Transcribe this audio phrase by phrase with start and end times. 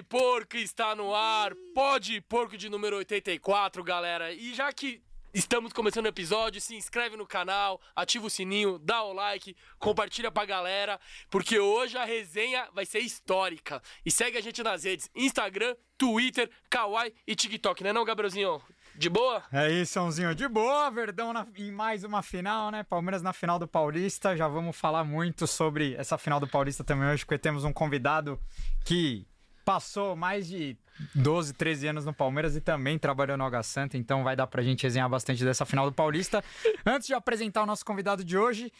[0.00, 1.54] Pode Porco está no ar.
[1.74, 4.32] Pode Porco de número 84, galera.
[4.32, 5.02] E já que
[5.34, 10.30] estamos começando o episódio, se inscreve no canal, ativa o sininho, dá o like, compartilha
[10.30, 10.98] pra galera,
[11.30, 13.82] porque hoje a resenha vai ser histórica.
[14.04, 18.60] E segue a gente nas redes: Instagram, Twitter, Kawaii e TikTok, né, não, Gabrielzinho?
[18.94, 19.42] De boa?
[19.52, 20.34] É isso, Sãozinho.
[20.34, 22.82] De boa, Verdão na, em mais uma final, né?
[22.82, 24.36] Palmeiras na final do Paulista.
[24.36, 28.38] Já vamos falar muito sobre essa final do Paulista também hoje, porque temos um convidado
[28.84, 29.26] que
[29.70, 30.76] passou mais de
[31.14, 34.64] 12, 13 anos no Palmeiras e também trabalhou no Água Santa, então vai dar pra
[34.64, 36.42] gente resenhar bastante dessa final do Paulista.
[36.84, 38.72] Antes de apresentar o nosso convidado de hoje,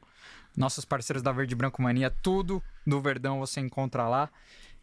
[0.56, 4.30] nossos parceiros da Verde Branco Mania, tudo do Verdão você encontra lá.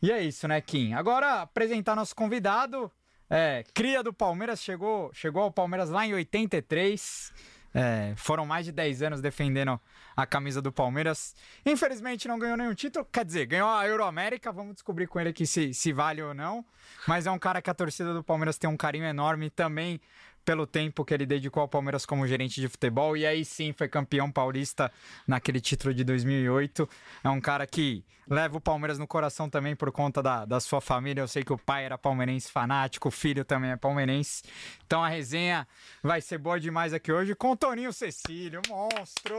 [0.00, 0.94] E é isso, né, Kim?
[0.94, 2.90] Agora, apresentar nosso convidado,
[3.28, 7.32] é, cria do Palmeiras, chegou, chegou ao Palmeiras lá em 83.
[7.74, 9.78] É, foram mais de 10 anos defendendo
[10.16, 11.34] a camisa do Palmeiras.
[11.66, 14.50] Infelizmente não ganhou nenhum título, quer dizer, ganhou a Euroamérica.
[14.50, 16.64] Vamos descobrir com ele aqui se, se vale ou não.
[17.06, 20.00] Mas é um cara que a torcida do Palmeiras tem um carinho enorme também
[20.48, 23.86] pelo tempo que ele dedicou ao Palmeiras como gerente de futebol e aí sim foi
[23.86, 24.90] campeão paulista
[25.26, 26.88] naquele título de 2008.
[27.22, 30.80] É um cara que leva o Palmeiras no coração também por conta da, da sua
[30.80, 31.20] família.
[31.20, 34.42] Eu sei que o pai era palmeirense fanático, o filho também é palmeirense.
[34.86, 35.68] Então a resenha
[36.02, 39.38] vai ser boa demais aqui hoje com o Toninho Cecílio, monstro!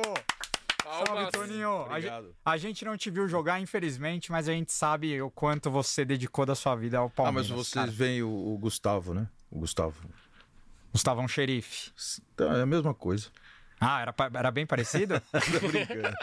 [0.84, 1.88] Salve, Toninho!
[2.46, 6.06] A, a, gente não te viu jogar, infelizmente, mas a gente sabe o quanto você
[6.06, 7.50] dedicou da sua vida ao Palmeiras.
[7.50, 9.28] Ah, mas vocês veem o, o Gustavo, né?
[9.50, 9.96] O Gustavo.
[10.92, 11.92] Gustavão Xerife.
[12.34, 13.28] Então, é a mesma coisa.
[13.80, 15.22] Ah, era, era bem parecido?
[15.32, 16.16] Tô brincando.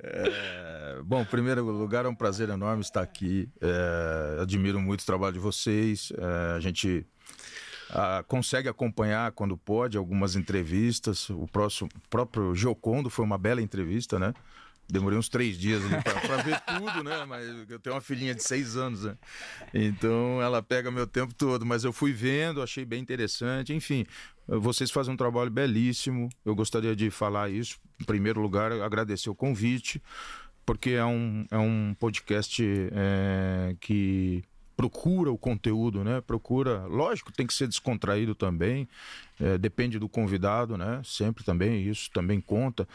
[0.00, 3.48] É, bom, em primeiro lugar, é um prazer enorme estar aqui.
[3.60, 6.12] É, admiro muito o trabalho de vocês.
[6.18, 7.06] É, a gente
[7.90, 11.30] a, consegue acompanhar quando pode algumas entrevistas.
[11.30, 14.34] O próximo, próprio Giocondo foi uma bela entrevista, né?
[14.90, 15.82] Demorei uns três dias
[16.24, 17.24] para ver tudo, né?
[17.26, 19.18] Mas eu tenho uma filhinha de seis anos, né?
[19.74, 21.66] Então ela pega meu tempo todo.
[21.66, 23.74] Mas eu fui vendo, achei bem interessante.
[23.74, 24.06] Enfim,
[24.46, 26.30] vocês fazem um trabalho belíssimo.
[26.42, 27.78] Eu gostaria de falar isso.
[28.00, 30.02] Em primeiro lugar, agradecer o convite,
[30.64, 32.62] porque é um, é um podcast
[32.92, 34.42] é, que
[34.74, 36.20] procura o conteúdo, né?
[36.20, 38.88] Procura, lógico, tem que ser descontraído também,
[39.40, 41.00] é, depende do convidado, né?
[41.04, 42.86] Sempre também, isso também conta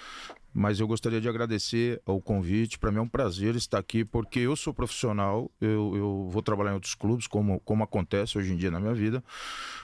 [0.53, 2.77] mas eu gostaria de agradecer o convite.
[2.77, 6.71] Para mim é um prazer estar aqui, porque eu sou profissional, eu, eu vou trabalhar
[6.71, 9.23] em outros clubes, como, como acontece hoje em dia na minha vida,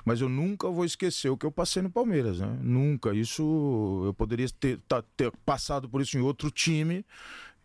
[0.06, 2.59] mas eu nunca vou esquecer o que eu passei no Palmeiras, né?
[2.62, 3.13] Nunca.
[3.13, 7.03] Isso eu poderia ter, tá, ter passado por isso em outro time.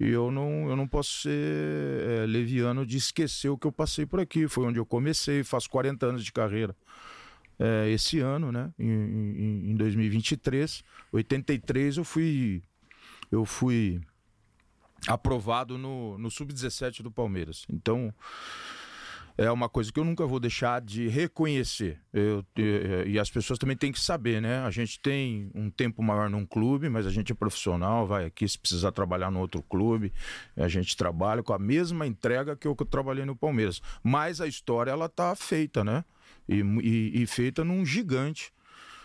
[0.00, 4.04] E eu não, eu não posso ser é, leviano de esquecer o que eu passei
[4.04, 4.48] por aqui.
[4.48, 6.75] Foi onde eu comecei, faço 40 anos de carreira.
[7.59, 8.72] É, esse ano, né?
[8.78, 10.82] Em, em, em 2023,
[11.12, 12.62] 83, eu fui
[13.34, 14.00] eu fui
[15.06, 17.67] aprovado no, no Sub-17 do Palmeiras.
[17.69, 18.15] Então,
[19.37, 22.00] é uma coisa que eu nunca vou deixar de reconhecer.
[22.12, 24.61] Eu, eu, e as pessoas também têm que saber, né?
[24.61, 28.49] A gente tem um tempo maior num clube, mas a gente é profissional, vai aqui
[28.49, 30.12] se precisar trabalhar no outro clube,
[30.56, 33.83] a gente trabalha com a mesma entrega que eu, que eu trabalhei no Palmeiras.
[34.03, 36.05] Mas a história ela tá feita, né?
[36.49, 38.53] E, e, e feita num gigante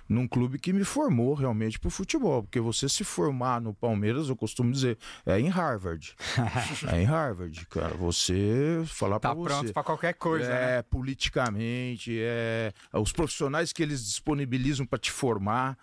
[0.09, 2.41] num clube que me formou realmente pro futebol.
[2.41, 6.15] Porque você se formar no Palmeiras, eu costumo dizer, é em Harvard.
[6.91, 7.93] é em Harvard, cara.
[7.95, 9.49] Você falar tá para você.
[9.49, 10.81] Tá pronto para qualquer coisa, É, né?
[10.81, 15.77] politicamente, é os profissionais que eles disponibilizam para te formar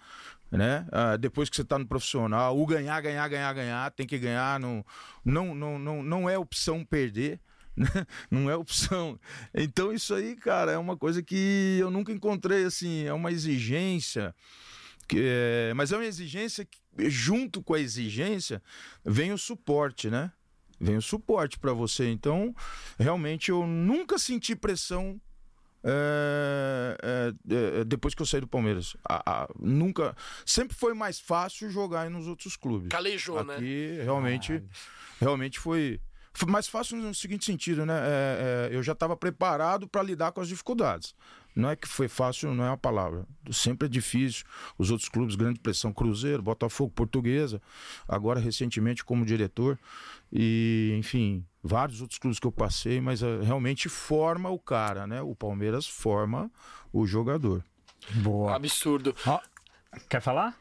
[0.50, 0.87] né?
[0.93, 4.61] Ah, depois que você está no profissional, o ganhar, ganhar, ganhar, ganhar, tem que ganhar,
[4.61, 4.84] não,
[5.25, 7.40] não, não, não, não é opção perder.
[8.31, 9.19] não é opção.
[9.55, 14.34] Então isso aí, cara, é uma coisa que eu nunca encontrei assim, é uma exigência
[15.08, 15.73] que é...
[15.75, 16.78] mas é uma exigência que
[17.08, 18.62] junto com a exigência
[19.05, 20.32] vem o suporte, né?
[20.81, 22.08] Vem o suporte para você.
[22.11, 22.55] Então,
[22.99, 25.20] realmente eu nunca senti pressão
[25.88, 28.96] é, é, depois que eu saí do Palmeiras.
[29.08, 30.17] A, a, nunca.
[30.44, 32.88] Sempre foi mais fácil jogar nos outros clubes.
[32.88, 34.02] Calejou, Aqui, né?
[34.02, 34.62] realmente,
[35.20, 36.00] realmente foi
[36.36, 37.94] Foi mais fácil no seguinte sentido, né?
[37.98, 41.14] É, é, eu já estava preparado para lidar com as dificuldades.
[41.54, 43.24] Não é que foi fácil, não é a palavra.
[43.50, 44.44] Sempre é difícil.
[44.76, 47.62] Os outros clubes, grande pressão, Cruzeiro, Botafogo, Portuguesa,
[48.06, 49.78] agora recentemente como diretor.
[50.30, 55.22] E, enfim, vários outros clubes que eu passei, mas uh, realmente forma o cara, né?
[55.22, 56.50] O Palmeiras forma
[56.92, 57.64] o jogador.
[58.16, 58.54] Boa.
[58.54, 59.16] Absurdo.
[59.26, 59.40] Ó,
[60.10, 60.54] quer falar?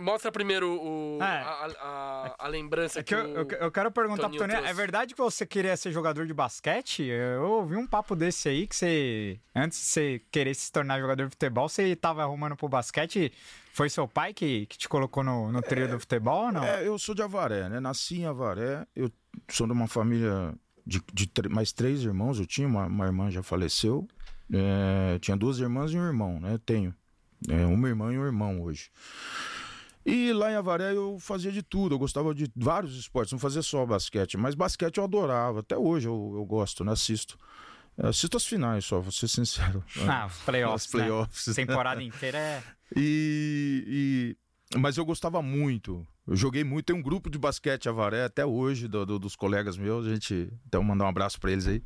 [0.00, 1.24] Mostra primeiro o, É.
[1.24, 4.66] a, a- a lembrança É que eu, o- eu, eu quero perguntar Toninho pro Toninho,
[4.68, 7.02] é verdade que você queria ser jogador de basquete?
[7.04, 11.24] Eu ouvi um papo desse aí que você, antes de você querer se tornar jogador
[11.24, 13.32] de futebol, você tava arrumando pro basquete.
[13.72, 16.64] Foi seu pai que, que te colocou no, no trio do futebol ou não?
[16.64, 17.78] É, eu sou de Avaré, né?
[17.78, 18.86] Nasci em Avaré.
[18.96, 19.10] Eu
[19.50, 20.54] sou de uma família
[20.86, 22.40] de, de mais três irmãos.
[22.40, 24.08] Eu tinha uma, uma irmã já faleceu.
[24.50, 26.58] É, tinha duas irmãs e um irmão, né?
[26.64, 26.94] Tenho.
[27.50, 28.90] É, uma irmã e um irmão hoje.
[30.08, 31.96] E lá em Avaré eu fazia de tudo.
[31.96, 34.36] Eu gostava de vários esportes, não fazia só basquete.
[34.36, 35.60] Mas basquete eu adorava.
[35.60, 36.92] Até hoje eu, eu gosto, né?
[36.92, 37.36] Assisto.
[37.98, 39.82] Eu assisto as finais só, vou ser sincero.
[40.08, 41.46] Ah, os playoffs, Os playoffs.
[41.48, 41.54] né?
[41.54, 42.62] Temporada inteira é...
[42.96, 44.36] E,
[44.72, 46.06] e- mas eu gostava muito.
[46.24, 46.86] Eu joguei muito.
[46.86, 50.06] Tem um grupo de basquete Avaré até hoje, do- do- dos colegas meus.
[50.06, 50.52] A gente.
[50.68, 51.82] Então, mandar um abraço para eles aí.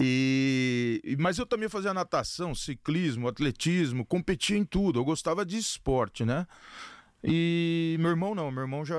[0.00, 4.98] E, e- mas eu também fazia natação, ciclismo, atletismo, competia em tudo.
[5.00, 6.46] Eu gostava de esporte, né?
[7.22, 8.96] E meu irmão não, meu irmão já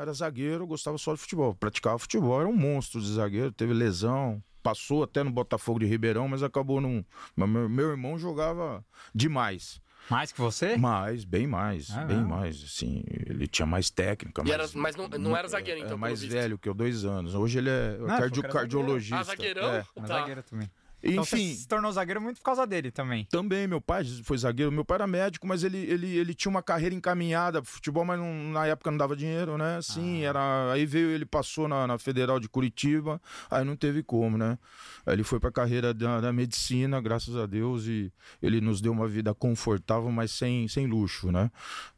[0.00, 4.42] era zagueiro, gostava só de futebol, praticava futebol, era um monstro de zagueiro, teve lesão,
[4.62, 7.04] passou até no Botafogo de Ribeirão, mas acabou num.
[7.34, 8.84] Mas meu, meu irmão jogava
[9.14, 9.80] demais.
[10.08, 10.76] Mais que você?
[10.76, 12.28] Mais, bem mais, Ah, bem não.
[12.28, 12.62] mais.
[12.62, 14.42] Assim, ele tinha mais técnica.
[14.42, 16.32] E mais, era- mas não- não era zagueiro, então, É pelo mais visto.
[16.32, 17.34] velho que eu, dois anos.
[17.34, 19.16] Hoje ele é foi cardio, era cardiologista.
[19.18, 19.74] Ah, zagueirão?
[19.74, 19.84] É.
[19.96, 20.06] Tá.
[20.06, 20.70] zagueiro também.
[21.02, 23.26] Então Enfim, se tornou zagueiro muito por causa dele também.
[23.30, 24.72] também meu pai foi zagueiro.
[24.72, 28.18] Meu pai era médico, mas ele, ele, ele tinha uma carreira encaminhada pro futebol, mas
[28.18, 29.80] não- na época não dava dinheiro, né?
[29.82, 30.28] Sim, Ah.
[30.30, 30.72] era.
[30.72, 33.20] Aí veio, ele passou na, na Federal de Curitiba,
[33.50, 34.58] aí não teve como, né?
[35.04, 38.10] Aí ele foi pra carreira da, da medicina, graças a Deus, e
[38.42, 41.50] ele nos deu uma vida confortável, mas sem, sem luxo, né?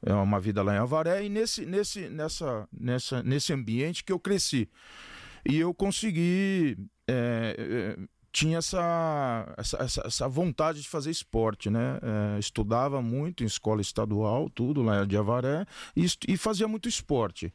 [0.05, 4.19] É uma vida lá em Avaré, e nesse, nesse, nessa, nessa, nesse ambiente que eu
[4.19, 4.69] cresci.
[5.49, 6.77] E eu consegui.
[7.07, 11.99] é, é, tinha essa, essa, essa, vontade de fazer esporte, né?
[12.01, 17.53] É, estudava muito em escola estadual, tudo lá de Avaré, e, e fazia muito esporte.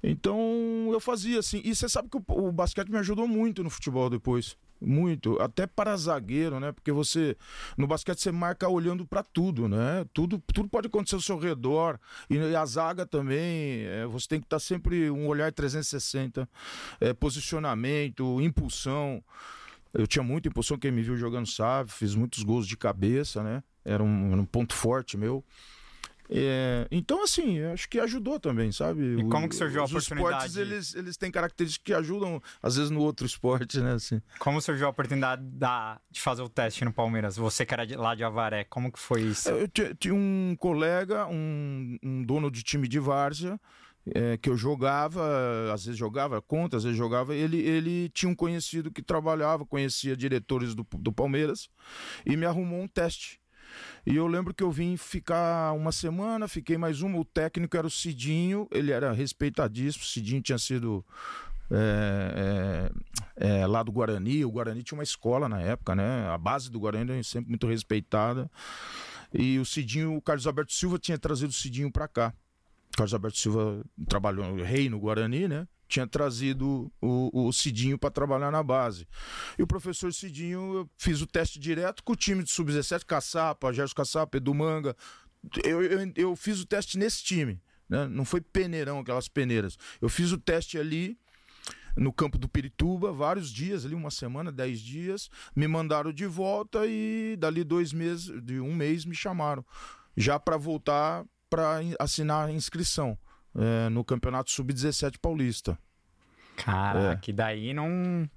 [0.00, 1.60] Então eu fazia assim.
[1.64, 4.56] E você sabe que o, o basquete me ajudou muito no futebol depois.
[4.80, 6.70] Muito, até para zagueiro, né?
[6.70, 7.36] Porque você
[7.76, 10.04] no basquete você marca olhando para tudo, né?
[10.12, 11.98] Tudo, tudo pode acontecer ao seu redor
[12.30, 13.84] e, e a zaga também.
[13.84, 16.48] é, você tem que estar sempre um olhar 360,
[17.00, 19.20] é, posicionamento, impulsão.
[19.94, 23.62] Eu tinha muita impulsão, quem me viu jogando sabe, fiz muitos gols de cabeça, né?
[23.84, 25.44] Era um, era um ponto forte meu.
[26.30, 29.18] É, então, assim, eu acho que ajudou também, sabe?
[29.20, 30.46] E como que surgiu a Os oportunidade?
[30.46, 33.92] esportes, eles, eles têm características que ajudam, às vezes, no outro esporte, né?
[33.92, 34.22] Assim.
[34.38, 37.36] Como surgiu a oportunidade da- de fazer o teste no Palmeiras?
[37.36, 39.50] Você que era de- lá de Avaré, como que foi isso?
[39.50, 43.60] Eu ti- tinha um colega, um, um dono de time de várzea,
[44.06, 47.34] é, que eu jogava, às vezes jogava contra, às vezes jogava.
[47.34, 51.68] Ele, ele tinha um conhecido que trabalhava, conhecia diretores do, do Palmeiras
[52.26, 53.40] e me arrumou um teste.
[54.06, 57.18] E eu lembro que eu vim ficar uma semana, fiquei mais uma.
[57.18, 60.04] O técnico era o Cidinho, ele era respeitadíssimo.
[60.04, 61.04] O Cidinho tinha sido
[61.70, 62.90] é,
[63.36, 64.44] é, é, lá do Guarani.
[64.44, 66.28] O Guarani tinha uma escola na época, né?
[66.28, 68.50] A base do Guarani era sempre muito respeitada.
[69.32, 72.32] E o Cidinho, o Carlos Alberto Silva tinha trazido o Cidinho para cá.
[72.94, 75.66] Carlos Alberto Silva trabalhou rei no Guarani, né?
[75.86, 79.06] Tinha trazido o, o Cidinho para trabalhar na base.
[79.58, 83.72] E o professor Cidinho, eu fiz o teste direto com o time de sub-17, Caçapa,
[83.72, 84.96] Gerson Caçapa, Edu Manga.
[85.62, 88.06] Eu, eu, eu fiz o teste nesse time, né?
[88.08, 89.76] Não foi peneirão, aquelas peneiras.
[90.00, 91.18] Eu fiz o teste ali
[91.96, 96.86] no campo do Pirituba, vários dias, ali uma semana, dez dias, me mandaram de volta
[96.86, 99.64] e dali dois meses, de um mês, me chamaram
[100.16, 101.24] já para voltar
[101.54, 103.16] para assinar a inscrição
[103.54, 105.78] é, no Campeonato Sub-17 Paulista.
[106.56, 108.28] Cara, que daí não,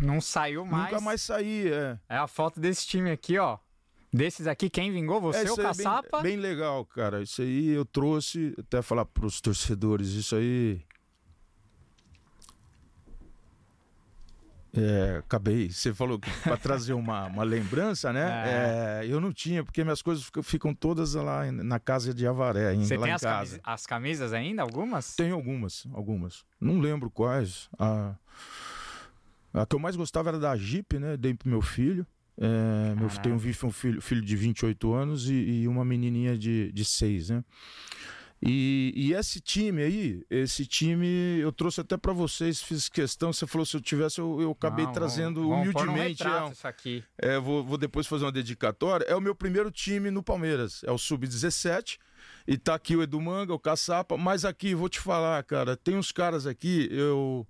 [0.00, 0.92] não saiu mais.
[0.92, 1.98] Nunca mais saí, é.
[2.08, 3.58] É a foto desse time aqui, ó.
[4.12, 5.20] Desses aqui, quem vingou?
[5.20, 6.20] Você, É, o aí é bem- Caçapa?
[6.20, 7.22] Bem, legal, cara.
[7.22, 10.80] Isso aí eu trouxe, até falar para os torcedores, isso aí.
[14.72, 15.68] É, acabei.
[15.70, 18.20] Você falou que para trazer uma, uma lembrança, né?
[19.02, 22.68] É, eu não tinha, porque minhas coisas ficam, ficam todas lá na casa de Avaré,
[22.68, 24.62] ainda, Você tem em as, camisa- as camisas ainda?
[24.62, 25.16] Algumas?
[25.16, 26.44] Tem algumas, algumas.
[26.60, 27.68] Não lembro quais.
[27.78, 28.14] A,
[29.52, 31.16] a que eu mais gostava era da Jeep, né?
[31.16, 32.06] Dei pro meu filho.
[32.38, 36.72] É, meu, tenho um um filho, filho de 28 anos e, e uma menininha de,
[36.72, 37.44] de 6, né?
[38.42, 41.06] E, e esse time aí, esse time,
[41.40, 43.32] eu trouxe até para vocês, fiz questão.
[43.32, 46.22] Você falou se eu tivesse, eu, eu acabei Não, trazendo vamos- vamos humildemente.
[46.22, 47.04] retrato é um- isso aqui.
[47.18, 49.04] é, vou, vou depois fazer uma dedicatória.
[49.04, 50.82] É o meu primeiro time no Palmeiras.
[50.84, 51.98] É o Sub-17.
[52.46, 54.16] E tá aqui o Edu Manga, o Caçapa.
[54.16, 57.46] Mas aqui, vou te falar, cara, tem uns caras aqui, eu.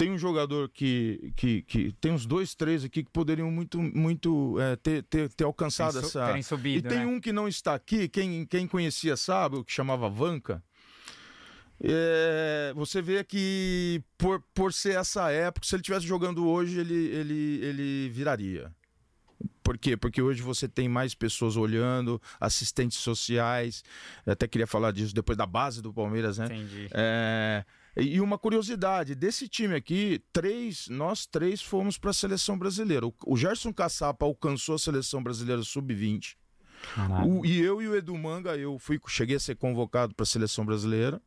[0.00, 1.92] Tem um jogador que, que, que.
[2.00, 6.08] Tem uns dois, três aqui que poderiam muito, muito é, ter, ter, ter alcançado Terem
[6.08, 6.26] su- essa.
[6.26, 7.06] terem E subido, tem né?
[7.06, 10.62] um que não está aqui, quem, quem conhecia sabe, o que chamava Vanca.
[11.82, 16.94] É, você vê que por, por ser essa época, se ele estivesse jogando hoje, ele,
[16.94, 18.72] ele, ele viraria.
[19.62, 19.98] Por quê?
[19.98, 23.84] Porque hoje você tem mais pessoas olhando, assistentes sociais.
[24.24, 26.46] Eu até queria falar disso depois da base do Palmeiras, né?
[26.46, 26.88] Entendi.
[26.90, 27.64] É,
[27.96, 33.06] e uma curiosidade, desse time aqui, três, nós três fomos para a seleção brasileira.
[33.26, 36.36] O, Gerson Caçapa alcançou a seleção brasileira sub-20.
[36.94, 37.40] Caralho.
[37.40, 40.26] O- e eu e o Edu Manga, eu fui, cheguei a ser convocado para a
[40.26, 41.20] seleção brasileira.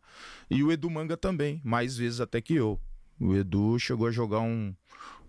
[0.49, 2.79] E o Edu Manga também, mais vezes até que eu.
[3.19, 4.73] O Edu chegou a jogar um,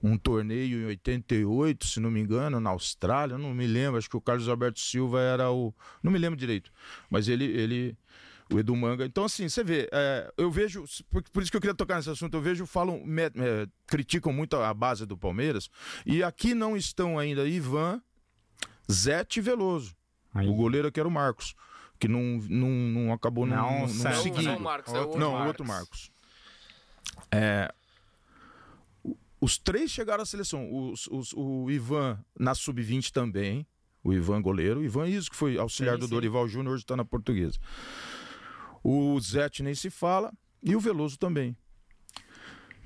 [0.02, 3.98] um torneio em 88, se não me engano, na Austrália, não me lembro.
[3.98, 5.74] Acho que o Carlos Alberto Silva era o.
[6.02, 6.72] Não me lembro direito.
[7.10, 7.44] Mas ele.
[7.44, 7.96] ele
[8.52, 9.04] o Edu Manga.
[9.06, 12.10] Então, assim, você vê, é, eu vejo, por, por isso que eu queria tocar nesse
[12.10, 15.68] assunto, eu vejo, falam, me- é, criticam muito a base do Palmeiras,
[16.04, 18.00] e aqui não estão ainda Ivan,
[18.90, 19.94] Zete e Veloso.
[20.34, 20.46] Aí.
[20.48, 21.54] O goleiro aqui era o Marcos,
[21.98, 23.94] que não, não, não acabou não, Não não, não.
[23.94, 24.48] Não, não seguindo.
[24.50, 25.46] é o Marcos, é o Outro Não, o Marcos.
[25.48, 26.10] outro Marcos.
[27.30, 27.72] É,
[29.40, 30.68] os três chegaram à seleção.
[30.90, 33.66] Os- os- o Ivan na sub-20 também.
[34.02, 34.80] O Ivan goleiro.
[34.80, 36.10] O Ivan Iso, que foi auxiliar Sim, do sim.
[36.12, 37.58] Dorival Júnior, hoje está na portuguesa.
[38.84, 40.30] O Zete nem se fala.
[40.62, 41.56] E o Veloso também.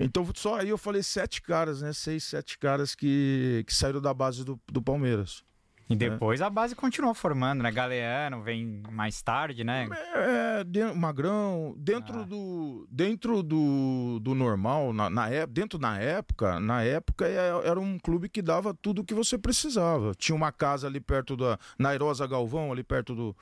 [0.00, 1.92] Então, só aí eu falei sete caras, né?
[1.92, 5.42] Seis, sete caras que, que saíram da base do, do Palmeiras.
[5.90, 7.72] E depois a base continuou formando, né?
[7.72, 9.88] Galeano vem mais tarde, né?
[10.14, 12.24] É, de- magrão, dentro Ah.
[12.24, 17.80] do dentro do, do normal, na, na ép- dentro na época, na época é- era
[17.80, 20.12] um clube que dava tudo o que você precisava.
[20.14, 23.34] Tinha uma casa ali perto da Nairosa Galvão, ali perto do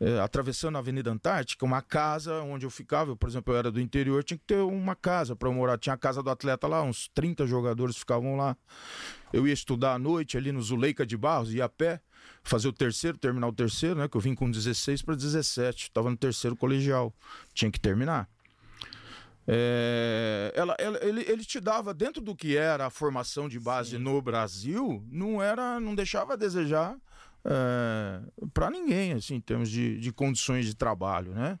[0.00, 3.70] é, atravessando a Avenida Antártica, uma casa onde eu ficava, eu, por exemplo, eu era
[3.70, 5.76] do interior, tinha que ter uma casa para morar.
[5.78, 8.56] Tinha a casa do atleta lá, uns 30 jogadores ficavam lá.
[9.32, 12.00] Eu ia estudar à noite ali no Zuleika de Barros, ia a pé,
[12.42, 14.08] fazer o terceiro, terminar o terceiro, né?
[14.08, 17.14] Que eu vim com 16 para 17, estava no terceiro colegial,
[17.52, 18.26] tinha que terminar.
[19.46, 23.98] É, ela, ela- ele, ele te dava dentro do que era a formação de base
[23.98, 26.96] no Brasil, não era, não deixava a desejar
[28.52, 31.58] para ninguém, assim, em termos de, de condições de trabalho, né?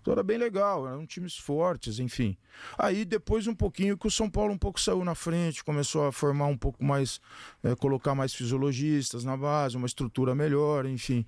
[0.00, 2.36] Então era bem legal, eram times fortes, enfim.
[2.78, 6.12] Aí depois um pouquinho que o São Paulo um pouco saiu na frente, começou a
[6.12, 7.20] formar um pouco mais,
[7.62, 11.26] eh, colocar mais fisiologistas na base, uma estrutura melhor, enfim.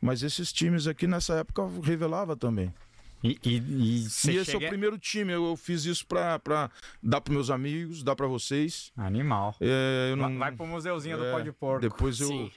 [0.00, 2.74] Mas esses times aqui nessa época revelava também.
[3.22, 6.68] E, e, e e esse é o primeiro time, eu, eu fiz isso pra, pra
[7.00, 8.90] dar pros meus amigos, dar pra vocês.
[8.96, 9.54] Animal.
[9.60, 11.82] É, eu não, Vai- pro museuzinho do é, pó de porco.
[11.82, 12.26] Depois eu.
[12.26, 12.50] Sim.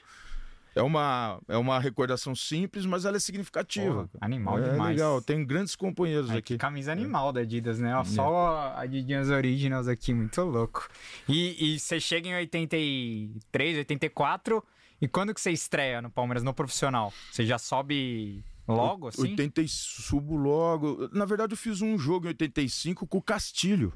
[0.76, 4.10] É uma, é uma recordação simples, mas ela é significativa.
[4.10, 4.90] Porra, animal é demais.
[4.98, 6.42] legal, tem grandes companheiros aqui.
[6.42, 7.96] que camisa animal da Adidas, né?
[7.96, 10.90] Ó, Só a Adidas Originals aqui, muito louco.
[11.30, 14.64] E, você chega em 83, 84,
[15.02, 17.14] e quando que você estreia no Palmeiras, no profissional?
[17.32, 19.22] Você já sobe logo, assim?
[19.22, 21.10] 80 e subo logo.
[21.14, 23.94] Na verdade, eu fiz um jogo em 85 com o Castilho.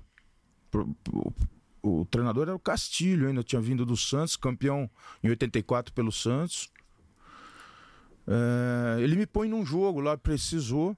[0.71, 0.95] Pro-
[1.81, 4.89] o treinador era o Castilho, ainda tinha vindo do Santos, campeão
[5.24, 6.71] em 84 pelo Santos.
[8.27, 10.98] É, ele me põe num jogo lá, precisou.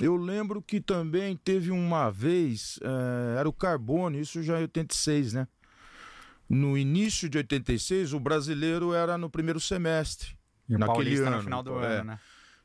[0.00, 5.34] Eu lembro que também teve uma vez, é, era o Carbone, isso já em 86,
[5.34, 5.48] né?
[6.48, 10.36] No início de 86, o brasileiro era no primeiro semestre.
[10.68, 11.98] E naquele Paulista ano, no final do é.
[11.98, 12.20] ano, né?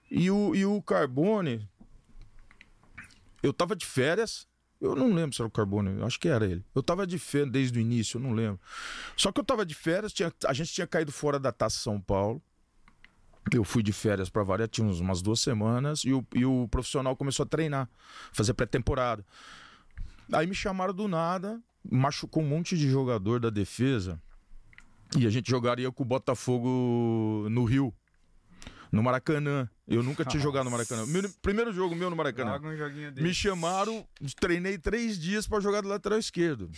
[0.09, 1.67] E o, e o Carbone.
[3.43, 4.48] Eu tava de férias.
[4.81, 6.63] Eu não lembro se era o Carbone, acho que era ele.
[6.73, 8.59] Eu tava de férias desde o início, eu não lembro.
[9.17, 11.99] Só que eu tava de férias, tinha- a gente tinha caído fora da Taça São
[11.99, 12.41] Paulo.
[13.53, 17.15] Eu fui de férias para variar, tinha umas duas semanas, e o, e o profissional
[17.15, 17.89] começou a treinar,
[18.31, 19.25] fazer pré-temporada.
[20.31, 21.59] Aí me chamaram do nada,
[21.89, 24.21] machucou um monte de jogador da defesa,
[25.17, 27.93] e a gente jogaria com o Botafogo no Rio,
[28.91, 29.69] no Maracanã.
[29.87, 31.05] Eu nunca tinha jogado no Maracanã.
[31.05, 32.59] Meu, primeiro jogo meu no Maracanã.
[32.59, 33.21] Um.
[33.21, 34.05] Me chamaram,
[34.39, 36.69] treinei três dias para jogar do lateral esquerdo.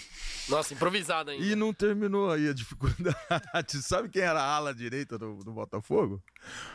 [0.47, 1.45] Nossa, improvisado ainda.
[1.45, 3.17] E não terminou aí a dificuldade.
[3.81, 6.21] Sabe quem era a ala direita do, do Botafogo?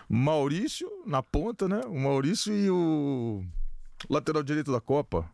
[0.09, 1.81] Maurício, na ponta, né?
[1.87, 3.45] O Maurício e o
[4.09, 5.31] lateral direito da Copa.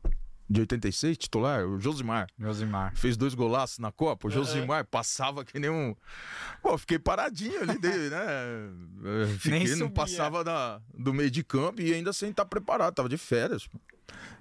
[0.49, 2.29] De 86, titular, o Josimar.
[2.39, 2.95] Josimar.
[2.97, 4.29] Fez dois golaços na Copa.
[4.29, 5.95] O Josimar passava que nem um.
[6.63, 9.29] Pô, fiquei paradinho ali dele, né?
[9.39, 9.95] Fiquei, Nem não subia.
[9.95, 13.69] passava da, do meio de campo e ainda sem estar preparado, tava de férias.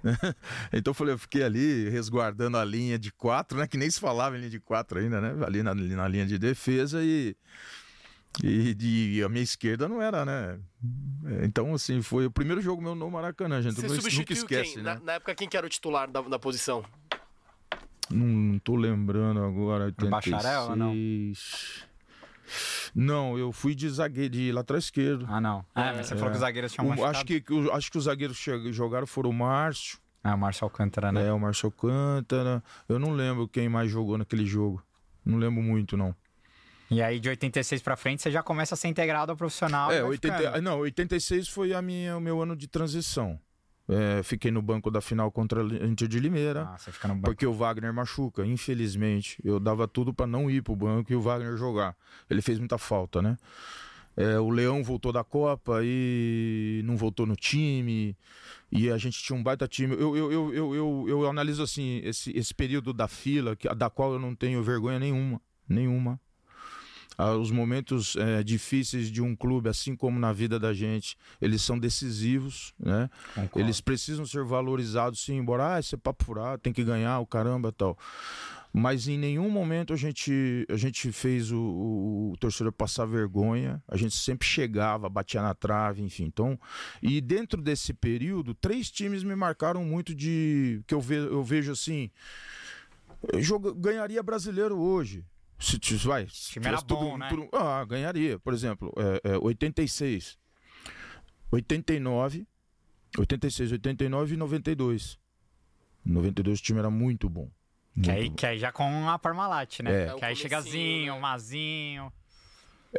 [0.72, 3.66] então eu falei, eu fiquei ali resguardando a linha de quatro, né?
[3.66, 5.44] Que nem se falava em linha de quatro ainda, né?
[5.46, 7.36] Ali na, ali na linha de defesa e.
[8.42, 10.58] E, de- a minha esquerda não era, né?
[11.42, 13.74] Então, assim, foi o primeiro jogo meu no Maracanã, gente.
[13.74, 14.82] Você nunca substituiu esquece, quem?
[14.82, 14.94] né?
[14.94, 16.82] Na, na época, quem que era o titular da, da posição?
[18.10, 19.84] Não, não tô lembrando agora.
[19.86, 20.10] 86.
[20.10, 20.94] Bacharel ou não?
[22.94, 25.26] Não, eu fui de zagueiro, de lateral esquerdo.
[25.28, 25.64] Ah, não.
[25.74, 27.16] É, mas você falou que os zagueiros tinham O- machucado.
[27.16, 28.38] acho, que, acho que os zagueiros
[28.70, 31.24] jogaram foram o Márcio, Ah, o Márcio Alcântara, né?
[31.24, 32.62] né, o Márcio Alcântara.
[32.88, 34.82] Eu não lembro quem mais jogou naquele jogo.
[35.24, 36.14] Não lembro muito, não.
[36.92, 39.90] E aí, de 86 pra frente, você já começa a ser integrado ao profissional.
[39.90, 40.62] é, vai 80, ficando.
[40.62, 43.38] não, 86 foi a minha, o meu ano de transição.
[43.88, 46.68] É, fiquei no banco da final contra a Inter de Limeira.
[46.72, 47.26] Ah, você fica no banco.
[47.26, 49.38] Porque o Wagner machuca, infelizmente.
[49.44, 51.96] Eu dava tudo pra não ir pro banco e o Wagner jogar.
[52.30, 53.36] Ele fez muita falta, né?
[54.16, 58.16] É, o Leão voltou da Copa e não voltou no time.
[58.70, 59.94] E a gente tinha um baita time.
[59.94, 63.90] Eu, eu, eu, eu, eu, eu analiso assim, esse, esse período da fila, que, da
[63.90, 65.40] qual eu não tenho vergonha nenhuma.
[65.68, 66.20] Nenhuma.
[67.18, 71.60] Ah, os momentos é, difíceis de um clube, assim como na vida da gente, eles
[71.62, 73.10] são decisivos, né?
[73.34, 73.60] Concordo.
[73.60, 77.26] Eles precisam ser valorizados sim, embora ah, esse é papo furado, tem que ganhar, o
[77.26, 77.98] caramba tal.
[78.74, 83.82] Mas em nenhum momento a gente, a gente fez o, o- o torcedor passar vergonha.
[83.86, 86.24] A gente sempre chegava, batia na trave, enfim.
[86.24, 86.58] Então,
[87.02, 91.70] e dentro desse período, três times me marcaram muito de que eu, ve, eu vejo
[91.72, 92.10] assim,
[93.38, 95.22] joga, ganharia brasileiro hoje.
[95.62, 97.28] Se, se vai, se time era tivesse tudo- bom, né?
[97.28, 98.38] tudo- ah, ganharia.
[98.38, 98.92] Por exemplo,
[99.24, 100.36] é, é, 86,
[101.50, 102.46] 89,
[103.18, 105.18] 86, 89 e 92.
[106.04, 107.48] 92 o time era muito bom.
[107.94, 108.34] Que Muito aí, bom.
[108.36, 109.92] que aí já com a Parmalat, né?
[109.92, 110.06] É.
[110.06, 111.20] É, o Que aí chega comecinho, Zinho, né?
[111.20, 112.12] Mazinho, o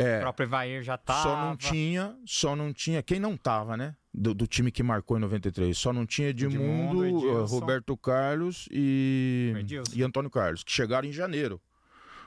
[0.01, 1.23] É, próprio Ivair já tava.
[1.23, 3.95] só não tinha, só não tinha, quem não tava, né?
[4.13, 7.45] Do, do time que marcou em 93, só não tinha Edmundo, Edmundo, eh.
[7.47, 9.51] Roberto Carlos e,
[9.95, 11.59] e Antônio Carlos, que chegaram em janeiro.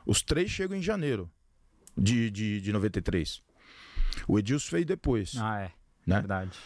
[0.07, 1.29] Os três chegam em janeiro
[1.99, 3.43] de, de, de 93.
[4.27, 5.73] O Edilson veio depois, Ah, é.
[6.07, 6.17] né?
[6.21, 6.57] Verdade.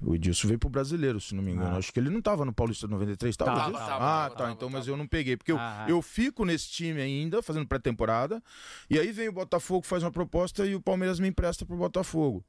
[0.00, 1.74] O Edilson veio pro brasileiro, se não me engano.
[1.74, 1.78] Ah.
[1.78, 3.50] Acho que ele não tava no Paulista 93, tava?
[3.52, 3.98] Tava, tava, ah, tava,
[4.30, 4.36] tá.
[4.36, 4.78] tava, então, tava.
[4.78, 5.36] mas eu não peguei.
[5.36, 8.42] Porque eu, Ah, eu fico nesse time ainda, fazendo pré-temporada.
[8.88, 12.44] E aí vem o Botafogo, faz uma proposta e o Palmeiras me empresta pro Botafogo.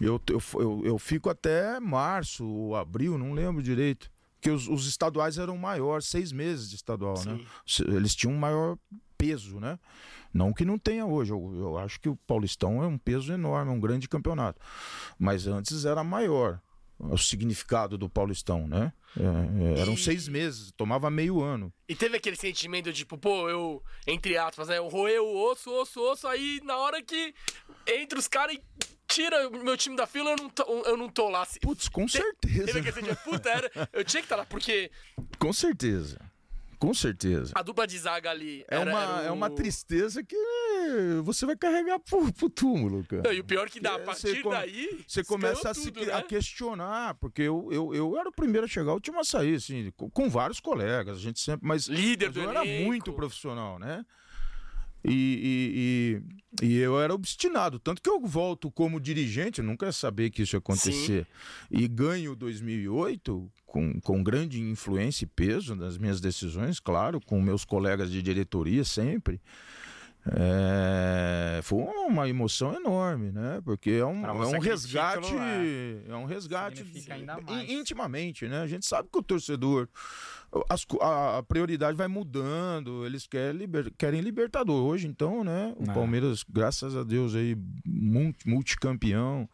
[0.00, 4.10] Eu, eu, eu, eu fico até março ou abril, não lembro direito.
[4.40, 7.36] Porque os, os estaduais eram maiores, seis meses de estadual, né?
[7.36, 7.46] Sim.
[7.66, 8.78] Se- Eles tinham um maior
[9.18, 9.78] peso, né?
[10.32, 11.32] Não que não tenha hoje.
[11.32, 14.60] Eu, eu acho que o Paulistão é um peso enorme, é um grande campeonato.
[15.18, 16.60] Mas antes era maior
[16.98, 18.92] o significado do Paulistão, né?
[19.16, 21.72] É, é, eram E- seis meses, tomava meio ano.
[21.88, 24.78] E teve aquele sentimento, tipo, pô, eu, entre aspas, né?
[24.78, 27.34] Eu roeu o osso, osso, osso, aí na hora que
[27.86, 28.62] entra os caras e
[29.06, 31.46] tira o meu time da fila, eu não tô, eu não tô lá.
[31.62, 32.64] Putz, com Te- certeza.
[32.66, 34.90] Teve aquele sentimento, puta, era, eu tinha que estar lá, porque
[35.38, 36.18] Com certeza.
[36.78, 37.52] Com certeza.
[37.54, 38.64] a dupla de zaga ali.
[38.70, 42.48] É era- uma, era é o- uma tristeza que é, você vai carregar pro, pro
[42.48, 43.22] túmulo, cara.
[43.24, 45.04] Não, e o pior é que dá, a É, partir você daí.
[45.06, 46.22] Você começa a, se, tudo, a né?
[46.22, 49.90] questionar, porque eu, eu, eu era o primeiro a chegar, o último a sair, assim,
[49.96, 52.84] com, com vários colegas, a gente sempre, mas, Líder mas do eu era elenco.
[52.84, 54.04] muito profissional, né?
[55.04, 56.22] E,
[56.60, 60.30] e, e, e eu era obstinado, tanto que eu volto como dirigente, nunca ia saber
[60.30, 61.26] que isso ia acontecer,
[61.70, 67.64] e ganho 2008 com, com grande influência e peso nas minhas decisões, claro, com meus
[67.64, 69.40] colegas de diretoria sempre.
[70.30, 73.60] É, foi uma emoção enorme, né?
[73.64, 75.32] Porque é um, é você um resgate,
[76.06, 76.84] é um resgate
[77.68, 78.60] intimamente, né?
[78.60, 79.88] A gente sabe que o torcedor,
[80.68, 85.74] as a, a prioridade vai mudando, eles querem, liber- querem Libertador hoje, então, né?
[85.78, 85.94] O É.
[85.94, 87.56] Palmeiras, graças a Deus aí,
[87.86, 89.48] multi- multicampeão.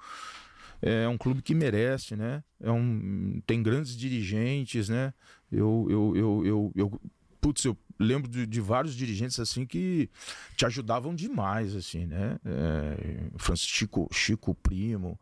[0.82, 2.42] É um clube que merece, né?
[2.60, 5.14] É um, tem grandes dirigentes, né?
[5.50, 7.00] Eu, eu, eu, eu, eu
[7.40, 10.10] putz, eu lembro de, de vários dirigentes assim que
[10.56, 12.38] te ajudavam demais, assim, né?
[12.44, 15.18] É, Francisco Chico Primo.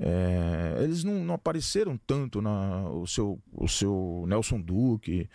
[0.00, 5.28] É, eles não, não apareceram tanto na o seu o seu Nelson Duque,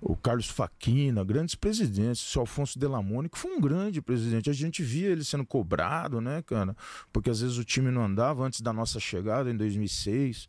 [0.00, 4.48] o Carlos Faquina, grandes presidentes, o seu Alfonso Delamone, que foi um grande presidente.
[4.48, 6.76] A gente via ele sendo cobrado, né, cara?
[7.12, 10.48] Porque às vezes o time não andava antes da nossa chegada em 2006.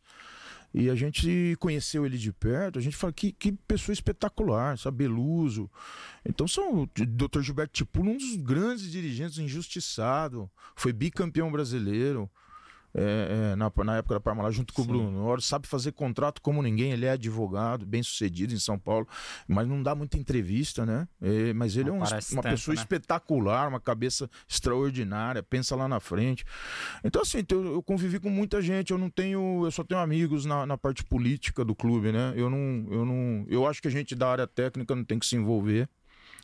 [0.71, 4.97] E a gente conheceu ele de perto, a gente fala que, que pessoa espetacular, sabe?
[4.97, 5.71] Beluso.
[6.25, 7.39] Então são o Dr.
[7.41, 12.29] Gilberto Tipulo, um dos grandes dirigentes injustiçado, foi bicampeão brasileiro.
[12.97, 14.87] É, é, na, na, época da Parmalat, junto com Sim.
[14.87, 15.25] o Bruno.
[15.25, 19.05] Oro sabe fazer contrato como ninguém, ele é advogado, bem sucedido em São Paulo,
[19.47, 21.07] mas não dá muita entrevista, né?
[21.21, 22.81] É, mas ele não é um, uma tanto, pessoa né?
[22.81, 26.45] espetacular, uma cabeça extraordinária, pensa lá na frente.
[27.03, 30.45] Então, assim, eu, eu, convivi com muita gente, eu não tenho, eu só tenho amigos
[30.45, 32.33] na, na parte política do clube, né?
[32.35, 35.25] Eu não, eu não, eu acho que a gente da área técnica não tem que
[35.25, 35.89] se envolver.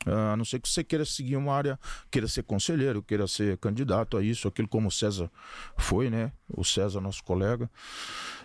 [0.06, 4.18] A não ser que você queira seguir uma área, queira ser conselheiro, queira ser candidato
[4.18, 5.30] a isso, aquilo como o César
[5.78, 6.32] foi, né?
[6.50, 7.70] O César, nosso colega.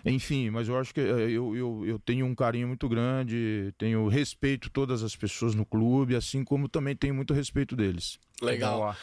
[0.05, 4.07] Enfim, mas eu acho que eh, eu, eu, eu tenho um carinho muito grande, tenho
[4.07, 8.19] respeito todas as pessoas no clube, assim como também tenho muito respeito deles.
[8.41, 8.95] Legal.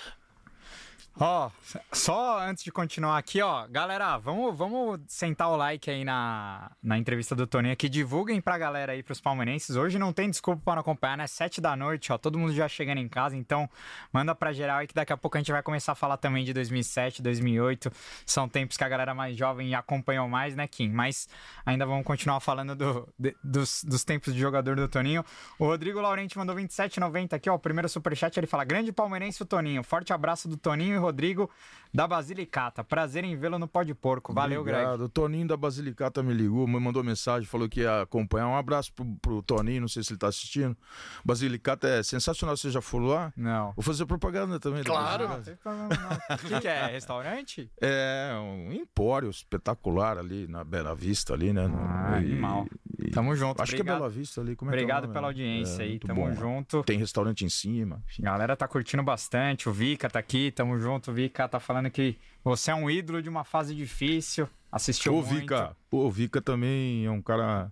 [1.17, 6.05] Ó, oh, só antes de continuar aqui, ó, galera, vamos, vamos sentar o like aí
[6.05, 7.89] na, na entrevista do Toninho aqui.
[7.89, 9.77] Divulguem pra galera aí, pros palmeirenses.
[9.77, 11.29] Hoje não tem desculpa para não acompanhar, né?
[11.29, 13.71] Sete da noite, ó, todo mundo já chegando em casa, então
[14.13, 16.45] manda pra geral aí que daqui a pouco a gente vai começar a falar também
[16.45, 17.93] de 2007, 2008.
[18.27, 20.89] São tempos que a galera mais jovem acompanhou mais, né, Kim?
[20.89, 21.29] Mas
[21.65, 25.25] ainda vamos continuar falando do, de, dos, dos tempos de jogador do Toninho.
[25.61, 29.47] O Rodrigo Laurenti mandou 27,90 aqui, ó, o primeiro superchat, ele fala: Grande palmeirense o
[29.47, 31.51] Toninho, forte abraço do Toninho Rodrigo
[31.95, 32.83] da Basilicata.
[32.83, 34.35] Prazer em vê-lo no Pó de Porco.
[34.35, 34.97] Valeu, Obrigado.
[34.97, 35.03] Greg.
[35.05, 38.49] O Toninho da Basilicata me ligou, me mandou mensagem, falou que ia acompanhar.
[38.49, 40.77] Um abraço pro, pro Toninho, não sei se ele tá assistindo.
[41.25, 42.57] Basilicata é sensacional.
[42.57, 43.33] Você já foi lá?
[43.37, 43.73] Não.
[43.77, 44.83] Vou fazer propaganda também.
[44.83, 45.27] Claro.
[45.27, 46.87] O que, que, é?
[46.91, 47.71] Restaurante?
[47.81, 51.71] É, um empório espetacular ali na Bela Vista, ali, né?
[51.73, 52.67] Ah, e, animal.
[53.05, 53.63] E, Tamo junto.
[53.63, 53.87] Acho Obrigado.
[53.87, 54.57] que é Bela Vista ali.
[54.57, 55.99] Como é Obrigado é pela audiência é, aí.
[55.99, 56.35] Tamo bom.
[56.35, 56.83] junto.
[56.85, 58.03] Tem restaurante em cima.
[58.09, 58.23] Enfim.
[58.23, 59.69] Galera tá curtindo bastante.
[59.69, 60.51] O Vika tá aqui.
[60.51, 61.11] Tamo junto.
[61.11, 64.49] O Vika tá falando que você é um ídolo de uma fase difícil.
[64.73, 65.41] Assistiu o muito.
[65.41, 67.71] Vika, o Vika também é um cara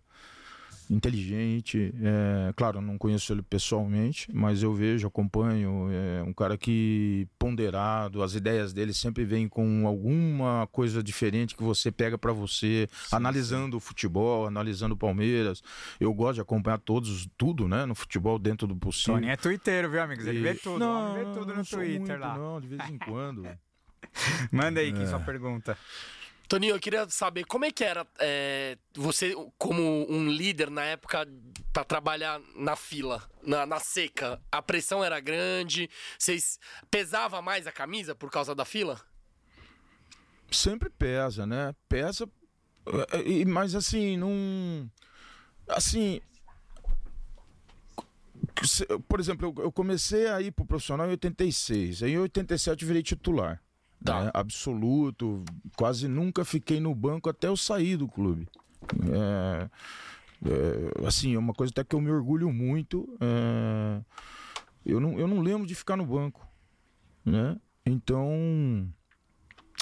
[0.92, 1.92] inteligente.
[2.02, 5.88] É, claro, não conheço ele pessoalmente, mas eu vejo, acompanho.
[5.90, 11.62] É um cara que ponderado, as ideias dele sempre vêm com alguma coisa diferente que
[11.62, 13.76] você pega para você, sim, analisando sim.
[13.78, 15.62] o futebol, analisando o Palmeiras.
[15.98, 19.14] Eu gosto de acompanhar todos, tudo, né, no futebol dentro do possível.
[19.14, 20.26] Tony é twitteiro, viu, amigos?
[20.26, 20.42] Ele e...
[20.42, 22.36] vê tudo, não, vê tudo no Twitter muito, lá.
[22.36, 23.48] Não, de vez em quando.
[24.52, 25.06] Manda aí, que é.
[25.06, 25.76] sua pergunta.
[26.48, 31.26] Toninho, eu queria saber como é que era é, você, como um líder na época,
[31.72, 34.40] para trabalhar na fila, na, na, seca.
[34.50, 35.88] A pressão era grande?
[36.18, 36.58] Vocês
[36.90, 39.00] pesava mais a camisa por causa da fila?
[40.50, 41.74] Sempre pesa, né?
[41.88, 42.28] Pesa,
[42.86, 44.90] é, mas assim, não.
[45.68, 46.20] Assim.
[49.08, 52.02] Por exemplo, eu comecei a ir pro profissional em 86.
[52.02, 53.62] Aí em 87 eu virei titular.
[54.04, 54.24] Tá.
[54.24, 54.30] Né?
[54.34, 55.44] Absoluto.
[55.76, 58.48] Quase nunca fiquei no banco até eu sair do clube.
[59.10, 59.70] É,
[60.44, 63.08] é, assim, é uma coisa até que eu me orgulho muito.
[63.20, 64.00] É,
[64.84, 66.46] eu, não, eu não lembro de ficar no banco.
[67.24, 67.56] Né?
[67.86, 68.88] Então,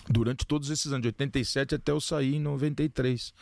[0.08, 3.32] durante todos esses anos, de 87 até eu sair em 93.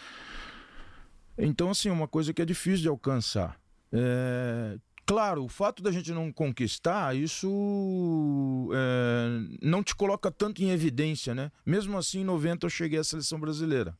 [1.36, 3.60] Então, assim, é uma coisa que é difícil de alcançar.
[3.92, 10.68] É, Claro, o fato da gente não conquistar, isso é, não te coloca tanto em
[10.68, 11.50] evidência, né?
[11.64, 13.96] Mesmo assim, em 90 eu cheguei à seleção brasileira.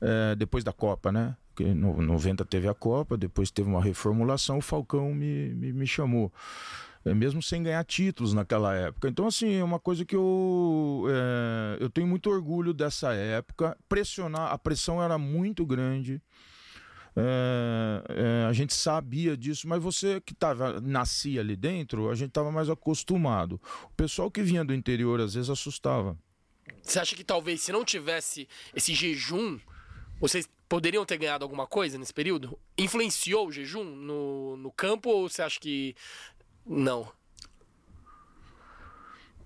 [0.00, 1.36] É, depois da Copa, né?
[1.48, 5.86] Porque em 90 teve a Copa, depois teve uma reformulação, o Falcão me, me, me
[5.88, 6.32] chamou.
[7.04, 9.08] É, mesmo sem ganhar títulos naquela época.
[9.08, 13.76] Então, assim, é uma coisa que eu, é, eu tenho muito orgulho dessa época.
[13.88, 16.22] Pressionar, a pressão era muito grande.
[17.16, 22.28] É, é, a gente sabia disso, mas você que tava, nascia ali dentro, a gente
[22.28, 23.60] estava mais acostumado.
[23.84, 26.16] O pessoal que vinha do interior às vezes assustava.
[26.82, 29.58] Você acha que talvez se não tivesse esse jejum,
[30.20, 32.58] vocês poderiam ter ganhado alguma coisa nesse período?
[32.78, 35.94] Influenciou o jejum no, no campo ou você acha que
[36.64, 37.10] não?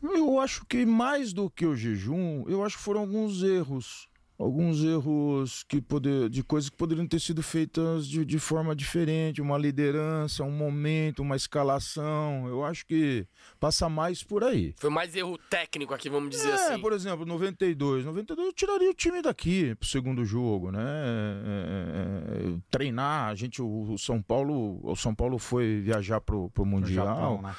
[0.02, 4.06] Eu acho que mais do que o jejum, eu acho que foram alguns erros
[4.38, 9.40] alguns erros que poder, de coisas que poderiam ter sido feitas de, de forma diferente,
[9.40, 12.46] uma liderança, um momento, uma escalação.
[12.48, 13.26] Eu acho que
[13.60, 14.74] passa mais por aí.
[14.78, 16.80] Foi mais erro técnico aqui, vamos dizer é, assim.
[16.80, 18.04] por exemplo, 92.
[18.04, 20.82] 92 eu tiraria o time daqui pro segundo jogo, né?
[20.82, 26.20] É, é, é treinar, a gente, o, o, São Paulo, o São Paulo foi viajar
[26.20, 27.06] pro, pro Mundial.
[27.06, 27.54] Japão, né?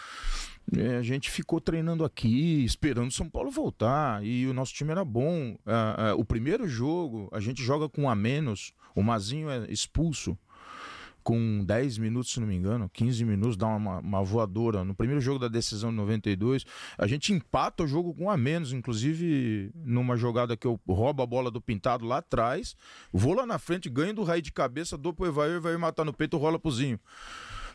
[0.75, 4.23] É, a gente ficou treinando aqui, esperando São Paulo voltar.
[4.25, 5.58] E o nosso time era bom.
[5.65, 8.73] É, é, o primeiro jogo, a gente joga com um a menos.
[8.95, 10.38] O Mazinho é expulso
[11.25, 14.84] com 10 minutos, se não me engano, 15 minutos, dá uma, uma, voadora.
[14.84, 16.63] No primeiro jogo da decisão de 92,
[16.95, 21.23] a gente empata o jogo com um a menos, inclusive numa jogada que eu roubo
[21.23, 22.75] a bola do pintado lá atrás,
[23.12, 26.13] vou lá na frente, ganho do raio de cabeça, dou pro Evair, vai matar no
[26.13, 26.99] peito, rola prozinho.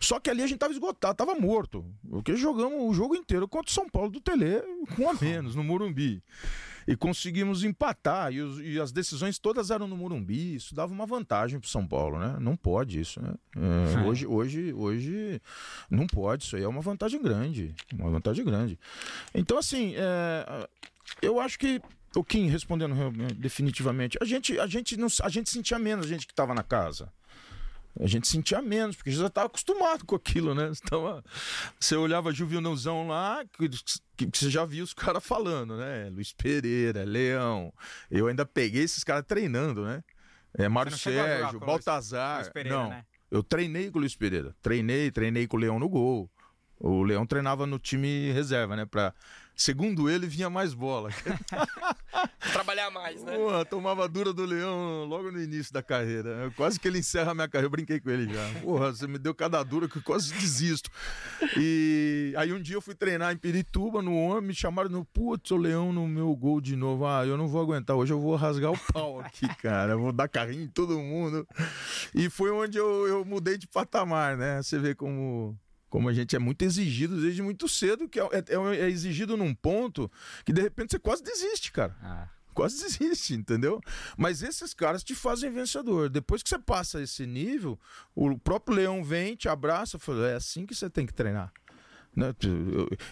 [0.01, 1.85] Só que ali a gente tava esgotado, tava morto.
[2.09, 4.63] Porque jogamos o jogo inteiro contra o São Paulo do Tele
[4.97, 6.23] com a menos, no Morumbi.
[6.89, 8.33] e conseguimos empatar.
[8.33, 10.55] E, os- e as decisões todas eram no Morumbi.
[10.57, 12.37] Isso dava uma vantagem para São Paulo, né?
[12.41, 13.35] Não pode isso, né?
[13.55, 14.07] É, É.
[14.09, 15.41] hoje, hoje, hoje
[15.91, 16.45] não pode.
[16.45, 18.79] Isso aí é uma vantagem grande, uma vantagem grande.
[19.35, 20.67] Então, assim, é,
[21.21, 21.81] eu acho que
[22.17, 26.09] o Kim respondendo realmente, definitivamente, a gente, a gente não, a gente sentia menos a
[26.09, 27.13] gente que estava na casa.
[27.99, 30.71] A gente sentia menos, porque já estava acostumado com aquilo, né?
[30.83, 31.23] Então,
[31.79, 33.69] você olhava Juvenilzão lá, que,
[34.17, 36.09] que, que você já via os caras falando, né?
[36.11, 37.73] Luiz Pereira, Leão.
[38.11, 40.03] Eu ainda peguei esses caras treinando, né?
[40.57, 42.39] É, Mário Sérgio, Baltazar.
[42.39, 43.05] Luiz Pereira, não, né?
[43.31, 44.55] eu treinei com o Luiz Pereira.
[44.63, 46.31] Treinei, treinei com o Leão no gol.
[46.79, 48.87] O Leão treinava no time reserva, né?
[48.87, 49.15] Pra,
[49.55, 51.11] segundo ele, vinha mais bola.
[52.53, 53.37] Trabalhar mais, né?
[53.37, 56.53] Porra, tomava dura do Leão logo no início da carreira.
[56.57, 57.67] Quase que ele encerra a minha carreira.
[57.67, 58.61] Eu brinquei com ele já.
[58.61, 60.91] Porra, você me deu cada dura que eu quase desisto.
[61.57, 65.51] E aí um dia eu fui treinar em Pirituba, no homem, me chamaram no putz,
[65.51, 67.07] o Leão no meu gol de novo.
[67.07, 67.97] Ah, eu não vou aguentar.
[67.97, 69.93] Hoje eu vou rasgar o pau aqui, cara.
[69.93, 71.47] Eu vou dar carrinho em todo mundo.
[72.15, 74.63] E foi onde eu, eu mudei de patamar, né?
[74.63, 75.57] Você vê como.
[75.91, 79.53] Como a gente é muito exigido desde muito cedo, que é, é- é exigido num
[79.55, 80.11] ponto
[80.45, 83.81] que de repente você quase desiste, cara Ah, quase desiste, entendeu?
[84.17, 86.09] Mas esses caras te fazem vencedor.
[86.09, 87.79] Depois que você passa esse nível,
[88.15, 91.53] o próprio leão vem, te abraça e fala: é assim que você tem que treinar.
[92.15, 92.35] Né?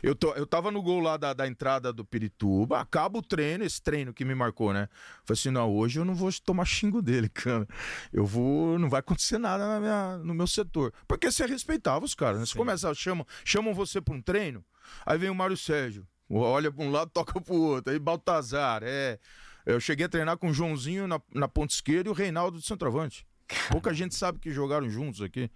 [0.02, 3.62] Eu, tô- eu tava no gol lá da, da entrada do Pirituba, acaba o treino,
[3.64, 4.88] esse treino que me marcou, né?
[5.24, 7.66] Falei assim: não, hoje eu não vou tomar xingo dele, cara.
[8.12, 10.92] Eu vou, não vai acontecer nada na minha- no meu setor.
[11.06, 12.46] Porque você respeitava os caras, né?
[12.46, 14.64] Você começa, chamam, chamam você para um treino,
[15.06, 19.18] aí vem o Mário Sérgio, olha para um lado, toca pro outro, aí Baltazar, é.
[19.64, 22.66] Eu cheguei a treinar com o Joãozinho na, na ponta esquerda e o Reinaldo de
[22.66, 23.26] centroavante.
[23.70, 25.50] Pouca gente sabe que jogaram juntos aqui.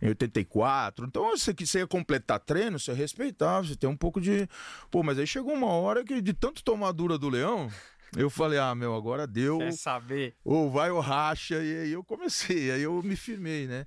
[0.00, 1.06] Em 84.
[1.06, 4.48] Então, você que você ia completar treino, você respeitava, você tem um pouco de.
[4.90, 7.68] Pô, mas aí chegou uma hora que, de tanto tomar dura do leão,
[8.16, 9.58] eu falei, ah, meu, agora deu.
[9.58, 10.36] quer saber?
[10.44, 13.86] Ou vai ou racha, e aí eu comecei, aí eu me firmei, né?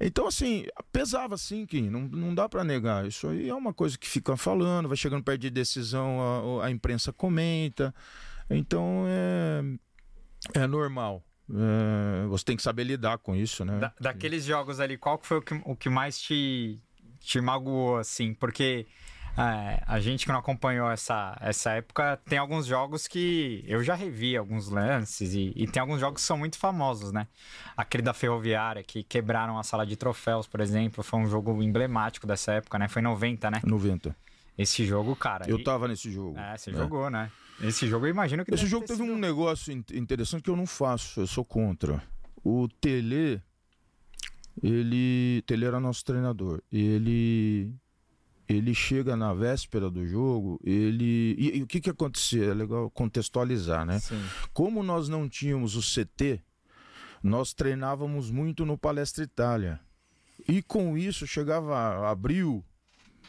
[0.00, 3.06] Então, assim, pesava sim, Kim, não, não dá pra negar.
[3.06, 6.70] Isso aí é uma coisa que fica falando, vai chegando perto de decisão, a, a
[6.70, 7.92] imprensa comenta.
[8.48, 11.24] Então, é, é normal.
[11.50, 13.78] É, você tem que saber lidar com isso, né?
[13.78, 16.78] Da- daqueles jogos ali, qual foi o que, o que mais te,
[17.20, 18.34] te magoou, assim?
[18.34, 18.86] Porque
[19.36, 23.94] é, a gente que não acompanhou essa, essa época, tem alguns jogos que eu já
[23.94, 27.26] revi alguns lances e, e tem alguns jogos que são muito famosos, né?
[27.76, 32.26] Aquele da Ferroviária, que quebraram a sala de troféus, por exemplo, foi um jogo emblemático
[32.26, 32.88] dessa época, né?
[32.88, 33.60] Foi em 90, né?
[33.64, 34.14] 90.
[34.58, 35.48] Esse jogo, cara...
[35.48, 36.36] Eu e- tava nesse jogo.
[36.36, 36.74] É, você É.
[36.74, 37.30] jogou, né?
[37.62, 40.56] Esse jogo eu imagino que Esse jogo teve sido- um negócio in- interessante que eu
[40.56, 42.02] não faço, eu sou contra.
[42.44, 43.42] O Tele,
[44.62, 46.62] ele, Tele era nosso treinador.
[46.70, 47.72] Ele,
[48.48, 52.44] ele chega na véspera do jogo, ele, e, e o que que acontecia?
[52.44, 53.98] É legal contextualizar, né?
[53.98, 54.22] Sim.
[54.52, 56.40] Como nós não tínhamos o CT,
[57.22, 59.80] nós treinávamos muito no Palestra Itália.
[60.48, 62.64] E com isso chegava abril,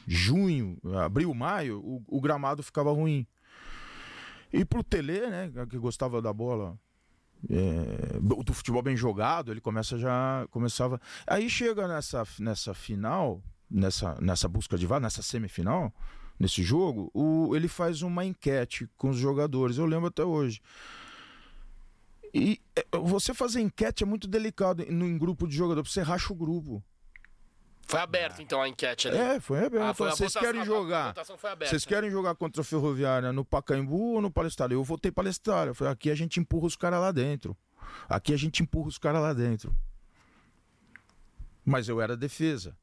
[0.08, 3.26] junho, abril, maio, o, o gramado ficava ruim.
[4.52, 6.78] E pro Tele, né, que gostava da bola,
[7.50, 11.00] é, do futebol bem jogado, ele começa já começava.
[11.26, 15.94] Aí chega nessa nessa final, nessa nessa busca de vaga, nessa semifinal,
[16.40, 19.78] nesse jogo, o, ele faz uma enquete com os jogadores.
[19.78, 20.62] Eu lembro até hoje.
[22.34, 26.34] E é, você fazer enquete é muito delicado em, em grupo de jogador, você racha
[26.34, 26.84] o grupo.
[27.89, 29.17] Foi aberto, então, a enquete ali.
[29.17, 29.84] É, foi aberto.
[29.84, 31.08] Ah, foi Vocês votação- querem jogar?
[31.08, 31.71] votação foi aberta.
[31.71, 34.75] Vocês querem jogar contra a Ferroviária no Pacaembu ou no Palestário?
[34.75, 35.73] Eu votei Palestário.
[35.73, 37.58] Falei, aqui a gente empurra os caras lá dentro.
[38.08, 39.75] Aqui a gente empurra os caras lá dentro.
[41.65, 42.78] Mas eu era defesa.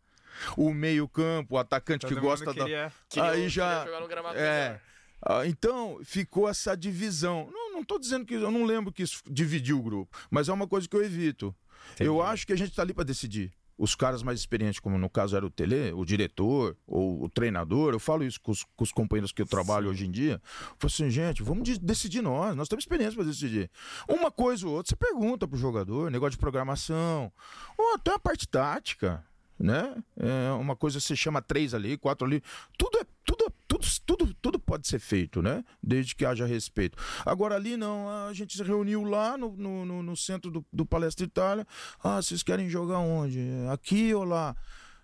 [0.57, 2.53] O meio-campo, o atacante Todo que gosta da.
[2.53, 4.81] queria- Queria- aí queria já- jogar no gramado É.
[5.25, 7.49] Ah, então, ficou essa divisão.
[7.53, 8.35] Não, não tô dizendo que.
[8.35, 11.55] Eu não lembro que isso dividiu o grupo, mas é uma coisa que eu evito.
[12.01, 13.53] Eu acho que a gente tá ali para decidir.
[13.79, 17.93] Os caras mais experientes, como no caso era o Tele, o diretor ou o treinador,
[17.93, 20.41] eu falo isso com os, com os companheiros que eu trabalho hoje em dia.
[20.43, 23.71] Eu falo assim, gente, vamos de- decidir nós, nós temos experiência para decidir.
[24.09, 27.31] Uma coisa ou outra, você pergunta pro jogador, negócio de programação,
[27.77, 29.23] ou até a parte tática,
[29.59, 29.95] né?
[30.19, 32.43] É uma coisa você chama três ali, quatro ali,
[32.79, 35.65] tudo é tudo, tudo, tudo, tudo pode ser feito, né?
[35.83, 36.97] Desde que haja respeito.
[37.25, 41.25] Agora ali não, a gente se reuniu lá no, no, no- centro do, do Palestra
[41.27, 41.67] Itália.
[42.03, 43.41] Ah, vocês querem jogar onde?
[43.73, 44.55] Aqui ou lá?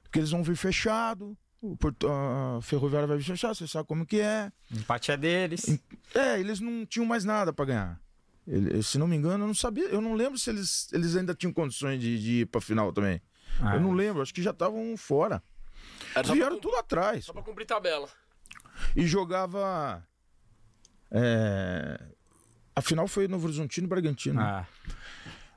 [0.05, 1.37] Porque eles vão vir fechado.
[1.61, 4.53] o Porto- A Ferroviária vai vir fechado, você sabe como que é.
[4.71, 5.67] Empate é deles.
[6.15, 8.01] É, eles não tinham mais nada para ganhar.
[8.47, 11.35] Ele- se não me engano, eu não sabia, eu não lembro se eles, eles ainda
[11.35, 13.21] tinham condições de, de ir para final também.
[13.61, 15.43] Ah, Eu não lembro, acho que já estavam fora.
[16.15, 17.25] Era Vieram tudo atrás.
[17.25, 18.09] só pra cumprir tabela.
[18.97, 20.03] e jogava
[21.11, 22.01] É...
[22.75, 24.41] A final foi Novo Horizontino e Bragantino.
[24.41, 24.67] Ah,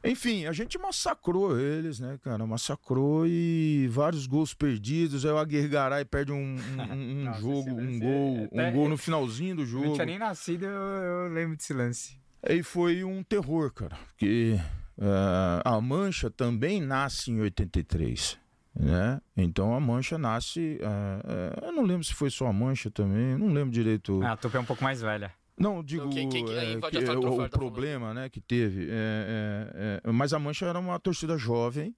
[0.04, 2.46] Enfim, a gente massacrou eles, né, cara?
[2.46, 5.26] Massacrou e vários gols perdidos.
[5.26, 8.98] Aí o Aguirgaray perde um, um- um- Nossa, jogo, um gol, é- um gol no
[8.98, 9.94] finalzinho do eu não jogo.
[9.94, 12.20] tinha nem nascido, eu, eu lembro desse lance.
[12.44, 13.96] Aí foi um terror, cara.
[14.10, 14.60] Porque
[15.00, 18.38] eh, a Mancha também nasce em 83.
[18.78, 19.22] Né?
[19.38, 20.78] Então a Mancha nasce.
[20.82, 21.22] eh,
[21.62, 24.22] eh, eu não lembro se foi só a Mancha também, não lembro direito.
[24.24, 25.32] Ah, a Tupi é um pouco mais velha.
[25.58, 28.88] Não, digo quem- quem- quem eh, invade que- o, o tá problema né, que teve.
[28.90, 31.96] é, é, é, mas a Mancha era uma torcida jovem.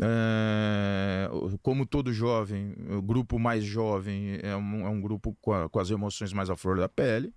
[0.00, 1.28] é,
[1.62, 5.78] como todo jovem, o grupo mais jovem é um, é um grupo com, a- com
[5.78, 7.32] as emoções mais à flor da pele.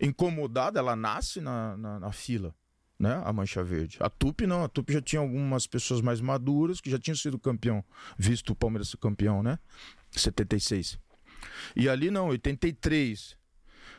[0.00, 2.54] Incomodada, ela nasce na, na, na fila.
[3.00, 3.96] Né, a Mancha Verde.
[3.98, 7.38] A Tupi não, a Tupi já tinha algumas pessoas mais maduras que já tinham sido
[7.38, 7.82] campeão,
[8.18, 9.58] visto o Palmeiras ser campeão, né?
[10.10, 10.98] 76.
[11.74, 13.38] E ali não, 83.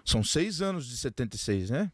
[0.05, 1.91] São seis anos de 76, né?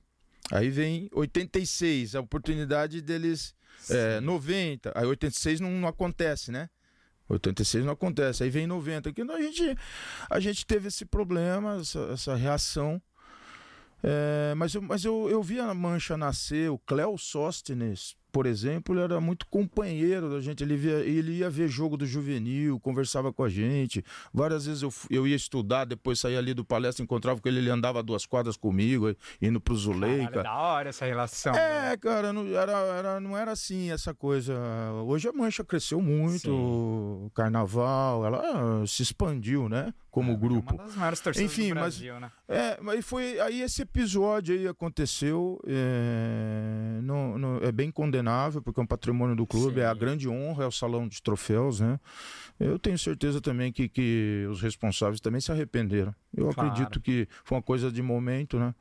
[0.52, 3.56] Aí vem 86, a oportunidade deles.
[3.90, 6.70] É, 90, aí 86 não, não acontece, né?
[7.30, 9.14] 86 não acontece, aí vem 90.
[9.14, 9.78] Que a gente,
[10.30, 13.02] a gente teve esse problema, essa, essa reação.
[14.04, 18.94] É, mas eu, mas eu, eu vi a Mancha nascer, o Cléo Sóstenes, por exemplo,
[18.94, 20.64] ele era muito companheiro da gente.
[20.64, 24.04] Ele, via, ele ia ver jogo do juvenil, conversava com a gente.
[24.32, 27.70] Várias vezes eu, eu ia estudar, depois saía ali do palestra, encontrava com ele, ele
[27.72, 30.44] andava duas quadras comigo, indo pro Caralho, Zuleika.
[30.44, 31.54] da hora essa relação.
[31.54, 31.94] né?
[31.94, 34.54] É, cara, não era, era- não era assim essa coisa.
[35.06, 36.52] Hoje a Mancha cresceu muito, Sim.
[36.52, 38.40] o carnaval, ela
[38.84, 39.92] ah, se expandiu, né?
[40.18, 40.74] Como É grupo.
[40.74, 42.32] Uma das maiores torcidas Enfim, do mas- Brasil, né?
[42.48, 48.80] É, mas foi aí esse episódio aí aconteceu, é, não- não- é bem condenável porque
[48.80, 49.82] é um patrimônio do clube, Sim.
[49.82, 52.00] é a grande honra, é o salão de troféus, né?
[52.60, 56.16] Eu tenho certeza também que, que os responsáveis também se arrependeram.
[56.36, 56.72] Eu Claro.
[56.72, 58.74] acredito que foi uma coisa de momento, né?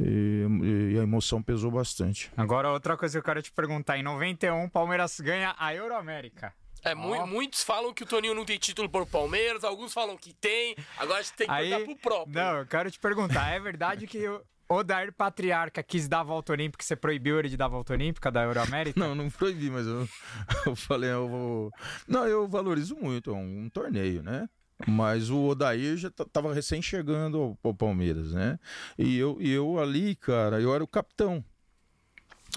[0.00, 0.46] E,
[0.94, 2.32] e a emoção pesou bastante.
[2.34, 3.98] Agora, outra coisa que eu quero te perguntar.
[3.98, 6.54] Em 91, o Palmeiras ganha a Euroamérica.
[6.84, 10.32] É, mu- muitos falam que o Toninho não tem título por Palmeiras, alguns falam que
[10.34, 10.74] tem.
[10.98, 12.34] Agora a gente tem que Aí, perguntar pro próprio.
[12.34, 13.50] não, eu quero te perguntar.
[13.52, 17.48] É verdade que o Odair Patriarca quis dar a volta olímpica e você proibiu ele
[17.48, 18.98] de dar a volta olímpica da Euroamérica?
[18.98, 20.08] Não, não proibi, mas eu,
[20.66, 21.70] eu falei, eu vou.
[22.08, 24.48] Não, eu valorizo muito, é um, um torneio, né?
[24.84, 28.58] Mas o Odair já t- tava recém chegando ao, ao Palmeiras, né?
[28.98, 31.44] E eu, e eu ali, cara, eu era o capitão.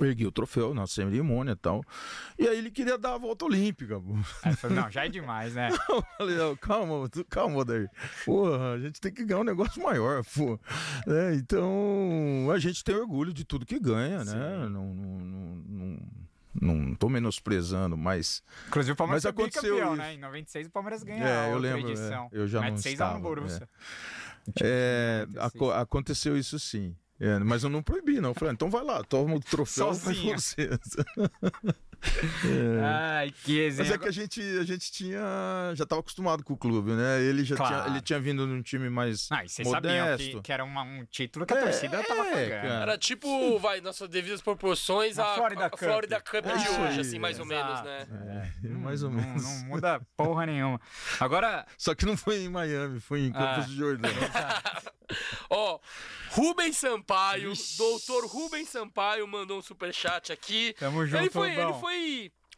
[0.02, 1.82] Ergui o troféu na cerimônia e tal.
[2.38, 3.96] E aí ele queria dar a volta olímpica.
[4.44, 5.70] Aí eu falei, não, já é demais, né?
[5.88, 7.90] Eu falei, não, calma, calma, Odair.
[8.26, 10.60] Porra, a gente tem que ganhar um negócio maior, pô.
[11.08, 11.36] Né?
[11.36, 14.32] Então, a gente tem orgulho de tudo que ganha, né?
[14.32, 14.38] Sim.
[14.70, 16.00] Não, não, não, não,
[16.80, 19.96] não tô menosprezando, mas Inclusive o Palmeiras Mas aconteceu isso.
[19.96, 20.14] né?
[20.16, 21.92] Em 96 o Palmeiras É, a eu outra lembro, é.
[21.94, 22.30] edição.
[22.32, 23.22] Eu já Mete não 6 a 1 no estava, é.
[23.36, 23.70] Borussia.
[24.62, 25.46] é, 96.
[25.46, 26.96] aco- aconteceu isso sim.
[27.20, 28.30] É, mas eu não proibi, não.
[28.30, 30.36] Eu falei, então vai lá, toma o troféu pra Sozinho.
[32.10, 32.84] vocês.
[32.84, 33.94] Ai, que Mas exemplo.
[33.94, 35.20] é que a gente, a gente tinha.
[35.76, 37.22] Já estava acostumado com o clube, né?
[37.22, 37.76] Ele já Claro.
[37.84, 40.84] tinha, ele tinha vindo num time mais Ah, e vocês sabiam que, que era uma-
[40.84, 42.50] um título que a É, torcida tava é, pagando.
[42.50, 42.82] cara.
[42.82, 45.80] Era tipo, vai, nas suas devidas proporções, a, Florida a Cup.
[45.80, 48.08] Florida Cup É de isso hoje, aí, assim, mais ou menos, né?
[48.64, 49.44] É, mais ou Não- menos.
[49.44, 50.80] Não, muda porra nenhuma.
[51.20, 53.68] Agora, Só que não foi em Miami, foi em Campos Ah.
[53.68, 54.12] de Jordão.
[55.50, 55.80] Ó,
[56.32, 57.78] Rubens Sampaio, Ixi.
[57.78, 60.76] doutor Rubens Sampaio mandou um superchat aqui.
[60.80, 61.95] tamo junto, Ele foi, ele foi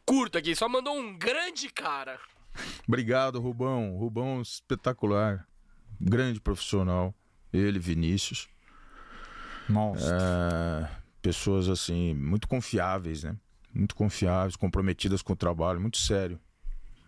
[0.04, 2.18] curto aqui, só mandou um grande cara.
[2.86, 3.96] Obrigado, Rubão.
[3.96, 5.46] Rubão espetacular.
[6.00, 7.14] Grande profissional.
[7.52, 8.48] Ele, Vinícius.
[9.68, 10.14] Monstro.
[10.14, 13.36] É, pessoas assim, muito confiáveis, né?
[13.74, 16.40] Muito confiáveis, comprometidas com o trabalho, muito sério.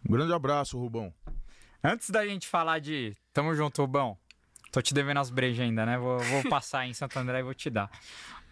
[0.07, 1.13] Um grande abraço, Rubão.
[1.83, 3.17] Antes da gente falar de.
[3.33, 4.17] Tamo junto, Rubão.
[4.71, 5.99] Tô te devendo as brejas ainda, né?
[5.99, 7.91] Vou, vou passar em Santo André e vou te dar.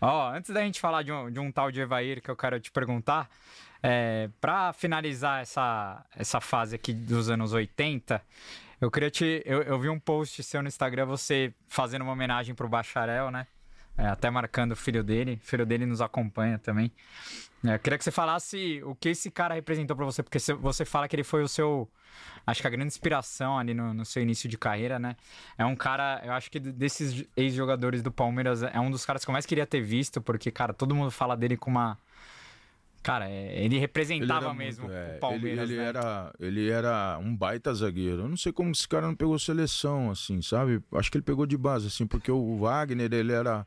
[0.01, 2.59] Ó, antes da gente falar de um, de um tal de Evair que eu quero
[2.59, 3.29] te perguntar,
[3.83, 8.21] é, para finalizar essa, essa fase aqui dos anos 80,
[8.81, 9.43] eu queria te.
[9.45, 13.47] Eu, eu vi um post seu no Instagram, você fazendo uma homenagem pro Bacharel, né?
[13.97, 15.41] É, até marcando o filho dele.
[15.43, 16.93] O filho dele nos acompanha também.
[17.67, 20.55] É, eu queria que você falasse o que esse cara representou pra você, porque você-
[20.55, 21.91] você fala que ele foi o seu.
[22.47, 25.17] Acho que a grande inspiração ali no, no seu início de carreira, né?
[25.59, 29.31] É um cara, eu acho que desses ex-jogadores do Palmeiras, é um dos caras que
[29.31, 31.99] eu mais queria ter visto, porque, cara, todo mundo fala dele com uma.
[33.09, 35.65] Cara, é, ele representava mesmo muito, é, o Palmeiras.
[35.71, 35.89] Ele, ele né?
[35.89, 38.25] era, ele era um baita zagueiro.
[38.25, 40.83] Eu não sei como esse cara não pegou seleção, assim, sabe?
[40.93, 43.67] Acho que ele pegou de base, assim, porque o Wagner, ele era.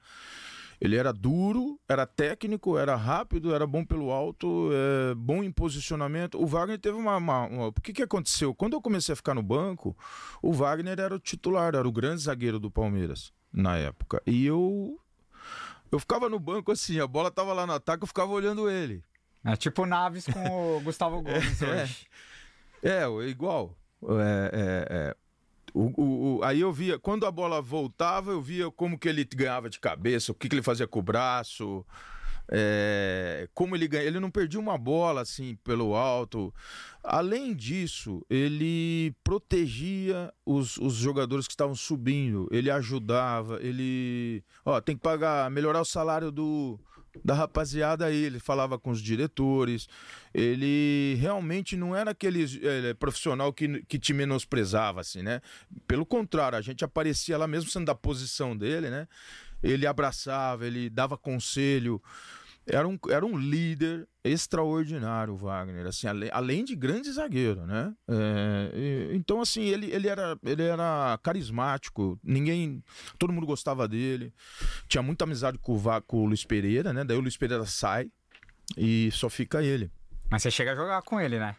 [0.80, 6.40] Ele era duro, era técnico, era rápido, era bom pelo alto, é, bom em posicionamento.
[6.40, 8.54] O Wagner teve uma, uma, uma- O que, que aconteceu?
[8.54, 9.98] Quando eu comecei a ficar no banco,
[10.42, 14.22] o Wagner era o titular, era o grande zagueiro do Palmeiras na época.
[14.26, 15.00] E eu
[15.92, 19.04] eu ficava no banco assim, a bola tava lá no ataque, eu ficava olhando ele.
[19.44, 21.84] É tipo Naves com o Gustavo Gomes É.
[21.84, 22.08] hoje.
[22.84, 23.76] É, igual.
[24.04, 25.16] É, é, é.
[25.74, 29.24] O, o- o- aí eu via, quando a bola voltava, eu via como que ele
[29.24, 31.86] ganhava de cabeça, o que, que ele fazia com o braço,
[32.52, 34.04] é, como ele ganha.
[34.04, 36.54] Ele não perdia uma bola assim pelo alto.
[37.04, 44.44] Além disso, ele protegia os, os jogadores que estavam subindo, ele ajudava, ele.
[44.66, 46.78] Ó, tem que pagar, melhorar o salário do.
[47.24, 49.88] Da rapaziada aí, ele falava com os diretores,
[50.34, 55.42] ele realmente não era aquele eh, profissional que, que te menosprezava, assim, né?
[55.86, 59.08] Pelo contrário, a gente aparecia lá mesmo sendo da posição dele, né?
[59.62, 62.02] Ele abraçava, ele dava conselho.
[62.68, 67.94] Era um, era um líder extraordinário, Wagner, assim, além, além de grande zagueiro, né?
[68.08, 68.72] É,
[69.12, 72.84] e- então, assim, ele, ele, era, ele era carismático, ninguém.
[73.18, 74.34] Todo mundo gostava dele.
[74.88, 77.04] Tinha muita amizade com o, com o Luiz Pereira, né?
[77.04, 78.10] Daí o Luiz Pereira sai
[78.78, 79.92] e só fica ele.
[80.30, 81.56] Mas você chega a jogar com ele, né?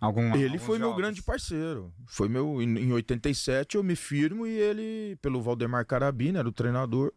[0.00, 1.02] Algum, Ele foi meu jogos.
[1.02, 1.90] grande parceiro.
[2.06, 2.60] Foi meu.
[2.60, 7.10] Em, em 87 eu me firmo e ele, pelo Valdemar Carabina, era o treinador.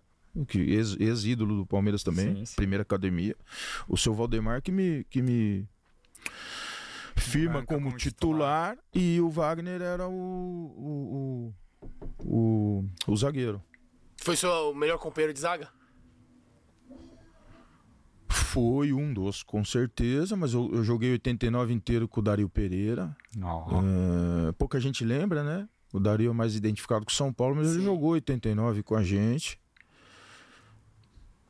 [0.45, 2.55] Que ex- ex-ídolo do Palmeiras também, Sim, sim.
[2.55, 3.35] primeira academia.
[3.87, 5.67] O seu Valdemar que me, que me
[7.15, 11.53] firma como, como titular, e o Wagner era o, o,
[12.23, 13.61] o, o, o zagueiro.
[14.21, 15.69] Foi seu melhor companheiro de zaga?
[18.29, 23.15] Foi um dos, com certeza, mas eu, eu joguei 89 inteiro com o Dario Pereira.
[23.35, 25.67] É, pouca gente lembra, né?
[25.93, 27.85] O Dario é mais identificado com o São Paulo, mas ele Sim.
[27.85, 29.59] jogou 89 com a gente.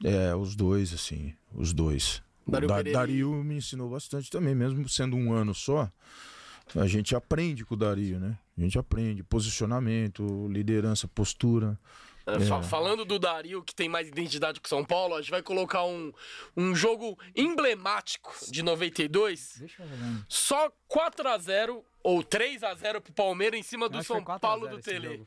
[0.03, 2.21] É, os dois, assim, os dois.
[2.47, 5.89] Dario o Da- Dario me ensinou bastante também, mesmo sendo um ano só.
[6.75, 8.37] A gente aprende com o Dario, né?
[8.57, 11.77] A gente aprende posicionamento, liderança, postura.
[12.25, 15.31] É, fa- falando do Dario, que tem mais identidade que o São Paulo, a gente
[15.31, 16.11] vai colocar um,
[16.57, 19.55] um jogo emblemático de 92.
[19.59, 20.25] Deixa eu ver.
[20.27, 24.77] Só 4x0 ou 3x0 pro Palmeiras em cima do foi São 4 a Paulo 0
[24.77, 25.25] do Tele.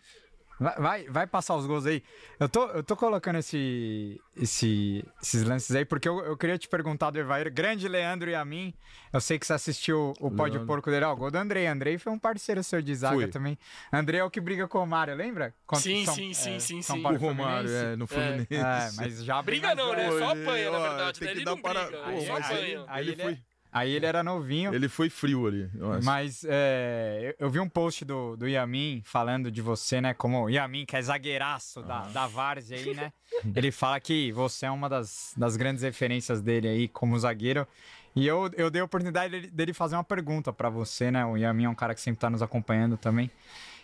[0.60, 2.02] Vai, vai, vai passar os gols aí.
[2.38, 6.68] Eu tô, eu tô colocando esse, esse, esses lances aí porque eu, eu queria te
[6.68, 7.50] perguntar do Evair.
[7.50, 8.74] Grande Leandro e a mim.
[9.10, 10.58] Eu sei que você assistiu o Pó de.
[10.60, 11.06] Porco dele.
[11.06, 11.66] Ó, o gol do Andrei.
[11.66, 13.26] Andrei foi um parceiro seu de zaga Fui.
[13.28, 13.58] também.
[13.90, 15.54] Andrei é o que briga com o Mário, lembra?
[15.66, 17.02] Contra Sim, São- sim, sim, é, sim, São sim.
[17.02, 18.46] Paulo o Romário, é, no Fluminense.
[18.54, 20.10] É, mas já Briga mais não, né?
[20.10, 21.24] Só apanha, na verdade.
[21.24, 21.30] né?
[21.30, 22.84] Ele não para- briga, só mas aí- apanha.
[22.88, 24.74] aí ele ele foi- é- Aí ele era novinho.
[24.74, 25.70] Ele foi frio ali.
[25.74, 26.04] Nossa.
[26.04, 30.14] Mas é, eu eu vi um post do, do Yamin falando de você, né?
[30.14, 33.12] Como o Yamin, que é zagueiraço da, da Várzea aí, né?
[33.56, 37.66] Ele fala que você é uma das, das grandes referências dele aí como zagueiro.
[38.14, 41.24] E eu, eu dei a oportunidade dele, dele fazer uma pergunta pra você, né?
[41.24, 43.28] O Yamin é um cara que sempre tá nos acompanhando também.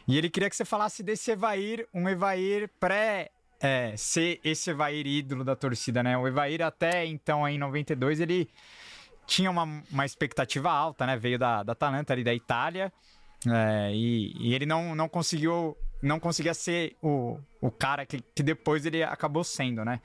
[0.07, 3.31] E ele queria que você falasse desse Evair, um Evair pré.
[3.59, 6.17] É, ser esse Evair ídolo da torcida, né?
[6.17, 8.49] O Evair até então, aí, em 92, ele
[9.27, 11.17] tinha uma, uma expectativa alta, né?
[11.17, 12.93] Veio da, da Atalanta ali da Itália.
[13.47, 15.77] é, e, e ele não, não conseguiu.
[16.03, 20.01] Não conseguia ser o, o cara que, que depois ele acabou sendo, né?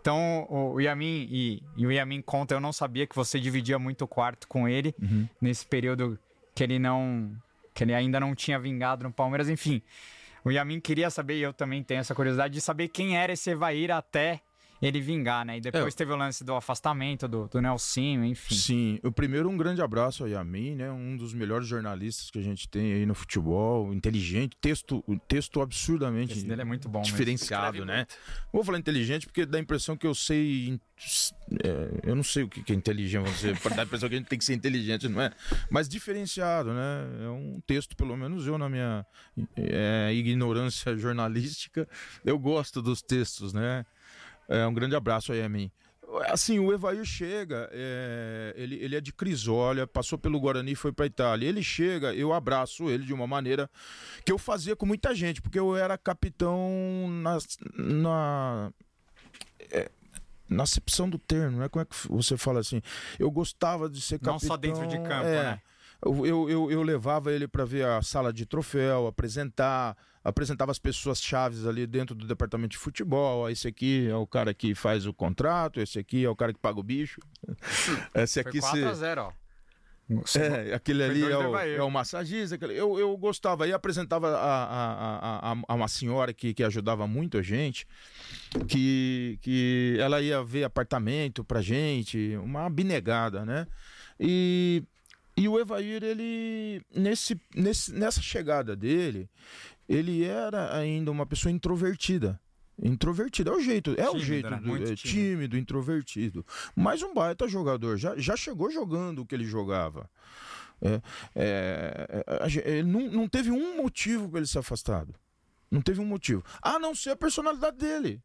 [0.00, 3.78] Então, o, o Yamin, e, e o Yamin conta, eu não sabia que você dividia
[3.78, 5.28] muito o quarto com ele Uhum.
[5.40, 6.18] nesse período
[6.54, 7.30] que ele não.
[7.74, 9.82] que ele ainda não tinha vingado no Palmeiras, enfim.
[10.42, 13.50] O Yamin queria saber, e eu também tenho essa curiosidade, de saber quem era esse
[13.50, 14.40] Evair até
[14.88, 15.58] ele vingar, né?
[15.58, 15.96] E depois É.
[15.96, 18.54] teve o lance do afastamento do, do Nelsinho, enfim.
[18.54, 20.90] Sim, o primeiro um grande abraço ao Yamin, né?
[20.90, 25.60] Um dos melhores jornalistas que a gente tem aí no futebol, inteligente, texto, um texto
[25.60, 27.96] absurdamente Esse dele é muito bom diferenciado, né?
[27.98, 28.14] muito.
[28.52, 30.78] Vou falar inteligente porque dá a impressão que eu sei,
[31.62, 34.14] é, eu não sei o que é inteligente, vamos dizer, para dar a impressão que
[34.14, 35.30] a gente tem que ser inteligente, não é?
[35.70, 37.24] Mas diferenciado, né?
[37.24, 39.06] É um texto, pelo menos eu na minha
[39.56, 41.88] é, ignorância jornalística,
[42.24, 43.84] eu gosto dos textos, né?
[44.48, 45.70] É, um grande abraço aí a mim.
[46.28, 50.92] Assim, o Evair chega, é, ele, ele é de Crisólia, passou pelo Guarani e foi
[50.92, 51.48] para Itália.
[51.48, 53.68] Ele chega, eu abraço ele de uma maneira
[54.24, 57.38] que eu fazia com muita gente, porque eu era capitão na,
[57.74, 58.72] na,
[59.70, 59.90] é,
[60.48, 61.68] na acepção do termo, né?
[61.68, 62.80] Como é que você fala assim?
[63.18, 64.34] Eu gostava de ser capitão.
[64.34, 65.62] Não só dentro de campo, é, né?
[66.04, 71.22] Eu, eu, eu, levava ele para ver a sala de troféu, apresentar, apresentava as pessoas
[71.22, 73.40] chaves ali dentro do departamento de futebol.
[73.44, 76.52] Ó, Esse aqui é o cara que faz o contrato, esse aqui é o cara
[76.52, 77.20] que paga o bicho.
[78.14, 79.32] Esse Foi aqui 4x0, ó.
[80.10, 82.56] O segundo- é, aquele Foi ali é o, é o massagista.
[82.56, 83.64] aquele- Eu, eu gostava.
[83.64, 87.86] Aí apresentava a, a, a, a, a uma senhora que, que ajudava muito a gente,
[88.68, 93.66] que, que ela ia ver apartamento pra gente, uma abnegada, né?
[94.20, 94.82] E,
[95.36, 99.28] e o Evair, ele, nesse, nesse, nessa chegada dele,
[99.88, 102.40] ele era ainda uma pessoa introvertida.
[102.82, 104.56] Introvertido, é o jeito, é Tímido, o jeito né?
[104.56, 104.96] do- é, tímido.
[104.96, 106.46] tímido, introvertido.
[106.74, 110.10] Mas um baita jogador, já, já chegou jogando o que ele jogava.
[110.82, 111.00] É,
[111.36, 112.24] é,
[112.78, 115.14] é, não, não teve um motivo para ele ser afastado.
[115.70, 116.44] Não teve um motivo.
[116.60, 118.20] A não ser a personalidade dele.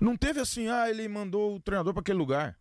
[0.00, 2.56] Não teve assim, ah, ele mandou o treinador para aquele lugar.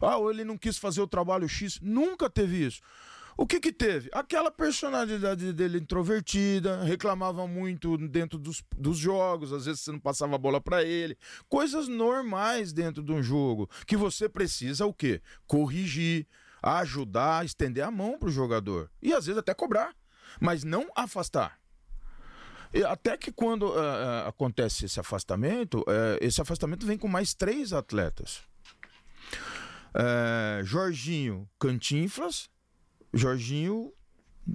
[0.00, 1.78] Ah, ou ele não quis fazer o trabalho X.
[1.80, 2.80] Nunca teve isso.
[3.40, 4.10] O que que teve?
[4.12, 10.34] Aquela personalidade dele introvertida, reclamava muito dentro dos, dos jogos, às vezes você não passava
[10.34, 11.16] a bola para ele.
[11.48, 15.22] Coisas normais dentro de um jogo, que você precisa o quê?
[15.46, 16.26] Corrigir,
[16.60, 18.90] ajudar, estender a mão pro jogador.
[19.00, 19.94] E às vezes até cobrar,
[20.40, 21.60] mas não afastar.
[22.74, 27.72] E até que quando ah, acontece esse afastamento, eh, esse afastamento vem com mais três
[27.72, 28.40] atletas.
[29.94, 32.48] Eh, Jorginho Cantinflas,
[33.12, 33.92] Jorginho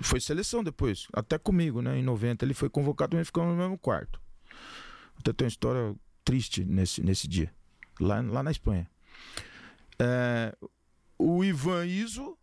[0.02, 1.98] foi seleção depois, até comigo, né?
[1.98, 4.22] Em 90 ele foi convocado e ficamos no mesmo quarto.
[5.18, 7.54] Até tem uma história triste nesse, nesse dia,
[8.00, 8.90] lá, lá na Espanha.
[10.00, 10.56] Eh,
[11.18, 12.38] o Ivan Iso,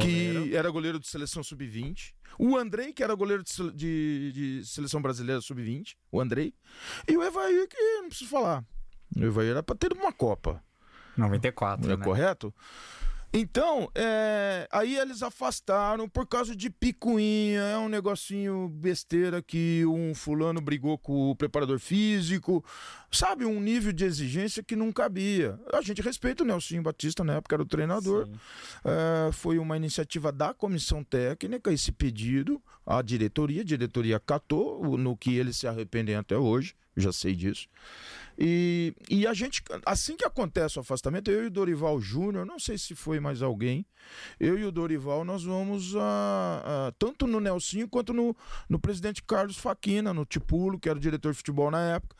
[0.00, 0.56] que Goleiro.
[0.56, 2.12] era goleiro de seleção sub-20.
[2.38, 5.96] O Andrei, que era goleiro de, de- de seleção brasileira sub-20.
[6.12, 6.54] O Andrei.
[7.08, 8.64] E o Evair, que não preciso falar.
[9.16, 10.62] O Evair era pra ter uma Copa.
[11.16, 12.04] 94, É né?
[12.04, 12.52] correto?
[13.32, 20.12] Então, é, aí eles afastaram por causa de picuinha, é um negocinho besteira que um
[20.16, 22.64] fulano brigou com o preparador físico,
[23.08, 23.44] sabe?
[23.44, 25.56] Um nível de exigência que não cabia.
[25.72, 28.28] A gente respeita o Nelsinho Batista, na época era o treinador.
[28.84, 34.96] É, foi uma iniciativa da comissão técnica, esse pedido, à diretoria, a diretoria acatou, o-
[34.96, 37.68] no que eles se arrependem até hoje, já sei disso.
[38.42, 42.58] E, e a gente, assim que acontece o afastamento, eu e o Dorival Júnior, não
[42.58, 43.84] sei se foi mais alguém,
[44.38, 48.34] eu e o Dorival, nós vamos a, a- tanto no Nelsinho quanto no,
[48.66, 52.16] no presidente Carlos Faquina, no Tipulo, que era o diretor de futebol na época.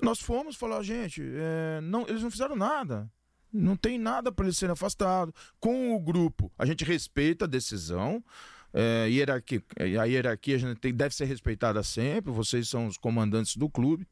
[0.00, 3.10] Nós fomos falar, gente, é, não, eles não fizeram nada.
[3.52, 5.34] Não tem nada para eles serem afastados.
[5.60, 8.24] Com o grupo, a gente respeita a decisão.
[8.72, 9.62] É, hierarquia,
[10.00, 12.30] a hierarquia a gente tem- deve ser respeitada sempre.
[12.30, 14.06] Vocês são os comandantes do clube.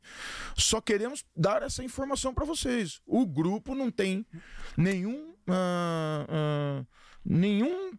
[0.56, 3.00] Só queremos dar essa informação para vocês.
[3.06, 4.24] O grupo não tem
[4.76, 5.34] nenhum.
[5.48, 6.84] ah, ah,
[7.24, 7.92] nenhum.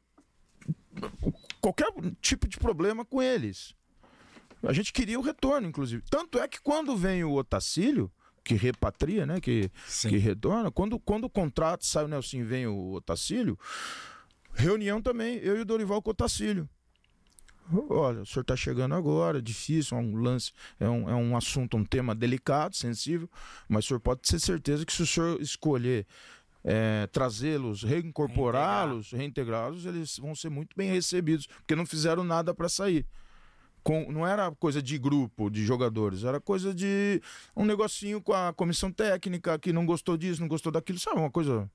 [1.61, 1.87] qualquer
[2.21, 3.73] tipo de problema com eles.
[4.63, 6.03] A gente queria o retorno, inclusive.
[6.09, 8.11] Tanto é que quando vem o Otacílio,
[8.43, 9.39] que repatria, né?
[9.39, 10.09] Que, Sim.
[10.09, 13.57] que retorna, quando, quando o contrato sai o Nelson e vem o Otacílio,
[14.57, 16.67] reunião também, eu e o Dorival com o Otacílio.
[17.89, 21.75] Olha, o senhor está chegando agora, difícil, é um lance, é um, é um assunto,
[21.75, 23.29] um tema delicado, sensível,
[23.67, 26.07] mas o senhor pode ter certeza que se o senhor escolher
[26.63, 32.69] é, trazê-los, reincorporá-los, reintegrá-los, eles vão ser muito bem recebidos, porque não fizeram nada para
[32.69, 33.05] sair.
[33.83, 37.21] Com- não era coisa de grupo de jogadores, era coisa de
[37.55, 41.19] um negocinho com a comissão técnica que não gostou disso, não gostou daquilo, sabe?
[41.19, 41.69] Uma coisa.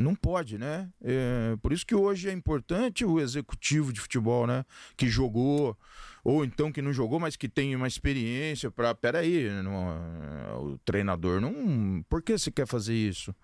[0.00, 0.88] Não pode, né?
[1.02, 4.64] É, por isso que hoje é importante o executivo de futebol, né?
[4.96, 5.76] Que jogou,
[6.24, 8.94] ou então que não jogou, mas que tem uma experiência para.
[8.94, 12.04] Peraí, não, o treinador não.
[12.08, 13.34] Por que você quer fazer isso?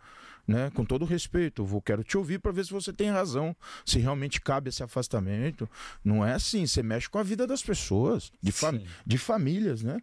[0.48, 0.70] Né?
[0.74, 3.54] Com todo respeito, vou, quero te ouvir para ver se você tem razão,
[3.86, 5.68] se realmente cabe esse afastamento.
[6.04, 10.00] Não é assim, você mexe com a vida das pessoas, de, fam- de famílias, né?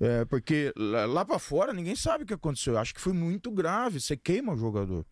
[0.00, 2.74] É, porque lá, lá para fora ninguém sabe o que aconteceu.
[2.74, 4.00] Eu acho que foi muito grave.
[4.00, 5.04] Você queima o jogador.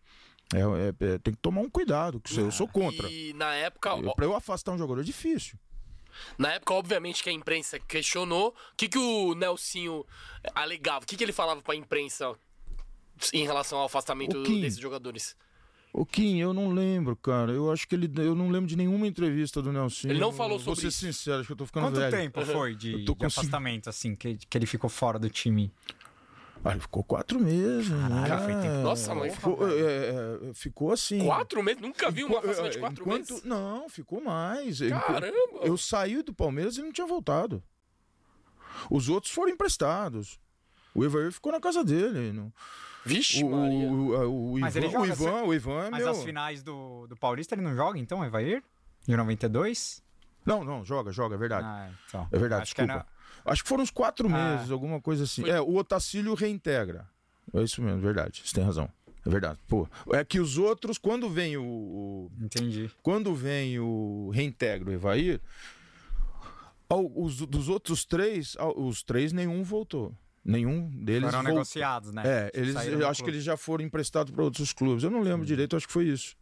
[0.53, 3.09] É, é- é, tem que tomar um cuidado, que eu sou contra.
[3.11, 5.57] E na época, Eu, pra eu afastar um jogador é difícil.
[6.37, 8.49] na época, obviamente, que a imprensa questionou.
[8.49, 10.05] O que, que o Nelsinho
[10.55, 11.03] alegava?
[11.03, 12.33] O que, que ele falava pra imprensa
[13.33, 14.61] em relação ao afastamento Kim.
[14.61, 15.35] desses jogadores?
[15.93, 17.51] O Kim, eu não lembro, cara.
[17.51, 18.11] Eu acho que ele.
[18.17, 20.09] Eu não lembro de nenhuma entrevista do Nelson.
[20.09, 20.99] Ele não falou Vou sobre ser isso.
[20.99, 22.11] sincero, acho que eu tô ficando Quanto velho.
[22.15, 25.71] tempo foi de, de afastamento, assim, que, que ele ficou fora do time?
[26.71, 27.87] Ele ficou quatro meses.
[27.87, 28.61] Foi né?
[28.61, 28.81] tempo.
[28.83, 31.23] Nossa, mas- ficou, é, é, ficou assim.
[31.25, 31.81] Quatro meses?
[31.81, 33.43] Nunca vi um Enqu- afastamento de é, quatro enquanto- meses?
[33.45, 34.79] Não, ficou mais.
[34.79, 35.59] Caramba!
[35.63, 37.63] Eu saí do Palmeiras e não tinha voltado.
[38.89, 40.39] Os outros foram emprestados.
[40.93, 42.31] O Evair ficou na casa dele.
[42.31, 42.51] Não.
[43.05, 43.87] Vixe, O, Maria.
[43.87, 46.11] o, o, Mas Ivan, o Ivan, o Ivan é Mas meu.
[46.11, 48.61] as finais do, do Paulista ele não joga, então, Evair?
[49.07, 50.03] De 92?
[50.45, 51.65] Não, não, joga, joga, é verdade.
[51.65, 52.27] Ah, então.
[52.31, 53.07] É verdade, Acho que é desculpa.
[53.47, 54.55] Acho que foram uns quatro Ah.
[54.55, 55.41] meses, alguma coisa assim.
[55.41, 57.07] Foi- É, o Otacílio reintegra.
[57.53, 58.41] É isso mesmo, verdade.
[58.45, 58.89] Você tem razão.
[59.25, 59.59] É verdade.
[59.67, 62.89] Pô, é que os outros, quando vem o, o- Entendi.
[63.01, 65.41] quando vem o reintegra o Evair,
[66.89, 70.13] os, dos outros três, os três nenhum voltou.
[70.43, 71.53] Nenhum deles Foram voltou.
[71.55, 72.23] negociados, né?
[72.25, 73.31] É, eles, eu acho que clube.
[73.35, 75.03] eles já foram emprestados para outros clubes.
[75.03, 76.37] Eu não lembro direito, acho que foi isso.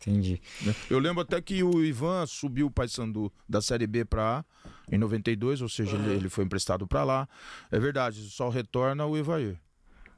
[0.00, 0.40] Entendi.
[0.88, 4.44] Eu lembro até que o Ivan subiu o Paysandu da Série B para A
[4.90, 7.28] em 92, ou seja, ele, ele foi emprestado para lá.
[7.70, 9.58] É verdade, só retorna o Evair.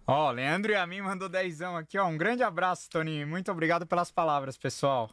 [0.07, 2.07] Ó, Leandro e a mim mandou dezão aqui, ó.
[2.07, 3.27] Um grande abraço, Toninho.
[3.27, 5.11] Muito obrigado pelas palavras, pessoal.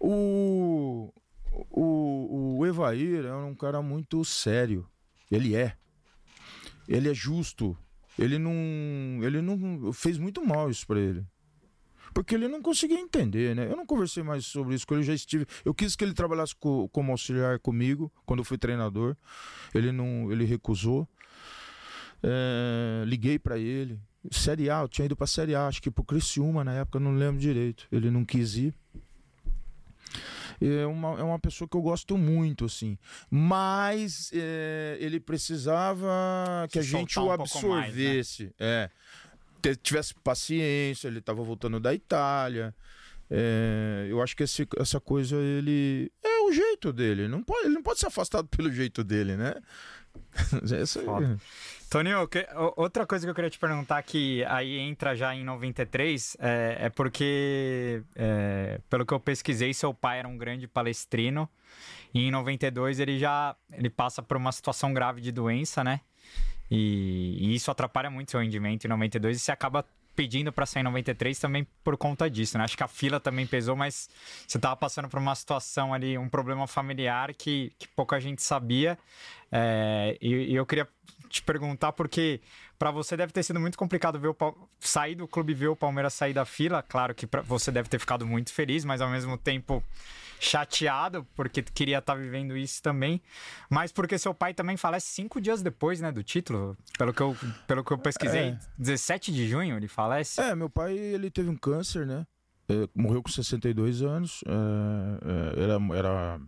[0.00, 1.12] O,
[1.70, 4.88] o, o Evair é um cara muito sério.
[5.30, 5.76] Ele é.
[6.88, 7.76] Ele é justo.
[8.18, 8.52] Ele não,
[9.22, 11.24] ele não fez muito mal isso pra ele.
[12.14, 13.66] Porque ele não conseguia entender, né?
[13.70, 15.44] Eu não conversei mais sobre isso, porque eu já estive.
[15.64, 19.16] Eu quis que ele trabalhasse co- como auxiliar comigo quando eu fui treinador.
[19.74, 21.08] Ele não, ele recusou.
[22.22, 23.98] É, liguei pra ele.
[24.30, 27.14] Série A, eu tinha ido pra Série A, acho que pro Criciúma na época, não
[27.14, 27.86] lembro direito.
[27.92, 28.74] Ele não quis ir.
[30.60, 32.96] É uma, é uma pessoa que eu gosto muito, assim.
[33.28, 36.08] Mas é, ele precisava
[36.70, 38.02] que Se a gente o um pouco mais, né?
[38.06, 38.54] absorvesse.
[38.58, 38.88] É.
[39.76, 42.74] Tivesse paciência, ele estava voltando da Itália.
[43.30, 46.10] É, eu acho que esse- essa coisa, ele.
[46.22, 47.26] É o jeito dele.
[47.28, 49.54] Não pode, ele não pode ser afastado pelo jeito dele, né?
[50.80, 51.00] Essa.
[51.90, 52.46] Toninho, que-
[52.76, 56.88] outra coisa que eu queria te perguntar que aí entra já em 93 é, é
[56.90, 61.48] porque, é, pelo que eu pesquisei, seu pai era um grande palestrino
[62.12, 66.00] e em 92 ele já ele passa por uma situação grave de doença, né?
[66.70, 69.84] E, e isso atrapalha muito seu rendimento em 92 e você acaba
[70.14, 72.64] pedindo pra sair em 93 também por conta disso, né?
[72.64, 74.08] Acho que a fila também pesou, mas
[74.46, 78.98] você tava passando por uma situação ali, um problema familiar que, que pouca gente sabia.
[79.50, 80.88] É, e, e eu queria
[81.28, 82.40] te perguntar porque
[82.78, 84.36] pra você deve ter sido muito complicado ver o
[84.78, 86.82] sair do clube ver o Palmeiras sair da fila.
[86.82, 89.82] Claro que pra você deve ter ficado muito feliz, mas ao mesmo tempo
[90.40, 93.20] chateado porque queria estar vivendo isso também.
[93.70, 96.76] Mas porque seu pai também falece cinco dias depois, né, do título.
[96.98, 98.58] Pelo que eu, pelo que eu pesquisei, É.
[98.78, 100.40] 17 de junho ele falece.
[100.40, 102.26] É, meu pai ele teve um câncer, né?
[102.68, 104.42] É, morreu com 62 anos.
[104.46, 106.40] é, é, era, era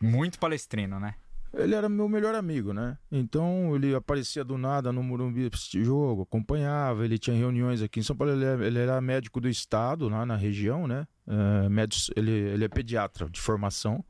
[0.00, 1.14] Muito palestrino, né?
[1.52, 2.96] Ele era meu melhor amigo, né?
[3.10, 8.02] Então ele aparecia do nada no Morumbi assistir jogo, acompanhava, ele tinha reuniões aqui em
[8.04, 11.06] São Paulo, ele, é- ele era médico do estado, lá na região, né?
[11.26, 14.04] É, médico, ele, ele é pediatra de formação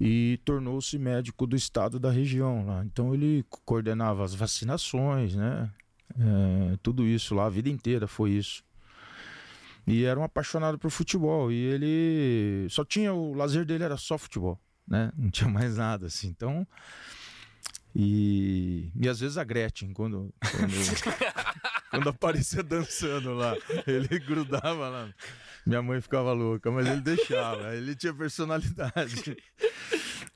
[0.00, 2.84] e tornou-se médico do estado da região lá.
[2.84, 5.70] Então ele co- coordenava as vacinações, né?
[6.18, 8.62] É, tudo isso lá, a vida inteira foi isso.
[9.86, 11.50] E era um apaixonado por futebol.
[11.50, 14.58] E ele só tinha o lazer dele era só futebol
[14.88, 15.12] né?
[15.16, 16.28] Não tinha mais nada, assim.
[16.28, 16.66] Então.
[17.94, 20.72] E, e às vezes a Gretchen, quando, quando,
[21.90, 25.12] quando aparecia dançando lá, ele grudava lá.
[25.66, 29.36] Minha mãe ficava louca, mas ele deixava, ele tinha personalidade.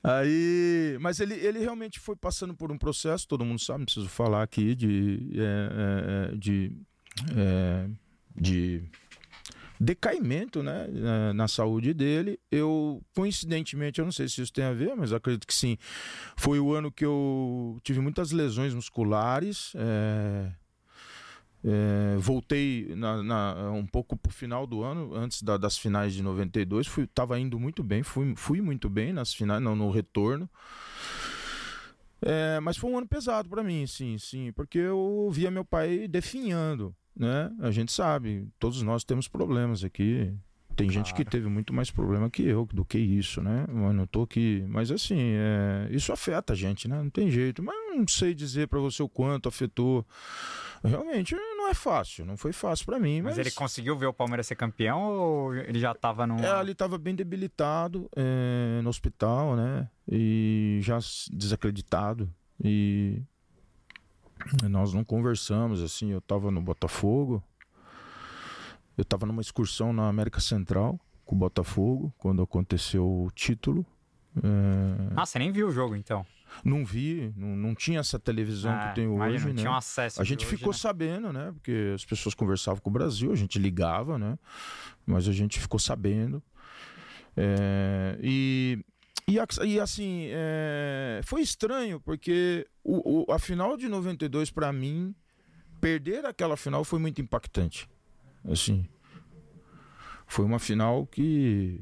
[0.02, 4.08] Aí, mas ele, ele realmente foi passando por um processo, todo mundo sabe, não preciso
[4.08, 6.72] falar aqui, de, é, é, de,
[7.36, 7.88] é,
[8.34, 8.90] de
[9.82, 10.86] decaimento né,
[11.34, 12.38] na- saúde dele.
[12.50, 15.76] Eu, coincidentemente, eu não sei se isso tem a ver, mas acredito que sim.
[16.36, 19.72] Foi o ano que eu tive muitas lesões musculares.
[19.76, 20.52] é,
[21.64, 26.20] é, voltei na- na- um pouco pro final do ano, antes da- das finais de
[26.22, 26.86] 92.
[26.88, 30.50] Fui, tava indo muito bem, fui, fui muito bem nas finais, não, no retorno.
[32.20, 36.06] É, mas foi um ano pesado para mim, sim, sim, porque eu via meu pai
[36.08, 37.50] definhando, né?
[37.60, 40.32] A gente sabe, todos nós temos problemas aqui.
[40.74, 41.30] Tem gente que Claro.
[41.30, 43.66] teve muito mais problema que eu, do que isso, né?
[43.68, 44.64] Eu não tô aqui.
[44.68, 46.96] Mas assim, é, isso afeta a gente, né?
[46.96, 47.62] Não tem jeito.
[47.62, 50.06] Mas não sei dizer para você o quanto afetou.
[50.82, 53.20] Realmente não é fácil, não foi fácil para mim.
[53.20, 56.38] Mas Mas, ele conseguiu ver o Palmeiras ser campeão ou ele já tava num.
[56.38, 59.88] é, ele estava bem debilitado é, no hospital, né?
[60.10, 60.98] E já
[61.30, 62.32] desacreditado.
[62.64, 63.22] E
[64.68, 66.10] nós não conversamos, assim.
[66.10, 67.42] Eu estava no Botafogo.
[68.96, 73.86] Eu estava numa excursão na América Central com o Botafogo, quando aconteceu o título.
[74.36, 76.24] É, Ah, você nem viu o jogo então.
[76.64, 79.60] não vi, não, não tinha essa televisão Ah, que tem imagina, hoje, não né?
[79.60, 80.20] tinha um acesso.
[80.20, 80.78] A gente hoje, ficou né?
[80.78, 81.52] sabendo, né?
[81.52, 84.38] Porque as pessoas conversavam com o Brasil, a gente ligava, né?
[85.06, 86.42] Mas a gente ficou sabendo.
[87.36, 88.84] É, e,
[89.28, 95.14] e, e assim, é, foi estranho, porque o, o- a final de 92, para mim,
[95.80, 97.88] perder aquela final foi muito impactante.
[98.50, 98.86] Assim,
[100.26, 101.80] foi uma final que.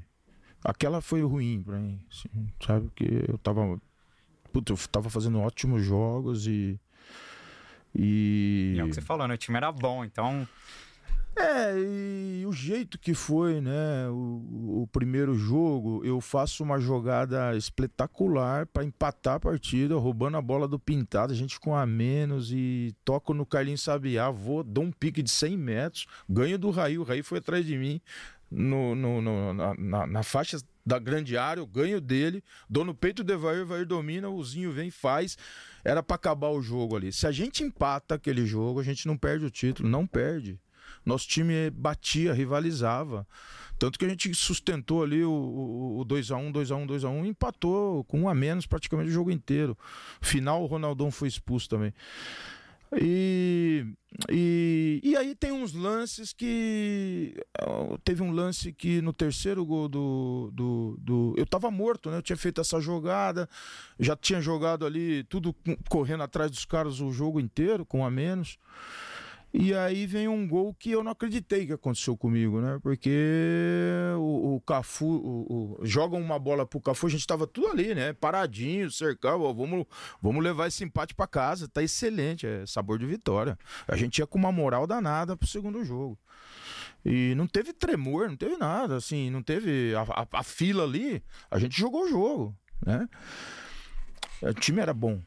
[0.63, 2.29] Aquela foi ruim pra mim, assim,
[2.65, 2.87] sabe?
[2.89, 3.81] Porque eu tava.
[4.53, 6.79] Puta, eu tava fazendo ótimos jogos e.
[7.95, 8.75] E.
[8.77, 9.35] E é o que você falou, né?
[9.35, 10.47] O time era bom, então.
[11.37, 14.09] É, e o jeito que foi, né?
[14.09, 20.43] O, o primeiro jogo, eu faço uma jogada espetacular para empatar a partida, roubando a
[20.43, 24.85] bola do pintado, a gente com a menos e toco no Carlinhos Sabiá, vou, dou
[24.85, 28.01] um pique de 100 metros, ganho do Raí, o Raí foi atrás de mim
[28.51, 32.95] no, no, no na, na, na, faixa da grande área, eu ganho dele, dou no
[32.95, 35.39] peito do Evair, Evair domina, o Zinho vem faz.
[35.85, 37.13] Era para acabar o jogo ali.
[37.13, 40.59] Se a gente empata aquele jogo, a gente não perde o título, não perde.
[41.05, 43.27] Nosso time batia, rivalizava.
[43.79, 48.35] Tanto que a gente sustentou ali o 2x1, 2x1, 2x1 e empatou com um a
[48.35, 49.77] menos praticamente o jogo inteiro.
[50.21, 51.95] Final, o Ronaldão foi expulso também.
[52.99, 53.87] E,
[54.29, 57.37] e, e aí tem uns lances que.
[58.05, 60.51] Teve um lance que no terceiro gol do.
[60.53, 62.17] do, do eu tava morto, né?
[62.17, 63.49] Eu tinha feito essa jogada,
[63.99, 65.55] já tinha jogado ali, tudo
[65.89, 68.59] correndo atrás dos caras o jogo inteiro, com a menos.
[69.53, 72.79] E aí vem um gol que eu não acreditei que aconteceu comigo, né?
[72.81, 73.11] Porque
[74.17, 77.93] o, o Cafu o, o, jogam uma bola pro Cafu, a gente tava tudo ali,
[77.93, 78.13] né?
[78.13, 79.87] Paradinho, cercado, ó, vamos,
[80.23, 83.59] vamos levar esse empate para casa, tá excelente, é sabor de vitória.
[83.89, 86.17] A gente ia com uma moral danada pro segundo jogo.
[87.05, 91.25] E não teve tremor, não teve nada, assim, não teve a, a, a fila ali,
[91.51, 93.09] a gente jogou o jogo, né?
[94.43, 95.21] O time era bom.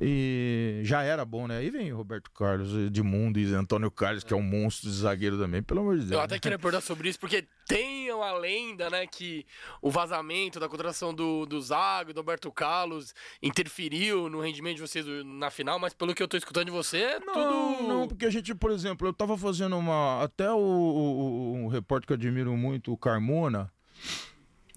[0.00, 1.58] E já era bom, né?
[1.58, 5.38] Aí vem Roberto Carlos de Mundo e Antônio Carlos, que é um monstro de zagueiro
[5.38, 6.12] também, pelo amor de Deus.
[6.12, 9.46] Eu até queria perguntar sobre isso, porque tem uma lenda, né, que
[9.80, 15.06] o vazamento da contratação do, do Zago, do Roberto Carlos, interferiu no rendimento de vocês
[15.24, 17.88] na final, mas pelo que eu tô escutando de você, é não, tudo.
[17.88, 20.22] Não, porque a gente, por exemplo, eu tava fazendo uma.
[20.22, 23.72] Até o, o, um repórter que eu admiro muito, o Carmona,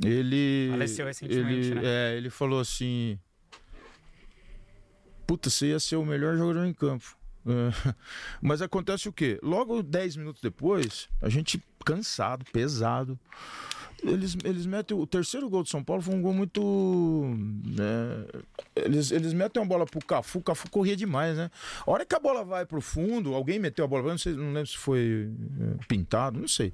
[0.01, 0.69] ele.
[0.71, 1.71] Faleceu recentemente.
[1.71, 1.81] Ele, né?
[1.83, 3.19] é, ele falou assim
[5.29, 7.15] puta, você ia ser o melhor jogador em campo.
[7.45, 7.93] É.
[8.41, 9.39] Mas acontece o quê?
[9.43, 13.17] Logo 10 minutos depois, a gente cansado, pesado.
[14.01, 14.97] Eles, eles metem.
[14.97, 16.61] O terceiro gol do São Paulo foi um gol muito.
[17.63, 18.25] Né,
[18.75, 21.51] eles, eles metem uma bola pro Cafu, o Cafu corria demais, né?
[21.85, 24.51] A hora que a bola vai pro fundo, alguém meteu a bola, não, sei, não
[24.53, 26.73] lembro se foi é, pintado, não sei.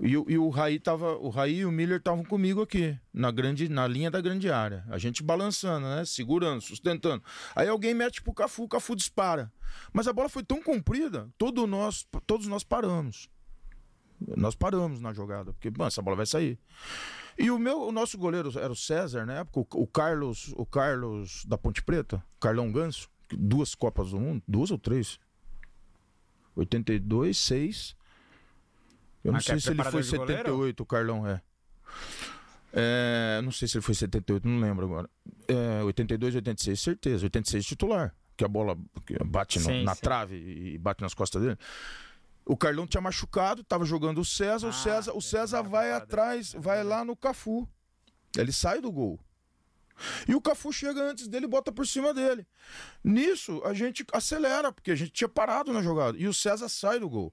[0.00, 3.68] E, e, o Raí tava, o Raí e o Miller estavam comigo aqui, na grande,
[3.68, 4.84] na linha da grande área.
[4.88, 6.04] A gente balançando, né?
[6.04, 7.22] Segurando, sustentando.
[7.54, 9.50] Aí alguém mete pro Cafu, o Cafu dispara.
[9.92, 13.30] Mas a bola foi tão comprida, todo nós, todos nós paramos.
[14.36, 16.58] Nós paramos na jogada, porque bom, essa bola vai sair.
[17.38, 20.66] E o meu, o nosso goleiro era o César, na época, o, o Carlos, o
[20.66, 25.18] Carlos da Ponte Preta, Carlão Ganso, duas Copas do Mundo, duas ou três?
[26.54, 27.96] 82, 6
[29.26, 31.42] eu não sei se ele foi 78, o Carlão é.
[32.72, 33.40] é.
[33.42, 35.10] Não sei se ele foi 78, não lembro agora.
[35.48, 37.24] É, 82, 86, certeza.
[37.26, 38.14] 86 titular.
[38.36, 38.78] Que a bola
[39.24, 40.00] bate sim, no, na sim.
[40.02, 41.58] trave e bate nas costas dele.
[42.44, 44.68] O Carlão tinha machucado, tava jogando o César.
[44.68, 47.68] Ah, o César, o César vai atrás, vai lá no Cafu.
[48.36, 49.18] Ele sai do gol.
[50.28, 52.46] E o Cafu chega antes dele e bota por cima dele.
[53.02, 56.16] Nisso, a gente acelera, porque a gente tinha parado na jogada.
[56.18, 57.32] E o César sai do gol.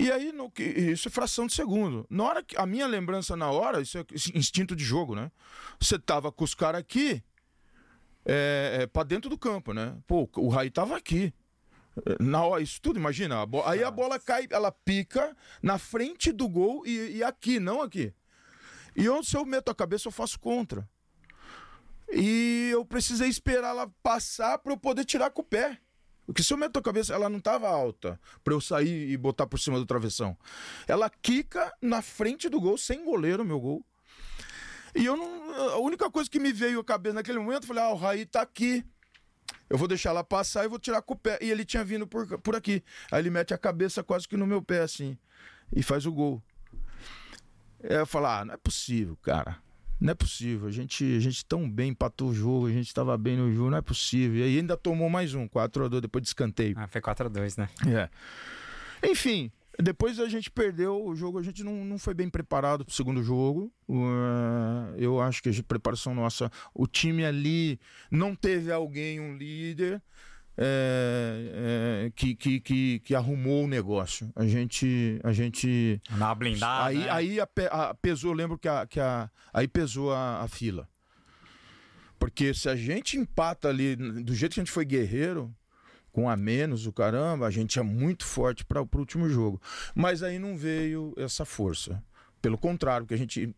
[0.00, 2.06] E aí, no, isso é fração de segundo.
[2.08, 2.56] Na hora que.
[2.56, 5.28] A minha lembrança na hora, isso é instinto de jogo, né?
[5.80, 7.20] Você tava com os caras aqui
[8.24, 9.98] é, é, pra dentro do campo, né?
[10.06, 11.34] Pô, o Raí tava aqui.
[12.20, 13.42] Na hora, isso tudo, imagina.
[13.42, 17.82] A aí a bola cai, ela pica na frente do gol e, e aqui, não
[17.82, 18.14] aqui.
[18.94, 20.88] E onde se eu meto a cabeça, eu faço contra.
[22.08, 25.80] E eu precisei esperar ela passar para eu poder tirar com o pé.
[26.28, 29.46] Porque se eu meto a cabeça, ela não estava alta para eu sair e botar
[29.46, 30.36] por cima do travessão.
[30.86, 33.82] Ela quica na frente do gol, sem goleiro, meu gol.
[34.94, 35.54] E eu não.
[35.70, 38.26] A única coisa que me veio à cabeça naquele momento, eu falei: ah, o Raí
[38.26, 38.84] tá aqui.
[39.70, 41.38] Eu vou deixar ela passar e vou tirar com o pé.
[41.40, 42.84] E ele tinha vindo por, por aqui.
[43.10, 45.16] Aí ele mete a cabeça quase que no meu pé, assim.
[45.74, 46.42] E faz o gol.
[47.82, 49.56] Aí eu falo: ah, não é possível, cara.
[50.00, 50.68] Não é possível.
[50.68, 53.70] A gente, a gente tão bem empatou o jogo, a gente estava bem no jogo,
[53.70, 54.40] não é possível.
[54.40, 56.74] E aí ainda tomou mais um, 4x2 depois de escanteio.
[56.78, 57.68] Ah, foi 4x2, né?
[57.86, 59.08] É.
[59.10, 62.92] Enfim, depois a gente perdeu o jogo, a gente não, não foi bem preparado para
[62.92, 63.72] o segundo jogo.
[63.88, 67.78] Uh, eu acho que a preparação nossa, o time ali
[68.10, 70.02] não teve alguém, um líder
[70.60, 74.28] é, é, que, que, que, que, arrumou o negócio.
[74.34, 75.20] A gente.
[75.22, 76.86] A gente Na blindada.
[76.86, 77.10] Aí, né?
[77.10, 80.88] aí a, a, pesou, lembro que, a, que a, aí pesou a, a fila.
[82.18, 85.54] Porque se a gente empata ali, do jeito que a gente foi guerreiro,
[86.10, 89.62] com a menos, o caramba, a gente é muito forte para o último jogo.
[89.94, 92.02] Mas aí não veio essa força.
[92.42, 93.54] Pelo contrário, que a gente.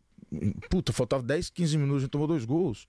[0.68, 2.86] Puta, faltava 10, 15 minutos, a gente tomou dois gols.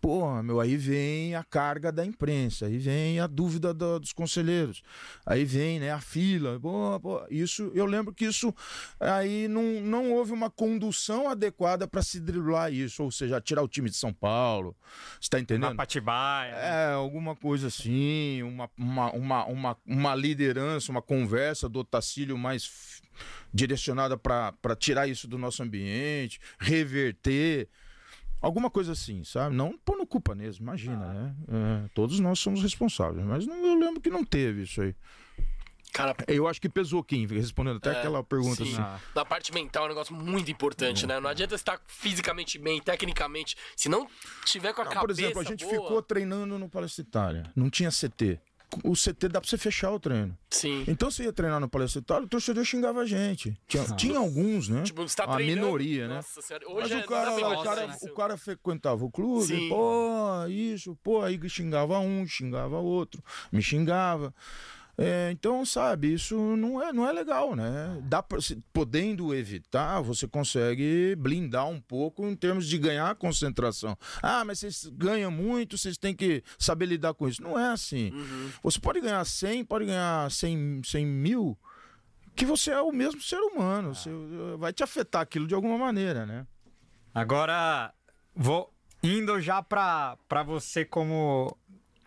[0.00, 4.82] Pô, meu, aí vem a carga da imprensa, aí vem a dúvida do- dos conselheiros,
[5.26, 6.60] aí vem, né, a fila.
[7.30, 8.54] Isso, eu lembro que isso
[9.00, 13.68] aí não, não houve uma condução adequada para se driblar isso, ou seja, tirar o
[13.68, 14.76] time de São Paulo.
[15.20, 15.76] Você tá Uma entendendo?
[15.76, 16.52] patibaia.
[16.54, 23.02] É, alguma coisa assim, uma, uma, uma, uma, uma liderança, uma conversa do Otacílio mais
[23.52, 27.68] direcionada para tirar isso do nosso ambiente, reverter.
[28.40, 29.54] Alguma coisa assim, sabe?
[29.56, 31.34] Não pondo culpa neles, imagina, né?
[31.48, 34.94] É, todos nós somos responsáveis, mas não- eu lembro que não teve isso aí.
[35.92, 38.72] Cara, Eu acho que pesou, Kim, respondendo até É, aquela pergunta sim.
[38.74, 38.80] assim.
[38.80, 39.00] Ah.
[39.14, 41.18] Na parte mental é um negócio muito importante, né?
[41.18, 43.56] Não adianta estar fisicamente bem, tecnicamente.
[43.74, 44.06] Se não
[44.44, 47.50] tiver com a Ah, cabeça por exemplo, a gente boa, ficou treinando no Palestra Itália,
[47.56, 48.38] não tinha CT.
[48.84, 50.36] O CT dá pra você fechar o treino.
[50.50, 50.84] Sim.
[50.86, 53.58] Então você ia treinar no Palestra o torcedor xingava a gente.
[53.66, 54.82] Tinha, tinha alguns, né?
[54.82, 55.66] Tipo, você tá a treinando.
[55.66, 56.16] minoria, né?
[56.16, 58.12] Nossa senhora, Mas hoje é o cara, lá, o, cara, difícil.
[58.12, 59.68] o cara frequentava o clube, Sim.
[59.70, 64.34] pô, isso, pô, aí xingava um, xingava outro, me xingava.
[65.00, 68.00] É, então, sabe, isso não é, não é legal, né?
[68.02, 73.96] Dá pra, se- podendo evitar, você consegue blindar um pouco em termos de ganhar concentração.
[74.20, 77.40] Ah, mas vocês ganham muito, vocês têm que saber lidar com isso.
[77.40, 78.10] Não é assim.
[78.10, 78.50] Uhum.
[78.60, 81.56] Você pode ganhar 100, pode ganhar 100, 100 mil,
[82.34, 83.94] que você é o mesmo ser humano.
[83.94, 84.10] Você,
[84.58, 86.44] vai te afetar aquilo de alguma maneira, né?
[87.14, 87.94] Agora,
[88.34, 91.56] vou indo já pra você como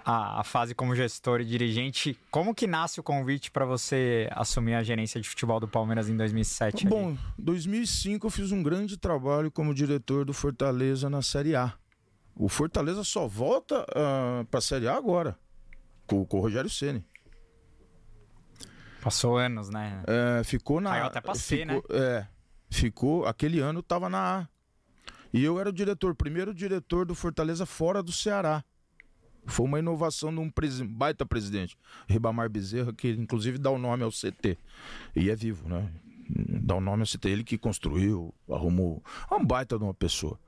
[0.05, 4.75] a, a fase como gestor e dirigente, como que nasce o convite pra você assumir
[4.75, 6.87] a gerência de futebol do Palmeiras em 2007?
[6.87, 6.95] ali?
[6.95, 11.73] Bom, 2005 eu fiz um grande trabalho como diretor do Fortaleza na Série A.
[12.35, 13.85] O Fortaleza só volta
[14.49, 15.37] para a Série A agora,
[16.07, 17.05] com, com o Rogério Ceni.
[19.01, 20.03] passou anos, né?
[20.07, 20.91] É, ficou na.
[20.91, 22.27] Caiu até pra C, ficou, É,
[22.69, 23.25] ficou.
[23.25, 24.47] Aquele ano tava na A.
[25.33, 28.63] E eu era o diretor, primeiro diretor do Fortaleza fora do Ceará.
[29.45, 31.77] Foi uma inovação de um presi- baita presidente,
[32.07, 34.57] Ribamar Bezerra, que inclusive dá o nome ao CT.
[35.15, 35.89] E é vivo, né?
[36.29, 37.27] Dá o nome ao CT.
[37.29, 39.03] Ele que construiu, arrumou.
[39.29, 40.39] É um baita de uma pessoa.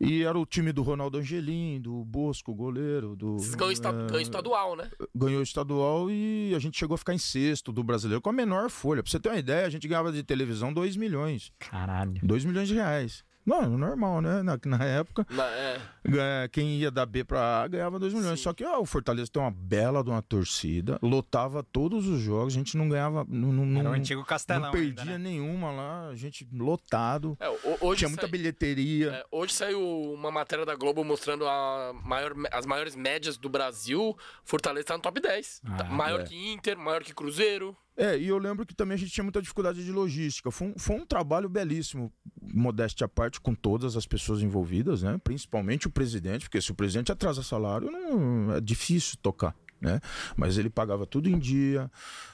[0.00, 3.36] E era o time do Ronaldo Angelim, do Bosco, goleiro, do.
[3.56, 4.90] Ganham, esta- é, ganham estadual, né?
[5.14, 8.32] ganhou o estadual e a gente chegou a ficar em sexto do brasileiro com a
[8.32, 9.00] menor folha.
[9.00, 11.52] Pra você ter uma ideia, a gente ganhava de televisão 2 milhões.
[11.60, 12.14] Caralho.
[12.20, 13.22] 2 milhões de reais.
[13.44, 14.42] Não, normal, né?
[14.42, 16.48] Na, na época, Na- é.
[16.52, 18.38] quem ia da B pra A ganhava 2 milhões.
[18.38, 18.44] Sim.
[18.44, 22.54] Só que ó, o Fortaleza tem uma bela de uma torcida, lotava todos os jogos,
[22.54, 23.24] a gente não ganhava.
[23.28, 25.18] Não, não, Era o não- antigo Castelão não perdia ainda, né?
[25.18, 27.36] nenhuma lá, a gente lotado.
[27.40, 29.10] É, ho- hoje Tinha muita sai- bilheteria.
[29.10, 29.80] é, hoje saiu
[30.12, 34.16] uma matéria da Globo mostrando a maior, as maiores médias do Brasil.
[34.44, 35.60] Fortaleza tá no top 10.
[35.76, 36.24] Tá Ah, maior é.
[36.24, 37.76] que Inter, maior que Cruzeiro.
[38.02, 40.50] É, e eu lembro que também a gente tinha muita dificuldade de logística.
[40.50, 45.20] Foi um, foi um trabalho belíssimo, modéstia à parte, com todas as pessoas envolvidas, né?
[45.22, 49.54] Principalmente o presidente, porque se o presidente atrasa salário, não, é difícil tocar.
[49.80, 50.00] Né?
[50.36, 51.88] Mas ele pagava tudo em dia,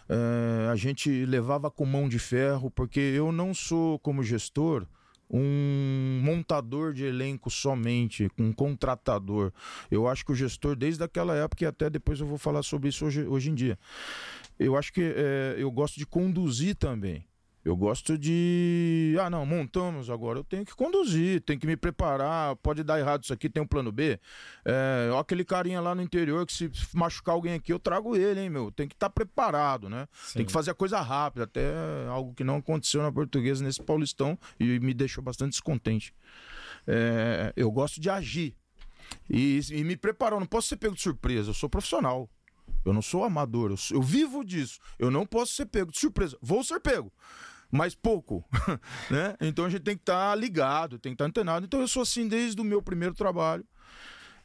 [0.08, 4.86] é, a gente levava com mão de ferro, porque eu não sou, como gestor,
[5.30, 9.52] um montador de elenco somente, um contratador.
[9.90, 12.88] Eu acho que o gestor, desde aquela época, e até depois eu vou falar sobre
[12.88, 13.78] isso hoje, hoje em dia,
[14.59, 17.28] eu acho que é, eu gosto de conduzir também.
[17.64, 19.14] Eu gosto de.
[19.20, 20.38] Ah, não, montamos agora.
[20.38, 22.56] Eu tenho que conduzir, tenho que me preparar.
[22.56, 24.18] Pode dar errado isso aqui, tem um plano B.
[24.64, 28.40] É, ó, aquele carinha lá no interior que se machucar alguém aqui, eu trago ele,
[28.40, 28.70] hein, meu?
[28.70, 30.09] Tem que estar preparado, né?
[30.32, 31.70] Tem que fazer a coisa rápida, até
[32.09, 36.14] algo que não aconteceu na portuguesa nesse Paulistão e me deixou bastante descontente.
[36.86, 38.56] É, eu gosto de agir
[39.28, 40.36] e, e me preparar.
[40.36, 42.30] Eu não posso ser pego de surpresa, eu sou profissional.
[42.89, 44.78] Eu não sou amador, eu, sou- eu vivo disso.
[44.99, 46.36] Eu não posso ser pego de surpresa.
[46.41, 47.12] Vou ser pego,
[47.70, 48.45] mas pouco,
[49.11, 49.36] né?
[49.41, 51.64] Então a gente tem que estar ligado, tem que estar antenado.
[51.66, 53.64] Então eu sou assim desde o meu primeiro trabalho.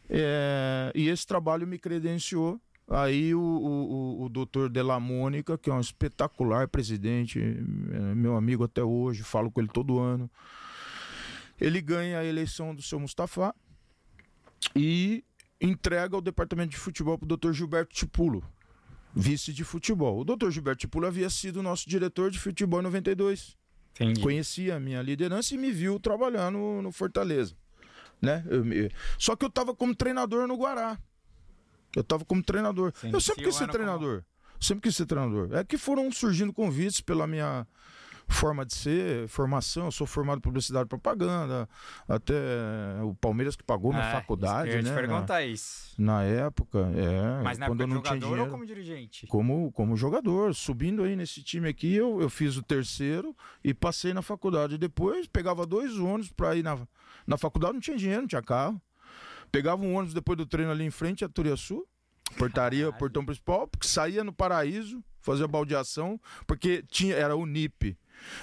[0.09, 2.59] É, e esse trabalho me credenciou.
[2.87, 8.65] Aí o, o, o, doutor Della Mônica, que é um espetacular presidente, é meu amigo
[8.65, 10.29] até hoje, falo com ele todo ano.
[11.59, 13.55] Ele ganha a eleição do seu Mustafa
[14.75, 15.23] e
[15.63, 18.43] entrega o departamento de futebol para o doutor Gilberto Tipulo,
[19.15, 20.19] vice de futebol.
[20.19, 23.57] O doutor Gilberto Tipulo havia sido nosso diretor de futebol em 92
[23.95, 24.21] Entendi.
[24.21, 27.55] conhecia a minha liderança e me viu trabalhando no, no Fortaleza.
[28.21, 28.43] Né?
[28.49, 30.97] Eu me- Só que eu estava como treinador no Guará.
[31.95, 32.91] Eu estava como treinador.
[32.95, 34.23] Você eu sempre quis ser ano como- treinador.
[34.59, 35.49] Sempre quis ser treinador.
[35.53, 37.67] É que foram surgindo convites pela minha
[38.33, 39.85] forma de ser, formação.
[39.85, 41.67] Eu sou formado em publicidade e propaganda.
[42.07, 42.33] Até
[43.03, 44.89] o Palmeiras que pagou minha É, faculdade, Eu ia né?
[44.89, 45.93] te Na, perguntar isso.
[45.97, 47.43] na época, é.
[47.43, 49.27] Mas na quando época eu não tinha jogador dinheiro ou como dirigente?
[49.27, 50.53] como, como jogador.
[50.55, 54.77] Subindo aí nesse time aqui, eu, eu fiz o terceiro e passei na faculdade.
[54.77, 56.77] Depois pegava dois ônibus para ir na,
[57.27, 58.81] na faculdade, não tinha dinheiro, não tinha carro.
[59.51, 61.85] Pegava um ônibus depois do treino ali em frente, a Turiaçu,
[62.37, 62.97] portaria, Caralho.
[62.97, 67.95] portão principal, saía no Paraíso, fazia baldeação, porque tinha, era o NIP.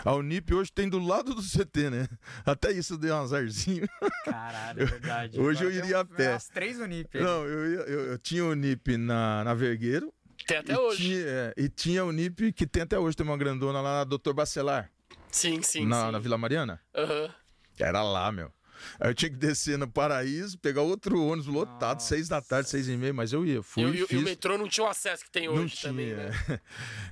[0.05, 2.09] A Unip hoje tem do lado do CT, né?
[2.45, 3.89] Até isso deu um azarzinho.
[4.25, 5.39] Caralho, é verdade.
[5.41, 6.35] Hoje eu Agora tem iria a pé.
[6.35, 7.19] As três Unip.
[7.19, 10.13] Não, eu, ia- eu, eu tinha o NIP na, na Vergueiro.
[10.47, 10.97] Tem até e hoje.
[11.03, 14.05] Tinha, é, e tinha o NIP que tem até hoje, tem uma grandona lá na
[14.05, 14.91] Doutor Bacelar,
[15.31, 16.13] Sim, sim, na, sim.
[16.13, 16.81] na Vila Mariana.
[16.95, 17.33] Aham.
[17.79, 18.53] Era lá, meu.
[19.01, 22.09] Aí eu tinha que descer no Paraíso, pegar outro ônibus lotado, Nossa.
[22.09, 24.25] seis da tarde, seis e meia, mas eu ia, fui, E, o- e o- e
[24.25, 25.93] metrô não tinha o acesso que tem hoje não tinha.
[25.93, 26.31] também, né?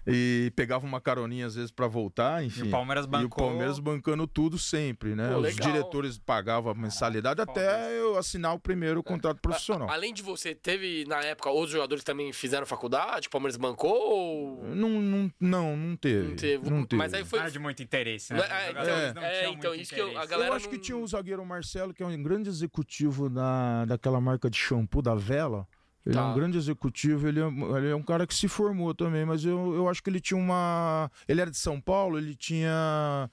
[0.07, 2.65] e pegava uma caroninha às vezes pra voltar, enfim.
[2.65, 3.49] E o Palmeiras E o bancou.
[3.49, 5.29] Palmeiras bancando tudo sempre, né?
[5.31, 5.71] Pô, Os legal.
[5.73, 9.91] diretores pagavam a mensalidade foda até eu assinar o primeiro contrato profissional.
[9.91, 13.91] Além de você, teve na época outros jogadores que também fizeram faculdade, o Palmeiras bancou
[13.93, 14.65] ou.
[14.75, 16.29] Não, não, não, não teve.
[16.29, 16.71] Não teve.
[16.71, 16.99] Não teve.
[16.99, 17.39] Mas aí foi.
[17.39, 18.41] Não era de muito interesse, né?
[18.41, 20.29] É, Os então, jogadores não é, então, muito isso que eu- a interesse.
[20.31, 23.85] galera eu acho que não- tinha o zagueiro Marcelo, que é um grande executivo da,
[23.85, 25.67] daquela marca de shampoo da Vela.
[26.07, 26.31] Ele é Tá.
[26.31, 27.47] um grande executivo, ele é,
[27.77, 30.39] ele é um cara que se formou também, mas eu, eu acho que ele tinha
[30.41, 31.11] uma.
[31.27, 33.29] Ele era de São Paulo, ele tinha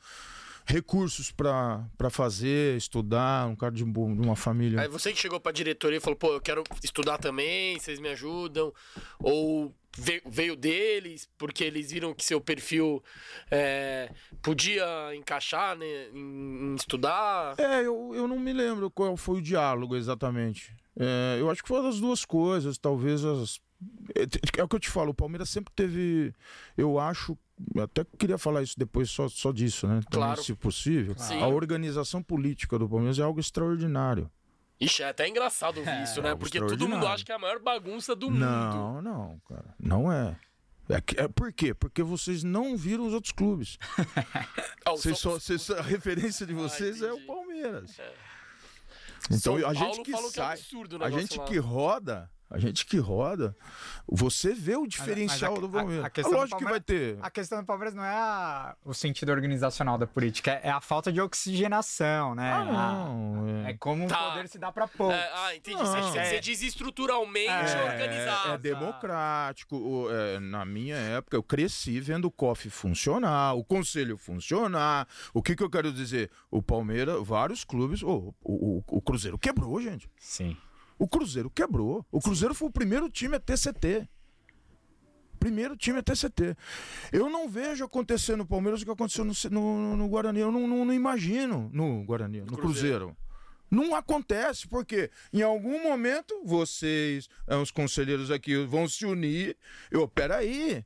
[0.65, 4.81] recursos pra fazer, estudar, um cara de, de uma família.
[4.81, 8.09] Aí você que chegou pra diretoria e falou, pô, eu quero estudar também, vocês me
[8.09, 8.73] ajudam.
[9.19, 13.03] Ou ve- veio deles, porque eles viram que seu perfil
[13.51, 14.11] é,
[14.41, 14.85] podia
[15.15, 17.55] encaixar né, em, estudar.
[17.59, 20.73] É, eu, eu não me lembro qual foi o diálogo exatamente.
[20.97, 23.59] É, eu acho que foi das duas coisas, talvez as.
[24.15, 24.23] É,
[24.59, 26.33] é o que eu te falo, o Palmeiras sempre teve.
[26.77, 27.37] Eu acho.
[27.75, 29.95] Eu Até queria falar isso depois só, só disso, né?
[30.09, 30.43] Também, Claro.
[30.43, 31.15] se possível.
[31.17, 31.41] Sim.
[31.41, 34.29] A organização política do Palmeiras é algo extraordinário.
[34.79, 36.29] Ixi, é até engraçado ouvir isso, né?
[36.31, 38.39] algo Porque todo mundo acha que é a maior bagunça do mundo.
[38.41, 39.73] Não, não, cara.
[39.79, 40.37] Não é.
[40.89, 41.73] É, é por quê?
[41.73, 43.77] Porque vocês não viram os outros clubes.
[44.85, 47.19] Ah, o Vocês São- só, vocês- a referência de Ah, vocês é o.
[47.25, 47.97] Palmeiras.
[47.97, 48.13] É.
[49.31, 51.45] Então, São a gente Paulo que falou que é sai, absurdo o a gente lá.
[51.45, 53.55] que roda, a gente que roda,
[54.07, 56.03] você vê o diferencial mas a- do Palmeiras.
[56.03, 57.17] a- a questão do Lógico que vai ter.
[57.21, 60.79] A questão do Palmeiras não é a- o sentido organizacional da política, é, é a
[60.79, 62.51] falta de oxigenação, né?
[62.51, 63.65] Ah, A- não.
[63.65, 64.27] É É, como Tá.
[64.27, 65.15] o poder se dá pra poucos.
[65.15, 65.75] É, ah, entendi.
[65.77, 65.85] Não.
[65.85, 66.39] Você, você É.
[66.39, 68.49] diz estruturalmente É, organizado.
[68.53, 69.75] é democrático.
[69.75, 75.07] o- é, na minha época, eu cresci vendo o COF funcionar, o conselho funcionar.
[75.33, 76.29] O que, que eu quero dizer?
[76.51, 78.03] O Palmeiras, vários clubes.
[78.03, 80.09] ô, o, o- o Cruzeiro quebrou, gente.
[80.19, 80.55] Sim.
[80.97, 82.05] O Cruzeiro quebrou.
[82.11, 84.07] O Cruzeiro foi o primeiro time a ter CT.
[85.39, 86.55] Primeiro time a ter CT.
[87.11, 90.39] Eu não vejo acontecer no Palmeiras o que aconteceu no, no- no Guarani.
[90.39, 92.61] Eu não, não- não imagino no Guarani, no Cruzeiro.
[93.07, 93.17] Cruzeiro.
[93.69, 99.57] Não acontece, porque em algum momento vocês, eh, os conselheiros aqui, vão se unir.
[99.91, 100.83] Eu, peraí,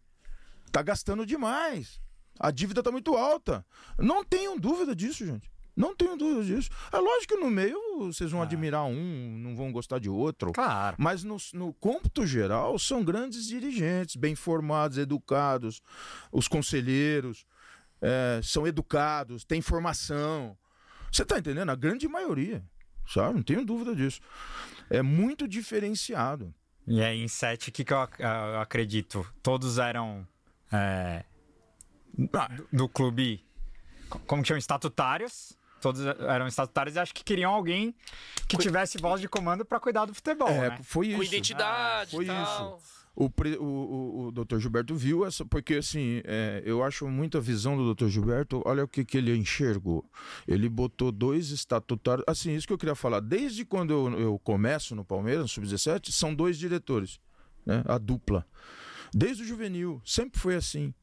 [0.71, 2.01] tá gastando demais.
[2.39, 3.65] A dívida tá muito alta.
[3.97, 5.49] Não tenham dúvida disso, gente.
[5.79, 6.69] Não tenho dúvida disso.
[6.91, 10.51] É lógico que no meio vocês vão admirar um, não vão gostar de outro.
[10.51, 10.97] Claro.
[10.99, 15.81] Mas no, no cômputo geral, são grandes dirigentes, bem formados, educados.
[16.33, 17.45] Os conselheiros
[18.01, 20.57] é, são educados, têm formação.
[21.09, 21.69] Você está entendendo?
[21.69, 22.61] A grande maioria,
[23.07, 23.35] sabe?
[23.35, 24.19] Não tenho dúvida disso.
[24.89, 26.53] É muito diferenciado.
[26.85, 29.25] E aí, em sete, o que, que eu, eu acredito?
[29.41, 30.27] Todos eram
[30.73, 31.23] é,
[32.33, 33.45] Ah, do, do clube,
[34.09, 35.57] co- como que chamam, estatutários.
[35.79, 37.95] Todos eram estatutários e acho que queriam alguém
[38.47, 40.79] que tivesse voz de comando pra cuidar do futebol, é, né?
[40.83, 41.33] foi Com isso.
[41.33, 42.81] identidade foi e tal.
[43.15, 44.59] O, pre- o, o, o Dr.
[44.59, 48.07] Gilberto viu essa, porque assim, é, eu acho muito a visão do Dr.
[48.07, 50.09] Gilberto, olha o que, que ele enxergou.
[50.47, 54.95] Ele botou dois estatutários, assim, isso que eu queria falar, desde quando eu, eu começo
[54.95, 57.19] no Palmeiras, no Sub-17, são dois diretores,
[57.65, 58.45] né, a dupla.
[59.13, 60.93] Desde o juvenil, sempre foi assim.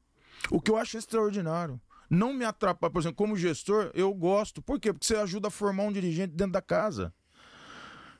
[0.50, 1.78] O que eu acho extraordinário.
[2.08, 4.62] Não me atrapalha, por exemplo, como gestor, eu gosto.
[4.62, 4.92] Por quê?
[4.92, 7.12] Porque você ajuda a formar um dirigente dentro da casa.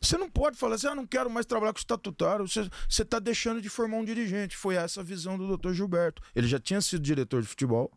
[0.01, 2.47] Você não pode falar assim, ah, não quero mais trabalhar com estatutário.
[2.47, 2.69] Você
[3.03, 4.57] está deixando de formar um dirigente.
[4.57, 5.73] Foi essa a visão do Dr.
[5.73, 6.23] Gilberto.
[6.35, 7.91] Ele já tinha sido diretor de futebol,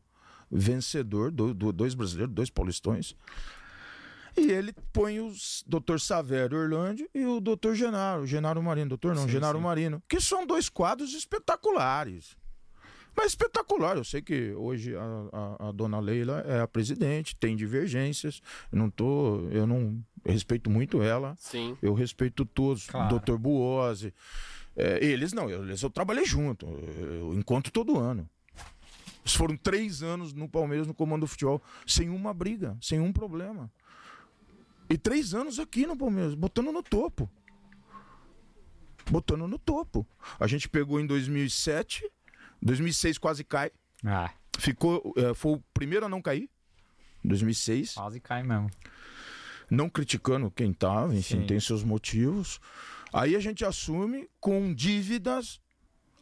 [0.50, 3.16] vencedor, do, do- dois brasileiros, dois paulistões.
[4.38, 5.98] E ele põe os Dr.
[6.00, 7.74] Savério Orlando e o Dr.
[7.74, 9.64] Genaro, Genaro Marino, doutor não, Sim, Genaro sim.
[9.64, 12.38] Marino, que são dois quadros espetaculares.
[13.16, 13.97] Mas espetacular.
[13.97, 15.01] Eu sei que hoje a,
[15.60, 18.41] a- a dona Leila é a presidente, tem divergências.
[18.72, 19.41] Eu não tô.
[19.51, 21.36] Eu não eu respeito muito ela.
[21.38, 21.78] Sim.
[21.82, 22.88] Eu respeito todos.
[22.88, 23.20] Claro.
[23.20, 23.36] Dr.
[23.38, 24.14] Buose.
[24.76, 26.66] É, eles não, eles eu trabalhei junto.
[26.66, 28.30] Eu encontro todo ano.
[29.22, 33.12] Eles foram três anos no Palmeiras no comando do futebol, sem uma briga, sem um
[33.12, 33.70] problema.
[34.89, 37.30] E três anos aqui no Palmeiras, botando no topo.
[39.10, 40.07] Botando no topo.
[40.39, 42.10] A gente pegou em 2007,
[42.62, 43.72] 2006 quase cai.
[44.05, 46.49] Ah, Ficou, eh, foi o primeiro a não cair,
[47.24, 47.93] 2006.
[47.93, 48.70] quase cai mesmo.
[49.70, 51.45] não criticando quem tava, enfim, Sim.
[51.47, 52.60] tem seus motivos.
[53.14, 55.60] Aí a gente assume com dívidas,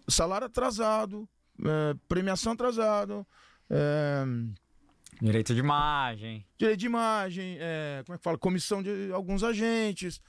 [0.08, 1.28] salário atrasado,
[1.64, 3.26] é, premiação atrasado,
[3.70, 4.24] é,
[5.20, 6.46] Direito de imagem.
[6.60, 8.38] direito de imagem, é, como é que fala?
[8.38, 10.22] Comissão de alguns agentes.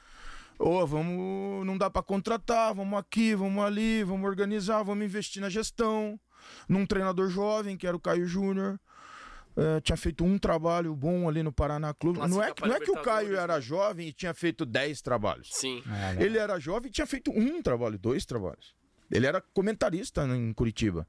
[0.59, 5.49] Ô, vamos, não dá para contratar, vamos aqui, vamos ali, vamos organizar, vamos investir na
[5.49, 6.19] gestão.
[6.69, 8.79] Num treinador jovem, que era o Caio Júnior.
[9.57, 12.21] É, tinha feito um trabalho bom ali no Paraná Clube.
[12.21, 13.61] Não é, não é que o Caio Libertadores, era né?
[13.61, 15.51] jovem e tinha feito 10 trabalhos.
[15.53, 15.83] Sim.
[16.17, 18.77] É, Ele era jovem e tinha feito um trabalho, dois trabalhos.
[19.11, 21.07] Ele era comentarista em Curitiba.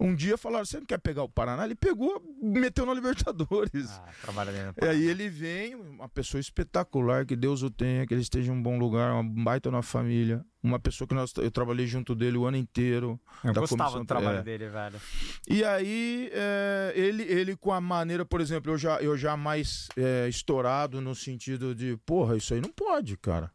[0.00, 1.66] Um dia falaram: você não quer pegar o Paraná?
[1.66, 3.90] Ele pegou, meteu na Libertadores.
[3.90, 8.06] Ah, trabalha dentro do E aí ele vem, uma pessoa espetacular, que Deus o tenha,
[8.06, 10.42] que ele esteja em um bom lugar, uma baita na família.
[10.62, 13.20] Uma pessoa que nós, eu trabalhei junto dele o ano inteiro.
[13.44, 14.42] Eu gostava do trabalho é.
[14.42, 15.00] dele, velho.
[15.48, 19.88] E aí, é, ele, ele com a maneira, por exemplo, eu já, eu já mais
[19.96, 23.50] é, estourado no sentido de, porra, isso aí não pode, cara.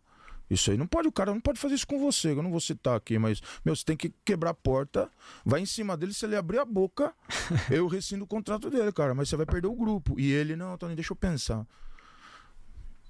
[0.49, 2.29] Isso aí não pode, o cara não pode fazer isso com você.
[2.29, 5.09] Eu não vou citar aqui, mas, meu, você tem que quebrar a porta,
[5.43, 7.13] vai em cima dele, se ele abrir a boca,
[7.71, 9.15] eu rescindo o contrato dele, cara.
[9.15, 10.19] Mas você vai perder o grupo.
[10.19, 11.65] E ele, não, Tony, deixa eu pensar.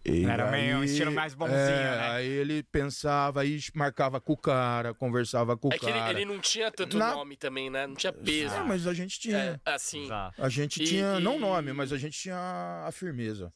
[0.08, 2.10] E Era meio um estilo mais bonzinho, é, né?
[2.12, 6.12] Aí ele pensava, aí marcava com o cara, conversava com o É que ele, cara.
[6.12, 7.88] ele não tinha tanto Na- nome também, né?
[7.88, 8.54] Não tinha peso.
[8.54, 9.38] É, mas a gente tinha.
[9.38, 10.06] É, assim.
[10.06, 10.40] Exato.
[10.44, 12.38] A gente E- tinha, não e- nome, mas a gente tinha
[12.86, 13.52] a firmeza.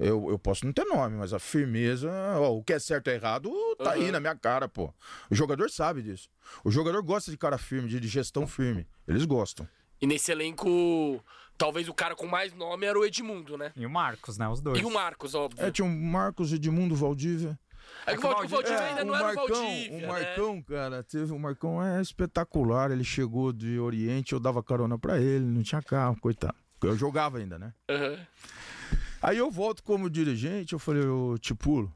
[0.00, 3.14] Eu, eu posso não ter nome, mas a firmeza, ó, o que é certo e
[3.14, 4.12] errado, tá aí Aham.
[4.12, 4.92] na minha cara, pô.
[5.30, 6.30] O jogador sabe disso.
[6.64, 8.86] O jogador gosta de cara firme, de, de gestão firme.
[9.06, 9.68] Eles gostam.
[10.00, 11.22] E nesse elenco,
[11.58, 13.72] talvez o cara com mais nome era o Edmundo, né?
[13.76, 14.48] E o Marcos, né?
[14.48, 14.80] Os dois.
[14.80, 15.62] E o Marcos, óbvio.
[15.62, 17.58] É, tinha o Marcos, Edmundo, Valdívia.
[18.06, 20.06] É que o o Valdir É, ainda o não era o Marcão, Valdívia, o né?
[20.06, 22.90] Marcão, cara, teve o Marcão é espetacular.
[22.90, 26.54] Ele chegou de Oriente, eu dava carona pra ele, não tinha carro, coitado.
[26.82, 27.74] Eu jogava ainda, né?
[27.90, 28.18] Aham.
[29.22, 31.92] Aí eu volto como dirigente, eu falei, ô Tipulo,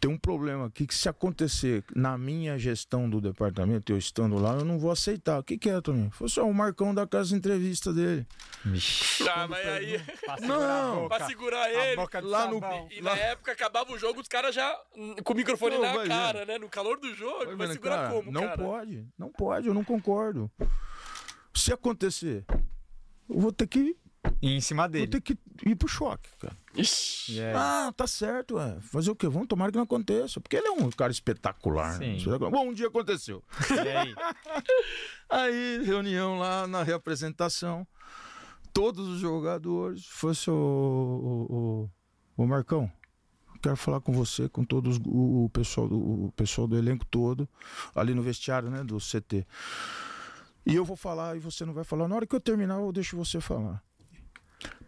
[0.00, 4.54] tem um problema aqui que se acontecer na minha gestão do departamento, eu estando lá,
[4.54, 5.40] eu não vou aceitar.
[5.40, 6.10] O que que é, Toninho?
[6.10, 8.26] Foi só o Marcão daquelas entrevistas dele.
[8.64, 9.28] Vixe.
[9.28, 10.00] Ah, mas aí,
[10.46, 11.96] Não, pra segurar ele.
[11.96, 12.60] boca de lá no-.
[12.90, 16.06] E na época acabava o jogo, os caras já hum, com o microfone Não, na
[16.06, 16.58] cara, né?
[16.58, 17.46] No calor do jogo.
[17.46, 18.62] Vai Vai vendo, segurar cara, como, não cara?
[18.62, 20.50] pode, não pode, eu não concordo.
[21.54, 22.44] Se acontecer,
[23.28, 23.96] eu vou ter que,
[24.40, 25.06] E em cima vou dele.
[25.08, 26.56] ter que ir pro choque, cara.
[26.74, 27.32] Ixi.
[27.34, 27.52] E aí?
[27.54, 28.78] Ah, tá certo, ué.
[28.80, 29.28] Fazer o quê?
[29.28, 30.40] Vamos tomar que não aconteça.
[30.40, 31.98] Porque ele é um cara espetacular.
[31.98, 32.06] né?
[32.06, 32.16] Sim.
[32.16, 32.50] Espetacular.
[32.50, 33.42] Bom, um dia aconteceu.
[33.70, 34.14] E aí?
[35.30, 37.86] Aí, reunião lá na reapresentação.
[38.72, 40.06] Todos os jogadores.
[40.06, 41.54] Fosse o, o,
[42.36, 42.90] o, o Marcão.
[43.60, 47.48] Quero falar com você, com todos o, o pessoal do o pessoal do elenco todo,
[47.92, 49.44] ali no vestiário, né, do CT.
[50.64, 52.06] E eu vou falar e você não vai falar.
[52.06, 53.82] Na hora que eu terminar, eu deixo você falar.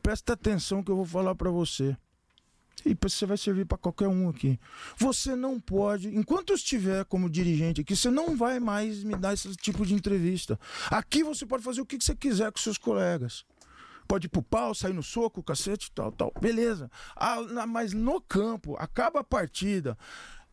[0.02, 1.96] Presta atenção que eu vou falar pra você.
[2.84, 4.58] E você vai servir pra qualquer um aqui.
[4.96, 9.34] Você não pode, enquanto eu estiver como dirigente aqui, você não vai mais me dar
[9.34, 10.58] esse tipo de entrevista.
[10.90, 13.44] Aqui você pode fazer o que você quiser com seus colegas.
[14.08, 16.32] Pode ir pro pau, sair no soco, cacete, tal, tal.
[16.40, 16.90] Beleza.
[17.14, 19.96] Ah, mas no campo, acaba a partida.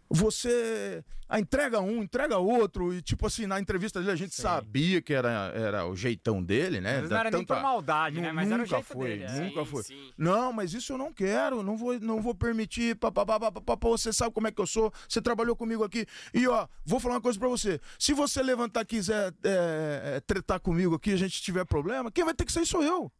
[0.09, 4.41] Você ah, entrega um, entrega outro, e tipo assim, na entrevista dele a gente Sim.
[4.43, 7.01] sabia que era, era o jeitão dele, né?
[7.01, 8.31] Da- não era nem tanta- por maldade, né?
[8.31, 9.23] Mas era o nunca jeito foi, dele.
[9.25, 9.31] é.
[9.41, 9.83] nunca Sim, foi.
[9.83, 10.11] sim.
[10.17, 12.95] Não, mas isso eu não quero, não vou, não vou permitir.
[12.95, 15.21] Pá, pá, pá, pá, pá, pá, pá, você sabe como é que eu sou, você
[15.21, 16.05] trabalhou comigo aqui.
[16.33, 17.81] E ó, vou falar uma coisa pra você.
[17.99, 22.23] Se você levantar e quiser é, é, tretar comigo aqui, a gente tiver problema, quem
[22.23, 23.11] vai ter que sair sou eu.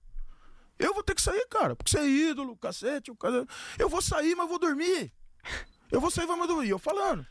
[0.79, 3.45] Eu vou ter que sair, cara, porque você é ídolo, cacete, o cara...
[3.79, 5.11] Eu vou sair, mas vou dormir.
[5.91, 6.69] Eu vou sair, mas vou dormir.
[6.69, 7.25] Eu falando.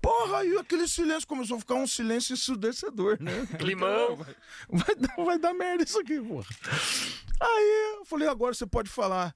[0.00, 3.46] Porra, aí aquele silêncio começou a ficar um silêncio ensurdecedor, né?
[3.58, 4.16] Climão.
[4.16, 4.34] Vai,
[4.70, 6.46] vai dar, vai dar merda isso aqui, porra.
[7.40, 9.34] Aí eu falei, agora você pode falar.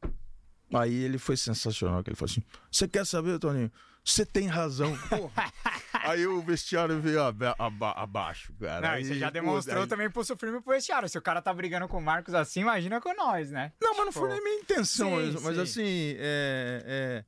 [0.72, 3.70] Aí ele foi sensacional, que ele falou assim: Você quer saber, Toninho?
[4.04, 4.96] Você tem razão.
[5.08, 5.52] Porra.
[5.92, 8.80] aí o vestiário veio aba- aba- abaixo, cara.
[8.80, 11.08] Não, Aí, e você já pô, demonstrou aí- também pulso firme pro vestiário.
[11.08, 13.72] Se o cara tá brigando com o Marcos assim, imagina com nós, né?
[13.80, 15.60] Não, mas não foi Tipo, nem minha intenção, sim, mas sim.
[15.62, 17.24] assim, é, é,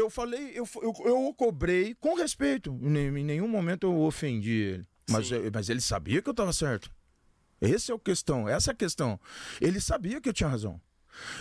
[0.00, 2.78] eu falei, eu, eu, eu o cobrei com respeito.
[2.82, 4.86] Em, nem- em nenhum momento eu ofendi ele.
[5.10, 6.90] Mas, eu- mas ele sabia que eu tava certo.
[7.60, 9.18] Essa é a questão, essa é a questão.
[9.60, 10.80] Ele sabia que eu tinha razão.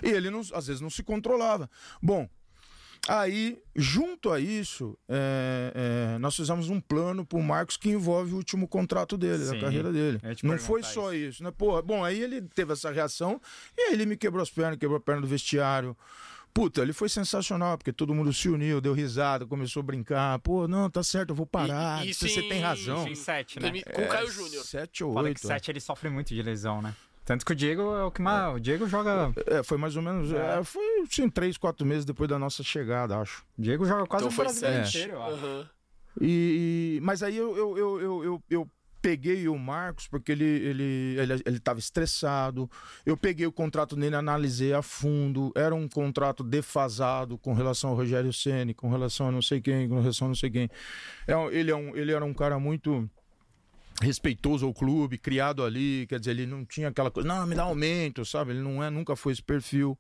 [0.03, 1.69] E ele não- às vezes não se controlava.
[2.01, 2.27] Bom,
[3.07, 8.38] aí, junto a isso, é, é, nós fizemos um plano pro Marcos que envolve o
[8.38, 10.19] último contrato dele, Sim, da carreira dele.
[10.43, 11.51] Não foi só isso, né?
[11.51, 13.39] Pô, bom, aí ele teve essa reação
[13.77, 15.95] e aí ele me quebrou as pernas, quebrou a perna do vestiário.
[16.57, 20.39] Puta, ele foi sensacional, porque todo mundo se uniu, deu risada, começou a brincar.
[20.39, 22.03] Pô, não, tá certo, eu vou parar.
[22.03, 23.07] E- e você sim, tem razão.
[23.07, 23.71] Em sete, né?
[23.93, 24.63] Com o Caio Júnior.
[24.65, 25.43] Sete ou Foda que oito.
[25.45, 25.47] é.
[25.47, 26.95] sete ele sofre muito de lesão, né?
[27.23, 28.55] Tanto que o Diego é o que mais.
[28.55, 29.31] O Diego joga.
[29.45, 30.31] É, foi mais ou menos.
[30.34, 30.81] É, foi
[31.11, 33.45] sim, três, quatro meses depois da nossa chegada, acho.
[33.55, 34.97] O Diego joga quase Então o foi brasileiro sete.
[34.97, 35.34] inteiro, eu acho.
[35.35, 35.69] Aham.
[36.19, 38.71] E, e- mas aí eu, eu, eu, eu, eu, eu
[39.07, 41.07] peguei o Marcos porque ele ele
[41.45, 42.69] ele estava estressado.
[43.05, 45.53] Eu peguei o contrato dele, analisei a fundo.
[45.55, 49.88] Era um contrato defasado com relação ao Rogério Ceni, com relação a não sei quem,
[49.88, 50.69] com relação a não sei quem.
[51.25, 53.09] É ele, é um, ele era um cara muito
[54.01, 57.63] respeitoso ao clube, criado ali, quer dizer, ele não tinha aquela coisa, não, me dá
[57.63, 58.51] aumento, sabe?
[58.51, 59.97] Ele não é, nunca foi esse perfil.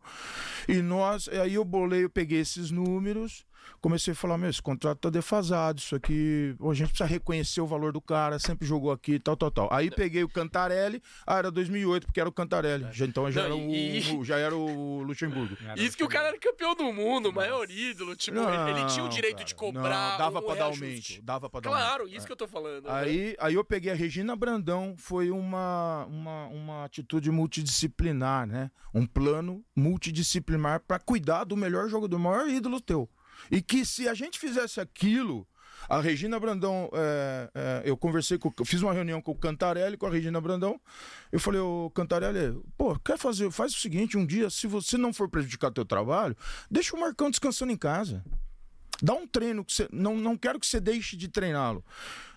[0.67, 3.46] E nós, aí eu bolei, eu peguei esses números,
[3.81, 7.67] comecei a falar, meu, esse contrato tá defasado, isso aqui, a gente precisa reconhecer o
[7.67, 9.67] valor do cara, sempre jogou aqui, tal, tal, tal.
[9.71, 13.45] Aí peguei o Cantarelli, ah, era 2008, porque era o Cantarelli, já, então já, Não,
[13.47, 15.57] era o, e- o- já era o Luxemburgo.
[15.75, 18.15] Isso que o cara era campeão do mundo, o maior ídolo.
[18.15, 20.11] Tipo, ele, ele tinha o Não, direito cara, de cobrar.
[20.11, 21.85] Não, dava o pra dar aumento, dava pra dar aumento.
[21.87, 22.89] Claro, isso que eu tô falando.
[22.89, 28.71] Aí, aí eu peguei a Regina Brandão, foi uma, uma, uma atitude multidisciplinar, né?
[28.93, 33.09] Um plano multidisciplinar para cuidar do melhor jogador, do maior ídolo teu.
[33.51, 35.47] E que se a gente fizesse aquilo,
[35.87, 40.05] a Regina Brandão, é, é, eu conversei com, fiz uma reunião com o Cantarelli, com
[40.05, 40.79] a Regina Brandão.
[41.31, 45.13] Eu falei, ô Cantarelli, pô, quer fazer, faz o seguinte, um dia, se você não
[45.13, 46.35] for prejudicar teu trabalho,
[46.69, 48.23] deixa o Marcão descansando em casa.
[49.01, 49.87] Dá um treino que você.
[49.91, 51.85] Não, não quero que você deixe de treiná-lo.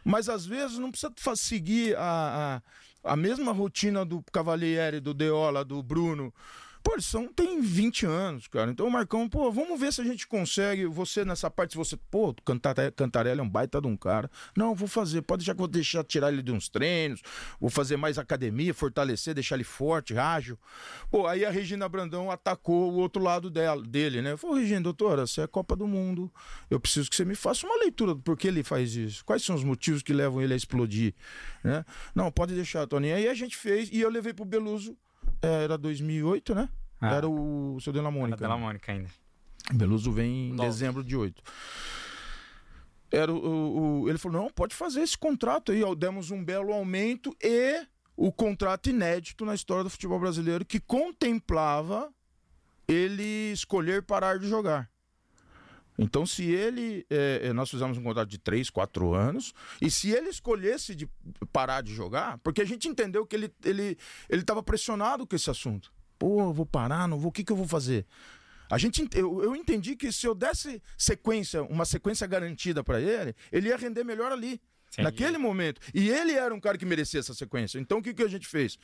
[0.05, 2.63] Mas às vezes não precisa seguir a,
[3.03, 6.33] a, a mesma rotina do Cavalieri, do Deola, do Bruno.
[6.83, 8.71] Pô, são, tem 20 anos, cara.
[8.71, 10.87] Então, Marcão, pô, vamos ver se a gente consegue.
[10.87, 11.97] Você nessa parte, se você.
[12.11, 14.31] Pô, Cantare- Cantarelli é um baita de um cara.
[14.57, 15.21] Não, vou fazer.
[15.23, 17.21] Pode deixar que vou deixar tirar ele de uns treinos.
[17.61, 20.59] Vou fazer mais academia, fortalecer, deixar ele forte, ágil.
[21.11, 24.37] Pô, aí a Regina Brandão atacou o outro lado dela, dele, né?
[24.37, 26.33] Falou, Regina, doutora, você é Copa do Mundo.
[26.71, 29.23] Eu preciso que você me faça uma leitura do porquê ele faz isso.
[29.25, 31.15] Quais são os motivos que levam ele a explodir,
[31.63, 31.85] né?
[32.15, 33.13] Não, pode deixar, Tony.
[33.13, 34.97] Aí a gente fez e eu levei pro Beluso.
[35.43, 36.69] É, Era 2008, né?
[37.01, 37.15] Ah.
[37.15, 38.37] Era o seu Della Era Mônica.
[38.37, 38.61] Della né?
[38.61, 39.09] Mônica ainda.
[39.73, 40.69] Beluso vem em Nove.
[40.69, 41.43] dezembro de 8.
[43.13, 45.83] Era o, o- o- ele falou: não, pode fazer esse contrato aí.
[45.83, 47.87] Ó, demos um belo aumento e
[48.17, 52.13] o contrato inédito na história do futebol brasileiro que contemplava
[52.87, 54.90] ele escolher parar de jogar.
[56.03, 57.07] Então, se ele.
[57.11, 61.07] é, nós fizemos um contrato de 3, 4 anos, e se ele escolhesse de
[61.53, 63.99] parar de jogar, porque a gente entendeu que ele ele
[64.29, 65.93] ele estava pressionado com esse assunto.
[66.19, 68.07] Pô, eu vou parar, não vou, o que, que eu vou fazer?
[68.71, 73.01] A gente, ent- eu, eu entendi que se eu desse sequência, uma sequência garantida para
[73.01, 74.61] ele, ele ia render melhor ali.
[74.99, 75.81] Naquele momento.
[75.95, 77.79] E ele era um cara que merecia essa sequência.
[77.79, 78.79] Então o que, que a gente fez?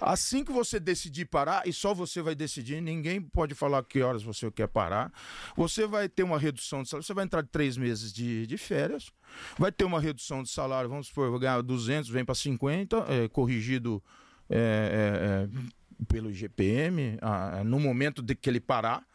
[0.00, 4.22] Assim que você decidir parar, e só você vai decidir, ninguém pode falar que horas
[4.22, 5.12] você quer parar.
[5.56, 7.06] Você vai ter uma redução de salário.
[7.06, 9.10] Você vai entrar três meses de, de férias,
[9.58, 13.28] vai ter uma redução de salário, vamos supor, vai ganhar 200, vem para 50, é,
[13.28, 14.02] corrigido
[14.48, 19.06] é, é, é, pelo GPM, ah, no momento de que ele parar.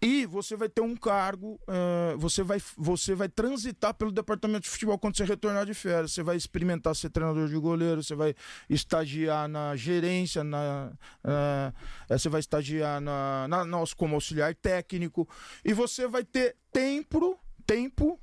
[0.00, 4.68] E você vai ter um cargo, eh, você, vai, você vai transitar pelo departamento de
[4.68, 6.12] futebol quando você retornar de férias.
[6.12, 8.32] Você vai experimentar ser treinador de goleiro, você vai
[8.70, 10.92] estagiar na gerência, na,
[11.24, 11.72] eh,
[12.16, 15.28] você vai estagiar na, na, na- como auxiliar técnico.
[15.64, 18.20] E você vai ter tempo, tempo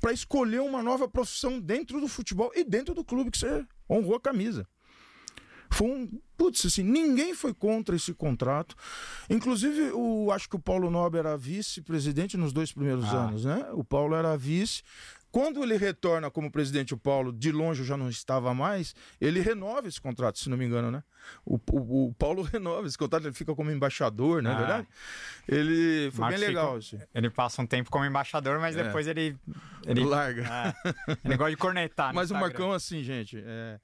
[0.00, 4.16] para escolher uma nova profissão dentro do futebol e dentro do clube que você honrou
[4.16, 4.68] a camisa.
[5.70, 6.20] Foi um.
[6.36, 8.74] Putz, assim, ninguém foi contra esse contrato.
[9.30, 13.26] Inclusive, o, acho que o Paulo Nobre era vice-presidente nos dois primeiros Ah.
[13.28, 13.66] anos, né?
[13.72, 14.82] O Paulo era vice.
[15.30, 19.88] Quando ele retorna como presidente, o Paulo, de longe já não estava mais, ele renova
[19.88, 21.02] esse contrato, se não me engano, né?
[21.44, 24.58] O, o- o Paulo renova esse contrato, ele fica como embaixador, não é Ah.
[24.58, 24.88] verdade?
[25.48, 26.10] Ele.
[26.12, 26.98] Foi Marcos bem fica- legal, assim.
[27.12, 28.84] Ele passa um tempo como embaixador, mas É.
[28.84, 29.36] depois ele.
[29.86, 30.42] Ele, Larga.
[30.48, 32.12] é, ele gosta de cornetar.
[32.14, 32.40] Mas o Instagram.
[32.40, 33.78] Marcão, assim, gente, é,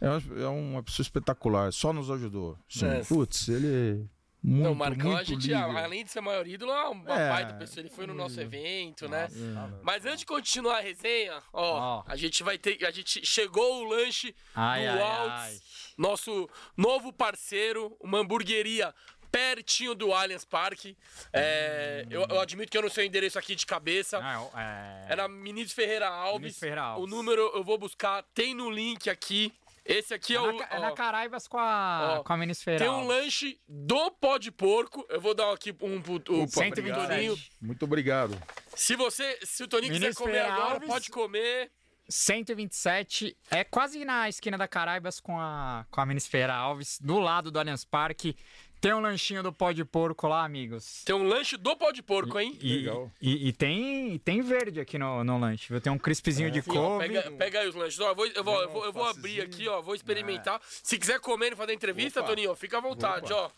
[0.00, 1.72] é, uma, é pessoa espetacular.
[1.72, 2.58] Só nos ajudou.
[2.68, 2.86] Sim.
[2.86, 3.04] É.
[3.04, 5.56] Putz, ele é muito, Não, o Marcão, a muito gente, líder.
[5.56, 7.28] além de ser maior ídolo, é uma É.
[7.30, 7.80] baita pessoa.
[7.82, 9.28] Ele foi no nosso evento, né?
[9.32, 9.80] Nossa.
[9.82, 12.04] Mas antes de continuar a resenha, ó, Ó.
[12.06, 12.84] a gente vai ter.
[12.86, 15.62] A gente chegou o lanche Ai, do Alts,
[15.98, 18.94] nosso novo parceiro, uma hamburgueria
[19.32, 20.96] pertinho do Allianz Parque.
[21.32, 24.18] É, eu, eu admito que eu não sei o endereço aqui de cabeça.
[24.22, 25.12] Ah, é...
[25.12, 26.40] É na Ministro Ferreira Alves.
[26.40, 27.04] Ministro Ferreira Alves.
[27.04, 29.52] O número eu vou buscar, tem no link aqui.
[29.86, 30.52] Esse aqui é, É o.
[30.52, 32.78] na, é ó, na Caraibas com a, Ó, com a Ministério.
[32.80, 35.06] tem um lanche do pó de porco.
[35.08, 37.08] Eu vou dar aqui um pro, o, pro 127.
[37.08, 37.36] Toninho.
[37.60, 38.36] Muito obrigado.
[38.74, 41.70] Se você, se o Toninho quiser comer agora, pode comer.
[42.08, 47.50] 127, é quase na esquina da Caraibas com a, com a Minisfera Alves, do lado
[47.50, 48.36] do Allianz Parque.
[48.80, 51.02] Tem um lanchinho do pó de porco lá, amigos.
[51.04, 52.56] Tem um lanche do pó de porco, hein?
[52.60, 53.10] E, Legal.
[53.20, 55.80] e, e tem, e tem verde aqui no, no lanche, viu?
[55.80, 57.08] Tem um crispzinho de Sim, ó, couve.
[57.08, 57.98] pega, pega aí os lanches.
[57.98, 59.80] Ó, eu, vou, eu, vou, eu, vou, eu vou abrir aqui, ó.
[59.80, 60.60] Vou experimentar.
[60.82, 62.28] Se quiser comer e fazer entrevista, Opa.
[62.28, 63.50] Toninho, fica à vontade, ó.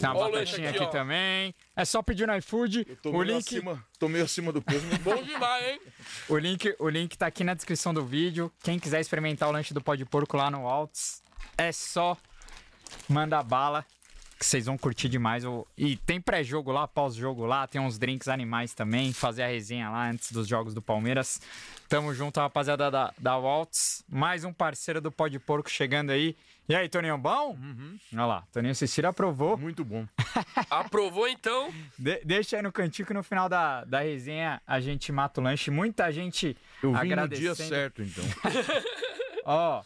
[0.00, 1.54] Tem uma batatinha aqui, aqui, também.
[1.76, 2.84] É só pedir no iFood.
[3.02, 4.86] Tô O meio, link, acima, tô meio acima do peso.
[4.88, 5.80] mas- Bom demais, hein?
[6.28, 8.50] o, link, o link tá aqui na descrição do vídeo.
[8.62, 11.22] Quem quiser experimentar o lanche do pó de porco lá no Alts,
[11.58, 12.16] é só
[13.08, 13.84] mandar bala.
[14.42, 15.44] Que vocês vão curtir demais.
[15.78, 19.12] E tem pré-jogo lá, pós-jogo lá, tem uns drinks animais também.
[19.12, 21.40] Fazer a resenha lá antes dos jogos do Palmeiras.
[21.88, 24.02] Tamo junto, rapaziada da, da Waltz.
[24.10, 26.36] Mais um parceiro do Pó de Porco chegando aí.
[26.68, 27.56] E aí, Toninho, bom?
[28.12, 29.56] Olha lá, Toninho Cecília aprovou.
[29.56, 30.06] Muito bom.
[30.68, 31.72] Aprovou, então.
[31.96, 35.44] De- deixa aí no cantinho que no final da, da resenha a gente mata o
[35.44, 35.70] lanche.
[35.70, 37.54] Muita gente Eu vim no agradecendo.
[37.54, 38.24] dia certo, então.
[39.44, 39.82] Ó,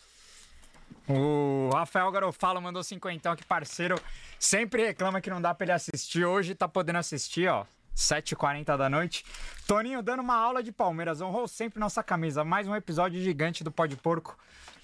[1.09, 4.01] o Rafael Garofalo mandou cinquentão aqui, parceiro.
[4.39, 6.25] Sempre reclama que não dá pra ele assistir.
[6.25, 7.65] Hoje tá podendo assistir, ó.
[7.97, 9.25] 7h40 da noite.
[9.67, 11.21] Toninho dando uma aula de Palmeiras.
[11.23, 12.45] Honrou sempre nossa camisa.
[12.45, 14.37] Mais um episódio gigante do Pó de Porco.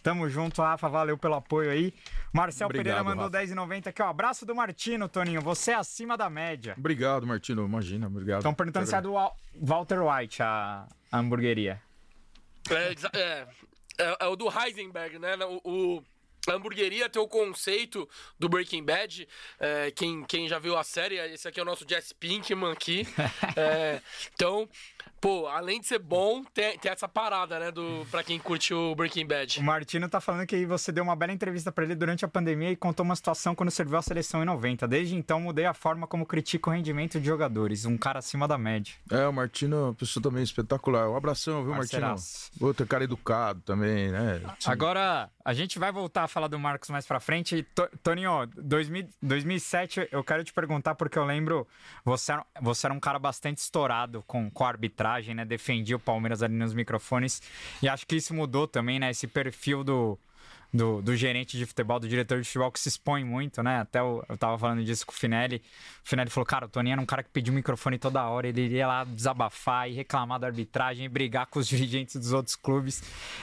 [0.02, 0.88] Tamo junto, Rafa.
[0.88, 1.92] Valeu pelo apoio aí.
[2.32, 3.54] Marcel Obrigado, Pereira mandou Rafa.
[3.54, 4.08] 10,90 aqui, ó.
[4.08, 5.42] Abraço do Martino, Toninho.
[5.42, 6.74] Você é acima da média.
[6.78, 7.64] Obrigado, Martino.
[7.66, 8.38] Imagina, obrigado.
[8.38, 11.80] Estão perguntando se é do Wal- Walter White, a, a hamburgueria.
[12.70, 13.46] É, é,
[13.98, 15.36] é, é o do Heisenberg, né?
[15.44, 15.60] O,
[15.98, 16.02] o-
[16.48, 18.08] a hamburgueria tem o conceito
[18.38, 19.28] do Breaking Bad.
[19.60, 23.06] É, quem, quem já viu a série, esse aqui é o nosso Jesse Pinkman aqui.
[23.54, 24.00] É,
[24.34, 24.68] então,
[25.20, 27.70] pô, além de ser bom, tem, tem essa parada, né?
[27.70, 29.60] Do, pra quem curte o Breaking Bad.
[29.60, 32.70] O Martino tá falando que você deu uma bela entrevista pra ele durante a pandemia
[32.70, 34.88] e contou uma situação quando serviu a seleção em 90.
[34.88, 37.84] Desde então mudei a forma como critico o rendimento de jogadores.
[37.84, 38.94] Um cara acima da média.
[39.10, 41.10] É, o Martino é uma pessoa também espetacular.
[41.10, 42.14] Um abração, viu, Martino?
[42.60, 44.40] Outro cara educado também, né?
[44.64, 47.62] Agora, a gente vai voltar a falar do Marcos mais pra frente.
[47.74, 51.66] To- Toninho, 2000 2007, eu quero te perguntar, porque eu lembro,
[52.04, 55.44] você você era um cara bastante estourado com, com a arbitragem, né?
[55.44, 57.42] Defendia o Palmeiras ali nos microfones.
[57.82, 59.10] E acho que isso mudou também, né?
[59.10, 60.18] Esse perfil do,
[60.72, 63.80] do, do gerente de futebol, do diretor de futebol, que se expõe muito, né?
[63.80, 65.62] Até eu, eu tava falando disso com o Finelli.
[66.04, 68.48] O Finelli falou, cara, o Toninho era um cara que pedia o microfone toda hora,
[68.48, 72.56] ele iria lá desabafar e reclamar da arbitragem e brigar com os dirigentes dos outros
[72.56, 73.02] clubes.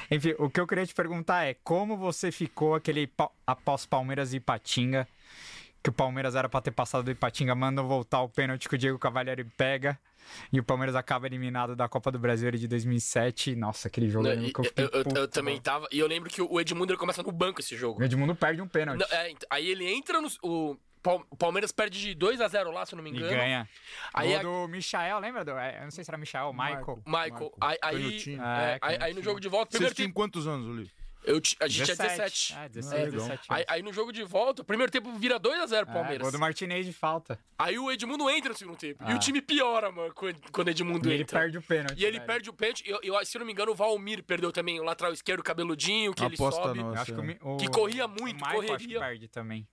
[0.10, 3.12] Enfim, o que eu queria te perguntar é como você ficou aquele
[3.46, 5.08] após Palmeiras e Ipatinga,
[5.84, 8.78] que o Palmeiras era pra ter passado do Ipatinga, manda voltar o pênalti que o
[8.78, 9.98] Diego Cavalieri pega.
[10.52, 13.56] E o Palmeiras acaba eliminado da Copa do Brasil de 2007.
[13.56, 15.88] Nossa, aquele jogo eu lembro E- que eu eu, eu- eu também tava.
[15.92, 18.02] E eu lembro que o Edmundo ele começa no banco esse jogo.
[18.02, 19.00] O Edmundo perde um pênalti.
[19.00, 20.28] Não, é, ent- aí ele entra no.
[20.44, 20.78] O
[21.32, 23.32] o Palmeiras perde de 2 a 0 lá, se eu não me E engano.
[23.34, 23.70] ganha.
[24.14, 25.46] Aí Gol a- do Michael, lembra?
[25.46, 27.02] Do, é, eu não sei se era Michael, Michael.
[27.06, 28.42] Michael, aí, aí, Canhotinho.
[28.44, 30.92] é, É, aí, aí no jogo de volta, Vocês primeiro tinham quantos anos, Uli?
[31.24, 32.54] Eu, a gente tinha 17.
[32.56, 33.12] Ah, Ah, 17, legal.
[33.28, 33.44] 17.
[33.50, 36.22] Aí, aí no jogo de volta, o primeiro tempo vira 2x0 pro É, Palmeiras.
[36.22, 37.38] gol do Martinez de falta.
[37.58, 39.04] Aí o Edmundo entra no segundo tempo.
[39.08, 39.16] E Ah.
[39.16, 40.14] o time piora, mano,
[40.52, 41.40] quando o Edmundo E ele entra.
[41.42, 42.00] perde o pênalti.
[42.00, 42.28] E ele velho.
[42.28, 42.84] perde o pênalti.
[42.88, 45.44] E Eu, eu- se eu não me engano, o Valmir perdeu também o lateral esquerdo,
[45.44, 46.80] cabeludinho, que ele Aposta sobe.
[46.80, 47.02] nossa.
[47.02, 49.00] Acho que, o Que corria muito, o Michael acho que correria.
[49.00, 49.68] perde também.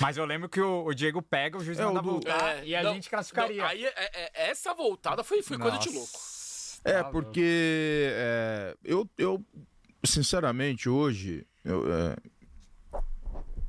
[0.00, 2.64] Mas eu lembro que o, o Diego pega, o juiz É, manda do- voltar É,
[2.64, 3.60] e a não, gente classificaria.
[3.60, 6.12] não, aí é- é- é- essa voltada foi, foi coisa de louco.
[6.84, 9.44] É, tá porque é, eu, eu,
[10.04, 12.16] sinceramente, hoje, eu, é,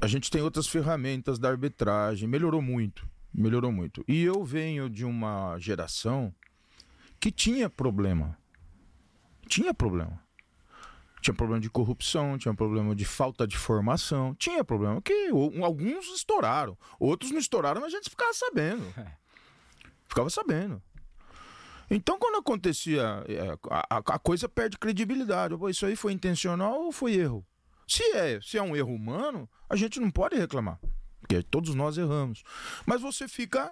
[0.02, 4.04] a gente tem outras ferramentas da arbitragem, melhorou muito, melhorou muito.
[4.08, 6.34] E eu venho de uma geração
[7.20, 8.38] que tinha problema,
[9.48, 10.24] tinha problema.
[11.22, 15.30] Tinha problema de corrupção, tinha problema de falta de formação, tinha problema que
[15.64, 18.84] alguns estouraram, outros não estouraram, mas a gente ficava sabendo.
[20.08, 20.80] Ficava sabendo.
[21.90, 25.54] Então, quando acontecia, é, a, a- coisa perde credibilidade.
[25.70, 27.46] Isso aí foi intencional ou foi erro?
[27.88, 30.80] Se é, se é um erro humano, a gente não pode reclamar,
[31.20, 32.44] porque todos nós erramos.
[32.86, 33.72] Mas você fica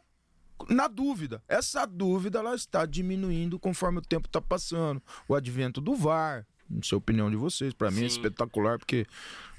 [0.70, 1.42] na dúvida.
[1.48, 5.02] Essa dúvida ela está diminuindo conforme o tempo está passando.
[5.28, 9.08] O advento do VAR, não sei a opinião de vocês, para mim é espetacular, porque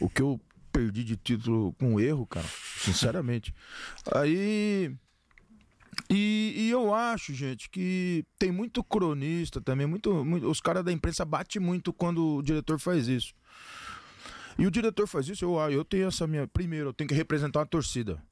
[0.00, 0.40] o que eu
[0.72, 2.46] perdi de título com erro, cara,
[2.78, 3.52] sinceramente.
[4.14, 4.94] Aí
[6.10, 10.92] e, e eu acho, gente, que tem muito cronista também, muito, muito- os caras da
[10.92, 13.34] imprensa batem muito quando o diretor faz isso.
[14.58, 16.46] E o diretor faz isso, eu, eu tenho essa minha.
[16.46, 18.22] Primeiro, eu tenho que representar uma torcida.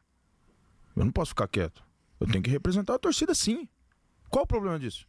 [0.95, 1.83] Eu não posso ficar quieto.
[2.21, 3.69] Eu tenho que representar a torcida, sim.
[4.31, 5.07] Qual o problema disso?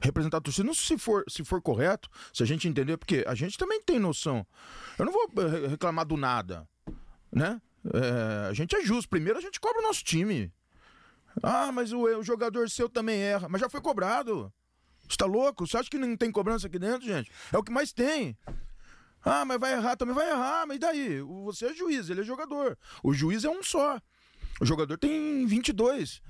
[0.00, 3.34] Representar a torcida, não se for, se for correto, se a gente entender, porque a
[3.34, 4.46] gente também tem noção.
[4.98, 6.66] Eu não vou eh, reclamar do nada,
[7.30, 7.60] né?
[7.92, 9.08] É, a gente é justo.
[9.08, 10.52] Primeiro a gente cobra o nosso time.
[11.42, 13.48] Ah, mas o, o jogador seu também erra.
[13.48, 14.52] Mas já foi cobrado.
[15.08, 15.66] Você tá louco?
[15.66, 17.30] Você acha que não tem cobrança aqui dentro, gente?
[17.52, 18.36] É o que mais tem.
[19.24, 21.20] Ah, mas vai errar também, vai errar, mas e daí?
[21.44, 22.76] Você é juiz, ele é jogador.
[23.02, 24.00] O juiz é um só.
[24.60, 26.20] O jogador tem 22.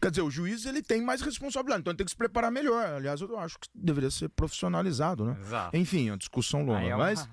[0.00, 2.84] Quer dizer, o juiz ele tem mais responsabilidade, então ele tem que se preparar melhor.
[2.86, 5.36] Aliás, eu acho que deveria ser profissionalizado, né?
[5.40, 5.76] Exato.
[5.76, 6.80] Enfim, é uma discussão longa.
[6.80, 7.28] Aí é uma- mas,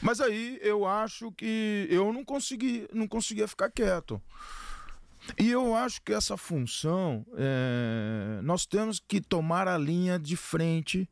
[0.00, 4.20] mas aí eu acho que eu não consegui, não conseguia ficar quieto.
[5.38, 11.08] E eu acho que essa função, é, nós temos que tomar a linha de frente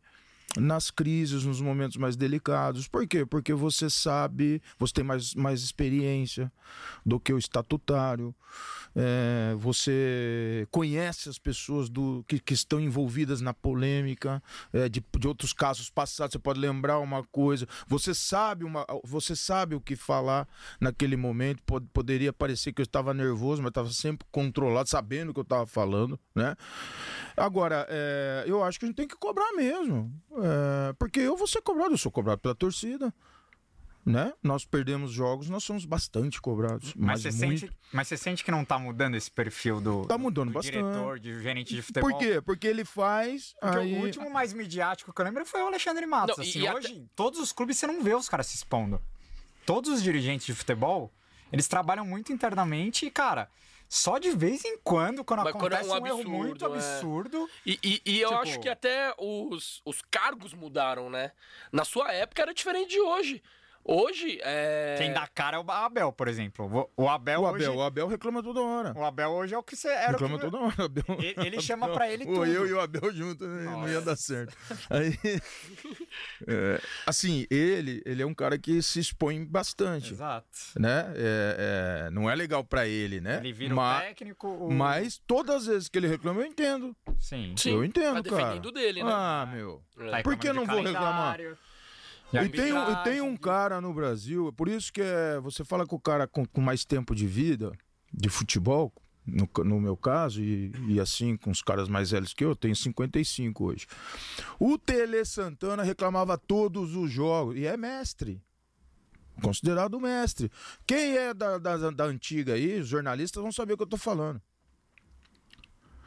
[0.56, 2.86] nas crises, nos momentos mais delicados.
[2.86, 3.24] Por quê?
[3.24, 6.52] Porque você sabe, você tem mais, mais experiência
[7.04, 8.34] do que o estatutário,
[8.94, 14.42] é, você conhece as pessoas do, que, que estão envolvidas na polêmica,
[14.72, 19.34] é, de, de outros casos passados, você pode lembrar uma coisa, você sabe, uma, você
[19.34, 20.46] sabe o que falar
[20.78, 25.34] naquele momento, pod- poderia parecer que eu estava nervoso, mas estava sempre controlado, sabendo o
[25.34, 26.54] que eu estava falando, né?
[27.36, 30.12] Agora, é, eu acho que a gente tem que cobrar mesmo.
[30.42, 33.12] É, porque eu vou ser cobrado, eu sou cobrado pela torcida.
[34.04, 34.32] Né?
[34.42, 36.92] Nós perdemos jogos, nós somos bastante cobrados.
[36.96, 37.60] Mas, Mas, você muito.
[37.60, 40.72] sente, mas você sente que não tá mudando esse perfil do, Tá mudando do bastante.
[40.76, 42.10] diretor, de gerente de futebol?
[42.10, 42.40] Por quê?
[42.40, 43.54] Porque ele faz.
[43.60, 43.94] Porque aí...
[43.94, 46.36] o último mais midiático que eu lembro foi o Alexandre Matos.
[46.36, 48.56] Não, e- assim, e até- hoje, todos os clubes você não vê os caras se
[48.56, 49.00] expondo.
[49.64, 51.12] Todos os dirigentes de futebol,
[51.52, 53.48] eles trabalham muito internamente e, cara,
[53.94, 56.64] só de vez em quando, quando Mas quando é acontece um um, erro absurdo, muito
[56.64, 56.68] é.
[56.68, 61.32] absurdo, E, e- e eu Tipo- acho que até os, os cargos mudaram, né?
[61.70, 63.42] Na sua época era diferente de hoje.
[63.84, 64.94] Hoje, é...
[64.98, 66.88] quem dá cara é o Abel, por exemplo.
[66.96, 67.78] O Abel, O Abel, hoje...
[67.78, 68.92] o Abel reclama toda hora.
[68.96, 70.10] O Abel hoje é o que você era.
[70.10, 70.44] o reclama que...
[70.44, 70.74] toda hora.
[70.78, 71.04] o Abel.
[71.18, 72.46] Ele- ele chama pra ele tudo.
[72.46, 73.64] Eu e o Abel junto né?
[73.64, 74.56] não ia dar certo.
[74.88, 75.18] Aí,
[76.46, 80.12] é, assim, ele, ele é um cara que se expõe bastante.
[80.12, 80.46] Exato.
[80.78, 81.12] Né?
[81.16, 83.38] É, é, não é legal pra ele, né?
[83.38, 84.48] Ele vira Ma- o técnico.
[84.48, 84.72] O...
[84.72, 86.94] Mas todas as vezes que ele reclama, eu entendo.
[87.18, 87.54] Sim.
[87.56, 88.42] Sim, eu entendo, tá cara.
[88.44, 89.10] defendendo dele, né?
[89.12, 89.82] Ah, meu.
[89.98, 90.22] É.
[90.22, 91.12] Por que Reclama não vou reclamar?
[91.12, 91.71] calendário, de
[92.32, 95.86] E tem, um- e tem um cara no Brasil, por isso que é, você fala
[95.86, 97.72] com o cara com, com mais tempo de vida,
[98.12, 98.92] de futebol,
[99.26, 102.56] no, no meu caso, e, e assim com os caras mais velhos que eu, eu
[102.56, 103.86] tenho 55 hoje.
[104.58, 108.42] O Tele Santana reclamava todos os jogos, e é mestre.
[109.42, 110.50] Considerado mestre.
[110.86, 113.96] Quem é da, da, da antiga aí, os jornalistas vão saber o que eu tô
[113.96, 114.40] falando.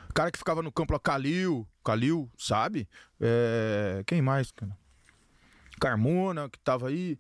[0.10, 2.88] O cara que ficava no campo lá, Calil, Calil, sabe?
[3.20, 4.76] É, quem mais, cara?
[5.80, 7.18] Carmona, que tava aí.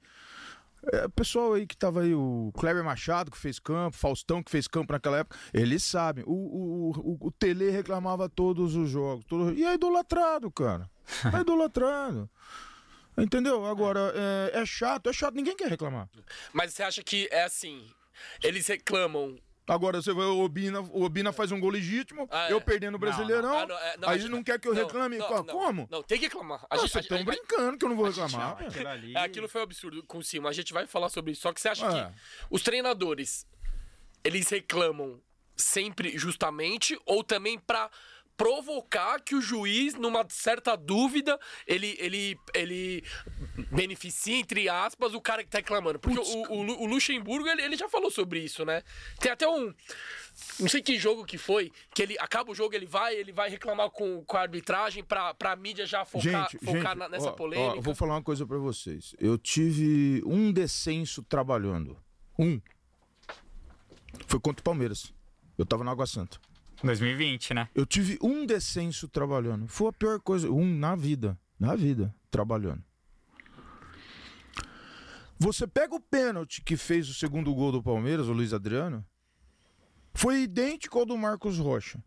[0.93, 4.51] É, o pessoal aí que tava aí, o Kleber Machado, que fez campo, Faustão, que
[4.51, 6.23] fez campo naquela época, eles sabem.
[6.27, 9.25] O, o, o, o Tele reclamava todos os jogos.
[9.25, 10.87] todo- E é idolatrado, cara.
[11.35, 12.29] É idolatrado.
[13.17, 13.65] Entendeu?
[13.65, 14.11] Agora,
[14.53, 16.07] é, é chato, é chato, ninguém quer reclamar.
[16.53, 17.87] Mas você acha que é assim?
[18.43, 19.37] Eles reclamam.
[19.67, 22.53] Agora você vai, o Obina, o Obina faz um gol legítimo, Ah, é.
[22.53, 25.17] eu perdendo o Brasileirão, Ah, não, é, não, aí não quer que eu não, reclame?
[25.17, 25.87] não, Co- não, Como?
[25.89, 26.61] Não, tem que reclamar.
[26.63, 28.63] A Ah, gente- vocês estão brincando que eu não vou Não, reclamar.
[28.63, 30.47] aquilo ali- É, aquilo foi um absurdo com o Simon.
[30.47, 31.41] A gente vai falar sobre isso.
[31.41, 32.05] Só que você acha É.
[32.05, 32.13] que
[32.49, 33.47] os treinadores,
[34.23, 35.19] eles reclamam
[35.55, 37.89] sempre justamente ou também pra
[38.37, 43.03] provocar que o juiz, numa certa dúvida, ele, ele, ele
[43.71, 45.99] beneficie, entre aspas, o cara que tá reclamando.
[45.99, 48.81] Porque Putz, o, o, o Luxemburgo, ele, ele já falou sobre isso, né?
[49.19, 49.73] Tem até um...
[50.59, 53.49] Não sei que jogo que foi, que ele acaba o jogo, ele vai, ele vai
[53.49, 57.29] reclamar com, com a arbitragem pra, pra mídia já focar, Gente, focar gente, na- nessa
[57.29, 57.77] ó, polêmica.
[57.77, 59.15] ó, vou falar uma coisa pra vocês.
[59.17, 61.97] Eu tive um descenso trabalhando.
[62.37, 62.59] Um.
[64.27, 65.13] Foi contra o Palmeiras.
[65.57, 66.37] Eu tava na Água Santa.
[66.85, 67.69] 2020, né?
[67.73, 69.67] Eu tive um descenso trabalhando.
[69.67, 70.49] Foi a pior coisa.
[70.49, 71.39] Um na vida.
[71.59, 72.83] Na vida, trabalhando.
[75.37, 79.05] Você pega o pênalti que fez o segundo gol do Palmeiras, o Luiz Adriano.
[80.13, 82.01] Foi idêntico ao do Marcos Rocha.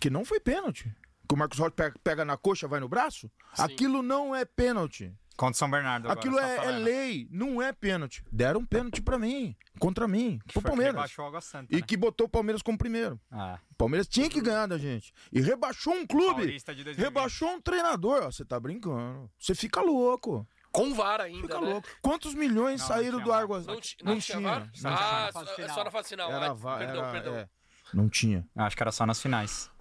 [0.00, 0.92] Que não foi pênalti.
[1.28, 3.30] Que o Marcos Rocha pega, pega na coxa, vai no braço.
[3.54, 3.62] Sim.
[3.62, 5.12] Aquilo não é pênalti.
[5.42, 6.08] Contra o São Bernardo.
[6.08, 8.22] Aquilo é, é lei, não é pênalti.
[8.30, 10.94] Deram um pênalti pra mim, contra mim, pro Foi que Palmeiras.
[10.94, 11.82] rebaixou o Água Santa, E né?
[11.84, 13.20] que botou o Palmeiras como primeiro.
[13.28, 15.12] Ah, O Palmeiras tinha que ganhar da gente.
[15.32, 16.42] E rebaixou um clube.
[16.42, 17.04] Paulista de 2020.
[17.04, 18.22] Rebaixou um treinador.
[18.26, 19.28] Você tá brincando.
[19.36, 20.46] Você fica louco.
[20.70, 21.70] Com VAR ainda, Fica né?
[21.72, 21.88] louco.
[22.00, 23.42] Quantos milhões Não, saíram não do VAR.
[23.42, 24.70] Água Não, ti- não tinha VAR?
[24.84, 26.30] Ah, só, na fase final.
[26.30, 26.70] Era, perdão,
[27.02, 27.34] era- perdão.
[27.34, 27.48] é,
[27.92, 28.46] não tinha.
[28.54, 29.71] acho que era só nas finais.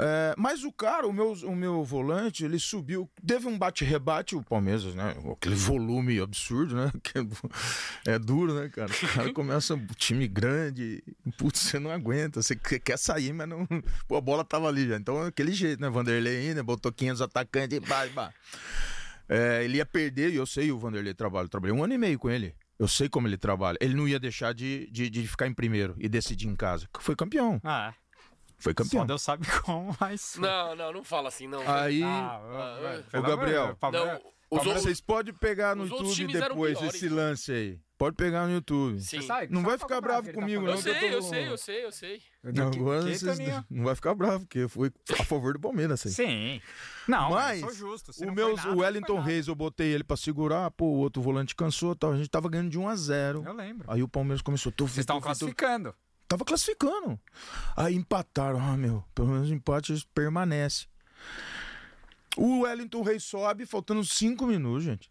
[0.00, 3.10] É, mas o cara, o meu, o meu volante, ele subiu.
[3.26, 5.16] Teve um bate-rebate, o Palmeiras, né?
[5.32, 6.92] Aquele volume absurdo, né?
[8.06, 8.90] É, é duro, né, cara?
[8.92, 11.02] O cara começa um time grande,
[11.36, 12.40] putz, você não aguenta.
[12.42, 13.66] Você quer sair, mas não.
[14.06, 14.96] Pô, a bola tava ali já.
[14.96, 15.90] Então, aquele jeito, né?
[15.90, 18.32] Vanderlei ainda, botou 500 atacantes e e pá.
[19.28, 21.46] É, ele ia perder, e eu sei o Vanderlei trabalha.
[21.46, 22.54] Eu trabalhei um ano e meio com ele.
[22.78, 23.76] Eu sei como ele trabalha.
[23.80, 26.88] Ele não ia deixar de, de, de ficar em primeiro e decidir em casa.
[27.00, 27.60] Foi campeão.
[27.64, 27.92] Ah,
[28.58, 29.02] Foi campeão.
[29.02, 30.34] só Deus sabe como, mas...
[30.38, 31.60] Não, não, não fala assim, não.
[31.70, 32.02] Aí.
[32.02, 33.64] Ah, Ah, ô, pelo Gabriel.
[33.66, 34.20] Não, Os Palmeiras,
[34.50, 36.94] outros- Vocês podem pegar no YouTube depois piores.
[36.94, 37.80] esse lance aí.
[37.98, 39.00] Pode pegar no YouTube.
[39.00, 39.20] Sim.
[39.22, 39.52] Sabe?
[39.52, 41.48] Não vai ficar é o bravo tá comigo, Eu não, eu sei, tô- eu sei,
[41.48, 42.22] eu sei, eu sei.
[42.44, 43.64] Não, Que- agora que, vocês Toninho?
[43.68, 46.00] não vai ficar bravo, porque eu fui a favor do Palmeiras.
[46.06, 46.10] Assim.
[46.14, 46.62] Sim.
[47.08, 48.12] Não, mas, eu sou justo.
[48.22, 49.20] O, não meus, foi nada, o não Wellington.
[49.20, 52.12] Reis, eu botei ele pra segurar, pô, o outro volante cansou tal.
[52.12, 53.84] A gente tava ganhando de 1 a 0 Eu lembro.
[53.90, 54.72] Aí o Palmeiras começou.
[54.78, 55.92] Vocês estão classificando.
[56.28, 57.18] Tava classificando.
[57.76, 58.60] Aí empataram.
[58.60, 60.86] Ah, meu, pelo menos o empate permanece.
[62.36, 65.10] O Wellington Reis sobe, faltando 5 minutos, gente.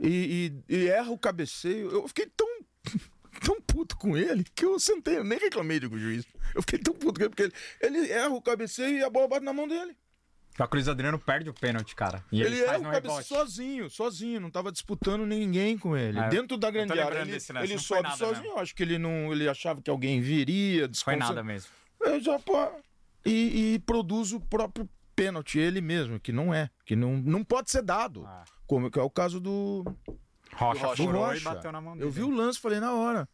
[0.00, 1.90] E, e- e erra o cabeceio.
[1.90, 2.48] Eu fiquei tão.
[3.42, 6.22] Tão puto com ele que eu sentei, eu nem reclamei com o juiz.
[6.54, 9.26] Eu fiquei tão puto com ele, porque ele, ele erra o cabeceio e a bola
[9.26, 9.96] bate na mão dele.
[10.58, 12.22] O Cruz Adriano perde o pênalti, cara.
[12.30, 13.26] E ele, Ele erra o rebote.
[13.26, 16.18] sozinho, sozinho, não tava disputando ninguém com ele.
[16.18, 18.42] Ah, Dentro da grande área, ele, desse lance, ele foi sobe sozinho.
[18.42, 18.46] mesmo.
[18.46, 21.70] Eu acho que ele não, ele achava que alguém viria, Foi desconcentra- nada mesmo.
[22.00, 22.68] Eu já, pô,
[23.24, 27.70] e, e produz o próprio pênalti, ele mesmo, que não é, que não, não pode
[27.70, 28.24] ser dado.
[28.26, 28.44] Ah.
[28.66, 29.84] Como que é o caso do,
[30.54, 31.44] Rocha, do Rocha.
[31.54, 32.06] bateu na mão dele.
[32.06, 33.28] Eu vi o lance, falei na hora.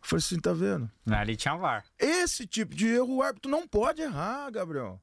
[0.00, 0.90] Falei assim, tá vendo?
[1.10, 1.84] Ali tinha VAR.
[1.98, 4.98] Esse tipo de erro o árbitro não pode errar, Gabriel.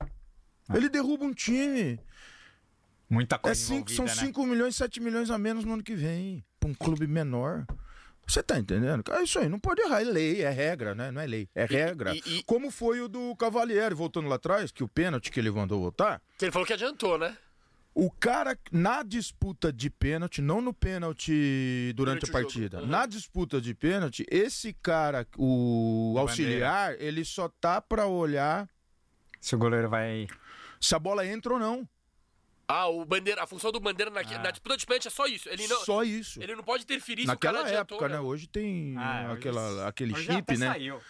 [0.69, 0.77] Ah.
[0.77, 1.99] Ele derruba um time.
[3.09, 4.27] Muita É coisa cinco, são envolvida, né?
[4.27, 6.43] 5 milhões, 7 milhões a menos no ano que vem.
[6.59, 7.65] Pra um clube menor.
[8.27, 9.03] Você tá entendendo?
[9.11, 10.01] É isso aí, não pode errar.
[10.01, 11.09] É lei, é regra, né?
[11.09, 12.13] Não é lei, é regra.
[12.15, 15.49] e- e- Como foi o do Cavalieri, voltando lá atrás, que o pênalti que ele
[15.49, 16.21] mandou votar.
[16.37, 17.35] Que ele falou que adiantou, né?
[17.95, 22.85] O cara, na disputa de pênalti, não no pênalti durante, Durante a partida, aham.
[22.87, 28.69] na disputa de pênalti, esse cara, o auxiliar, ele só tá pra olhar
[29.41, 30.27] Se o goleiro vai.
[30.80, 31.88] Se a bola entra ou não.
[32.68, 34.39] Ah, o bandeira, a função do bandeira na, Ah.
[34.43, 35.49] na disputa de pênalti é só isso.
[35.49, 36.41] Ele não, Só isso.
[36.41, 38.19] ele não pode interferir se o Naquela cara adiantou, época, né?
[38.19, 40.68] Hoje tem Ah, hoje- aquela, aquele Hoje chip, até né?
[40.68, 41.01] saiu.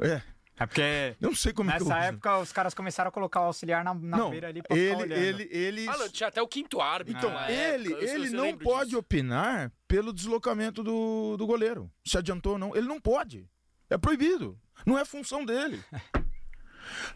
[0.00, 0.22] É.
[0.60, 3.44] É porque não sei como é eu nessa época os caras começaram a colocar o
[3.44, 5.12] auxiliar na, na Não, beira ali pra ficar ele, olhando.
[5.40, 7.16] ele, ele, Ah, não, tinha até o quinto árbitro.
[7.28, 8.98] então, ele, época, ele não pode disso.
[8.98, 11.88] opinar pelo deslocamento do, do goleiro.
[12.04, 13.48] Se adiantou ou não, ele não pode.
[13.90, 14.58] É proibido.
[14.84, 15.80] Não é função dele.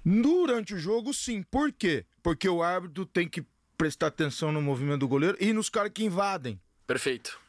[0.04, 1.42] Durante o jogo, sim.
[1.42, 2.04] Por quê?
[2.22, 3.44] Porque o árbitro tem que
[3.76, 6.60] prestar atenção no movimento do goleiro e nos caras que invadem.
[6.86, 7.40] Perfeito.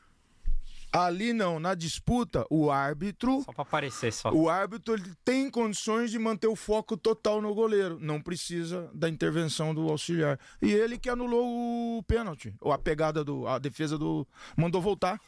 [0.93, 4.31] Ali não, na disputa, o árbitro Só pra aparecer só.
[4.31, 7.97] O árbitro ele tem condições de manter o foco total no goleiro.
[7.99, 10.39] Não precisa da intervenção do auxiliar.
[10.61, 12.53] E ele que anulou o pênalti.
[12.61, 13.47] Ou a pegada do.
[13.47, 14.27] A defesa do.
[14.55, 15.19] Mandou voltar.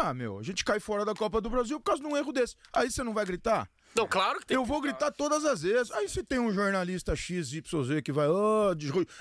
[0.00, 2.32] Ah, meu, a gente cai fora da Copa do Brasil por causa de um erro
[2.32, 2.56] desse.
[2.72, 3.70] Aí você não vai gritar?
[3.94, 5.90] Não, claro que tem Eu que vou gritar todas as vezes.
[5.92, 7.62] Aí se tem um jornalista XYZ
[8.04, 8.74] que vai, ó,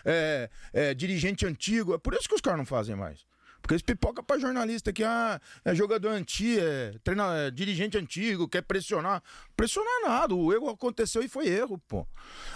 [0.06, 1.94] é, é, dirigente antigo.
[1.94, 3.26] É por isso que os caras não fazem mais.
[3.61, 8.48] Porque eles pipoca pra jornalista que ah, é jogador antigo, é, treina, é dirigente antigo,
[8.48, 9.22] quer pressionar.
[9.56, 12.07] Pressionar nada, o erro aconteceu e foi erro, pô.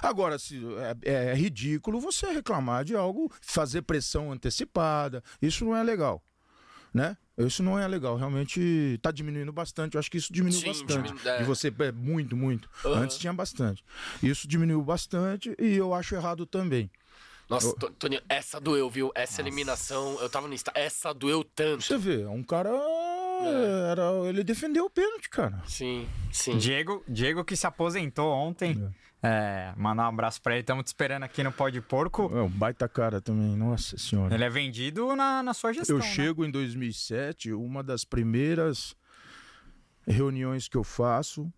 [0.02, 0.62] Agora, se
[1.04, 5.24] é, é ridículo você reclamar de algo, fazer pressão antecipada.
[5.42, 6.24] Isso não é legal.
[6.94, 7.16] Né?
[7.38, 9.96] Isso não é legal, realmente tá diminuindo bastante.
[9.96, 11.14] Eu acho que isso diminuiu Sim, bastante.
[11.14, 11.42] diminu- é.
[11.42, 12.70] E você é muito, muito.
[12.86, 13.04] Aham.
[13.04, 13.84] Antes tinha bastante.
[14.22, 16.92] Isso diminuiu bastante e eu acho errado também.
[17.50, 19.12] Nossa, To- Toninho, essa doeu, viu?
[19.16, 21.84] Essa eliminação, eu tava no Insta, essa doeu tanto.
[21.84, 22.70] Você vê, um cara.
[23.90, 25.62] Era, ele defendeu o pênalti, cara.
[25.66, 26.58] Sim, sim.
[26.58, 28.72] Diego, Diego que se aposentou ontem.
[28.72, 29.02] É,
[29.78, 30.62] mandar um abraço pra ele.
[30.62, 32.32] Estamos te esperando aqui no Pó de Porco.
[32.34, 34.34] É um baita cara também, nossa senhora.
[34.34, 35.96] Ele é vendido na, na sua gestão.
[35.96, 36.08] Eu né?
[36.08, 38.96] chego em 2007, uma das primeiras
[40.08, 41.52] reuniões que eu faço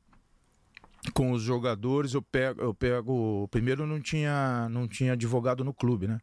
[1.13, 6.07] com os jogadores, eu pego, eu pego, primeiro não tinha, não tinha advogado no clube,
[6.07, 6.21] né?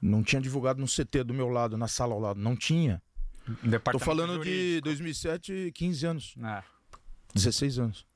[0.00, 3.02] Não tinha advogado no CT do meu lado, na sala ao lado, não tinha.
[3.90, 4.84] Tô falando de jurídico.
[4.84, 6.62] 2007, 15 anos, É.
[7.34, 8.06] 16 anos.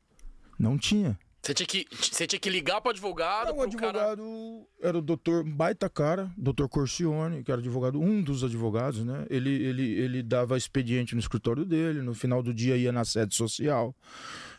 [0.59, 1.19] Não tinha.
[1.43, 4.12] Você tinha que, você tinha que ligar pro advogado, Era um pro cara...
[4.12, 9.27] advogado, era o doutor baita cara, doutor Corcione, que era advogado, um dos advogados, né?
[9.28, 13.35] Ele, ele, ele dava expediente no escritório dele, no final do dia ia na sede
[13.35, 13.93] social.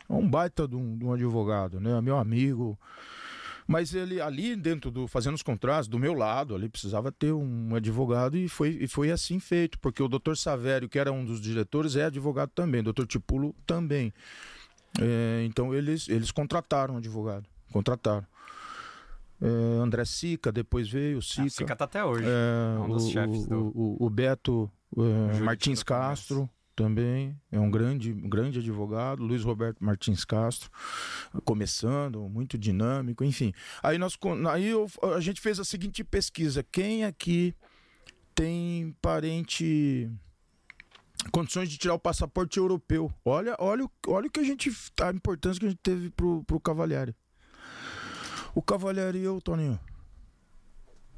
[0.06, 1.98] É um baita de um, de um advogado, né?
[2.02, 2.78] Meu amigo.
[3.66, 7.74] Mas ele ali dentro do fazendo os contratos do meu lado, ali precisava ter um
[7.74, 11.40] advogado e foi, e foi assim feito, porque o doutor Savério, que era um dos
[11.40, 14.12] diretores, é advogado também, o doutor Tipulo também.
[15.00, 18.26] É, então eles, eles contrataram um advogado, contrataram.
[19.42, 19.46] É,
[19.82, 21.50] André Sica, depois veio o Ah, Sica.
[21.50, 22.24] Sica tá até hoje.
[22.26, 25.82] É, um dos o, chefes do- o, o- o Beto é, Martins.
[25.82, 30.70] Castro também é um grande, um grande advogado, Luiz Roberto Martins Castro,
[31.44, 33.52] começando, muito dinâmico, enfim.
[33.82, 34.16] Aí, nós,
[34.52, 37.54] aí eu- a gente fez a seguinte pesquisa: quem aqui
[38.34, 40.10] tem parente
[41.30, 43.12] condições de tirar o passaporte europeu?
[43.24, 44.70] Olha, olha, olha o que a gente
[45.00, 47.14] a importância que a gente teve pro, pro Cavalieri.
[48.54, 49.78] O Cavalieri e eu, Toninho.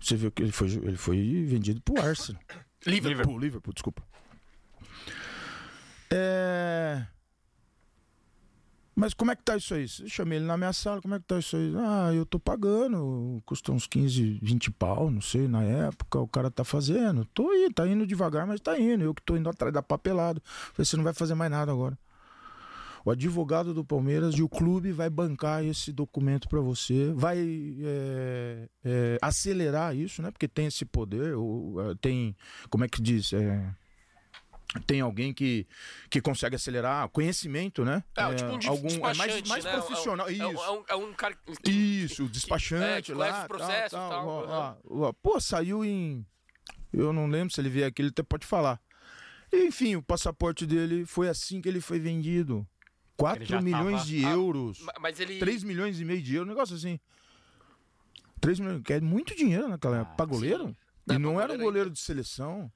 [0.01, 2.41] Você viu que ele foi, ele foi vendido pro Arsenal.
[2.87, 3.11] Liverpool.
[3.11, 4.03] Liverpool, Liverpool, desculpa.
[6.11, 7.07] É...
[8.99, 9.87] Mas como é que tá isso aí?
[10.01, 11.71] Eu chamei ele na minha sala, como é que tá isso aí?
[11.77, 16.51] Ah, eu tô pagando, custa uns 15, 20 pau, não sei, na época, o cara
[16.51, 17.27] tá fazendo.
[17.27, 19.05] Tô indo, tá indo devagar, mas tá indo.
[19.05, 20.41] Eu que tô indo atrás da papelada.
[20.73, 21.99] Falei, você não vai fazer mais nada agora.
[23.05, 28.69] O advogado do Palmeiras e o clube vai bancar esse documento para você, vai é,
[28.83, 30.31] é, acelerar isso, né?
[30.31, 32.35] Porque tem esse poder, ou, tem,
[32.71, 33.35] como é que diz?
[33.35, 33.75] É,
[34.81, 35.67] tem alguém que,
[36.11, 38.03] que consegue acelerar conhecimento, né?
[38.17, 39.73] É, tipo um algum, é mais, mais né?
[39.73, 40.29] profissional.
[40.29, 40.63] É, um- isso.
[40.65, 43.27] é um, é um cara que- Isso, o despachante que lá.
[43.27, 44.77] leva os processos e tal, tal, aham.
[44.89, 45.13] ó, ó.
[45.13, 46.25] Pô, saiu em.
[46.93, 48.81] Eu não lembro se ele vier aqui, ele até pode falar.
[49.53, 52.67] Enfim, o passaporte dele foi assim que ele foi vendido.
[53.17, 54.81] 4 já milhões tava- de Ah, euros.
[54.81, 55.39] Ma- Mas ele.
[55.39, 56.99] 3 milhões e meio de euros, um negócio assim.
[58.41, 60.17] 3 milhões, que é muito dinheiro naquela época.
[60.17, 60.77] Pra goleiro?
[61.07, 62.71] Não, E não pra era um goleiro goleiro de seleção.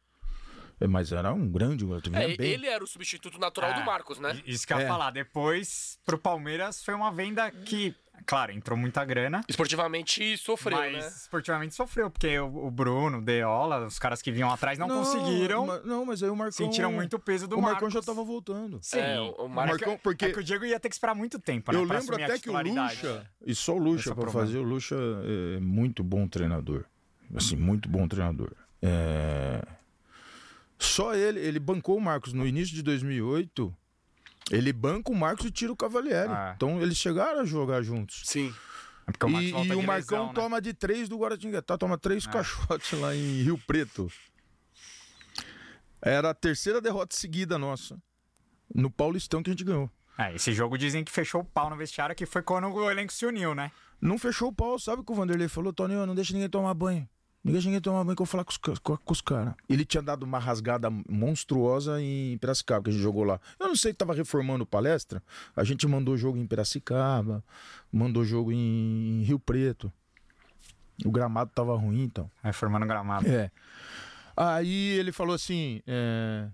[0.81, 2.11] É, Mas era um grande goleiro.
[2.17, 2.51] É, bem.
[2.53, 3.85] ele era o substituto natural do É.
[3.85, 4.41] Marcos, né?
[4.47, 4.89] Isso que eu ia É.
[4.89, 5.11] falar.
[5.11, 7.95] Depois, pro Palmeiras, foi uma venda que,
[8.25, 9.43] claro, entrou muita grana.
[9.47, 11.07] Esportivamente sofreu, mas né?
[11.09, 15.67] esportivamente sofreu, porque o, o Bruno, o Deola, os caras que vinham atrás não, conseguiram.
[15.67, 16.53] ma- Não, mas aí o Marcão.
[16.67, 17.93] Sentiram muito o peso do O Marcão Marcos.
[17.93, 18.79] já tava voltando.
[18.81, 18.99] Sim.
[19.01, 20.25] É, o- o O Marcos- Marcão, porque.
[20.25, 21.79] É que o Diego ia ter que esperar muito tempo, né?
[21.79, 22.53] Eu lembro até que o.
[22.59, 24.97] Lucha, e só o Lucha é o pra fazer, o Lucha
[25.57, 26.85] é muito bom treinador.
[27.37, 28.53] Assim, muito bom treinador.
[28.83, 29.63] É,
[30.81, 33.73] Só ele, ele bancou o Marcos no início de 2008.
[34.51, 36.33] Ele banca o Marcos e tira o Cavalieri.
[36.33, 36.55] Ah.
[36.57, 38.23] Então eles chegaram a jogar juntos.
[38.25, 38.53] Sim.
[39.07, 40.33] É o e e o Marcão lesão, né?
[40.35, 42.31] toma de três do Guaratinguetá, toma três É.
[42.31, 44.11] caixotes lá em Rio Preto.
[46.01, 48.01] Era a terceira derrota seguida nossa.
[48.75, 49.91] No Paulistão que a gente ganhou.
[50.17, 53.13] É, esse jogo dizem que fechou o pau no vestiário, que foi quando o elenco
[53.13, 53.71] se uniu, né?
[54.01, 55.73] Não fechou o pau, sabe o que o Vanderlei falou?
[55.73, 57.09] Toninho, não deixa ninguém tomar banho.
[57.43, 59.55] Não deixa ninguém tomar banho que eu vou falar com os, com, com os caras.
[59.67, 63.41] Ele tinha dado uma rasgada monstruosa em Piracicaba, que a gente jogou lá.
[63.59, 65.23] Eu não sei, tava reformando palestra.
[65.57, 67.43] A gente mandou jogo em Piracicaba,
[67.91, 69.91] mandou jogo em Rio Preto.
[71.03, 72.31] O gramado tava ruim, então.
[72.43, 73.27] Aí formando gramado.
[73.27, 73.51] É.
[74.37, 75.81] Aí ele falou assim.
[75.87, 76.47] é,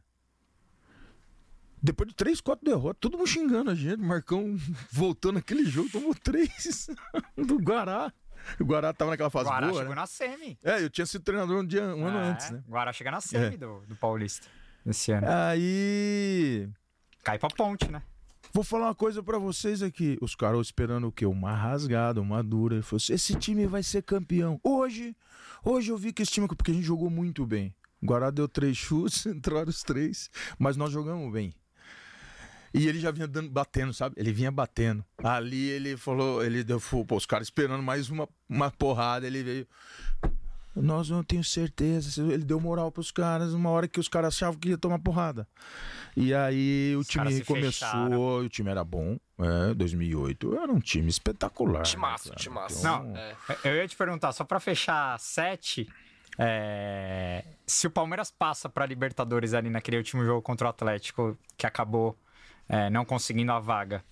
[1.82, 4.00] Depois de três, quatro derrotas, todo mundo xingando a gente.
[4.00, 4.56] O Marcão
[4.92, 6.88] voltou naquele jogo, tomou três
[7.36, 8.12] do Guará.
[8.60, 10.00] O Guará tava naquela O fase Guará boa, chegou né?
[10.00, 10.58] na semi.
[10.62, 12.62] É, eu tinha sido treinador um, dia, um ano É, antes, né?
[12.66, 13.56] O Guará chega na semi É.
[13.56, 14.46] do, do Paulista
[14.84, 15.26] esse ano.
[15.28, 16.68] Aí.
[17.24, 18.02] Cai pra ponte, né?
[18.52, 20.16] Vou falar uma coisa pra vocês aqui.
[20.22, 21.26] Os caras esperando o quê?
[21.26, 22.76] Uma rasgada, uma dura.
[22.76, 24.60] Ele falou assim, esse time vai ser campeão.
[24.62, 25.14] Hoje,
[25.64, 26.46] hoje eu vi que esse time...
[26.46, 27.74] Porque a gente jogou muito bem.
[28.00, 30.30] O Guará deu três chutes, entraram os três.
[30.58, 31.52] Mas nós jogamos bem.
[32.76, 34.14] E ele já vinha dando, batendo, sabe?
[34.18, 35.02] Ele vinha batendo.
[35.24, 39.66] Ali ele falou, ele deu, pô, os caras esperando mais uma, uma porrada, ele veio.
[40.74, 42.22] Nós não tenho certeza.
[42.22, 45.48] Ele deu moral pros caras, uma hora que os caras achavam que ia tomar porrada.
[46.14, 49.18] E aí o Os time começou, o time era bom.
[49.38, 51.82] É, 2008 era um time espetacular.
[51.82, 52.42] Timaço, né, cara?
[52.42, 52.78] timaço.
[52.78, 53.36] Então, Não, É.
[53.64, 55.88] Eu ia te perguntar, só pra fechar sete,
[56.38, 61.66] é, se o Palmeiras passa pra Libertadores ali naquele último jogo contra o Atlético, que
[61.66, 62.18] acabou
[62.68, 64.02] é, não conseguindo a vaga,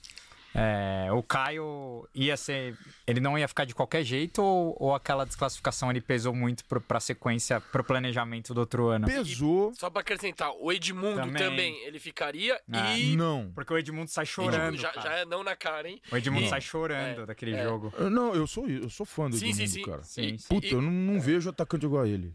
[0.57, 2.79] é, o Caio ia ser.
[3.09, 6.81] Ele não ia ficar de qualquer jeito ou, ou aquela desclassificação ele pesou muito pro,
[6.81, 9.05] pra sequência, pro planejamento do outro ano?
[9.09, 9.75] Pesou.
[9.75, 11.85] Só pra acrescentar, o Edmundo também, Também.
[11.85, 13.17] ele ficaria Ah, e.
[13.17, 13.51] Não.
[13.53, 14.77] Porque o Edmundo sai chorando.
[14.77, 15.11] já, cara.
[15.11, 16.01] já é não na cara, hein?
[16.13, 17.65] O Edmundo E- sai chorando é, daquele é.
[17.65, 17.93] jogo.
[18.09, 19.83] Não, eu sou, eu sou fã do Sim, Edmundo, sim.
[19.83, 20.03] cara.
[20.05, 20.47] Sim, E- sim.
[20.49, 22.33] Puta, e- eu não, não vejo atacante igual a ele.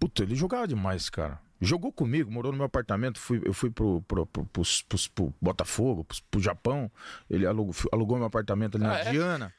[0.00, 1.40] Puta, ele jogava demais, cara.
[1.60, 3.18] Jogou comigo, morou no meu apartamento.
[3.18, 6.90] Fui, eu fui pro, pro, pro, pros- pros- pro Botafogo, pros- pro Japão.
[7.28, 9.10] Ele alugou, alugou meu apartamento ali Ah, na é?
[9.10, 9.54] Diana.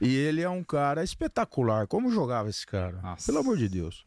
[0.00, 1.86] E ele é um cara espetacular.
[1.86, 3.00] Como jogava esse cara?
[3.02, 3.26] Nossa.
[3.26, 4.04] Pelo amor de Deus.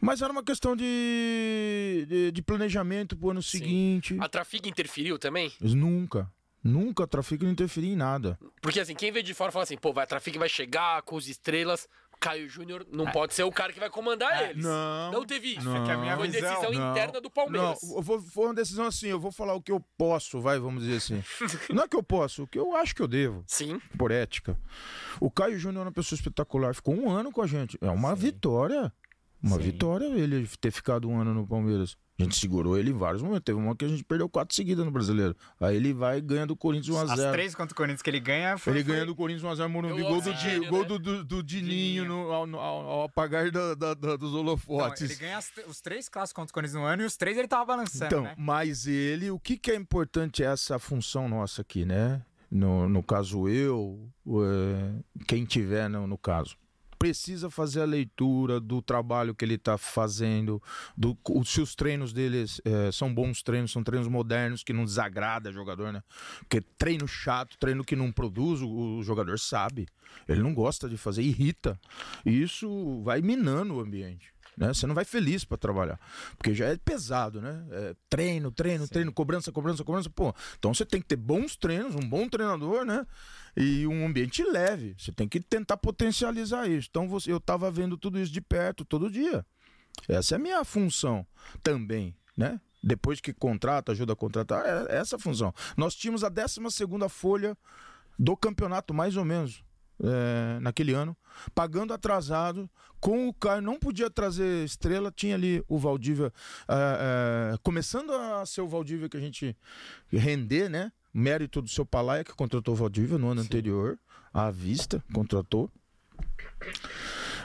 [0.00, 3.58] Mas era uma questão de, de, de planejamento pro ano Sim.
[3.58, 4.16] seguinte.
[4.20, 5.52] A Trafic interferiu também?
[5.60, 6.30] Mas nunca.
[6.62, 8.36] Nunca a Trafic não interferia em nada.
[8.60, 11.14] Porque assim, quem vê de fora fala assim, pô, vai, a Trafic vai chegar com
[11.14, 11.88] os estrelas,
[12.18, 14.64] Caio Júnior não pode ser o cara que vai comandar É, eles.
[14.64, 15.12] não.
[15.12, 15.62] Não teve isso.
[15.68, 15.76] Não.
[15.84, 17.78] É Foi visão- decisão Não, interna do Palmeiras.
[17.82, 20.82] Não, vou, foi uma decisão assim, eu vou falar o que eu posso, vai, vamos
[20.84, 21.22] dizer assim.
[21.72, 23.80] Não é que eu posso, o que eu acho que eu devo, Sim.
[23.98, 24.58] por ética.
[25.20, 27.78] O Caio Júnior é uma pessoa espetacular, ficou um ano com a gente.
[27.80, 28.22] É uma Sim.
[28.22, 28.92] vitória.
[29.42, 29.62] Uma Sim.
[29.62, 31.96] vitória ele ter ficado um ano no Palmeiras.
[32.18, 33.42] A gente segurou ele em vários momentos.
[33.44, 35.36] Teve uma que a gente perdeu quatro seguidas no brasileiro.
[35.60, 37.32] Aí ele vai e ganha do Corinthians As 1x0.
[37.32, 38.72] três contra o Corinthians que ele ganha foi.
[38.72, 40.00] Ele foi- ganha do Corinthians 1x0 Morumbi.
[40.00, 40.88] Gol Gol do, Di- gol né?
[40.88, 45.02] do, do, do Dininho no- ao, ao- ao apagar da- da- da- dos holofotes.
[45.02, 47.48] ele ganha as- os três clássicos contra o Corinthians no ano e os três ele
[47.48, 48.34] tava balançando, Então, né?
[48.38, 52.22] mas ele, o que, que é importante é essa função nossa aqui, né?
[52.50, 54.94] No, no caso eu, o, é,
[55.26, 56.56] quem tiver no, no caso.
[56.98, 60.62] Precisa fazer a leitura do trabalho que ele está fazendo,
[60.96, 65.52] do, se os treinos deles eh, são bons treinos, são treinos modernos que não desagrada
[65.52, 66.02] jogador, né?
[66.40, 69.86] Porque treino chato, treino que não produz, o, o jogador sabe.
[70.28, 71.78] Ele não gosta de fazer, irrita.
[72.24, 74.34] E isso vai minando o ambiente.
[74.56, 74.72] Né?
[74.72, 76.00] Você não vai feliz para trabalhar,
[76.38, 77.62] porque já é pesado, né?
[77.70, 80.08] É treino, treino, treino, cobrança, cobrança, cobrança.
[80.08, 83.06] Pô, então você tem que ter bons treinos, um bom treinador, né?
[83.56, 84.94] E um ambiente leve.
[84.98, 86.88] Você tem que tentar potencializar isso.
[86.90, 89.44] Então você, eu estava vendo tudo isso de perto todo dia.
[90.08, 91.26] Essa é a minha função
[91.62, 92.60] também, né?
[92.82, 95.52] Depois que contrata, ajuda a contratar, é essa a função.
[95.76, 96.60] Nós tínhamos a 12
[97.08, 97.56] folha
[98.18, 99.64] do campeonato, mais ou menos,
[100.02, 101.16] é, naquele ano,
[101.54, 102.70] pagando atrasado,
[103.00, 106.32] com o Caio, não podia trazer estrela, tinha ali o Valdívia,
[106.68, 109.56] é, é, começando a ser o Valdívia que a gente
[110.08, 110.92] render, né?
[111.16, 113.98] Mérito do seu Palaia, que contratou o Valdívia no ano anterior,
[114.34, 115.70] à vista, contratou.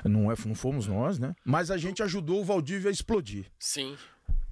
[0.03, 1.33] Não, é, não fomos nós, né?
[1.45, 3.45] Mas a gente ajudou o Valdívia a explodir.
[3.57, 3.97] Sim.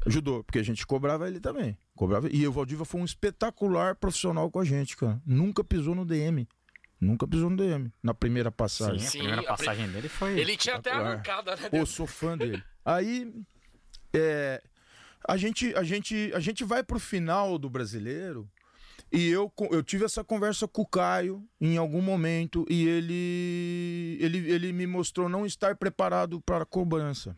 [0.06, 1.78] Ajudou, porque a gente cobrava ele também.
[1.98, 5.22] Cobrava, e o Valdívia foi um espetacular profissional com a gente, cara.
[5.26, 6.48] Nunca pisou no DM.
[7.02, 7.92] Nunca pisou no DM.
[8.02, 9.06] Na primeira Sim, passagem.
[9.06, 10.40] a Sim, primeira a passagem dele foi.
[10.40, 11.70] Ele tinha até arrancada, né?
[11.70, 12.64] Pô, sou fã dele.
[12.86, 13.30] Aí,
[14.14, 14.64] é,
[15.28, 18.50] a, gente, a, gente, a gente vai pro final do brasileiro
[19.12, 24.52] e eu, eu tive essa conversa com o Caio em algum momento e ele, ele,
[24.52, 27.36] ele me mostrou não estar preparado para a cobrança.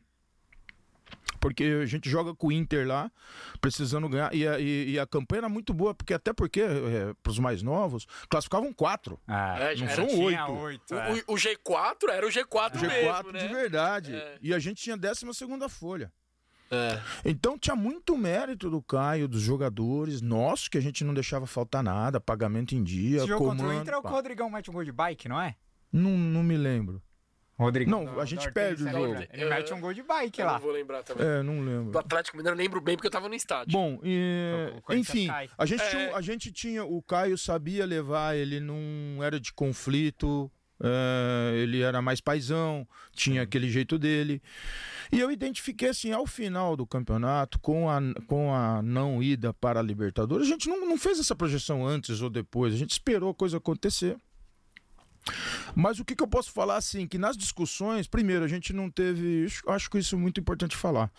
[1.39, 3.11] Porque a gente joga com o Inter lá,
[3.59, 4.31] precisando ganhar.
[4.33, 7.39] E a, e- e a campanha era muito boa, porque até porque, é, para os
[7.39, 9.19] mais novos, classificavam quatro.
[9.27, 10.51] Ah, É, Não era- são tinha oito.
[10.61, 10.93] oito.
[10.93, 11.13] O, é.
[11.27, 13.47] o- o G4 era o G4, G4 mesmo, né?
[13.47, 14.13] de verdade.
[14.13, 14.37] É.
[14.39, 16.13] E a gente tinha 12 segunda folha.
[16.71, 17.01] É.
[17.25, 21.83] Então tinha muito mérito do Caio, dos jogadores, nosso, que a gente não deixava faltar
[21.83, 23.81] nada, pagamento em dia, Esse jogo contra o comando.
[23.81, 24.11] Inter é o que o.
[24.11, 25.55] Rodrigão mete um gol de bike, não é?
[25.91, 27.01] Não, não me lembro.
[27.59, 28.05] Rodrigão.
[28.05, 29.03] Não, do- a gente do perde o jogo.
[29.05, 29.27] lembra?
[29.31, 30.53] Ele mete um gol de bike Eu lá.
[30.53, 31.27] não vou lembrar também.
[31.27, 31.99] É, não Do lembro.
[31.99, 33.71] Atlético Mineiro eu lembro bem porque eu tava no estádio.
[33.73, 35.89] Bom, e- enfim, a gente, É.
[35.89, 36.83] tinha, a gente tinha.
[36.85, 40.49] O Caio sabia levar, ele não era de conflito,
[40.83, 44.41] é, ele era mais paisão, tinha aquele jeito dele.
[45.11, 49.79] E eu identifiquei assim, ao final do campeonato, com a, com a não ida para
[49.79, 53.29] a Libertadores, a gente não, não fez essa projeção antes ou depois, a gente esperou
[53.31, 54.15] a coisa acontecer.
[55.75, 58.89] Mas o que, que eu posso falar assim, que nas discussões, primeiro, a gente não
[58.89, 59.45] teve.
[59.45, 61.11] acho- Acho que isso é muito importante falar.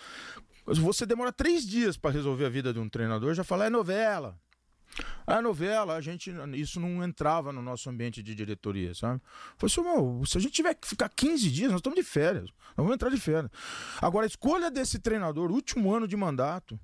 [0.66, 4.36] Você demora três dias para resolver a vida de um treinador, já fala, é novela.
[5.26, 6.32] A novela, a gente.
[6.54, 9.20] Isso não entrava no nosso ambiente de diretoria, sabe?
[9.56, 12.50] Falei assim, meu, se a gente tiver que ficar 15 dias, nós estamos de férias.
[12.68, 13.50] Nós vamos entrar de férias.
[14.00, 16.78] Agora, a escolha desse treinador, último ano de mandato,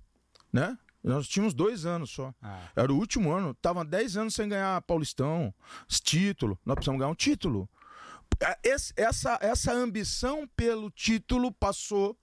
[0.53, 0.79] né?
[1.03, 2.35] Nós tínhamos dois anos só.
[2.43, 3.55] Ah, Era o último ano.
[3.55, 5.55] Tava 10 anos sem ganhar Paulistão,
[5.89, 6.59] título.
[6.65, 7.69] Nós precisamos ganhar um título.
[8.41, 12.17] É, Esse- essa, essa ambição pelo título passou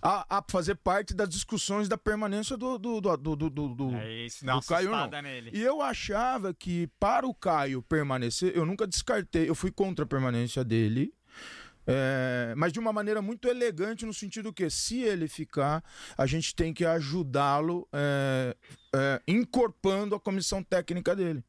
[0.00, 4.26] a, a fazer parte das discussões da permanência do, do, do, do, do- do- é
[4.26, 5.22] isso, do Caio, não.
[5.22, 5.50] nele.
[5.52, 10.08] E eu achava que para o Caio permanecer, eu nunca descartei, eu fui contra a
[10.08, 11.12] permanência dele.
[11.86, 15.82] é, mas de uma maneira muito elegante, no sentido que, se ele ficar,
[16.16, 18.54] a gente tem que ajudá-lo é,
[18.94, 21.42] é, incorporando a comissão técnica dele,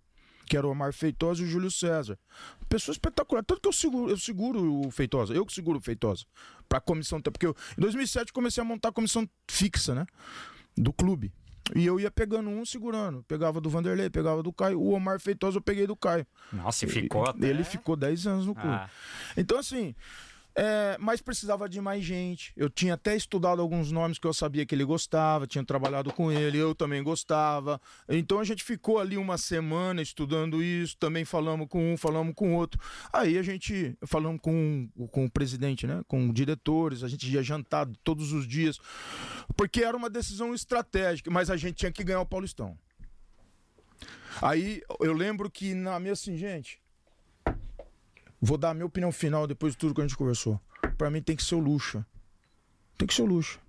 [0.45, 2.17] que era o Omar Feitosa e o Júlio César.
[2.69, 3.43] Pessoa espetacular.
[3.43, 6.23] Tanto que eu seguro, eu seguro o Feitosa, eu que seguro o Feitosa,
[6.67, 7.19] para a comissão.
[7.19, 10.05] Porque eu, em 2007 eu comecei a montar a comissão fixa, né?
[10.77, 11.31] Do clube.
[11.75, 13.23] E eu ia pegando um, segurando.
[13.23, 14.79] Pegava do Vanderlei, pegava do Caio.
[14.79, 16.25] O Omar Feitosa eu peguei do Caio.
[16.51, 17.47] Nossa, e ficou até...
[17.47, 18.69] Ele ficou 10 anos no clube.
[18.75, 18.89] Ah,
[19.37, 19.93] Então, assim,
[20.61, 22.51] é, mas precisava de mais gente.
[22.53, 26.29] Eu tinha até estudado alguns nomes que eu sabia que ele gostava, tinha trabalhado com
[26.29, 27.79] ele, eu também gostava.
[28.09, 32.55] Então a gente ficou ali uma semana estudando isso, também falamos com um, falamos com
[32.55, 32.77] outro.
[33.13, 36.01] Aí a gente falamos com, com o presidente, né?
[36.09, 38.77] Com diretores, a gente ia jantar todos os dias,
[39.55, 42.77] porque era uma decisão estratégica, mas a gente tinha que ganhar o Paulistão.
[44.41, 46.81] Aí eu lembro que na minha assim, gente,
[48.41, 50.59] Vou dar a minha opinião final depois de tudo que a gente conversou.
[50.97, 52.05] Pra mim tem que ser o Luxa.
[52.97, 53.59] Tem que ser o Luxa.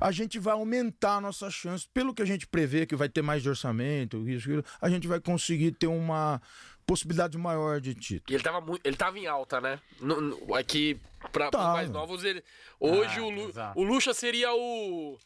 [0.00, 3.22] A gente vai aumentar a nossa chance, pelo que a gente prevê que vai ter
[3.22, 6.42] mais de orçamento, isso, aquilo, a gente vai conseguir ter uma
[6.84, 8.30] possibilidade maior de título.
[8.30, 9.80] E ele tava, muito, ele tava em alta, né?
[10.00, 11.00] No, no, aqui,
[11.32, 11.72] pra, pros Tava.
[11.72, 12.42] mais novos, ele.
[12.78, 15.18] Hoje Ah, o, Lu, o Lucha seria o.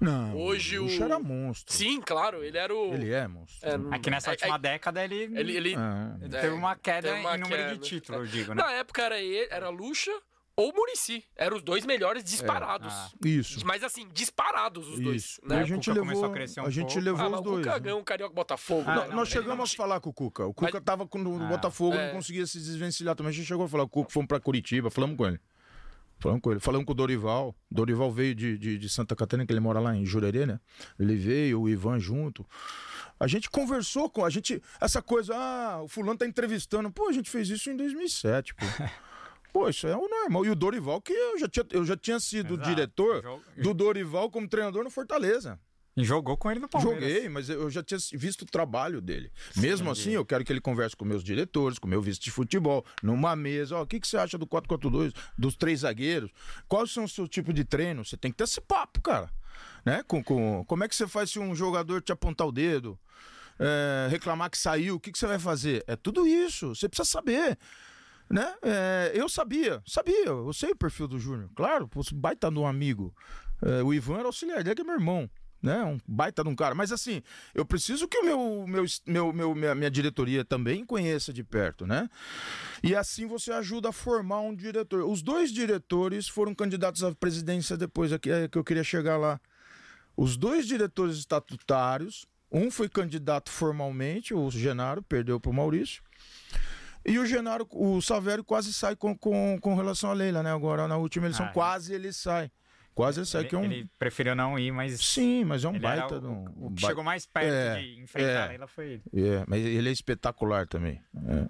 [0.00, 1.74] Não, Hoje o o- Luxa era monstro.
[1.74, 2.94] Sim, claro, ele era o.
[2.94, 3.68] Ele é monstro.
[3.68, 6.24] É, Aqui nessa é- última é- década ele, Ele, ele É.
[6.24, 7.74] ele teve uma queda teve uma em número queda.
[7.76, 8.62] de título, eu digo, né?
[8.62, 10.10] Na época era ele, era Lucha,
[10.56, 11.24] ou Murici.
[11.36, 12.92] Eram os dois melhores disparados.
[12.92, 13.10] Ah.
[13.24, 13.64] Isso.
[13.64, 15.22] Mas assim, disparados os dois.
[15.24, 15.40] Isso.
[15.44, 15.56] Né?
[15.56, 17.00] E a O gente levou, a crescer um a gente pouco.
[17.00, 17.64] levou Ah, os o dois.
[17.64, 17.80] Cuca né?
[17.80, 18.84] ganhou um Carioca Botafogo.
[18.86, 20.46] Ah, Nó- não, nós chegamos a falar com o Cuca.
[20.46, 21.48] O Cuca Mas- tava com o Ah.
[21.48, 22.08] Botafogo, É.
[22.08, 23.30] não conseguia se desvencilhar também.
[23.30, 25.40] A gente chegou a falar com o Cuca, fomos pra Curitiba, falamos com ele.
[26.18, 26.60] Falamos com ele.
[26.60, 27.54] Falamos com o Dorival.
[27.70, 30.60] Dorival veio de, de, de Santa Catarina, que ele mora lá em Jurerê, né?
[30.98, 32.44] Ele veio, o Ivan junto.
[33.20, 34.24] A gente conversou com.
[34.24, 34.62] A gente.
[34.80, 36.90] Essa coisa, ah, o fulano tá entrevistando.
[36.90, 38.66] Pô, a gente fez isso em 2007, pô.
[39.50, 40.44] Pô, isso é o normal.
[40.44, 42.68] E o Dorival, que eu já tinha, eu já tinha sido Exato.
[42.68, 45.58] diretor do Dorival como treinador no Fortaleza.
[45.98, 47.02] E jogou com ele no Palmeiras.
[47.02, 49.32] Joguei, mas eu já tinha visto o trabalho dele.
[49.56, 52.86] Mesmo assim, eu quero que ele converse com meus diretores, com meu vice de futebol,
[53.02, 53.74] numa mesa.
[53.76, 56.30] Ó, o que, que você acha do 4-4-2, dos três zagueiros?
[56.68, 58.04] Quais são o seu tipo de treino?
[58.04, 59.28] Você tem que ter esse papo, cara.
[59.84, 60.04] Né?
[60.06, 62.96] Com, com- como é que você faz se um jogador te apontar o dedo?
[63.58, 65.82] É, reclamar que saiu, o que, que você vai fazer?
[65.88, 66.76] É tudo isso.
[66.76, 67.58] Você precisa saber.
[68.30, 68.54] Né?
[68.62, 71.50] É, eu sabia, sabia, eu sei o perfil do Júnior.
[71.56, 73.12] Claro, pô, baita de um amigo.
[73.60, 75.28] É, o Ivan era auxiliar dele, que é meu irmão
[75.62, 75.82] né?
[75.84, 76.74] Um baita de um cara.
[76.74, 77.22] Mas assim,
[77.54, 81.86] eu preciso que o meu, meu, meu, meu minha, minha diretoria também conheça de perto,
[81.86, 82.08] né?
[82.82, 85.04] E assim você ajuda a formar um diretor.
[85.04, 89.16] Os dois diretores foram candidatos à presidência depois, é que, é que eu queria chegar
[89.16, 89.40] lá.
[90.16, 96.02] Os dois diretores estatutários, um foi candidato formalmente, o Genaro, perdeu para o Maurício.
[97.06, 100.52] E o Genaro, o Savério quase sai com, com, com relação à Leila, né?
[100.52, 102.50] Agora na última eleição, Ah, quase ele sai.
[102.98, 103.64] Quase Ele, que é um.
[103.64, 105.00] ele preferiu não ir, mas.
[105.00, 106.66] Sim, mas é um baita o, um.
[106.66, 108.42] o que ba- chegou mais perto É, de enfrentar é.
[108.42, 109.02] a Leila foi ele.
[109.14, 111.00] É, mas ele é espetacular também.
[111.28, 111.48] é.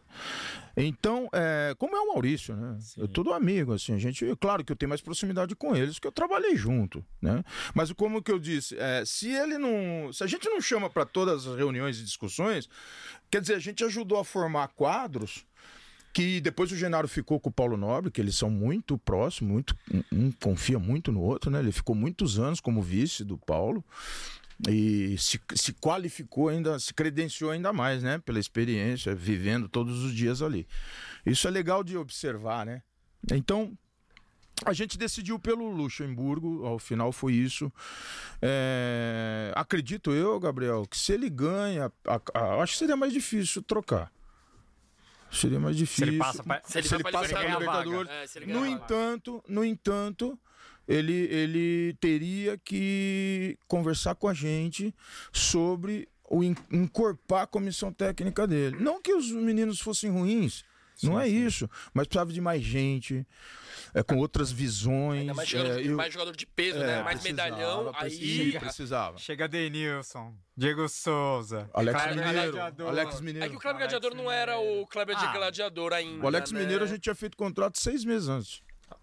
[0.80, 2.76] Então, é, como é o Maurício, né?
[2.80, 3.00] Sim.
[3.00, 3.94] Eu tudo amigo, assim.
[3.94, 7.42] A gente, claro que eu tenho mais proximidade com eles, porque eu trabalhei junto, né?
[7.74, 11.04] Mas como que eu disse, é, se ele não, se a gente não chama para
[11.06, 12.68] todas as reuniões e discussões,
[13.30, 15.44] quer dizer, a gente ajudou a formar quadros
[16.12, 19.76] que depois o Genaro ficou com o Paulo Nobre, que eles são muito próximos, muito,
[20.12, 21.60] um, confia muito no outro, né?
[21.60, 23.84] Ele ficou muitos anos como vice do Paulo
[24.68, 28.18] e se, se qualificou ainda, se credenciou ainda mais, né?
[28.18, 30.66] Pela experiência, vivendo todos os dias ali.
[31.24, 32.82] Isso é legal de observar, né?
[33.32, 33.76] Então,
[34.64, 37.72] a gente decidiu pelo Luxemburgo, ao final foi isso.
[38.42, 43.62] É, acredito eu, Gabriel, que se ele ganha, a- a- acho que seria mais difícil
[43.62, 44.10] trocar.
[45.30, 46.06] Seria mais Se difícil.
[46.08, 48.10] ele passa pra, Se ele Se vai ele pra passa pra Libertadores.
[48.10, 50.38] É, se ele ganhar No entanto, no entanto,
[50.86, 54.94] ele, ele teria que conversar com a gente
[55.32, 58.76] sobre o en- encorpar a comissão técnica dele.
[58.80, 60.64] Não que os meninos fossem ruins,
[61.02, 63.26] não é isso, mas precisava de mais gente,
[63.98, 65.20] é, com outras visões.
[65.20, 67.02] Ainda mais jogador, é, eu- mais jogador de peso, é, né?
[67.02, 67.92] Mais precisava, medalhão.
[67.96, 68.56] Aí.
[68.58, 69.18] precisava.
[69.18, 72.88] Chega Denilson, Diego Souza, Alex Kleber Mineiro, Gladiador.
[72.88, 73.46] Alex Mineiro.
[73.46, 75.32] É que o Kleber Alex Gladiador não era o Kleber de Ah.
[75.32, 76.24] Gladiador ainda.
[76.24, 76.60] O Alex né?
[76.60, 78.62] Mineiro a gente tinha feito contrato seis meses antes.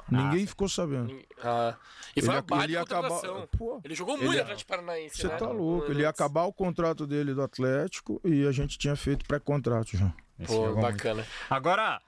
[0.09, 1.15] Ninguém ficou sabendo.
[1.43, 1.76] Ah,
[2.15, 3.47] e foi Ele uma ele ia acabar- contratação.
[3.57, 5.35] Pô, Ele jogou ele muito no Atlético Paranaense, Você né?
[5.38, 5.91] tá louco.
[5.91, 10.11] Ele ia acabar o contrato dele do Atlético e a gente tinha feito pré-contrato já.
[10.39, 10.81] Esse Pô, muito.
[10.81, 11.26] bacana.
[11.49, 12.01] Agora,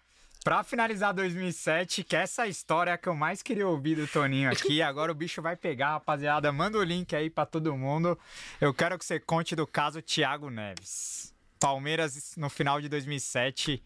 [0.48, 4.80] pra finalizar 2007, que essa história é que eu mais queria ouvir do Toninho aqui.
[4.82, 6.50] Agora o bicho vai pegar, rapaziada.
[6.54, 8.18] Manda o link aí pra todo mundo.
[8.62, 11.36] Eu quero que você conte do caso Thiago Neves.
[11.60, 13.84] Palmeiras, no final de 2007,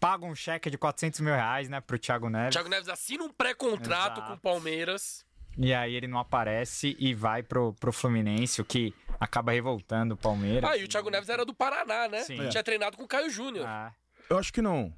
[0.00, 2.54] paga um cheque de 400 mil reais, né, pro Thiago Neves.
[2.54, 5.24] Thiago Neves assina um pré-contrato com o Palmeiras.
[5.56, 10.16] E aí ele não aparece e vai pro, pro Fluminense, o que acaba revoltando o
[10.16, 10.68] Palmeiras.
[10.68, 12.24] Ah, e o Thiago Neves era do Paraná, né?
[12.24, 12.48] Sim.
[12.48, 13.64] Tinha treinado com o Caio Júnior.
[13.64, 13.92] Ah,
[14.28, 14.92] Eu acho que não.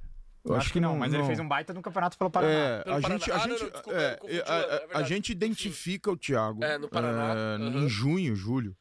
[0.44, 2.52] Eu acho, que não, mas ele fez um baita no campeonato pelo Paraná.
[2.52, 3.18] É, Pelo a Paraná.
[3.18, 5.08] gente, a Ah, não, gente, não, desculpa, é, a- é a- a verdade.
[5.08, 7.84] gente identifica o Thiago É, no Paraná, é, aham.
[7.84, 8.76] em junho, julho.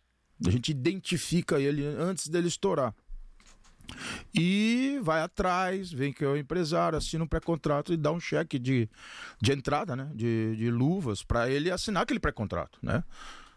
[0.45, 2.93] A gente identifica ele antes dele estourar.
[4.33, 8.57] E vai atrás, vem que é o empresário, assina um pré-contrato e dá um cheque
[8.57, 8.89] de,
[9.41, 10.09] de entrada, né?
[10.13, 13.03] De, de luvas, para ele assinar aquele pré-contrato, né?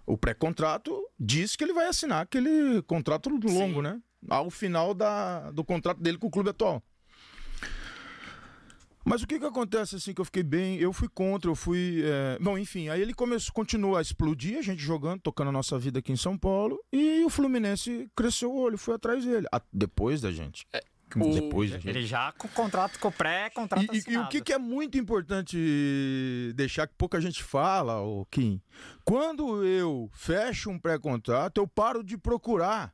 [0.05, 4.01] O pré-contrato diz que ele vai assinar aquele contrato longo, né?
[4.29, 6.83] Ao final da, do contrato dele com o clube atual.
[9.09, 10.79] Mas o que que acontece assim que eu fiquei bem?
[10.79, 12.03] Eu fui contra, eu fui.
[12.05, 15.79] é, Bom, enfim, aí ele começou, continuou a explodir, a gente jogando, tocando a nossa
[15.79, 19.47] vida aqui em São Paulo, e o Fluminense cresceu o olho, foi atrás dele.
[19.53, 20.67] a- Depois da gente.
[21.15, 21.89] o- Depois da gente.
[21.97, 25.57] Ele já com contrato, com pré-contrato E, e- o que, que é muito importante
[26.57, 28.61] deixar que pouca gente fala, o Kim,
[29.05, 32.91] quando eu fecho um pré-contrato, eu paro de procurar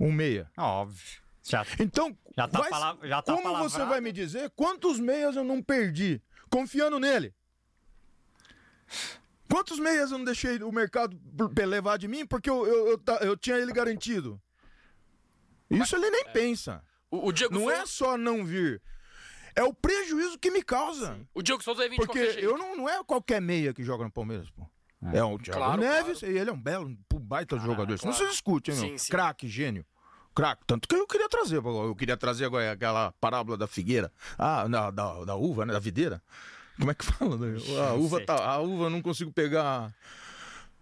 [0.00, 0.50] um meia.
[0.58, 1.22] Óbvio.
[1.46, 3.90] Já, Então, já tá, vai- pala- já tá como você palavrado.
[3.90, 7.34] vai me dizer quantos meias eu não perdi confiando nele?
[9.50, 11.18] Quantos meias eu não deixei o mercado
[11.66, 14.40] levar de mim porque eu, eu, eu, eu tinha ele garantido?
[15.70, 16.82] Isso ele nem pensa.
[17.10, 18.82] O, o Diego Não é Souza- só não vir.
[19.54, 21.20] É o prejuízo que me causa.
[21.32, 24.02] O Diogo Souza é 20 de Porque eu não, não é qualquer meia que joga
[24.04, 24.66] no Palmeiras, pô.
[25.12, 27.92] É, o Thiago Claro, Neves, e ele é um belo, um baita jogador.
[27.94, 28.26] Isso não claro.
[28.26, 28.88] se discute, hein, meu?
[28.88, 29.10] Sim, sim.
[29.12, 29.84] Craque, gênio.
[30.34, 30.62] Craque.
[30.66, 31.56] Tanto que eu queria trazer.
[31.56, 34.10] Eu queria trazer agora aquela parábola da figueira.
[34.38, 35.72] Ah, da, da, da uva, né?
[35.72, 36.20] Da videira.
[36.78, 37.36] Como é que fala?
[37.36, 37.56] né?
[37.88, 39.94] A uva, tá, a uva eu não consigo pegar.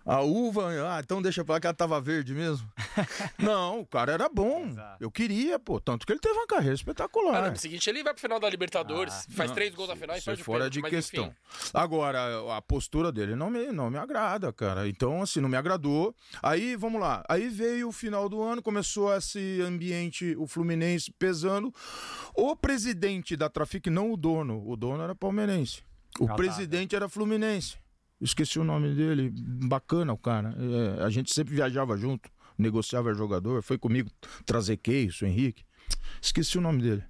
[0.04, 2.68] A uva, ah, então deixa pra lá que ela tava verde mesmo.
[3.38, 4.66] não, o cara era bom.
[4.66, 4.96] Exato.
[5.02, 5.80] Eu queria, pô.
[5.80, 7.36] Tanto que ele teve uma carreira espetacular.
[7.36, 9.88] Ah, no ano seguinte ele vai pro final da Libertadores, Ah, faz Não, três gols
[9.90, 11.24] na final e perde fora pênalti, de mas questão.
[11.26, 11.34] enfim.
[11.72, 14.88] Agora, a postura dele não me, não me agrada, cara.
[14.88, 16.14] Então, assim, não me agradou.
[16.42, 17.24] Aí, vamos lá.
[17.28, 21.72] Aí veio o final do ano, começou esse ambiente, o Fluminense pesando.
[22.34, 24.62] O presidente da Trafic, não o dono.
[24.68, 25.82] O dono era palmeirense.
[26.18, 26.34] O Ah, tá.
[26.34, 27.76] presidente era fluminense.
[28.22, 29.30] Esqueci o nome dele.
[29.34, 30.54] Bacana o cara.
[30.56, 33.62] É, a gente sempre viajava junto, negociava jogador.
[33.62, 34.10] Foi comigo
[34.46, 34.76] trazer
[35.24, 35.64] o Henrique.
[36.20, 37.02] Esqueci o nome dele.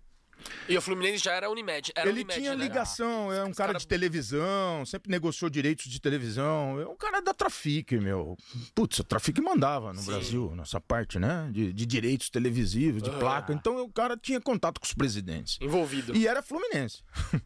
[0.69, 1.93] E o Fluminense já era Unimed.
[1.95, 2.63] Era Ele Unimed, tinha né?
[2.65, 6.81] ligação, é um cara cara- de televisão, sempre negociou direitos de televisão.
[6.81, 8.37] É um cara da Trafic, meu.
[8.75, 10.07] Putz, a Trafic mandava no Sim.
[10.07, 11.49] Brasil, nessa parte, né?
[11.53, 13.19] De, de direitos televisivos, de Ah.
[13.19, 13.53] placa.
[13.53, 15.59] Então o cara tinha contato com os presidentes.
[15.61, 16.17] Envolvido.
[16.17, 17.03] E era Fluminense.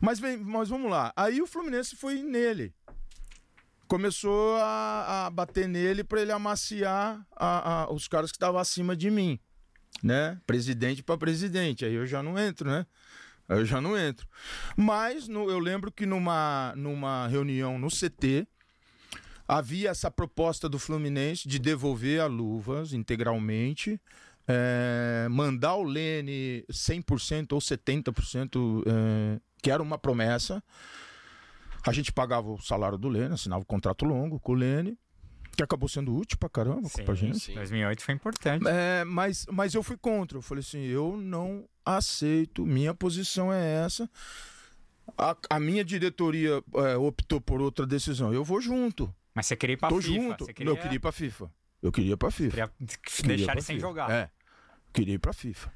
[0.00, 1.12] mas, vem, mas vamos lá.
[1.16, 2.72] Aí o Fluminense foi nele.
[3.86, 8.96] Começou a, a bater nele para ele amaciar a- a- os caras que estavam acima
[8.96, 9.38] de mim.
[10.02, 10.38] Né?
[10.46, 11.84] Presidente para presidente.
[11.84, 12.86] Aí eu já não entro, né?
[13.48, 14.26] Aí eu já não entro.
[14.76, 18.46] Mas no- eu lembro que numa, numa reunião no CT,
[19.46, 24.00] havia essa proposta do Fluminense de devolver a luvas integralmente,
[24.48, 30.62] é, mandar o Lene 100% ou 70%, é, que era uma promessa.
[31.86, 34.98] A gente pagava o salário do Lene, assinava o contrato longo com o Lene,
[35.54, 37.38] que acabou sendo útil pra caramba Sim, pra gente.
[37.40, 37.54] sim.
[37.54, 38.64] 2008 foi importante.
[38.66, 40.38] É, mas, mas eu fui contra.
[40.38, 44.08] Eu falei assim: eu não aceito, minha posição é essa.
[45.18, 48.32] A, a minha diretoria é, optou por outra decisão.
[48.32, 49.14] Eu vou junto.
[49.34, 50.14] Mas você queria ir pra Tô FIFA.
[50.14, 50.46] junto.
[50.46, 51.50] Queria, Eu queria ir pra FIFA.
[51.82, 52.50] Eu queria ir pra FIFA.
[52.50, 52.70] queria
[53.04, 53.86] Queria deixar ele sem FIFA.
[53.88, 54.10] jogar.
[54.10, 54.30] É.
[54.92, 55.72] Queria ir pra FIFA.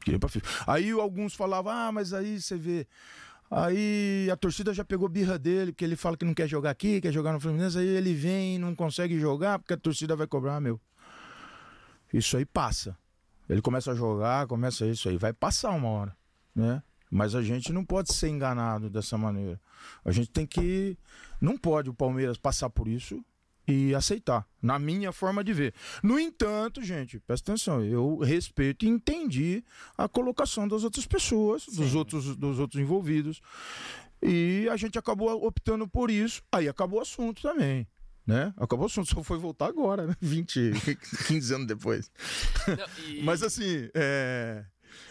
[0.00, 0.64] Queria ir pra FIFA.
[0.72, 2.86] Aí alguns falavam: ah, mas aí você vê.
[3.50, 7.00] Aí a torcida já pegou birra dele, porque ele fala que não quer jogar aqui,
[7.00, 10.26] quer jogar no Fluminense, aí ele vem e não consegue jogar porque a torcida vai
[10.26, 10.80] cobrar, meu.
[12.12, 12.96] Isso aí passa.
[13.48, 16.16] Ele começa a jogar, começa isso aí, vai passar uma hora,
[16.54, 16.82] né?
[17.08, 19.60] Mas a gente não pode ser enganado dessa maneira.
[20.04, 20.98] A gente tem que.
[21.40, 23.24] Não pode o Palmeiras passar por isso
[23.66, 25.74] e aceitar, na minha forma de ver.
[26.02, 29.64] No entanto, gente, presta atenção, eu respeito e entendi
[29.98, 33.40] a colocação das outras pessoas, dos outros, dos outros envolvidos.
[34.22, 37.86] E a gente acabou optando por isso, aí acabou o assunto também.
[38.26, 38.52] Né?
[38.56, 40.16] Acabou o assunto, só foi voltar agora, né?
[40.20, 40.72] 20,
[41.28, 42.10] 15 anos depois.
[42.66, 44.64] Não, e- Mas assim, é,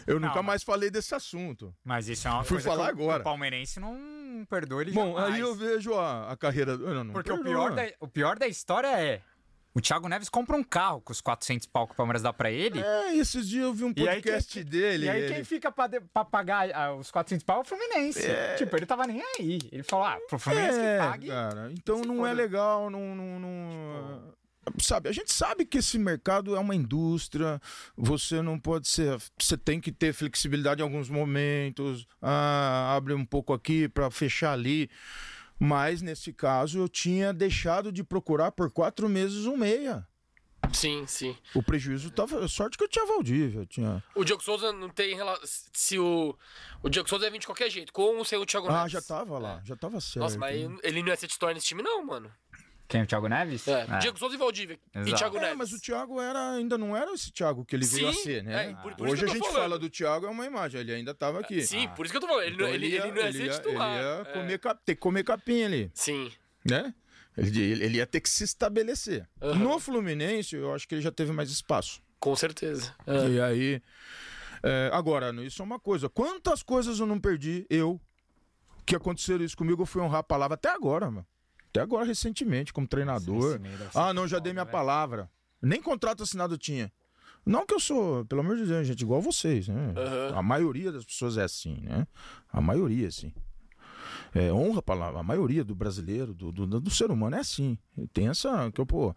[0.06, 1.74] eu Não, nunca mas- mais falei desse assunto.
[1.84, 3.22] Mas isso é uma Fui falar agora.
[3.22, 3.96] O palmeirense não
[4.44, 5.34] perdoa ele Bom, jamais.
[5.36, 6.76] aí eu vejo a, a carreira.
[6.78, 9.22] Não, não Porque o pior, da, o pior da história é...
[9.78, 12.50] O Thiago Neves compra um carro com os 400 pau que o Palmeiras dá pra
[12.50, 12.82] ele.
[12.82, 15.06] É, esses dias eu vi um aí podcast quem- dele.
[15.06, 17.66] e aí ele- quem fica pra, de- pra pagar ah, os 400 pau é o
[17.66, 18.22] Fluminense.
[18.58, 19.60] Tipo, ele tava nem aí.
[19.74, 21.28] Ele falou, ah, pro Fluminense é, que pague.
[21.28, 21.72] cara.
[21.74, 24.34] Então não é legal, não, não, não-
[24.80, 27.62] Sabe, a gente sabe que esse mercado é uma indústria,
[27.96, 29.18] você não pode ser.
[29.40, 34.54] Você tem que ter flexibilidade em alguns momentos, ah, abre um pouco aqui para fechar
[34.54, 34.90] ali.
[35.60, 40.06] Mas nesse caso eu tinha deixado de procurar por quatro meses um meia.
[40.74, 41.38] Sim, sim.
[41.54, 42.48] O prejuízo tava.
[42.48, 44.04] Sorte que eu tinha Valdívia, eu tinha.
[44.16, 45.46] O Diogo Souza não tem relação.
[45.72, 46.36] Se o.
[46.82, 48.92] O Diogo Souza é 20 de qualquer jeito, com ou sem o Thiago Ah, Neves.
[48.92, 50.20] já tava lá, já tava certo.
[50.24, 52.32] Nossa, mas ele não ia ser titular nesse time, não, mano.
[52.88, 53.68] Quem, o Thiago Neves?
[53.68, 53.86] É.
[54.00, 54.80] Diego Souza e Valdívia.
[54.94, 55.16] E Exato.
[55.18, 55.58] Thiago É, Neves.
[55.58, 58.70] mas o Thiago era, ainda não era esse Thiago que ele veio a ser, né?
[58.70, 59.56] é, por- por Hoje a gente falando.
[59.56, 61.62] fala do Thiago é uma imagem, ele ainda estava aqui.
[61.64, 61.90] Sim, Ah.
[61.90, 62.44] por isso que eu tô falando.
[62.46, 63.98] Ele, Então não, ele, ele não ia ser titular.
[63.98, 64.34] Ele ia É.
[64.34, 66.32] comer cap- ter que comer capim ali, Sim.
[66.64, 66.94] né?
[67.38, 69.28] Ele, ele- ele ia ter que se estabelecer.
[69.42, 69.56] Aham.
[69.56, 72.02] No Fluminense, eu acho que ele já teve mais espaço.
[72.20, 72.94] Com certeza.
[73.08, 73.28] É.
[73.30, 73.82] E aí.
[74.64, 76.08] é, agora, isso é uma coisa.
[76.10, 78.00] Quantas coisas eu não perdi, eu,
[78.86, 81.26] que aconteceram isso comigo, eu fui honrar a palavra até agora, mano.
[81.76, 83.60] Até agora, recentemente, como treinador.
[83.94, 85.30] Ah, não, já dei minha foda, palavra.
[85.62, 86.92] Nem contrato assinado tinha.
[87.46, 89.94] Não que eu sou, pelo amor de Deus, gente, igual vocês, né?
[89.96, 90.40] Aham.
[90.40, 92.08] A maioria das pessoas é assim, né?
[92.52, 93.32] A maioria, assim.
[94.34, 95.20] É, honra a palavra.
[95.20, 97.78] A maioria do brasileiro, do, do, do ser humano é assim.
[98.14, 98.72] Tem essa.
[98.72, 99.14] Que eu, pô.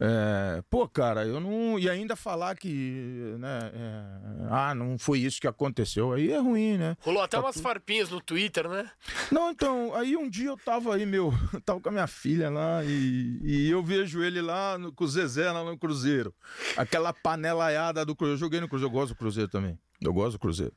[0.00, 1.78] É, pô, cara, eu não.
[1.78, 3.34] E ainda falar que.
[3.38, 4.04] Né, é,
[4.50, 6.12] ah, não foi isso que aconteceu.
[6.12, 6.96] Aí é ruim, né?
[7.00, 8.90] Rolou até Tá umas farpinhas no Twitter, né?
[9.30, 12.48] Não, então, aí um dia eu tava aí, meu, eu tava com a minha filha
[12.50, 16.34] lá e, e eu vejo ele lá no, com o Zezé lá no Cruzeiro.
[16.76, 18.34] Aquela panelaiada do Cruzeiro.
[18.36, 19.78] Eu joguei no Cruzeiro, eu gosto do Cruzeiro também.
[20.00, 20.72] Eu gosto do Cruzeiro.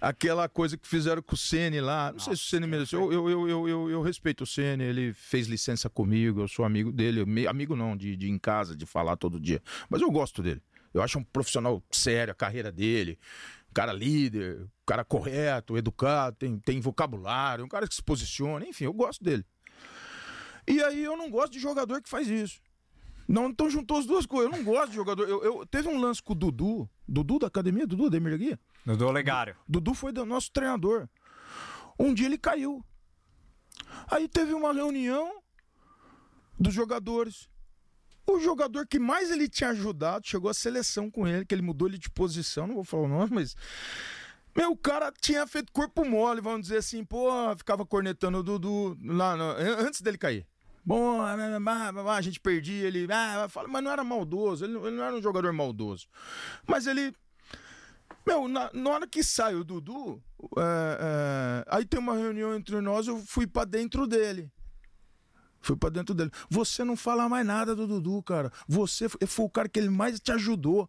[0.00, 2.12] Aquela coisa que fizeram com o Ceni lá.
[2.12, 3.10] Não sei se o Ceni mereceu.
[3.10, 6.92] Eu, eu, eu, eu, eu respeito o Ceni, ele fez licença comigo, eu sou amigo
[6.92, 7.24] dele.
[7.24, 9.62] Me- Amigo não, de, de ir em casa, de falar todo dia.
[9.88, 10.62] Mas eu gosto dele.
[10.92, 13.18] Eu acho um profissional sério, a carreira dele.
[13.70, 18.66] Um cara líder, um cara correto, educado, tem, tem vocabulário, um cara que se posiciona,
[18.66, 19.44] enfim, eu gosto dele.
[20.66, 22.60] E aí eu não gosto de jogador que faz isso.
[23.28, 24.50] Não, então juntou as duas coisas.
[24.50, 25.28] Eu não gosto de jogador.
[25.28, 28.58] Eu, eu- teve um lance com o Dudu, Dudu da academia, Dudu da Emir Guia.
[28.86, 29.54] Dudu Olegário.
[29.68, 31.06] Dudu foi do nosso treinador.
[31.98, 32.82] Um dia ele caiu.
[34.10, 35.42] Aí teve uma reunião
[36.58, 37.48] dos jogadores.
[38.26, 41.86] O jogador que mais ele tinha ajudado chegou à seleção com ele, que ele mudou
[41.88, 43.54] ele de posição, não vou falar o nome, mas.
[44.56, 48.98] Meu, o cara tinha feito corpo mole, vamos dizer assim, pô, ficava cornetando o Dudu
[49.04, 50.46] lá antes dele cair.
[50.88, 53.06] Bom, ah, a gente perdia, ele.
[53.12, 56.08] Ah, fala, mas não era maldoso, ele não, era um jogador maldoso.
[56.66, 57.12] Mas ele
[58.26, 60.22] meu, na, na hora que sai o Dudu,
[60.56, 64.50] é, é, aí tem uma reunião entre nós, eu fui pra dentro dele.
[65.60, 66.30] Fui pra dentro dele.
[66.48, 68.52] Você não fala mais nada do Dudu, cara.
[68.66, 70.88] Você foi, foi o cara que ele mais te ajudou.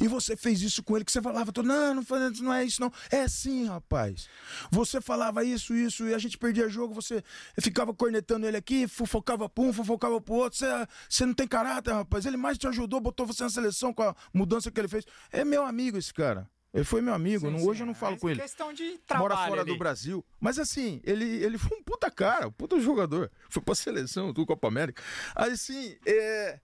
[0.00, 2.80] E você fez isso com ele, que você falava, não, não, foi- não é isso
[2.80, 2.92] não.
[3.10, 4.28] É sim, rapaz.
[4.70, 7.22] Você falava isso, isso, e a gente perdia jogo, você
[7.58, 10.58] ficava cornetando ele aqui, fofocava pra um, fofocava pro outro.
[10.58, 10.66] Você,
[11.08, 12.26] você não tem caráter, rapaz.
[12.26, 15.04] Ele mais te ajudou, botou você na seleção com a mudança que ele fez.
[15.32, 16.48] É meu amigo esse cara.
[16.72, 17.46] Ele foi meu amigo.
[17.46, 19.60] Sim, não- sim, hoje eu não falo é com ele questão de trabalho mora fora
[19.62, 19.72] ali.
[19.72, 20.24] do Brasil.
[20.38, 23.30] Mas assim, ele, ele foi um puta cara, um puta jogador.
[23.48, 25.02] Foi pra seleção, do Copa América.
[25.34, 26.60] Assim, é.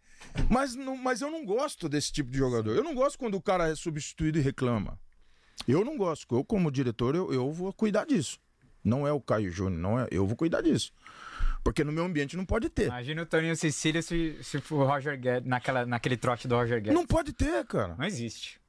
[0.49, 2.75] Mas, não, mas eu não gosto desse tipo de jogador.
[2.75, 4.99] Eu não gosto quando o cara é substituído e reclama.
[5.67, 6.27] Eu não gosto.
[6.35, 8.39] Eu, como diretor, eu, eu vou cuidar disso.
[8.85, 10.07] Não é o Caio Júnior, não é.
[10.11, 10.93] Eu vou cuidar disso.
[11.65, 12.87] Porque no meu ambiente não pode ter.
[12.87, 16.81] Imagina o Toninho Cecília se, se for o Roger Guedes, naquela, naquele trote do Roger
[16.81, 16.95] Guedes.
[16.95, 17.97] Não pode ter, cara.
[17.99, 18.61] Não existe.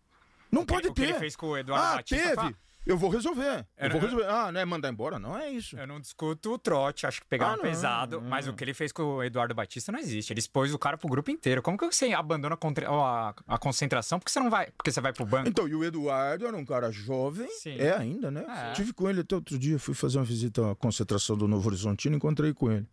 [0.52, 1.10] Não O que- pode o que ter.
[1.10, 2.36] ele fez com o Eduardo ah, Batista teve.
[2.42, 2.56] foi-
[2.86, 3.58] Eu vou resolver.
[3.60, 4.26] Eu Era- vou resolver.
[4.30, 5.20] Ah, não é mandar embora?
[5.20, 5.78] Não é isso.
[5.78, 8.74] Eu não discuto o trote, acho que pegaram Ah, não, pesado, mas o que ele
[8.74, 10.32] fez com o Eduardo Batista não existe.
[10.32, 11.62] Ele expôs o cara pro grupo inteiro.
[11.62, 12.58] Como que você abandona
[12.88, 14.20] a- a concentração?
[14.20, 14.72] Porque você não vai.
[14.72, 15.50] Porque você vai pro banco.
[15.50, 17.76] Então, e o Eduardo era um cara jovem, Sim.
[17.78, 18.46] é ainda, né?
[18.48, 18.72] É.
[18.72, 22.16] Tive com ele até outro dia, fui fazer uma visita à concentração do Novo Horizontino,
[22.16, 22.88] encontrei com ele.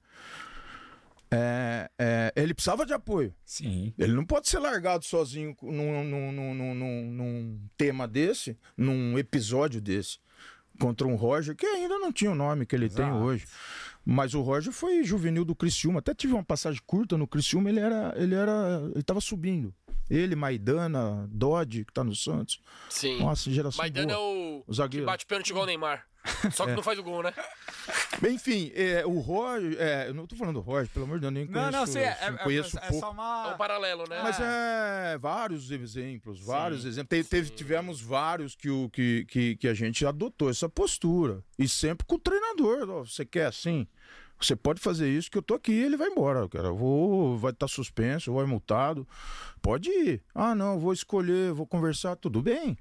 [1.35, 3.35] É, é, ele precisava de apoio.
[3.45, 3.93] Sim.
[3.99, 9.19] Ele não pode ser largado sozinho num, num- num- num- num- num tema desse, num
[9.19, 10.19] episódio desse,
[10.79, 13.19] contra um Roger, que ainda não tinha o nome que ele tem Exato.
[13.23, 13.47] hoje.
[14.05, 16.01] Mas o Roger foi juvenil do Criciúma.
[16.01, 18.13] Até tive uma passagem curta no Criciúma, ele era.
[18.17, 18.83] Ele era.
[18.95, 19.75] Ele tava subindo.
[20.11, 22.61] Ele, Maidana, Dodge, que tá no Santos.
[22.91, 23.19] Sim.
[23.21, 24.59] Nossa, geração Maidana é boa.
[24.59, 25.07] o, O zagueiro.
[25.07, 26.05] que bate pênalti igual o Neymar.
[26.53, 26.75] Só que É.
[26.77, 27.33] não faz o gol, né?
[28.31, 29.77] Enfim, é, o Roger.
[29.79, 31.71] É, eu não tô falando do Roger, pelo amor de Deus, nem conheço.
[31.71, 33.01] Não, não, sim, é, é, conheço é pouco.
[33.01, 33.55] só É uma.
[33.55, 34.21] um paralelo, né?
[34.23, 37.09] Mas é vários exemplos, vários exemplos.
[37.19, 41.43] Te- teve- tivemos vários que, o, que, que, que a gente adotou essa postura.
[41.59, 42.89] E sempre com o treinador.
[42.89, 43.87] ó, você quer assim?
[44.41, 46.69] Você pode fazer isso que eu tô aqui ele vai embora, cara.
[46.69, 49.07] Eu vou, vai estar suspenso, vai multado.
[49.63, 50.23] Pode ir.
[50.35, 52.77] Ah, não, vou escolher, vou conversar, tudo bem.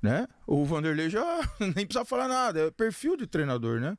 [0.00, 0.28] Né?
[0.46, 1.24] O Vanderlei já
[1.58, 3.98] nem precisa falar nada, é perfil de treinador, né?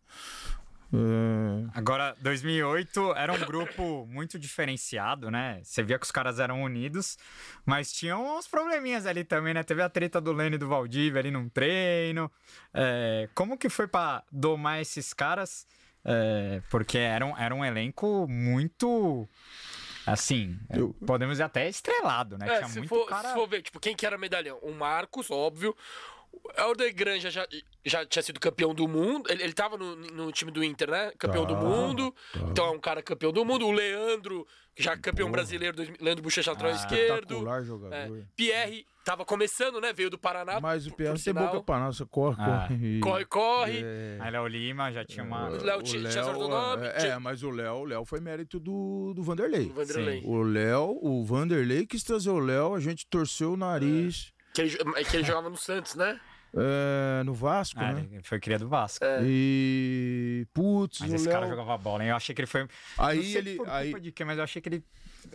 [0.91, 5.61] É, Agora, 2008 era um grupo muito diferenciado, né?
[5.63, 7.17] Você via que os caras eram unidos,
[7.65, 9.61] mas tinham uns probleminhas ali também, né?
[9.61, 12.31] Teve a treta do Lênin e do Valdívia ali num treino.
[12.73, 15.67] É, como que foi pra domar esses caras?
[16.03, 19.27] É, porque era um, era um elenco muito.
[20.11, 22.48] Assim, Eu- podemos dizer até estrelado, né?
[22.48, 23.30] É, Tinha se muito for, cara.
[23.30, 24.57] se for ver, tipo, quem que era medalhão?
[24.61, 25.76] O Marcos, óbvio.
[26.31, 27.48] O Helder Granja já,
[27.84, 29.30] já tinha sido campeão do mundo.
[29.31, 31.11] Ele, ele tava no, no time do Inter, né?
[31.18, 32.15] Campeão do Tava, mundo.
[32.34, 32.49] tava.
[32.52, 33.65] Então é um cara campeão do mundo.
[33.65, 35.38] O Leandro, já é campeão Porra.
[35.41, 37.40] brasileiro, Leandro Bochecha lateral Ah, esquerdo.
[37.65, 37.94] jogador.
[38.19, 38.23] É.
[38.36, 39.91] Pierre tava começando, né?
[39.91, 40.60] Veio do Paraná.
[40.60, 42.68] Mas o não tem boca pra você corre, Ah.
[42.68, 42.99] corre.
[42.99, 43.81] Corre, corre.
[43.84, 44.18] É.
[44.19, 45.49] Aí Léo Lima já tinha uma.
[45.49, 46.02] O Léo tinha-
[46.34, 49.65] do nome, é, tinha- é, mas o Léo, o Léo foi mérito do, do Vanderlei.
[49.68, 50.22] O Vanderlei.
[50.26, 54.77] O Léo, o Vanderlei quis trazer o Léo, a gente torceu o nariz Que ele,
[55.06, 56.19] que ele jogava no Santos, né?
[56.56, 58.07] é, no Vasco, Ah, né?
[58.11, 59.03] ele foi criado do Vasco.
[59.06, 59.19] É.
[59.23, 60.48] E.
[60.53, 61.34] Putz, Mas o esse Léo.
[61.34, 62.10] cara jogava bola, hein?
[62.10, 62.61] Eu achei que ele foi.
[62.61, 63.52] não Aí sei ele.
[63.56, 64.84] por culpa Aí, de quê, mas eu achei que ele,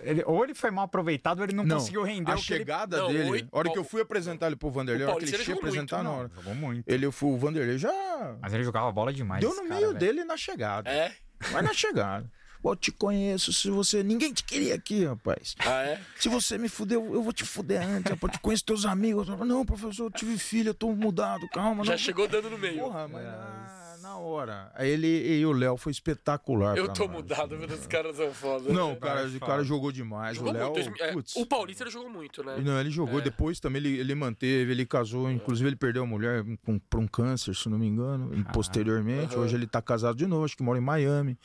[0.02, 2.52] ele- Ou ele foi mal aproveitado, ou ele não, não, conseguiu render a o que
[2.52, 2.58] ele.
[2.60, 3.30] chegada Não, dele.
[3.30, 5.44] oito- A hora que eu fui apresentar ele pro Vanderlei, a hora que ele tinha
[5.44, 6.30] jogou muito, apresentar na Não, hora.
[6.34, 6.84] jogou muito.
[6.88, 9.40] Ele foi, o Vanderlei já Mas ele jogava bola demais.
[9.40, 9.98] deu no cara, meio velho.
[9.98, 10.90] dele na chegada.
[10.90, 11.12] É.
[11.52, 12.30] Mas na chegada.
[12.66, 14.02] Eu te conheço, se você.
[14.02, 15.54] Ninguém te queria aqui, rapaz.
[15.58, 16.00] Ah, é?
[16.18, 18.10] Se você me fuder, eu vou te fuder antes.
[18.10, 19.28] Eu te conheço teus amigos.
[19.28, 21.84] Não, professor, eu tive filho, eu tô mudado, calma.
[21.84, 21.98] Já não.
[21.98, 22.78] chegou dando no meio.
[22.80, 24.70] Porra, mas na, na hora.
[24.74, 26.76] Aí ele e o Léo foi espetacular.
[26.76, 27.16] Eu tô nós.
[27.16, 28.70] mudado, mas os caras são foda.
[28.70, 29.52] Não, o cara, Vai, o fala.
[29.52, 30.36] cara jogou demais.
[30.36, 31.02] Jogou o Léo, muito.
[31.02, 31.34] É, putz.
[31.36, 32.58] o Paulista ele jogou muito, né?
[32.62, 33.18] Não, ele jogou.
[33.20, 33.22] É.
[33.22, 35.30] Depois também ele, ele manteve, ele casou.
[35.30, 39.34] Inclusive, ele perdeu a mulher com, por um câncer, se não me engano, e posteriormente.
[39.34, 39.44] Aham.
[39.44, 41.38] Hoje ele tá casado de novo, acho que mora em Miami.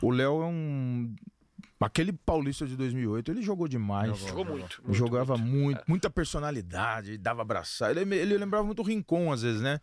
[0.00, 1.14] O Léo é um.
[1.84, 4.16] Aquele paulista de 2008, ele jogou demais.
[4.18, 4.82] Jogou muito.
[4.82, 5.52] muito, Jogava muito.
[5.54, 7.96] muito, muita personalidade, dava abraçar.
[7.96, 9.80] Ele, ele lembrava muito o Rincon, às vezes, né?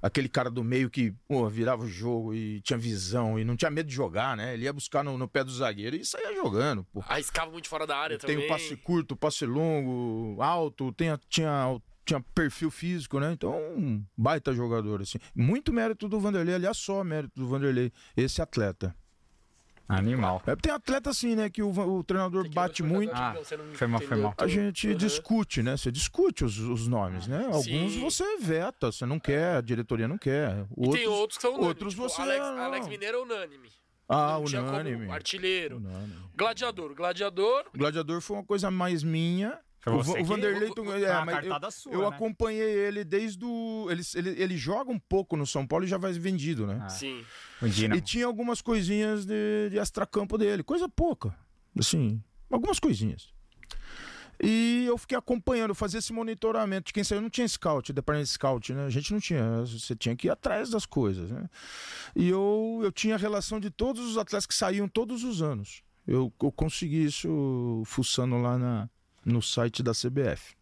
[0.00, 3.70] Aquele cara do meio que pô, virava o jogo e tinha visão e não tinha
[3.70, 4.54] medo de jogar, né?
[4.54, 6.84] Ele ia buscar no, no pé do zagueiro e saía jogando.
[6.92, 7.02] Pô.
[7.08, 8.46] Arriscava muito fora da área Tem também.
[8.46, 13.32] o passe curto, passe longo, alto, tem, tinha, tinha perfil físico, né?
[13.32, 15.18] Então, um baita jogador, assim.
[15.34, 18.94] Muito mérito do Vanderlei, aliás, só mérito do Vanderlei, esse atleta.
[19.98, 20.42] Animal.
[20.46, 21.50] É, tem atleta assim, né?
[21.50, 23.12] Que o, o treinador que bate o muito.
[23.14, 24.34] Ah, você não foi mal, foi mal.
[24.38, 24.94] A gente Uhum.
[24.94, 25.76] discute, né?
[25.76, 27.44] Você discute os, os nomes, né?
[27.46, 28.00] Alguns Sim.
[28.00, 30.64] você veta, você não quer, a diretoria não quer.
[30.78, 31.68] E tem outros que são unânimes.
[31.68, 32.58] outros tipo, você Alex, não.
[32.58, 33.68] Alex Mineiro é unânime.
[34.08, 35.10] Ah, não tinha como unânime.
[35.10, 35.76] artilheiro.
[35.76, 36.14] Unânime.
[36.36, 36.94] Gladiador.
[36.94, 37.64] Gladiador.
[37.72, 39.58] O Gladiador foi uma coisa mais minha.
[39.82, 40.68] Foi O, você o que- Vanderlei.
[40.68, 42.06] o- tu- o- é, cartada sua, eu né?
[42.08, 43.86] acompanhei ele desde o.
[43.90, 46.80] Ele, ele, ele joga um pouco no São Paulo e já vai vendido, né?
[46.82, 47.24] Ah, Sim.
[47.96, 51.34] E tinha algumas coisinhas de, de extracampo dele, coisa pouca.
[51.78, 53.32] Assim, algumas coisinhas.
[54.42, 57.20] E eu fiquei acompanhando, eu fazia esse monitoramento de quem saiu.
[57.20, 58.86] Não tinha scout, departamento de scout, né?
[58.86, 59.60] A gente não tinha.
[59.66, 61.48] Você tinha que ir atrás das coisas, né?
[62.16, 65.82] E eu, eu tinha relação de todos os atletas que saíam todos os anos.
[66.06, 68.88] Eu, eu consegui isso fuçando lá na,
[69.24, 70.54] no site da CBF.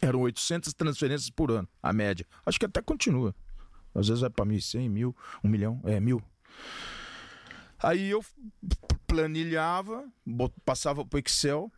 [0.00, 2.26] Eram 800 transferências por ano, a média.
[2.44, 3.34] Acho que até continua.
[3.94, 6.22] Às vezes vai para 1.100, mil, um milhão, é mil.
[7.78, 8.24] Aí eu
[9.06, 10.04] planilhava,
[10.64, 11.70] passava pro Excel.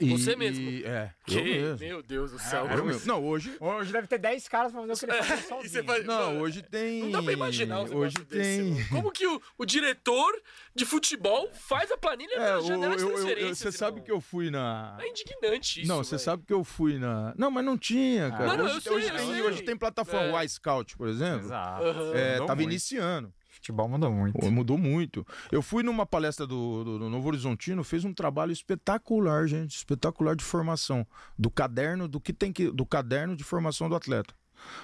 [0.00, 0.68] E- Você mesmo?
[0.68, 1.38] e- é, Que?
[1.38, 1.78] eu mesmo.
[1.86, 2.66] Meu Deus do céu.
[2.66, 3.00] Era o meu.
[3.06, 3.56] Não, hoje.
[3.60, 5.84] Hoje deve ter 10 caras pra fazer o que ele faz sozinho.
[5.84, 7.02] faz- Não, Mano, hoje tem.
[7.04, 8.70] Não dá pra imaginar um Hoje desse, tem.
[8.72, 8.86] mano.
[8.90, 10.32] Como que o, o diretor
[10.74, 14.10] de futebol faz a planilha É, da o- janela de eu- transferências, você sabe que
[14.10, 14.96] eu fui na.
[15.00, 17.32] É indignante isso, não, você sabe que eu fui na.
[17.36, 18.46] Não, mas não tinha, cara.
[18.48, 19.42] Não, não, hoje eu sei, hoje eu tem, sei.
[19.42, 20.44] hoje tem plataforma É.
[20.44, 21.46] Y Scout, por exemplo.
[21.46, 21.84] Exato.
[21.84, 22.14] Aham.
[22.14, 22.70] É, tava muito.
[22.70, 23.32] iniciando.
[23.64, 24.50] Futebol mudou muito.
[24.50, 25.26] Mudou muito.
[25.50, 30.36] Eu fui numa palestra do, do- do Novo Horizontino, fez um trabalho espetacular, gente, espetacular
[30.36, 31.06] de formação
[31.38, 34.34] do caderno, do que tem que, do caderno de formação do atleta.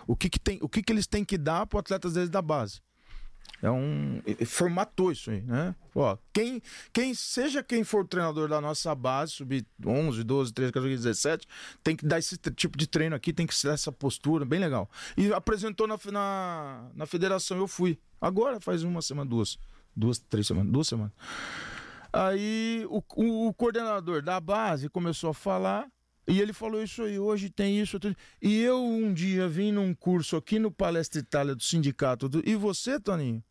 [0.07, 1.81] O que, que tem, o que, que eles têm que dar para o
[2.15, 2.81] vezes da base.
[3.63, 5.75] É um formatou isso aí, né?
[5.95, 6.63] Ó, quem,
[6.95, 11.47] quem seja quem for treinador da nossa base, sub 11, 12, 13, 14, 17,
[11.85, 14.91] tem que dar esse tipo de treino aqui, tem que ser essa postura, bem legal.
[15.15, 17.99] E apresentou na, na, na federação, eu fui.
[18.19, 19.59] Agora faz uma semana, duas,
[19.95, 21.13] duas, três semanas, duas semanas.
[22.13, 25.87] Aí o, o- o coordenador da base começou a falar
[26.31, 27.99] e ele falou isso aí, hoje tem isso.
[28.01, 28.17] tudo.
[28.41, 32.29] E eu um dia vim num curso aqui no Palestra Itália do sindicato.
[32.29, 33.43] do- e você, Toninho,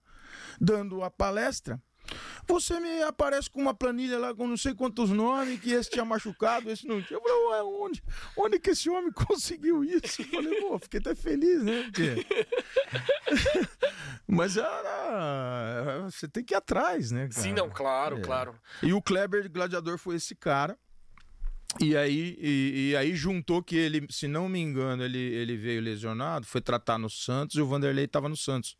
[0.59, 1.81] dando a palestra,
[2.47, 6.03] você me aparece com uma planilha lá com não sei quantos nomes, que esse tinha
[6.03, 7.19] machucado, esse não tinha.
[7.19, 8.03] Eu falei, ué, onde,
[8.35, 10.21] onde que esse homem conseguiu isso?
[10.21, 11.83] Eu falei, pô, fiquei até feliz, né?
[11.83, 12.25] Porque...
[14.27, 16.01] Mas era.
[16.09, 17.27] Você tem que ir atrás, né?
[17.27, 17.41] Cara?
[17.41, 18.21] Sim, não, claro, É.
[18.21, 18.55] claro.
[18.83, 20.77] E o Kleber Gladiador foi esse cara.
[21.79, 25.81] E aí, e, e aí juntou que ele, se não me engano, ele, ele veio
[25.81, 28.75] lesionado, foi tratar no Santos e o Vanderlei estava no Santos.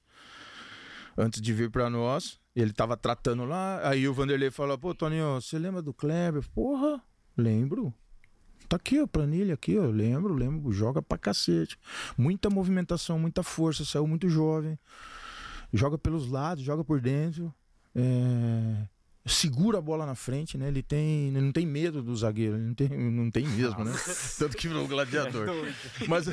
[1.18, 3.88] Antes de vir para nós, ele estava tratando lá.
[3.88, 6.44] Aí o Vanderlei falou: Pô, Toninho, você lembra do Kleber?
[6.50, 7.02] Porra,
[7.38, 7.94] lembro.
[8.68, 9.86] Tá aqui, ó, planilha aqui, ó.
[9.86, 10.72] Lembro, lembro.
[10.72, 11.78] Joga pra cacete.
[12.18, 13.84] Muita movimentação, muita força.
[13.84, 14.78] Saiu muito jovem.
[15.74, 17.54] Joga pelos lados, joga por dentro.
[17.96, 18.88] É,
[19.30, 20.68] segura a bola na frente, né?
[20.68, 23.92] Ele tem, ele não tem medo do zagueiro, ele não tem, não tem mesmo, né?
[24.38, 25.48] Tanto que virou gladiador.
[26.08, 26.26] Mas,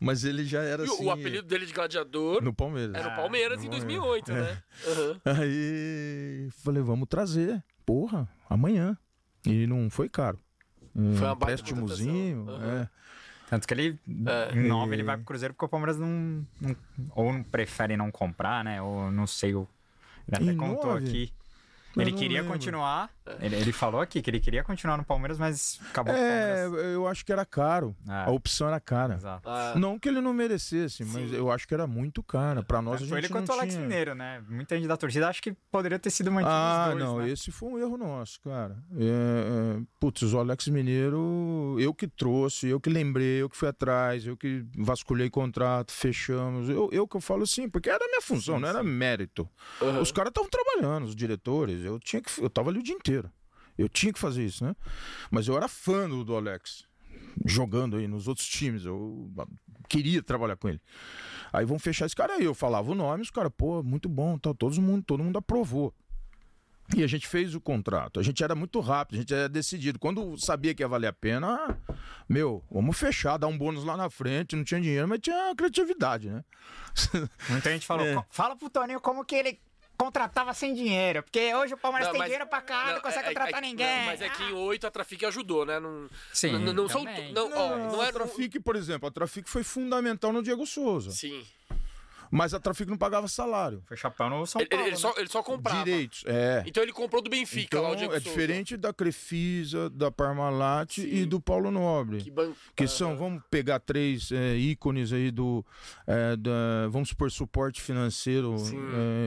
[0.00, 1.04] mas ele já era E o- assim.
[1.06, 2.94] o apelido dele de gladiador no Palmeiras.
[2.94, 4.24] era o Palmeiras no em Palmeiras.
[4.26, 4.62] 2008, né?
[4.88, 5.20] Aham.
[5.40, 7.62] Aí falei, vamos trazer.
[7.84, 8.96] Porra, amanhã.
[9.46, 10.38] E não foi caro.
[10.94, 12.48] Um Foi uma empréstimozinho.
[12.48, 12.82] Aham.
[12.82, 12.88] é.
[13.50, 14.58] Tanto que ele, É.
[14.58, 16.76] em ele vai pro Cruzeiro porque o Palmeiras não, não-
[17.14, 18.80] Ou não prefere não comprar, né?
[18.80, 19.54] Ou não sei.
[19.54, 19.68] o-
[20.32, 21.32] Até contou aqui.
[21.96, 22.52] Ele queria lembro.
[22.52, 23.10] continuar.
[23.40, 26.92] Ele, ele falou aqui que ele queria continuar no Palmeiras, mas acabou É, Palmeiras.
[26.92, 27.96] eu acho que era caro.
[28.06, 28.24] É.
[28.24, 29.14] A opção era cara.
[29.14, 29.48] Exato.
[29.48, 31.36] Ah, Não que ele não merecesse, mas Sim.
[31.36, 32.62] eu acho que era muito cara.
[32.62, 33.76] Pra nós a gente Foi ele quanto o Alex.
[33.76, 34.42] Mineiro, né?
[34.48, 37.30] Muita gente da torcida acha que poderia ter sido mantido Ah, os dois, não, né?
[37.30, 38.76] esse foi um erro nosso, cara.
[38.98, 43.68] É, é, putz, o Alex Mineiro, eu que trouxe, eu que lembrei, eu que fui
[43.68, 46.68] atrás, eu que vasculhei contrato, fechamos.
[46.68, 48.88] Eu, eu que eu falo assim, porque era minha função, Sim, não era sim.
[48.88, 49.48] mérito.
[49.80, 50.00] aham.
[50.00, 53.30] Os caras estavam trabalhando, os diretores, eu tinha que, eu tava ali o dia inteiro.
[53.76, 54.74] Eu tinha que fazer isso, né?
[55.30, 56.84] Mas eu era fã do, do Alex,
[57.44, 58.84] jogando aí nos outros times.
[58.84, 59.30] Eu
[59.88, 60.80] queria trabalhar com ele.
[61.52, 62.44] Aí vamos fechar esse cara aí.
[62.44, 65.92] Eu falava o nome, os caras, pô, muito bom, tá, todo mundo, todo mundo aprovou.
[66.94, 68.20] E a gente fez o contrato.
[68.20, 69.98] A gente era muito rápido, a gente era decidido.
[69.98, 71.94] Quando sabia que ia valer a pena, ah,
[72.28, 74.54] meu, vamos fechar, dar um bônus lá na frente.
[74.54, 76.44] Não tinha dinheiro, mas tinha criatividade, né?
[77.48, 78.14] Muita gente falou, É.
[78.14, 79.58] "Co- fala pro Toninho como que ele
[79.96, 81.22] contratava sem dinheiro.
[81.22, 83.34] Porque hoje o Palmeiras Não, tem mas- dinheiro pra cá, não, não, consegue é- é-
[83.34, 83.98] contratar é- ninguém.
[83.98, 85.78] não, mas é que em 8 a Trafic ajudou, né?
[85.80, 87.04] Não, Sim, não, não são.
[87.32, 88.12] Não, ó, não a é.
[88.12, 91.10] Trafic, por exemplo, a Trafic foi fundamental no Diego Souza.
[91.10, 91.44] Sim.
[92.36, 93.82] Mas a Trafic não pagava salário.
[93.86, 94.82] Foi chapéu no São Ele, Paulo.
[94.84, 95.84] ele- ele só, ele só comprava.
[95.84, 96.64] Direitos, é.
[96.66, 98.28] Então ele comprou do Benfica lá, o Então, Diego é Souza.
[98.30, 101.06] diferente da Crefisa, da Parmalat Sim.
[101.08, 102.18] e do Paulo Nobre.
[102.22, 102.52] Que, ban...
[102.74, 105.64] Que são, vamos pegar três é, ícones aí do.
[106.06, 108.56] é, da- vamos supor, suporte financeiro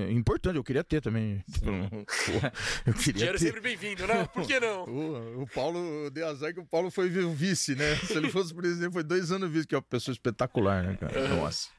[0.07, 0.57] é, importante.
[0.57, 1.41] Eu queria ter também.
[2.85, 3.45] Eu queria Dinheiro ter.
[3.45, 4.25] sempre bem-vindo, né?
[4.33, 4.83] Por que não?
[4.97, 7.95] O, o Paulo, eu dei azar que o Paulo foi o vice, né?
[7.97, 11.27] Se ele fosse presidente, foi dois anos vice, que é uma pessoa espetacular, né, cara?
[11.29, 11.69] Nossa.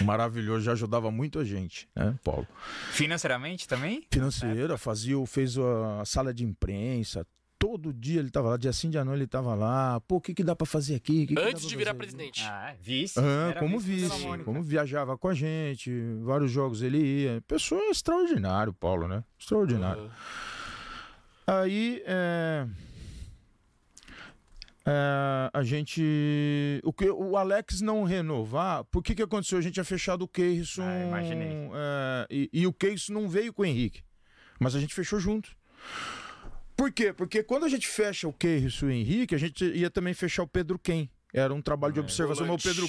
[0.00, 2.46] Maravilhoso, já ajudava muito a gente, né, Paulo?
[2.92, 4.06] Financeiramente também?
[4.10, 7.26] Financeira, fazia, o- fez a sala de imprensa.
[7.58, 9.98] Todo dia ele tava lá, dia sim, dia não ele tava lá.
[10.06, 11.26] Pô, o que que dá pra fazer aqui?
[11.26, 11.98] Que que Antes de virar fazer?
[11.98, 12.42] presidente.
[12.46, 13.18] Ah, é, vice.
[13.18, 14.44] Ah, como vice, Mônica.
[14.44, 15.90] como viajava com a gente,
[16.22, 17.42] vários jogos ele ia.
[17.48, 19.24] Pessoa extraordinário, Paulo, né?
[19.38, 20.10] Extraordinário.
[21.46, 22.66] Aí, é,
[24.86, 26.80] é, a gente.
[26.84, 29.58] O, que, o Alex não renovar, por que que aconteceu?
[29.58, 30.82] A gente tinha fechado o Keirson.
[30.82, 31.48] Ah, imaginei.
[31.74, 34.02] é, e, e o Keirson não veio com o Henrique.
[34.60, 35.50] Mas a gente fechou junto.
[36.76, 37.12] Por quê?
[37.12, 40.44] Porque quando a gente fecha o Keirson e o Henrique, a gente ia também fechar
[40.44, 41.08] o Pedro Ken.
[41.34, 42.68] Era um trabalho de É, observação, mas o.
[42.68, 42.88] Pedro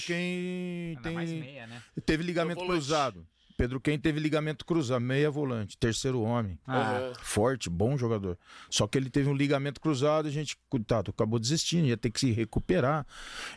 [1.13, 1.81] mais tem, meia, né?
[2.05, 3.25] teve ligamento cruzado.
[3.57, 6.59] Pedro Ken teve ligamento cruzado, meia volante, terceiro homem.
[6.65, 7.13] Ah, Aham.
[7.21, 8.37] Forte, bom jogador.
[8.69, 12.11] Só que ele teve um ligamento cruzado e a gente, coitado, acabou desistindo, ia ter
[12.11, 13.05] que se recuperar.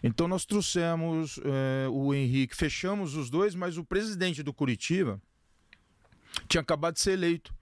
[0.02, 5.20] Então nós trouxemos eh, o Henrique, fechamos os dois, mas o presidente do Curitiba
[6.48, 7.54] tinha acabado de ser eleito.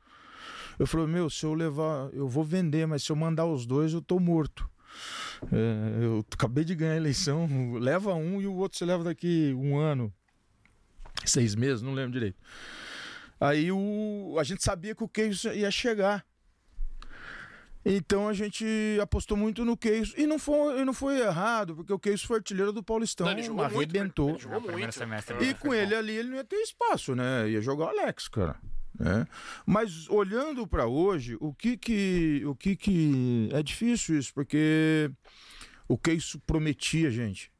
[0.78, 3.92] Eu falei, meu, se eu levar, eu vou vender, mas se eu mandar os dois,
[3.92, 4.70] eu tô morto.
[5.52, 7.48] É, eu acabei de ganhar a eleição,
[7.80, 10.12] leva um e o outro você leva daqui um ano,
[11.24, 12.38] seis meses, não lembro direito.
[13.40, 16.24] Aí o, a gente sabia que o Keyson ia chegar.
[17.84, 18.66] Então a gente
[19.00, 20.14] apostou muito no Keyson.
[20.16, 23.32] E não foi, e não foi errado, porque o Keyson foi artilheiro do Paulistão, Não,
[23.32, 24.30] ele jogou muito, arrebentou.
[24.30, 24.92] ele jogou muito.
[24.92, 25.36] semestre.
[25.36, 27.48] E foi com ele ali, ele não ia ter espaço, né?
[27.48, 28.56] Ia jogar o Alex, cara.
[28.98, 29.26] né?
[29.64, 35.10] Mas olhando pra hoje, o que que, o que que é difícil isso, porque
[35.86, 37.50] o que isso prometia, gente.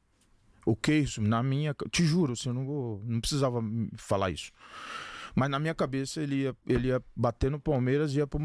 [0.69, 3.63] O que isso, na minha, te juro, assim, eu não vou, não precisava
[3.97, 4.53] falar isso.
[5.35, 8.41] Mas na minha cabeça ele ia, ele ia bater no Palmeiras e ia pro,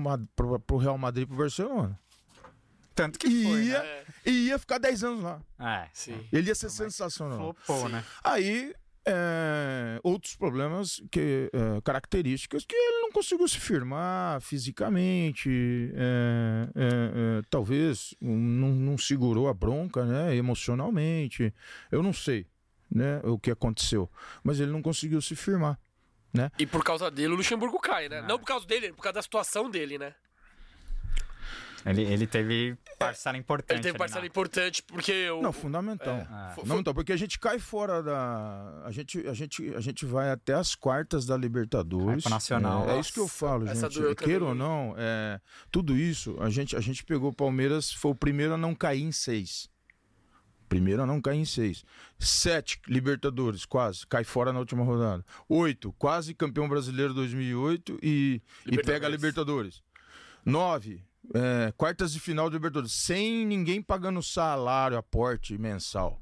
[0.59, 1.99] pro Real Madrid pro Barcelona.
[2.95, 4.03] Tanto que E foi, ia, né?
[4.25, 5.41] E ia ficar 10 anos lá.
[5.59, 6.15] É, sim.
[6.31, 7.37] Ele ia ser sensacional.
[7.37, 8.05] flopou, né?
[8.23, 8.73] Aí,
[9.05, 15.49] é, outros problemas, que, é, características que ele não conseguiu se firmar fisicamente,
[15.95, 21.53] é, é, é, talvez um, não, não segurou a bronca né, emocionalmente,
[21.91, 22.45] eu não sei
[22.89, 24.09] né, o que aconteceu,
[24.43, 25.79] mas ele não conseguiu se firmar.
[26.57, 28.19] E por causa dele o Luxemburgo cai, né?
[28.19, 28.27] Ah.
[28.27, 30.15] Não por causa dele, por causa da situação dele, né?
[31.85, 33.77] Ele, ele teve parcela importante.
[33.77, 35.41] Ele teve parcela importante porque o.
[35.41, 36.15] Não, fundamental.
[36.15, 36.27] É.
[36.29, 36.53] Ah.
[36.55, 38.81] Fundamental, porque a gente cai fora da.
[38.85, 42.25] A gente, a gente, a gente vai até as quartas da Libertadores.
[42.25, 42.89] Nacional.
[42.89, 44.15] É, é isso que eu falo, Essa gente.
[44.15, 45.39] Queira ou não, é,
[45.71, 49.03] tudo isso, a gente, a gente pegou o Palmeiras, foi o primeiro a não cair
[49.03, 49.69] em seis.
[50.69, 51.83] Primeiro a não cair em seis.
[52.17, 54.07] Sete Libertadores, quase.
[54.07, 55.23] Cai fora na última rodada.
[55.47, 59.83] Oito, quase campeão brasileiro 2008 e, e pega a Libertadores.
[60.45, 62.93] Nove, é, quartas de final de Libertadores.
[62.93, 66.21] Sem ninguém pagando salário, aporte mensal.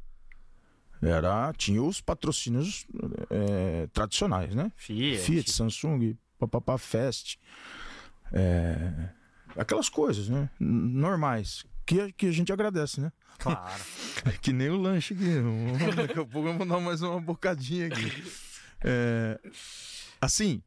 [1.02, 2.86] Era, tinha os patrocínios
[3.30, 4.72] é, tradicionais, né?
[4.76, 5.24] Fiat.
[5.24, 7.38] Fiat, Samsung, papapá, Fest.
[8.32, 9.10] É,
[9.58, 10.50] aquelas coisas, né?
[10.60, 11.66] Normais.
[11.86, 13.12] Que, que a gente agradece, né?
[13.40, 13.84] Claro.
[14.42, 15.42] Que nem o lanche aqui.
[15.96, 18.24] Daqui a pouco eu vou dar mais uma bocadinha aqui.
[18.84, 19.40] É,
[20.22, 20.62] assim,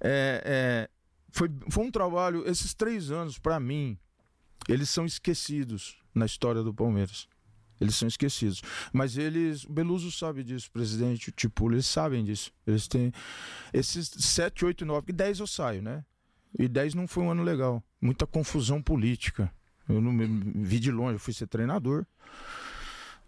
[0.00, 0.90] é, é,
[1.34, 2.48] foi, foi um trabalho.
[2.48, 3.98] Esses três anos, pra mim,
[4.68, 7.28] eles são esquecidos na história do Palmeiras.
[7.80, 8.62] Eles são esquecidos.
[8.92, 9.64] Mas eles.
[9.64, 12.52] O Beluso sabe disso, presidente, o Tipulo, eles sabem disso.
[12.64, 13.12] Eles têm.
[13.72, 16.04] Esses 7, 8, 9, 10 eu saio, né?
[16.56, 17.82] E 10 não foi um ano legal.
[18.00, 19.52] Muita confusão política.
[19.88, 20.26] Eu não me
[20.62, 22.06] vi de longe, eu fui ser treinador.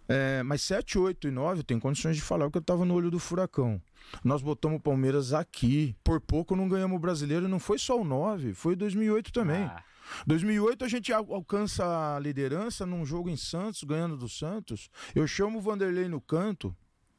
[0.08, 2.94] É, mas 7, 8 e 9 eu tenho condições de falar porque eu estava no
[2.94, 3.80] olho do furacão.
[4.22, 5.96] Nós botamos o Palmeiras aqui.
[6.04, 7.48] Por pouco não ganhamos o brasileiro.
[7.48, 9.64] Não foi só o 9, foi 2008 também.
[9.64, 9.82] Ah,
[10.26, 14.88] 2008 a gente al- alcança a liderança num jogo em Santos, ganhando do Santos.
[15.14, 16.74] Eu chamo o Vanderlei no canto.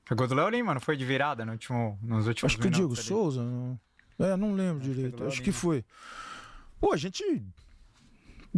[0.05, 2.68] Foi gol do Léo Lima, não foi de virada no último, nos últimos Acho que
[2.68, 3.03] o Diego ali?
[3.03, 3.43] Souza.
[3.43, 3.77] Não...
[4.18, 5.22] É, não lembro que direito.
[5.26, 5.59] Acho que Lima.
[5.59, 5.85] foi.
[6.80, 7.22] Pô, a gente.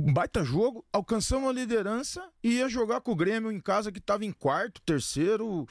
[0.07, 3.99] Um Baita jogo, alcançamos a liderança e ia jogar com o Grêmio em casa que
[3.99, 5.67] tava em quarto, terceiro,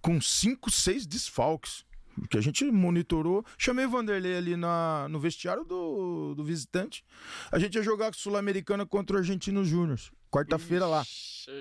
[0.00, 1.84] com cinco, seis desfalques.
[2.28, 3.44] Que a gente monitorou.
[3.56, 7.04] Chamei o Vanderlei ali na, no vestiário do, do visitante.
[7.52, 10.00] A gente ia jogar com Sul-Americana contra o Argentino Júnior.
[10.28, 11.04] Quarta-feira lá.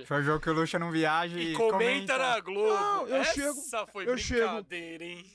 [0.05, 2.69] Foi o jogo que o Lucha não viaja e, E comenta na Globo.
[2.73, 3.61] Não, eu Essa chego-
[3.93, 5.25] foi eu brincadeira, hein?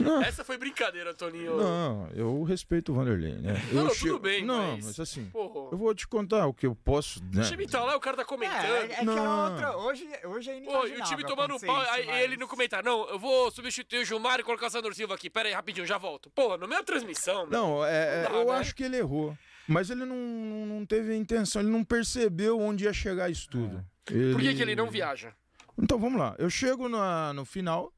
[0.00, 0.22] Não.
[0.22, 1.56] Essa foi brincadeira, Toninho.
[1.56, 3.54] Não, eu respeito o Vanderlei, né?
[3.72, 5.26] Não, eu não, tudo bem, Não, mas- mas assim.
[5.26, 5.68] Porra.
[5.72, 7.22] Eu vou te contar o que eu posso.
[7.32, 7.42] Né?
[7.42, 8.64] O time tá lá, o cara tá comentando.
[8.64, 9.44] É, é que era Não.
[9.52, 9.76] outra.
[9.78, 13.08] Hoje, hoje é Pô, e o time tomando pau, aí mas- ele no comentário, não,
[13.08, 15.98] eu vou substituir o Gilmar e colocar o Sandro Silva aqui, pera aí, rapidinho, já
[15.98, 16.30] volto.
[16.30, 17.50] Pô, no meio da transmissão, meu.
[17.60, 18.58] Não, é, é, Não dá, eu né?
[18.58, 19.36] acho que ele errou.
[19.68, 23.84] Mas ele não, não teve a intenção, ele não percebeu onde ia chegar isso tudo.
[24.04, 25.32] por que, que ele não viaja?
[25.78, 26.34] Então vamos lá.
[26.38, 27.92] Eu chego na- no final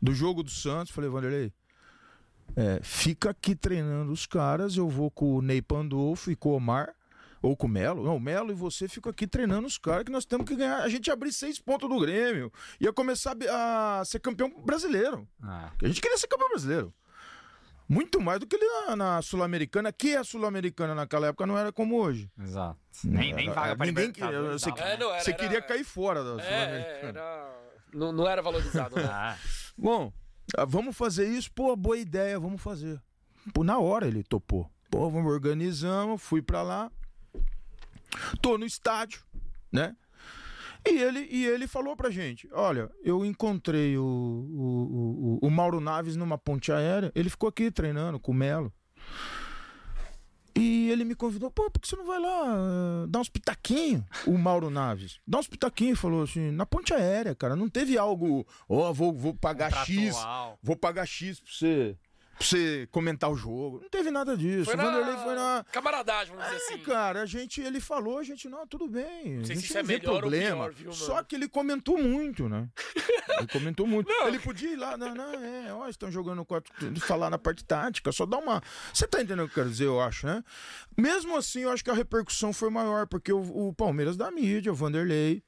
[0.00, 1.52] do jogo do Santos, falei, Vanderlei,
[2.56, 6.56] é, fica aqui treinando os caras, eu vou com o Ney Pandolfo e com o
[6.56, 6.92] Omar,
[7.42, 8.04] ou com o Melo.
[8.04, 10.80] Não, o Melo e você ficam aqui treinando os caras que nós temos que ganhar.
[10.82, 15.26] A gente ia abrir seis pontos do Grêmio, ia começar a, a ser campeão brasileiro.
[15.42, 16.92] Ah, A gente queria ser campeão brasileiro.
[17.88, 21.72] Muito mais do que ele na, na Sul-Americana, que a Sul-Americana naquela época não era
[21.72, 22.30] como hoje.
[22.38, 22.78] exato.
[23.02, 24.20] Nem, nem Era- vaga pra ninguém você?
[24.22, 27.08] É, não era, Você era- queria cair fora da É, Sul-Americana.
[27.20, 27.60] era...
[27.92, 29.02] Não, não era valorizado, né?
[29.80, 30.12] Bom,
[30.58, 31.50] ah, vamos fazer isso?
[31.52, 33.00] Pô, boa ideia, vamos fazer.
[33.54, 34.70] Pô, na hora ele topou.
[34.90, 36.92] Pô, vamos organizamos, fui pra lá.
[38.42, 39.22] Tô no estádio,
[39.72, 39.96] né?
[40.86, 45.80] E ele, e ele falou pra gente: olha, eu encontrei o, o, o, o Mauro
[45.80, 48.70] Naves numa ponte aérea, ele ficou aqui treinando com o Melo.
[50.54, 54.04] E ele me convidou, pô, por que você não vai lá eh, dar uns pitaquinhos?
[54.26, 55.20] O Mauro Naves.
[55.26, 57.54] Dá uns pitaquinhos, falou assim, na ponte aérea, cara.
[57.54, 60.16] Não teve algo, ó, vou, vou pagar X,
[60.62, 61.96] vou pagar X pra você,
[62.40, 63.80] pra você comentar o jogo.
[63.82, 64.64] Não teve nada disso.
[64.64, 65.22] Foi o Vanderlei na...
[65.22, 65.64] foi na.
[65.70, 66.82] Camaradagem, vamos dizer É, assim.
[66.82, 69.36] cara, a gente, ele falou, a gente, não, tudo bem.
[69.38, 70.56] Não sei se isso não é melhor problema.
[70.64, 72.66] pior, viu, Só que ele comentou muito, né?
[73.38, 74.10] Ele comentou muito.
[74.10, 78.10] Ele podia ir lá, não, não, é, ó, estão jogando quatro, falar na parte tática,
[78.10, 78.62] só dá uma.
[78.92, 80.42] Você tá entendendo o que eu quero dizer, eu acho, né?
[80.96, 84.72] Mesmo assim, eu acho que a repercussão foi maior, porque o, o Palmeiras da mídia,
[84.72, 85.42] o Vanderlei,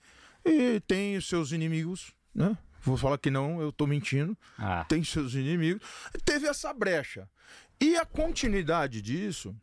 [0.45, 2.57] e tem os seus inimigos, né?
[2.83, 4.85] Vou falar que não, eu tô mentindo ah.
[4.89, 5.83] tem seus inimigos.
[6.25, 7.29] Teve essa brecha.
[7.81, 9.55] E a continuidade disso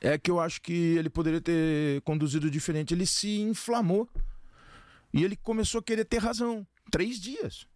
[0.00, 2.94] é que eu acho que ele poderia ter conduzido diferente.
[2.94, 4.08] Ele se inflamou
[5.12, 6.66] e ele começou a querer ter razão.
[6.90, 7.66] Três dias.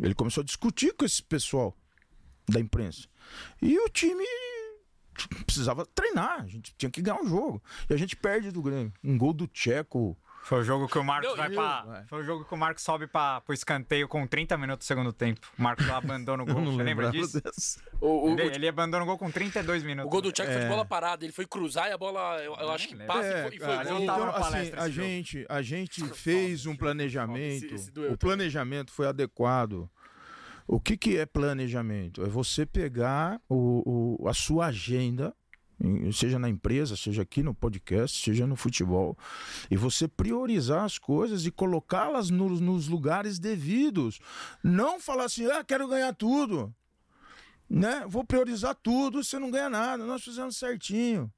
[0.00, 1.76] Ele começou a discutir com esse pessoal
[2.48, 3.08] da imprensa.
[3.60, 4.24] E o time
[5.44, 6.42] precisava treinar.
[6.42, 7.62] A gente tinha que ganhar o jogo.
[7.88, 8.92] E a gente perde do Grêmio.
[9.02, 10.16] Um gol do Tcheco.
[10.46, 12.00] Foi o jogo que o Marcos Não, vai eu- pra.
[12.02, 12.06] é.
[12.06, 15.12] Foi o jogo que o Marcos sobe pra, pro escanteio com 30 minutos do segundo
[15.12, 15.40] tempo.
[15.58, 16.60] O Marcos abandona o gol.
[16.60, 17.42] não Você lembra disso?
[18.00, 20.08] O, o, Ele, ele abandona o gol com 32 o minutos.
[20.10, 20.68] gol do Tcheco foi de É.
[20.68, 23.08] bola parada, ele foi cruzar e a bola, eu, eu acho que lembro.
[23.12, 24.00] passa É, e foi, e foi cara, gol.
[24.02, 25.08] Então, na assim, palestra a jogo.
[25.08, 27.64] gente, a gente fez um planejamento.
[27.66, 28.16] Esse- esse o também.
[28.16, 29.90] planejamento foi adequado.
[30.68, 32.24] O que, que é planejamento?
[32.24, 35.34] É você pegar o, o- a sua agenda,
[36.12, 39.16] seja na empresa, seja aqui no podcast, seja no futebol,
[39.70, 44.18] e você priorizar as coisas e colocá-las nos, nos lugares devidos.
[44.62, 46.74] Não falar assim, ah, quero ganhar tudo.
[47.68, 48.04] Né?
[48.08, 50.04] Vou priorizar tudo, você não ganha nada.
[50.04, 51.30] Nós fizemos certinho.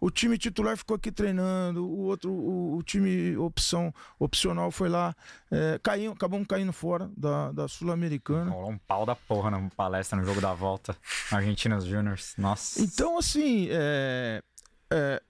[0.00, 5.14] O time titular ficou aqui treinando, o outro, o, o time opção, opcional foi lá,
[5.50, 8.50] é, caiu, acabamos caindo fora da, da Sul-Americana.
[8.50, 10.96] Rolou um pau da porra na palestra no jogo da volta.
[11.30, 12.34] Argentinos Juniors.
[12.36, 12.82] Nossa.
[12.82, 14.42] Então, assim, é,
[14.90, 15.22] é,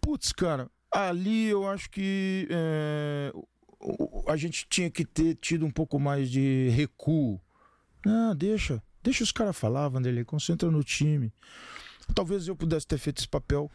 [0.00, 3.32] putz, cara, ali eu acho que é,
[4.28, 7.40] a gente tinha que ter tido um pouco mais de recuo.
[8.04, 11.32] Não, deixa, deixa os caras falar, Vanderlei, concentra no time.
[12.14, 13.70] Talvez eu pudesse ter feito esse papel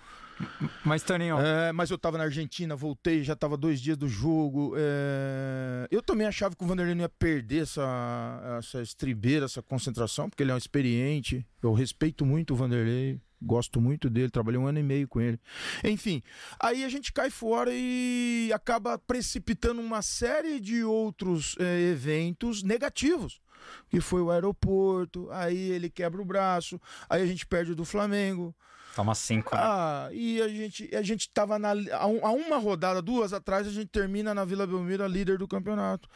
[0.86, 4.74] Mas, Toninho, É, mas eu tava na Argentina, voltei, já tava dois dias do jogo.
[4.78, 10.30] é, Eu também achava que o Vanderlei não ia perder essa, essa estribeira, essa concentração,
[10.30, 11.46] porque ele é um experiente.
[11.62, 15.40] Eu respeito muito o Vanderlei, gosto muito dele, trabalhei um ano e meio com ele.
[15.84, 16.22] Enfim,
[16.60, 23.42] aí a gente cai fora e acaba precipitando uma série de outros é, eventos negativos.
[23.90, 26.80] Que foi o aeroporto, aí ele quebra o braço,
[27.10, 28.56] aí a gente perde do Flamengo.
[28.96, 29.56] toma cinco.
[29.56, 29.62] né?
[29.64, 33.66] Ah, e a gente, a gente tava na, a, um- a uma rodada, duas atrás,
[33.68, 36.08] a gente termina na Vila Belmiro, líder do campeonato.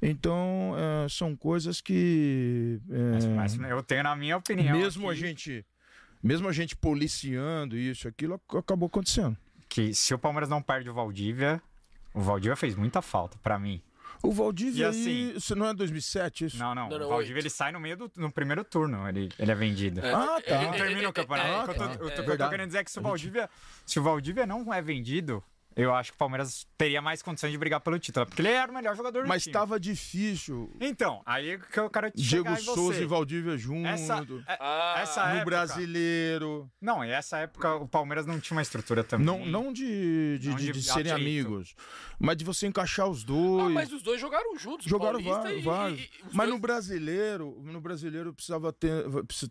[0.00, 2.80] Então, é, são coisas que.
[2.90, 4.76] é, Mas, mas eu tenho na minha opinião.
[4.78, 5.64] mesmo a gente.
[6.22, 9.36] Mesmo a gente policiando isso, aquilo ac- acabou acontecendo.
[9.68, 11.62] Que se o Palmeiras não perde o Valdívia,
[12.12, 13.80] o Valdívia fez muita falta pra mim.
[14.22, 16.58] O Valdívia E aí, assim- isso não é 2007 isso?
[16.58, 16.88] Não, não.
[16.88, 17.42] Não, não, o Valdívia oito.
[17.44, 19.08] ele sai no meio do no primeiro turno.
[19.08, 20.00] Ele, ele é vendido.
[20.04, 20.54] É, Ah, tá.
[20.54, 21.48] é, Não é, termina é, o campeonato.
[21.48, 22.98] é, O que eu tô- é, o que eu tô querendo dizer é que se
[22.98, 23.48] o Valdívia,
[23.86, 25.42] se o Valdívia não é vendido,
[25.78, 28.26] eu acho que o Palmeiras teria mais condições de brigar pelo título.
[28.26, 29.52] Porque ele era o melhor jogador do Mas time.
[29.52, 30.70] tava difícil.
[30.80, 33.02] Então, aí que eu quero te Diego Souza você.
[33.02, 33.86] e Valdívia junto.
[33.86, 35.44] Essa, é- Ah, essa no época...
[35.44, 36.70] brasileiro.
[36.80, 39.24] Não, e essa época o Palmeiras não tinha uma estrutura também.
[39.26, 41.74] Não, não de, de, Não de- de de serem amigos,
[42.18, 43.72] mas de você encaixar os Ah, dois.
[43.72, 44.86] mas os dois jogaram juntos.
[44.86, 46.00] Jogaram vários, vários.
[46.26, 49.04] os Mas dois- no brasileiro, no brasileiro precisava ter,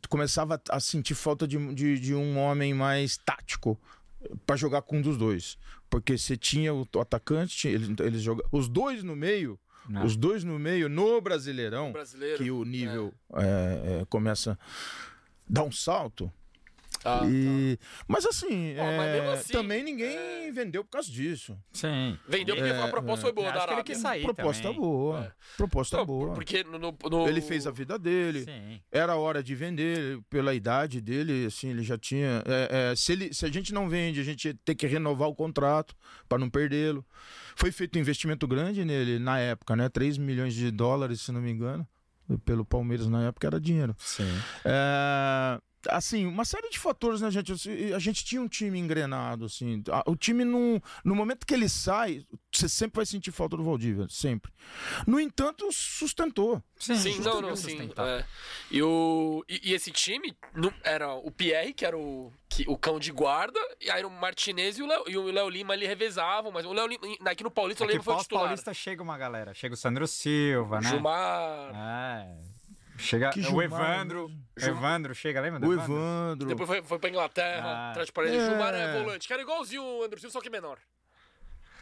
[0.10, 3.80] começava a sentir falta de, de, de um homem mais tático
[4.46, 5.58] para jogar com um dos dois,
[5.90, 10.06] porque você tinha o, atacante, tinha- eles, eles jogam os dois no meio, Não.
[10.06, 11.94] os dois no meio no Brasileirão,
[12.38, 14.58] que o nível é, é, começa a
[15.48, 16.32] dar um salto.
[17.08, 17.78] Ah, e...
[18.08, 21.58] Mas assim, mas é, mesmo assim, também ninguém vendeu por causa disso.
[21.72, 22.18] Sim.
[22.28, 24.80] Vendeu porque É, a proposta foi boa Acho da que ele quis sair proposta também.
[24.80, 25.32] boa, É.
[25.56, 26.34] proposta Não, boa.
[26.34, 28.44] Porque no, no- no- Ele fez a vida dele.
[28.44, 28.82] Sim.
[28.92, 32.44] Era hora de vender pela idade dele, assim, ele já tinha.
[32.46, 35.36] é, é, se, ele, se a gente não vende, a gente tem que renovar o
[35.36, 35.96] contrato
[36.28, 37.06] para não perdê-lo.
[37.56, 39.90] Foi feito um investimento grande nele na época, né?
[39.90, 41.88] 3 milhões de dólares, se não me engano.
[42.44, 43.96] Pelo Palmeiras na época era dinheiro.
[43.98, 44.28] Sim.
[44.66, 45.60] É,
[45.90, 47.52] assim, uma série de fatores, né, gente?
[47.94, 49.84] A gente tinha um time engrenado, assim.
[50.06, 54.08] O time, não, no momento que ele sai, você sempre vai sentir falta do Valdívia,
[54.10, 54.52] sempre.
[55.06, 56.62] No entanto, sustentou.
[56.80, 57.70] Sim, Sim, não, conseguiu não, sim.
[57.70, 58.08] sustentar.
[58.08, 58.26] é.
[58.70, 62.78] E, o, e, e esse time não- era o Pierre, que era o, que, o
[62.78, 65.88] cão de guarda, e aí o Martinez e o Léo, e o Léo Lima ali
[65.88, 68.44] revezavam, mas o Léo Lima, aqui no Paulista, o Aqui Léo Lima foi o titular.
[68.44, 69.54] pós-paulista chega uma galera.
[69.54, 70.90] Chega o Sandro Silva, né?
[70.90, 71.72] Gilmar.
[71.74, 72.57] É.
[72.98, 74.26] Chega Que o Gilmar, Evandro.
[74.26, 75.94] O Evandro chega, lembra O Evandro?
[75.94, 76.48] Evandro.
[76.48, 77.90] Depois foi, foi pra Inglaterra, Ah.
[77.92, 78.36] atrás de parede.
[78.38, 78.46] É.
[78.50, 80.78] Gilmar é volante, que era igualzinho o André Silva, só que menor.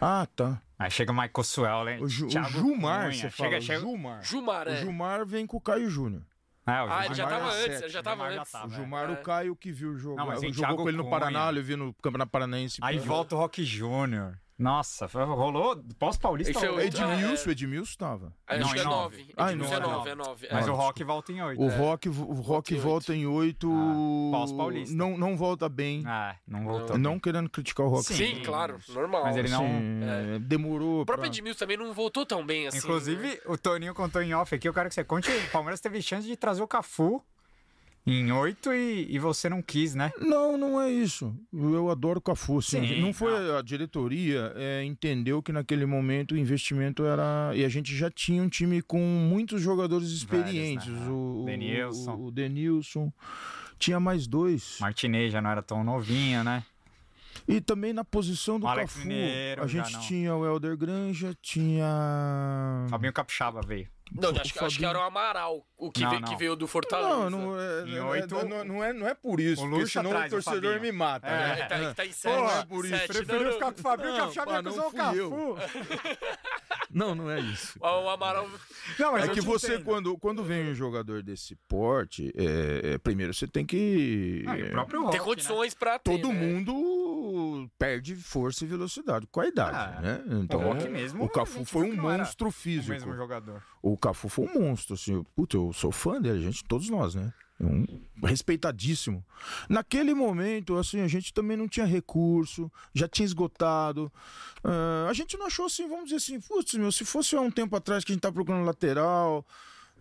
[0.02, 0.62] Ah, tá.
[0.78, 3.12] Aí chega o Michael Suel, O, Ju, o Gilmar, Cunha.
[3.14, 3.62] você chega, fala.
[3.62, 3.80] chega...
[3.80, 4.24] Gilmar.
[4.24, 4.76] Gilmar, O é.
[4.78, 6.22] Gilmar vem com o Caio Júnior.
[6.68, 8.52] É, o Ah, ele já Gilmar tava é antes, ele já tava Gilmar já antes.
[8.52, 8.68] tava.
[8.68, 9.14] O Gilmar, é.
[9.14, 10.18] o Caio que viu jogar.
[10.18, 11.12] Não, mas jogou Thiago com ele no Cunha.
[11.20, 12.80] Paraná, ele viu no Campeonato Paranaense.
[12.82, 14.38] Aí volta o Rock Júnior.
[14.58, 16.54] Nossa, foi- rolou pós-paulista.
[16.54, 16.86] Foi o rolou.
[16.86, 18.34] Edmilson, Edmilson tava.
[18.50, 19.18] Não, acho que em é nove.
[19.18, 19.34] 9.
[19.36, 19.80] Ah, é nove.
[19.80, 20.48] 9, é 9.
[20.52, 20.72] Mas É.
[20.72, 21.62] o Rock volta em oito.
[21.62, 23.70] O Rock, o Rock em volta em oito.
[23.70, 24.96] Ah, pós-paulista.
[24.96, 26.04] Não, não volta bem.
[26.06, 26.98] Ah, não voltou.
[26.98, 28.06] não querendo criticar o Rock.
[28.06, 28.14] Sim.
[28.16, 29.24] Sim, claro, normal.
[29.24, 31.02] Mas ele não- é, demorou.
[31.02, 32.78] O próprio pra- Edmilson também não voltou tão bem assim.
[32.78, 35.30] Inclusive, o Toninho contou em off aqui, eu quero que você conte.
[35.30, 37.22] O Palmeiras teve chance de trazer o Cafu
[38.06, 40.12] em oito e, e você não quis, né?
[40.20, 41.36] Não, não é isso.
[41.52, 42.60] Eu adoro o Cafu.
[42.60, 42.86] Assim.
[42.86, 47.52] Sim, não foi a diretoria é, entendeu que naquele momento o investimento era.
[47.56, 50.88] E a gente já tinha um time com muitos jogadores experientes.
[50.88, 51.08] né?
[51.10, 52.16] O, Denilson.
[52.16, 53.12] O, o Denilson.
[53.80, 54.78] Tinha mais dois.
[54.80, 56.64] Martinez já não era tão novinho, né?
[57.48, 59.08] E também na posição do Alex Cafu.
[59.08, 61.86] Mineiro a gente tinha o Helder Granja, tinha.
[62.90, 63.88] Fabinho Capixaba veio.
[64.12, 66.28] Não, O acho, que- acho que Fabinho- era o Amaral, o que, Não, veio, não.
[66.30, 67.10] que veio do Fortaleza.
[67.10, 69.70] Não, não é, Em não, oito- é, não, não é, não é por isso, O
[69.70, 70.82] porque senão o o torcedor Fabinho.
[70.82, 71.28] me mata.
[71.28, 71.32] É.
[71.38, 71.54] né?
[71.60, 72.34] Ele tá, tá em 7.
[72.38, 73.08] Porra, é por isso.
[73.08, 74.92] Preferiu ficar com o Fabinho Não, Capixaba e pá, não o eu.
[74.92, 75.58] Cafu.
[76.92, 77.78] Não, não é isso.
[77.82, 78.48] O Amaral.
[78.98, 79.84] Não, mas É que você, entendo.
[79.84, 84.46] quando, quando vem um jogador desse porte, é, é, primeiro você tem que.
[84.48, 85.26] Ah, o é, próprio Rock, Tem né?
[85.26, 86.12] condições pra ter.
[86.12, 86.40] todo né?
[86.40, 90.24] mundo perde força e velocidade com a idade, Ah, né?
[90.42, 92.92] Então, o Rock mesmo, o a Cafu foi um que não monstro O físico.
[92.94, 93.62] mesmo jogador.
[93.86, 95.24] O Cafu foi um monstro, assim.
[95.36, 97.32] Puta, eu sou fã dele, gente, todos nós, né?
[97.62, 97.86] Um
[98.24, 99.24] respeitadíssimo.
[99.70, 104.12] Naquele momento, assim, a gente também não tinha recurso, já tinha esgotado.
[104.64, 107.52] Ah, a gente não achou assim, vamos dizer assim, putz, meu, se fosse há um
[107.52, 109.46] tempo atrás que a gente tá procurando lateral.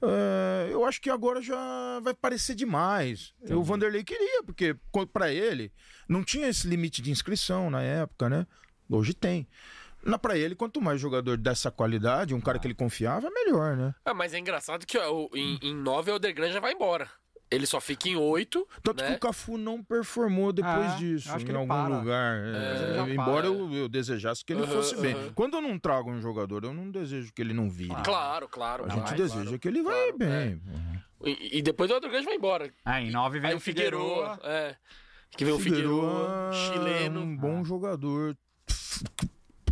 [0.01, 3.35] ah, eu acho que agora já vai parecer demais.
[3.51, 4.75] O Vanderlei queria, porque
[5.13, 5.71] pra ele
[6.09, 8.47] não tinha esse limite de inscrição na época, né?
[8.89, 9.47] Hoje tem.
[10.05, 13.95] Na pra ele, quanto mais jogador dessa qualidade, um cara que ele confiava, melhor, né?
[14.05, 17.09] Ah, mas é engraçado que ó, em, em 9 o Elder já vai embora.
[17.51, 18.67] Ele só fica em 8.
[18.83, 19.11] Tanto né?
[19.11, 21.99] que o Cafu não performou depois Ah, disso, eu acho que em algum para.
[21.99, 22.37] lugar.
[22.43, 23.47] É, já embora para.
[23.47, 25.15] eu, eu desejasse que ele fosse bem.
[25.35, 27.95] Quando eu não trago um jogador, eu não desejo que ele não vire.
[28.03, 28.85] Claro, claro.
[28.85, 29.23] A claro, gente claro.
[29.23, 30.63] deseja que ele vai claro, bem.
[31.25, 32.73] E, e depois o Elder vai embora.
[32.85, 33.61] Ah, em nove veio Aí o.
[33.61, 34.39] Figueroa.
[34.43, 34.75] É.
[35.37, 37.21] Que vem o Figueroa, chileno.
[37.21, 37.65] um bom Ah.
[37.65, 38.37] jogador.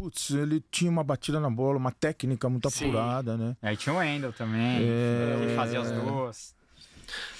[0.03, 2.87] Putz, ele tinha uma batida na bola, uma técnica muito Sim.
[2.89, 3.57] apurada, né?
[3.63, 5.47] Aí tinha o Wendel também, É.
[5.47, 6.57] que fazia as duas.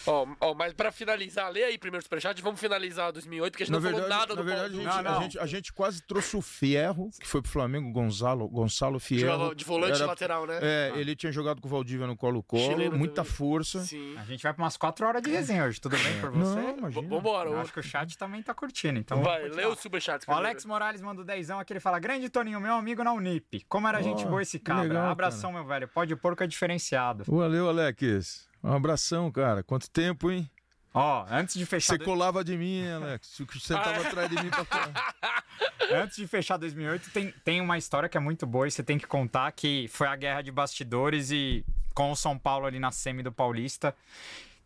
[0.07, 3.67] Ó, ó, mas pra finalizar, lê aí primeiro o superchat, vamos finalizar 2008, porque a
[3.67, 4.93] gente Na não verdade, falou nada na do verdade a, Paulo.
[4.93, 5.19] gente, Não, não.
[5.19, 9.55] A, gente, a gente quase trouxe o Fierro, que foi pro Flamengo, Gonzalo, Gonçalo Fierro.
[9.55, 10.59] De volante Era- lateral, né?
[10.63, 13.33] É, ele tinha jogado com o Valdívia no Colo-Colo, muita também.
[13.33, 13.81] força.
[13.85, 14.17] Sim.
[14.19, 16.55] A gente vai pra umas 4 horas de resenha hoje, tudo bem por você?
[16.61, 17.09] Não, imagina.
[17.09, 17.51] Vambora.
[17.51, 19.23] Eu acho que o chat também tá curtindo, então.
[19.23, 20.27] Vai, lê os superchats.
[20.27, 20.33] O.
[20.33, 23.65] Alex Morales manda o dezão aqui, ele fala: Grande Toninho, meu amigo na Unip.
[23.69, 24.83] Como era gente Ó, boa esse que cabra.
[24.85, 25.87] legal, Abração, meu velho.
[25.89, 27.25] Pode porco é diferenciado.
[27.27, 28.49] Valeu, Alex.
[28.63, 29.63] Um abração, cara.
[29.63, 30.49] Quanto tempo, hein?
[30.95, 31.97] Ó, antes de fechar.
[31.97, 33.41] Você colava de mim, Alex.
[33.53, 35.43] Você tava atrás de mim pra.
[36.03, 38.99] Antes de fechar 2008, tem, tem uma história que é muito boa e você tem
[38.99, 42.91] que contar que foi a guerra de bastidores e com o São Paulo ali na
[42.91, 43.95] semi do Paulista.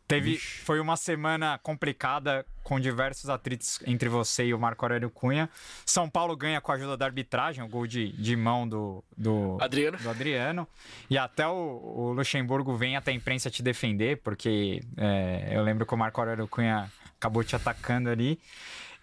[0.08, 5.50] Teve, foi uma semana complicada com diversos atritos entre você e o Marco Aurélio Cunha.
[5.84, 9.56] São Paulo ganha com a ajuda da arbitragem, o gol de, de mão do, do,
[9.60, 9.98] Adriano.
[9.98, 10.68] do Adriano.
[11.10, 15.84] E até o, o Luxemburgo vem até a imprensa te defender, porque é, eu lembro
[15.84, 18.38] que o Marco Aurélio Cunha acabou te atacando ali.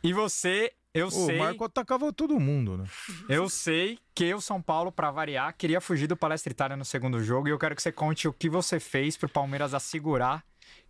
[0.01, 1.35] E você, eu Ô, sei.
[1.35, 2.85] O Marco atacava todo mundo, né?
[3.27, 7.21] Eu sei que o São Paulo, pra variar, queria fugir do Palestra Itália no segundo
[7.21, 10.45] jogo e eu quero que você conte o que você fez pro Palmeiras assegurar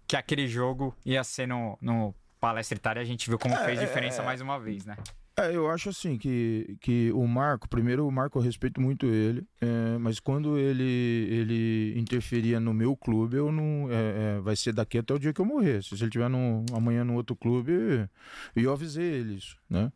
[0.07, 3.01] que aquele jogo ia ser no, no Palestra Itália.
[3.01, 4.97] A gente viu como fez diferença mais uma vez, né?
[5.35, 9.43] É, eu acho assim que, que o Marco, primeiro o Marco eu respeito muito ele,
[9.59, 13.91] é, mas quando ele, ele interferia no meu clube, eu não.
[13.91, 15.83] é, é, vai ser daqui até o dia que eu morrer.
[15.83, 17.71] Se ele tiver no, amanhã no outro clube,
[18.55, 19.91] e eu avisei ele isso, né?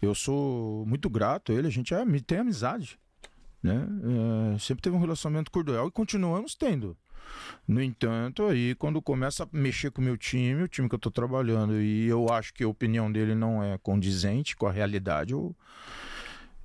[0.00, 2.98] Eu sou muito grato a ele, a gente é, tem amizade,
[3.62, 3.86] né?
[4.54, 6.96] É, sempre teve um relacionamento cordial e continuamos tendo.
[7.66, 10.98] No entanto, aí quando começa a mexer com o meu time, o time que eu
[10.98, 15.32] tô trabalhando, e eu acho que a opinião dele não é condizente com a realidade,
[15.32, 15.56] eu...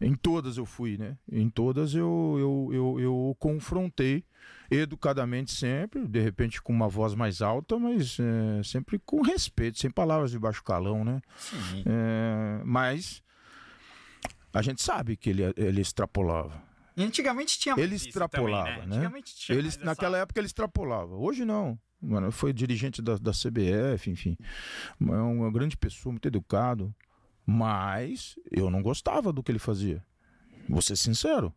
[0.02, 1.18] em todas eu fui, né?
[1.32, 4.24] Em todas eu, eu, eu, eu o confrontei
[4.72, 9.90] educadamente sempre, de repente com uma voz mais alta, mas é, sempre com respeito, sem
[9.90, 11.22] palavras de baixo calão, né?
[11.86, 13.24] É, mas
[14.54, 16.69] a gente sabe que ele, ele extrapolava.
[17.00, 18.96] E antigamente tinha mais Ele extrapolava, também, né?
[18.98, 21.16] Antigamente tinha Ele, mais essa- naquela época ele extrapolava.
[21.16, 21.80] Hoje não.
[22.02, 24.38] Mano, foi dirigente da, da CBF, enfim.
[25.02, 26.94] É uma grande pessoa, muito educado.
[27.46, 30.04] Mas eu não gostava do que ele fazia.
[30.68, 31.54] Vou ser sincero.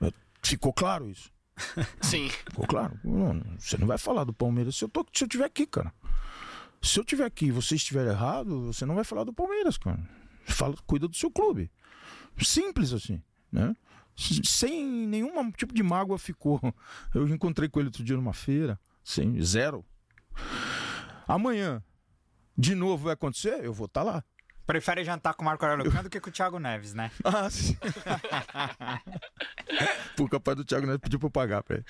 [0.00, 0.12] É,
[0.42, 1.30] Ficou claro isso.
[2.00, 2.28] Sim.
[2.28, 2.98] Ficou claro.
[3.04, 5.92] Não, você não vai falar do Palmeiras se eu, tô, se eu tiver aqui, cara.
[6.80, 10.00] Se eu tiver aqui e você estiver errado, você não vai falar do Palmeiras, cara.
[10.46, 11.70] Fala, cuida do seu clube.
[12.40, 13.22] Simples assim,
[13.52, 13.76] né?
[14.16, 16.60] Sem nenhum tipo de mágoa ficou.
[17.14, 18.78] Eu encontrei com ele outro dia numa feira.
[19.02, 19.84] Sem, zero.
[21.26, 21.82] Amanhã,
[22.56, 23.64] de novo vai acontecer?
[23.64, 24.22] Eu vou estar lá.
[24.66, 27.10] Prefere jantar com o Marco Aurélio Cunha do que com o Thiago Neves, né?
[27.24, 27.76] Ah, sim.
[30.16, 31.84] Pô, capaz do Thiago Neves pediu pra eu pagar pra ele.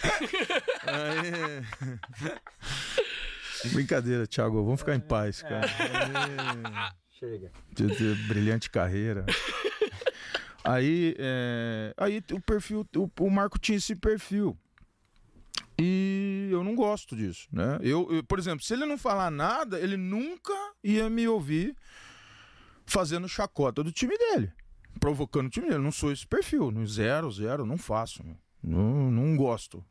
[0.86, 1.62] Aí...
[3.72, 4.64] Brincadeira, Thiago.
[4.64, 5.66] Vamos ficar em paz, cara.
[5.66, 6.92] Aí...
[7.18, 7.52] Chega.
[7.72, 9.24] de- de brilhante carreira.
[10.64, 14.56] Aí, é, aí o perfil, o, o Marco tinha esse perfil.
[15.78, 17.78] E eu não gosto disso, né?
[17.82, 20.52] Eu, eu, por exemplo, se ele não falar nada, ele nunca
[20.84, 21.74] ia me ouvir
[22.86, 24.52] fazendo chacota do time dele,
[25.00, 25.78] provocando o time dele.
[25.78, 28.22] Eu não sou esse perfil, no zero, zero, não faço.
[28.62, 29.84] Não, não gosto.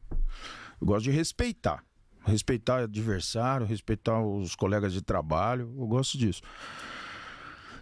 [0.79, 1.83] Eu gosto de respeitar.
[2.23, 5.73] Respeitar adversário, respeitar os colegas de trabalho.
[5.77, 6.41] Eu gosto disso.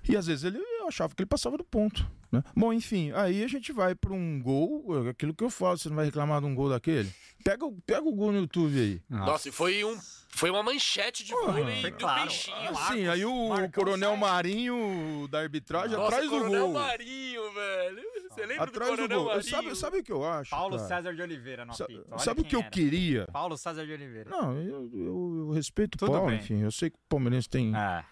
[0.07, 2.09] E às vezes ele eu achava que ele passava do ponto.
[2.31, 2.43] Né?
[2.55, 5.95] Bom, enfim, aí a gente vai para um gol, aquilo que eu falo, você não
[5.95, 7.11] vai reclamar de um gol daquele?
[7.43, 9.01] Pega, o- pega o gol no YouTube aí.
[9.09, 9.97] Nossa, e foi, um,
[10.29, 12.21] foi uma manchete de vôlei foi do claro.
[12.23, 12.75] peixinho.
[12.91, 14.19] Sim, aí o Marcão Coronel sai.
[14.19, 16.73] Marinho da arbitragem Nossa, atrás do Coronel gol.
[16.73, 18.01] Marinho, velho.
[18.29, 19.27] Você lembra Atrás do do Coronel gol.
[19.33, 19.49] Marinho?
[19.49, 20.51] Sabe, sabe o que eu acho?
[20.51, 20.87] Paulo cara?
[20.87, 22.05] César de Oliveira no Sa- apito.
[22.19, 22.69] Sabe o que eu era.
[22.69, 23.25] queria?
[23.31, 24.29] Paulo César de Oliveira.
[24.29, 26.37] Não, eu, eu, eu respeito o Paulo, bem.
[26.37, 26.61] enfim.
[26.61, 27.75] Eu sei que o palmeirense tem.
[27.75, 28.03] É.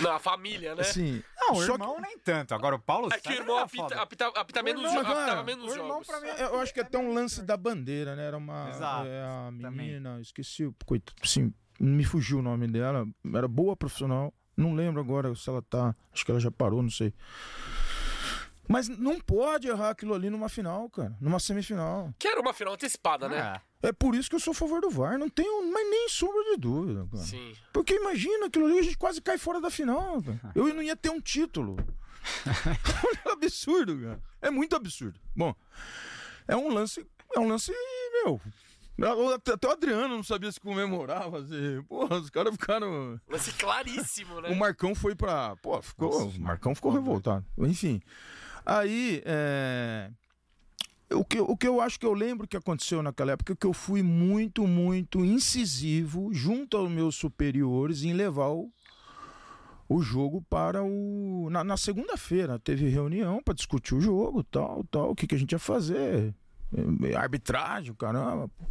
[0.00, 0.80] Não, a família, né?
[0.82, 2.54] Assim, Não, o irmão nem tanto.
[2.54, 5.18] Agora o Paulo É que o irmão apita, apita, apita menos, Não, jo- mas, cara,
[5.20, 6.06] apitava menos o irmão, jogos.
[6.06, 8.24] pra mim, eu acho que é até um lance da bandeira, né?
[8.26, 8.68] Era uma.
[8.70, 9.70] Exato, é, a também.
[9.70, 13.06] menina, esqueci, o- coitado, sim, me fugiu o nome dela.
[13.34, 14.32] Era boa profissional.
[14.56, 15.94] Não lembro agora se ela tá.
[16.12, 17.12] Acho que ela já parou, não sei.
[18.68, 21.16] Mas não pode errar aquilo ali numa final, cara.
[21.20, 22.14] Numa semifinal.
[22.18, 23.60] Que era uma final antecipada, né?
[23.82, 23.88] É.
[23.88, 25.18] É por isso que eu sou a favor do VAR.
[25.18, 27.22] Não tenho mas nem sombra de dúvida, cara.
[27.22, 27.52] Sim.
[27.72, 30.22] Porque imagina aquilo ali, a gente quase cai fora da final.
[30.22, 30.40] cara.
[30.54, 31.76] Eu não ia ter um título.
[33.26, 34.22] é absurdo, cara.
[34.40, 35.20] É muito absurdo.
[35.36, 35.54] Bom,
[36.48, 37.06] é um lance.
[37.36, 37.72] É um lance,
[38.24, 38.40] meu.
[39.52, 41.40] Até o Adriano não sabia se comemorava.
[41.40, 41.82] Assim.
[41.88, 43.20] Porra, os caras ficaram.
[43.28, 44.48] Lance claríssimo, né?
[44.50, 45.56] O Marcão foi pra.
[45.56, 46.28] Pô, ficou.
[46.28, 47.44] o Marcão ficou revoltado.
[47.58, 48.00] Enfim.
[48.64, 49.22] Aí.
[49.24, 50.10] é,
[51.12, 53.72] o que, o que eu acho que eu lembro que aconteceu naquela época que eu
[53.72, 58.70] fui muito, muito incisivo junto aos meus superiores em levar o,
[59.88, 61.48] o jogo para o.
[61.50, 65.38] Na, na segunda-feira teve reunião para discutir o jogo, tal, tal, o que, que a
[65.38, 66.34] gente ia fazer.
[67.16, 68.48] Arbitragem, caramba.
[68.48, 68.64] pô.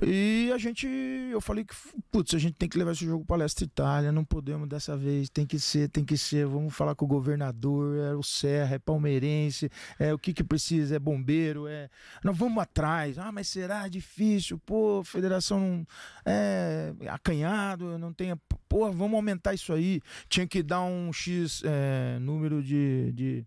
[0.00, 1.74] E a gente, eu falei que,
[2.10, 5.28] putz, a gente tem que levar esse jogo para Leste Itália, não podemos dessa vez,
[5.28, 8.78] tem que ser, tem que ser, vamos falar com o governador, é o Serra, é
[8.78, 11.90] palmeirense, é o que que precisa, é bombeiro, é,
[12.24, 15.86] nós vamos atrás, ah, mas será difícil, pô, federação não,
[16.24, 18.34] é acanhado, não tem,
[18.70, 23.46] pô, vamos aumentar isso aí, tinha que dar um X é, número de, de,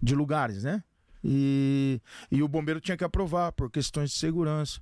[0.00, 0.84] de lugares, né?
[1.24, 4.80] E, e o bombeiro tinha que aprovar por questões de segurança.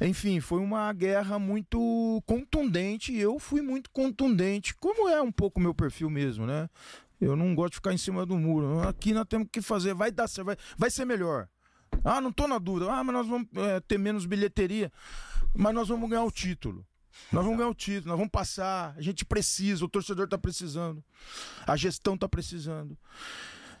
[0.00, 5.60] Enfim, foi uma guerra muito contundente e eu fui muito contundente, como é um pouco
[5.60, 6.68] meu perfil mesmo, né?
[7.20, 8.80] Eu não gosto de ficar em cima do muro.
[8.80, 11.48] Aqui nós temos que fazer, vai dar certo, vai, vai ser melhor.
[12.04, 12.92] Ah, não tô na dúvida.
[12.92, 14.92] Ah, mas nós vamos é, ter menos bilheteria,
[15.54, 16.86] mas nós vamos ganhar o título.
[17.32, 18.94] Nós vamos ganhar o título, nós vamos passar.
[18.96, 21.02] A gente precisa, o torcedor tá precisando,
[21.66, 22.96] a gestão tá precisando.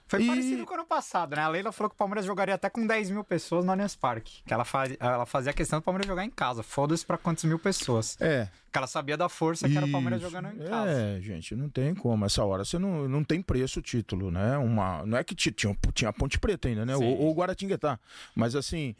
[0.08, 1.42] Foi E- parecido com o ano passado, né?
[1.42, 4.42] A Leila falou que o Palmeiras jogaria até com 10 mil pessoas no Allianz Parque.
[4.46, 6.62] Que ela, faz, ela fazia questão do Palmeiras jogar em casa.
[6.62, 8.16] Foda-se pra quantas mil pessoas.
[8.20, 10.30] É, Que ela sabia da força que era o Palmeiras Isso.
[10.30, 10.90] jogando em casa.
[10.90, 12.24] É, gente, não tem como.
[12.24, 14.56] Essa hora você não, não tem preço o título, né?
[14.56, 16.96] Uma, não é que ti- tinha, tinha a Ponte Preta ainda, né?
[16.96, 17.04] Sim.
[17.04, 17.98] Ou, ou o Guaratinguetá.
[18.34, 18.96] Mas assim.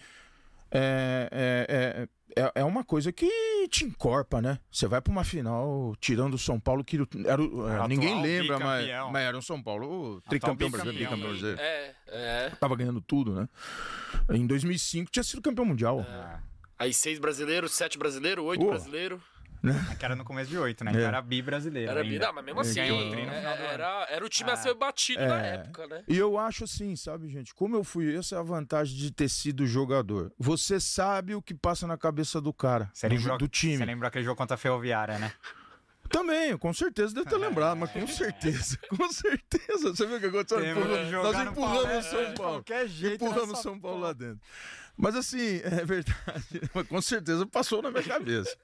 [0.71, 3.29] É, é, é, é, é uma coisa que
[3.69, 4.59] te encorpa, né?
[4.71, 8.59] Você vai pra uma final tirando o São Paulo, que era, o- é, ninguém lembra,
[8.59, 11.61] mas, mas era um São Paulo tricampeão brasileiro, bicampeão brasileiro.
[11.61, 12.51] É, é.
[12.61, 13.49] Tava ganhando tudo, né?
[14.31, 16.01] Em 2005 tinha sido campeão mundial.
[16.01, 16.39] É.
[16.79, 19.21] Aí seis brasileiros, sete brasileiros, oito brasileiros.
[19.65, 20.91] É que era no começo de 8, né?
[20.93, 21.07] Então É.
[21.07, 21.91] era bi brasileiro.
[21.91, 22.27] Era, ainda.
[22.27, 23.73] não, mas mesmo assim, o é, final do ano.
[23.73, 25.55] era, era o time a ser batido na É.
[25.57, 26.05] época, né?
[26.07, 27.55] E eu acho assim, sabe, gente?
[27.55, 30.33] Como eu fui, essa é a vantagem de ter sido jogador.
[30.39, 33.77] Você sabe o que passa na cabeça do cara, Você do, lembrou, do time.
[33.79, 35.33] Você lembrou aquele jogo contra a Ferroviária, né?
[36.09, 39.91] Também, com certeza deve ter lembrado, mas com certeza, com certeza.
[39.95, 40.59] Você viu o que aconteceu?
[40.63, 42.35] Temos Empurra- que jogar Nós empurramos o São Paulo.
[42.55, 44.41] qualquer jeito Empurramos nessa São Paulo lá dentro.
[44.97, 46.17] Mas assim, é verdade.
[46.75, 48.57] Mas com certeza passou na minha cabeça.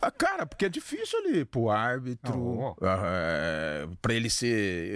[0.00, 2.76] Ah, Cara, porque é difícil ali pro árbitro, Oh.
[2.84, 4.46] ah, é, pra ele ser.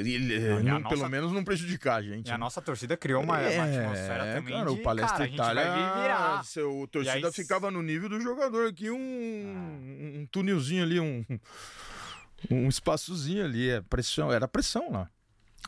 [0.07, 2.29] ele, Não, a não- nossa- Pelo menos não prejudicar a gente.
[2.29, 2.39] E a né?
[2.39, 6.81] nossa torcida criou uma, uma atmosfera também cara, de, o Palestra cara, a Itália, seu,
[6.83, 11.25] o torcida aí- ficava no nível do jogador aqui, um, um túnelzinho ali, um,
[12.51, 15.09] um espaçozinho ali, é pressão, era pressão lá.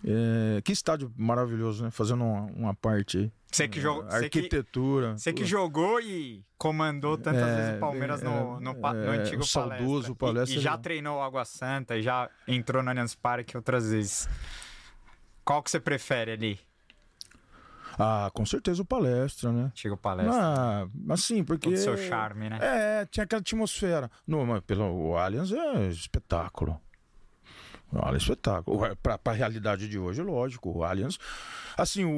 [0.02, 1.90] É, que estádio maravilhoso, né?
[1.90, 3.32] Fazendo uma, uma parte aí.
[3.50, 5.16] Você que, jogou, você que, Arquitetura.
[5.16, 9.12] você que jogou e comandou tantas É, vezes o Palmeiras é, no, no, pa- no
[9.14, 10.78] é, antigo o saudoso Palestra E, e já já.
[10.78, 14.28] treinou Água Santa, e já entrou no Allianz Parque outras vezes.
[15.44, 16.60] Qual que você prefere ali?
[17.96, 19.64] Ah, com certeza o palestra, né?
[19.66, 20.34] Antigo Palestra.
[20.36, 21.68] Ah, assim, porque.
[21.68, 22.58] Todo seu charme, né?
[22.60, 24.10] É, tinha aquela atmosfera.
[24.26, 26.80] No, mas pelo, o Allianz é espetáculo.
[27.92, 28.96] O Allianz é espetáculo.
[29.02, 30.70] Pra, pra realidade de hoje, lógico.
[30.78, 31.18] O Allianz.
[31.76, 32.10] Assim, o,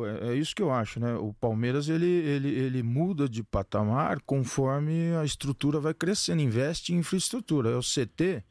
[0.00, 1.14] o- é é isso que eu acho, né?
[1.14, 6.98] O Palmeiras ele, ele, ele muda de patamar conforme a estrutura vai crescendo, investe em
[6.98, 7.70] infraestrutura.
[7.70, 8.42] É o CT.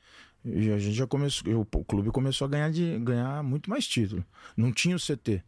[0.45, 4.23] e A gente já começou, o clube começou a ganhar, de, ganhar muito mais título.
[4.55, 5.41] Não tinha o CT.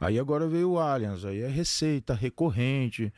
[0.00, 3.12] Aí agora veio o Allianz, aí é receita recorrente,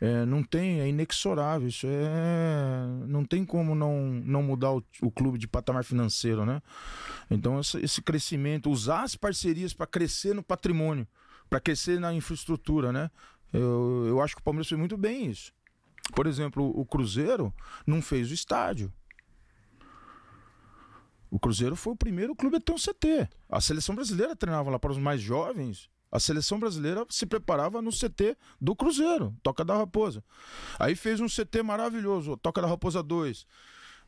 [0.00, 3.06] é, não tem, é inexorável, isso é.
[3.06, 6.62] Não tem como não, não mudar o, o clube de patamar financeiro, né?
[7.30, 11.06] Então, essa- esse crescimento, usar as parcerias para crescer no patrimônio,
[11.50, 13.10] para crescer na infraestrutura, né?
[13.52, 15.52] Eu, eu acho que o Palmeiras fez muito bem isso.
[16.14, 17.52] Por exemplo, o Cruzeiro
[17.86, 18.92] não fez o estádio.
[21.30, 23.28] O Cruzeiro foi o primeiro clube a ter um CT.
[23.48, 25.90] A seleção brasileira treinava lá para os mais jovens.
[26.10, 30.24] A seleção brasileira se preparava no CT do Cruzeiro, Toca da Raposa.
[30.78, 33.46] Aí fez um CT maravilhoso, Toca da Raposa 2.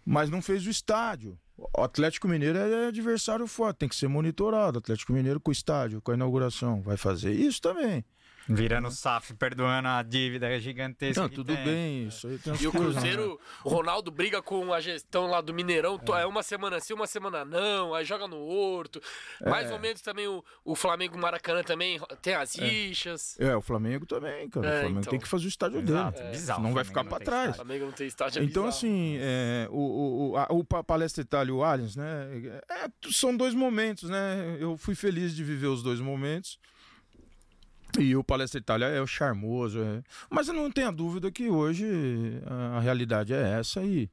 [0.05, 1.39] Mas não fez o estádio.
[1.59, 4.79] O Atlético Mineiro é adversário forte, tem que ser monitorado.
[4.79, 6.81] Atlético Mineiro com o estádio, com a inauguração.
[6.81, 8.03] Vai fazer isso também.
[8.49, 11.23] Virando SAF, perdoando a dívida gigantesca.
[11.23, 11.65] Não, tudo tem.
[11.65, 13.01] bem, isso aí tem E o coisas, né?
[13.03, 16.93] Cruzeiro, o Ronaldo briga com a gestão lá do Mineirão, to- é uma semana sim,
[16.93, 19.01] uma semana não, aí joga no Horto.
[19.47, 19.73] Mais É.
[19.73, 23.37] ou menos também o, o Flamengo Maracanã também tem as rixas.
[23.39, 24.67] É, o Flamengo também, cara.
[24.67, 25.11] É, o Flamengo então.
[25.11, 26.31] tem que fazer o estádio Exato, dele.
[26.33, 27.51] bizarro, Senão vai ficar para não trás.
[27.51, 28.69] O Flamengo não tem estádio, é Então, bizarro.
[28.69, 32.29] assim, é, o, o, a- o Pa- Palestra Itália e o Allianz, né?
[32.69, 34.57] é, são dois momentos, né?
[34.59, 36.59] Eu fui feliz de viver os dois momentos.
[38.01, 39.81] E o Palestra Itália é o charmoso.
[39.81, 41.85] é- Mas eu não tenho dúvida que hoje
[42.47, 44.09] a, realidade é essa e,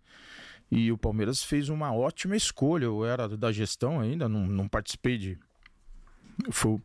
[0.70, 2.84] e o Palmeiras fez uma ótima escolha.
[2.84, 5.38] Eu era da gestão ainda, não, não participei de.
[6.52, 6.80] Foi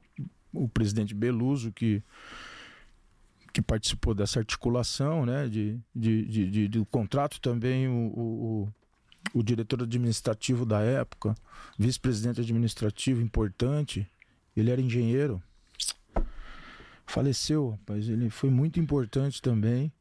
[0.52, 2.02] o presidente Beluso que
[3.52, 8.72] que participou dessa articulação, né, de, de, de, de do contrato também o, o,
[9.34, 11.34] o diretor administrativo da época,
[11.78, 14.08] vice-presidente administrativo importante,
[14.56, 15.42] ele era engenheiro,
[17.06, 19.92] faleceu, rapaz, ele foi muito importante também,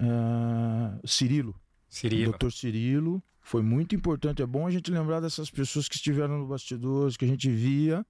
[0.00, 1.54] uh, Cirilo,
[1.88, 2.30] Cirilo.
[2.30, 4.42] doutor Cirilo, foi muito importante.
[4.42, 8.04] É bom a gente lembrar dessas pessoas que estiveram no bastidores, que a gente via,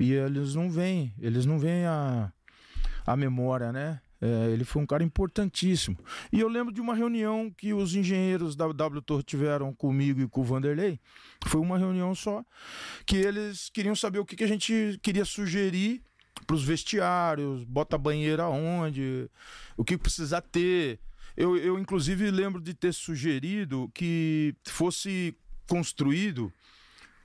[0.00, 2.32] e eles não vêm, eles não vêm a,
[3.06, 4.00] a memória, né?
[4.22, 5.98] É, ele foi um cara importantíssimo.
[6.32, 10.40] E eu lembro de uma reunião que os engenheiros da W tiveram comigo e com
[10.40, 10.98] o Vanderlei.
[11.46, 12.42] Foi uma reunião só,
[13.04, 16.02] que eles queriam saber o que, que a gente queria sugerir
[16.46, 19.28] para os vestiários, bota banheira onde,
[19.76, 20.98] o que precisa ter.
[21.36, 25.36] Eu, eu, inclusive, lembro de ter sugerido que fosse
[25.68, 26.52] construído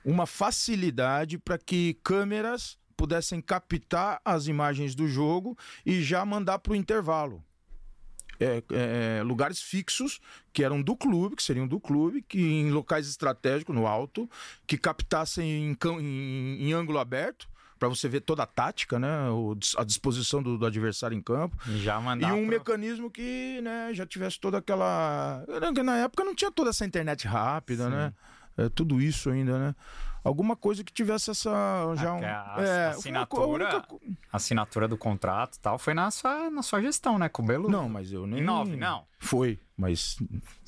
[0.04, 6.72] uma facilidade para que câmeras pudessem captar as imagens do jogo e já mandar para
[6.72, 7.42] o intervalo.
[8.42, 10.18] É, é, lugares fixos
[10.50, 14.28] que eram do clube, que seriam do clube, que em locais estratégicos, no alto,
[14.66, 17.46] que captassem em, em, em ângulo aberto
[17.80, 19.30] para você ver toda a tática, né?
[19.30, 21.56] O, a disposição do, do, adversário em campo.
[21.78, 22.58] Já mandar e um pro...
[22.58, 25.42] mecanismo que né, já tivesse toda aquela.
[25.82, 27.90] Na época não tinha toda essa internet rápida, Sim.
[27.90, 28.12] né?
[28.58, 29.74] É, tudo isso ainda, né?
[30.22, 31.50] Alguma coisa que tivesse essa.
[31.96, 33.86] Já um, a, é, assinatura, única...
[34.30, 37.30] assinatura do contrato tal foi na sua, na sua gestão, né?
[37.30, 37.70] Com o Belo.
[37.70, 38.42] Não, mas eu nem.
[38.42, 39.06] Nove, não.
[39.18, 40.18] Foi, mas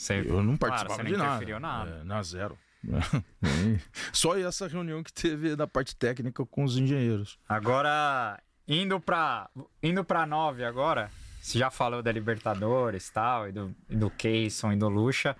[0.09, 1.61] eu não participava claro, você de nada.
[1.61, 2.01] nada.
[2.01, 2.57] É, na zero.
[4.13, 7.39] Só essa reunião que teve da parte técnica com os engenheiros.
[7.49, 9.49] Agora, indo para
[9.83, 14.73] indo para nove agora, você já falou da Libertadores tal, e do, e do Keyson
[14.73, 15.37] e do Lucha.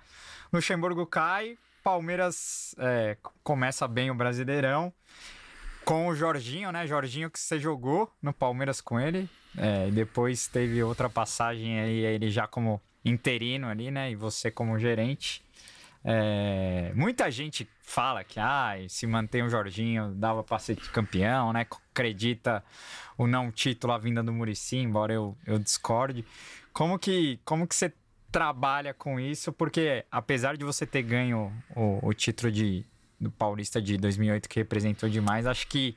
[0.51, 4.93] Luxemburgo cai, Palmeiras é, começa bem o Brasileirão.
[5.85, 6.87] Com o Jorginho, né?
[6.87, 9.29] Jorginho que você jogou no Palmeiras com ele.
[9.57, 14.09] É, depois teve outra passagem aí, ele já como interino ali, né?
[14.09, 15.43] E você como gerente.
[16.05, 21.65] É, muita gente fala que ah, se mantém o Jorginho, dava para ser campeão, né?
[21.91, 22.63] Acredita
[23.17, 26.25] o não título à vinda do Murici, embora eu, eu discorde.
[26.73, 27.93] Como que, como que você
[28.31, 29.53] trabalha com isso?
[29.53, 32.85] Porque apesar de você ter ganho o, o título de,
[33.19, 35.95] do Paulista de 2008 que representou demais, acho que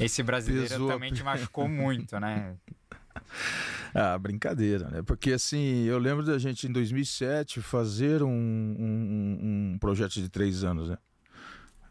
[0.00, 0.88] esse brasileiro Pesou.
[0.88, 2.54] também te machucou muito, né?
[3.96, 5.02] Ah, brincadeira, né?
[5.02, 9.38] Porque assim, eu lembro da gente em 2007 fazer um, um,
[9.74, 10.98] um projeto de três anos, né?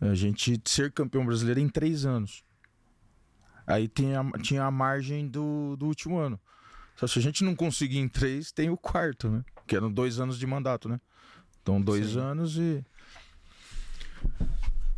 [0.02, 2.44] A gente ser campeão brasileiro em três anos.
[3.66, 6.38] Aí tinha, tinha a margem do, do último ano.
[6.98, 9.44] Só se a gente não conseguir em três, tem o quarto, né?
[9.66, 11.00] Que eram dois anos de mandato, né?
[11.62, 12.20] Então, dois Sim.
[12.20, 12.84] anos e.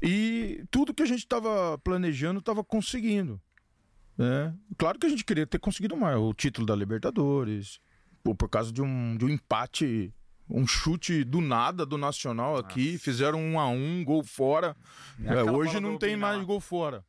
[0.02, 3.40] E tudo que a gente estava planejando estava conseguindo.
[4.18, 4.54] Né?
[4.78, 6.18] Claro que a gente queria ter conseguido mais.
[6.18, 7.80] O título da Libertadores,
[8.24, 10.14] por causa de um, de um empate,
[10.50, 12.94] um chute do nada do Nacional aqui.
[12.94, 13.04] Nossa.
[13.04, 14.76] Fizeram um a um, gol fora.
[15.24, 17.04] É, hoje não tem mais gol fora.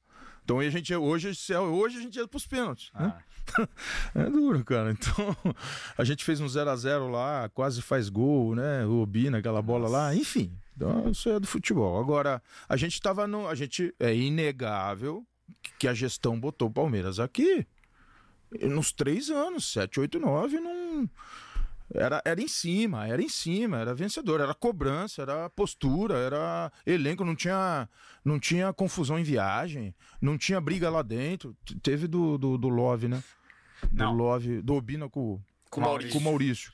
[0.45, 2.91] Então a gente, hoje, hoje a gente ia para os pênaltis.
[2.95, 3.13] Né?
[3.13, 3.59] Ah.
[3.59, 3.69] Né?
[4.27, 4.93] é duro, cara.
[4.93, 5.37] Então
[5.99, 8.85] a gente fez um 0 a 0 lá, quase faz gol, né?
[8.87, 9.93] O Obi naquela bola Nossa.
[9.93, 10.57] lá, enfim.
[10.77, 11.99] Então, isso é do futebol.
[11.99, 13.49] Agora, a gente estava no.
[13.49, 13.95] A gente.
[13.99, 15.27] É inegável
[15.79, 17.67] que a gestão botou o Palmeiras aqui
[18.63, 21.11] nos três anos, 7, 8, 9, não.
[21.95, 27.25] Era, era em cima, era em cima, era vencedor, era cobrança, era postura, era elenco,
[27.25, 27.89] não tinha,
[28.25, 31.57] não tinha confusão em viagem, não tinha briga lá dentro.
[31.83, 33.23] Teve do, do, do Love, né?
[33.93, 34.11] Não.
[34.11, 36.13] Do Love, do Obina com, com, Maurício.
[36.13, 36.73] com o Maurício.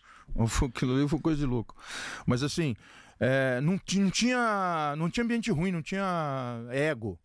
[0.75, 1.77] Aquilo ali foi coisa de louco.
[2.25, 2.75] Mas assim,
[3.21, 7.21] é, não, não, tinha, não tinha ambiente ruim, não tinha ego.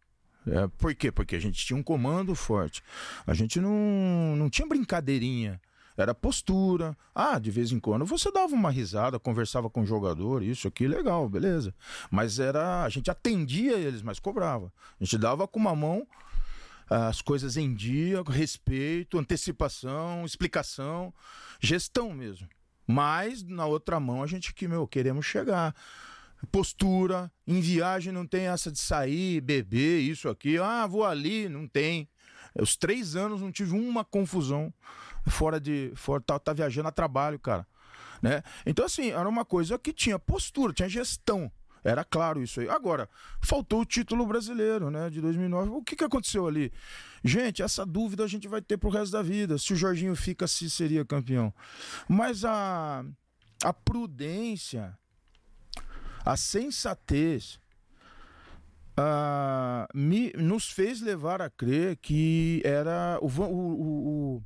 [0.47, 1.11] É, por quê?
[1.11, 2.81] Porque a gente tinha um comando forte.
[3.25, 5.61] A gente não, não tinha brincadeirinha.
[5.97, 6.95] Era postura.
[7.13, 10.87] Ah, de vez em quando você dava uma risada, conversava com o jogador, isso aqui,
[10.87, 11.73] legal, beleza.
[12.11, 12.83] Mas era.
[12.83, 14.71] A gente atendia eles, mas cobrava.
[14.99, 16.07] A gente dava com uma mão
[16.89, 21.13] as coisas em dia, respeito, antecipação, explicação,
[21.59, 22.47] gestão mesmo.
[22.85, 25.75] Mas na outra mão a gente que, meu, queremos chegar
[26.51, 27.31] postura.
[27.45, 30.57] Em viagem não tem essa de sair, beber, isso aqui.
[30.57, 32.07] Ah, vou ali, não tem.
[32.59, 34.73] Os três anos não tive uma confusão
[35.27, 35.91] fora de.
[35.95, 37.67] Fora, tá, tá viajando a trabalho, cara.
[38.21, 38.41] Né?
[38.65, 41.51] Então, assim, era uma coisa que tinha postura, tinha gestão.
[41.83, 42.67] Era claro isso aí.
[42.67, 43.09] Agora,
[43.41, 45.69] faltou o título brasileiro, né, de 2009.
[45.69, 46.71] O que, que aconteceu ali?
[47.23, 49.57] Gente, essa dúvida a gente vai ter pro resto da vida.
[49.57, 51.53] Se o Jorginho fica, se seria campeão.
[52.07, 53.05] Mas a,
[53.63, 54.97] a prudência
[56.27, 57.57] a sensatez
[58.97, 64.43] ah, me, nos fez levar a crer que era o, o, o,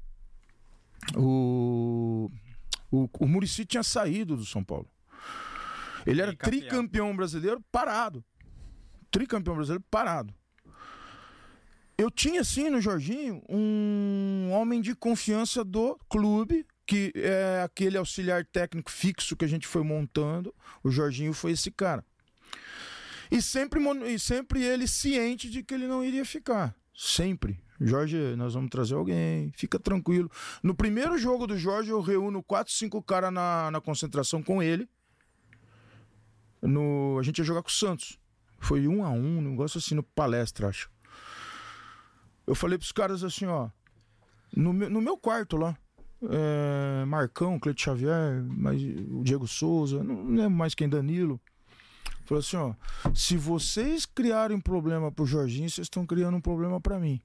[1.18, 2.32] o,
[2.92, 4.88] o, o Muricy tinha saído do São Paulo.
[6.06, 8.24] Ele era tricampeão brasileiro parado.
[9.10, 10.34] Tricampeão brasileiro parado.
[11.98, 18.45] Eu tinha, sim, no Jorginho, um homem de confiança do clube, que é aquele auxiliar
[18.45, 20.53] técnico fixo que a gente foi montando.
[20.84, 22.03] O Jorginho foi esse cara.
[23.32, 26.76] E sempre, e sempre ele ciente de que ele não iria ficar.
[26.93, 27.64] Sempre.
[27.80, 30.30] Jorge, nós vamos trazer alguém, fica tranquilo.
[30.61, 34.88] No primeiro jogo do Jorge, eu reúno quatro, cinco caras na, na concentração com ele.
[36.61, 38.19] No, a gente ia jogar com o Santos.
[38.60, 40.92] Foi um a um, um negócio assim no palestra, acho.
[42.45, 43.69] Eu falei pros caras assim, ó.
[44.56, 45.76] No no meu quarto lá.
[46.30, 51.40] É, Marcão, Cleito Xavier, mas o Diego Souza, não lembro mais quem, Danilo.
[52.25, 52.74] Falou assim, ó.
[53.14, 57.22] Se vocês criarem um problema pro Jorginho, vocês estão criando um problema pra mim.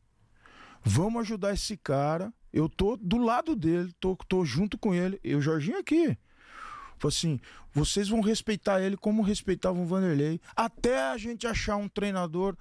[0.82, 2.32] Vamos ajudar esse cara.
[2.52, 5.20] Eu tô do lado dele, tô, tô junto com ele.
[5.22, 6.16] E o Jorginho aqui.
[6.98, 7.40] Falou assim:
[7.72, 12.56] vocês vão respeitar ele como respeitavam o Vanderlei, até a gente achar um treinador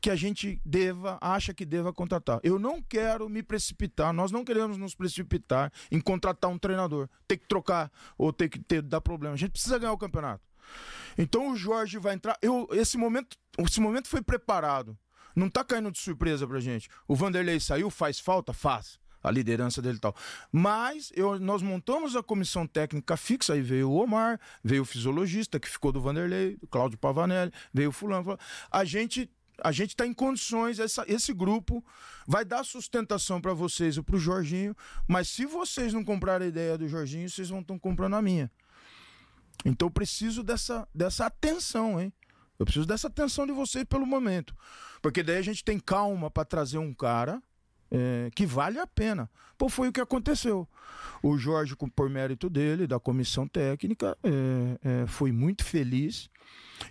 [0.00, 2.40] que a gente deva, acha que deva contratar.
[2.42, 7.36] Eu não quero me precipitar, nós não queremos nos precipitar em contratar um treinador, ter
[7.36, 9.34] que trocar ou ter que ter, dar problema.
[9.34, 10.42] A gente precisa ganhar o campeonato.
[11.18, 12.36] Então o Jorge vai entrar.
[12.40, 14.96] Eu, esse momento, esse momento foi preparado.
[15.34, 16.88] Não tá caindo de surpresa pra gente.
[17.06, 18.52] O Vanderlei saiu, faz falta?
[18.52, 18.98] Faz.
[19.22, 20.16] A liderança dele e tal.
[20.50, 25.60] Mas eu- nós montamos a comissão técnica fixa, aí veio o Omar, veio o fisiologista,
[25.60, 28.38] que ficou do Vanderlei, o Cláudio Pavanelli, veio o fulano.
[28.70, 29.30] A gente.
[29.62, 31.84] A gente está em condições, essa- esse grupo
[32.26, 34.74] vai dar sustentação para vocês e para o Jorginho,
[35.06, 38.50] mas se vocês não comprarem a ideia do Jorginho, vocês vão estar comprando a minha.
[39.64, 42.12] Então eu preciso dessa, dessa atenção, hein?
[42.58, 44.54] Eu preciso dessa atenção de vocês pelo momento.
[45.00, 47.42] Porque daí a gente tem calma para trazer um cara
[47.90, 49.28] é, que vale a pena.
[49.58, 50.66] Pô, foi o que aconteceu.
[51.22, 56.30] O Jorge, por mérito dele, da comissão técnica, é, é, foi muito feliz.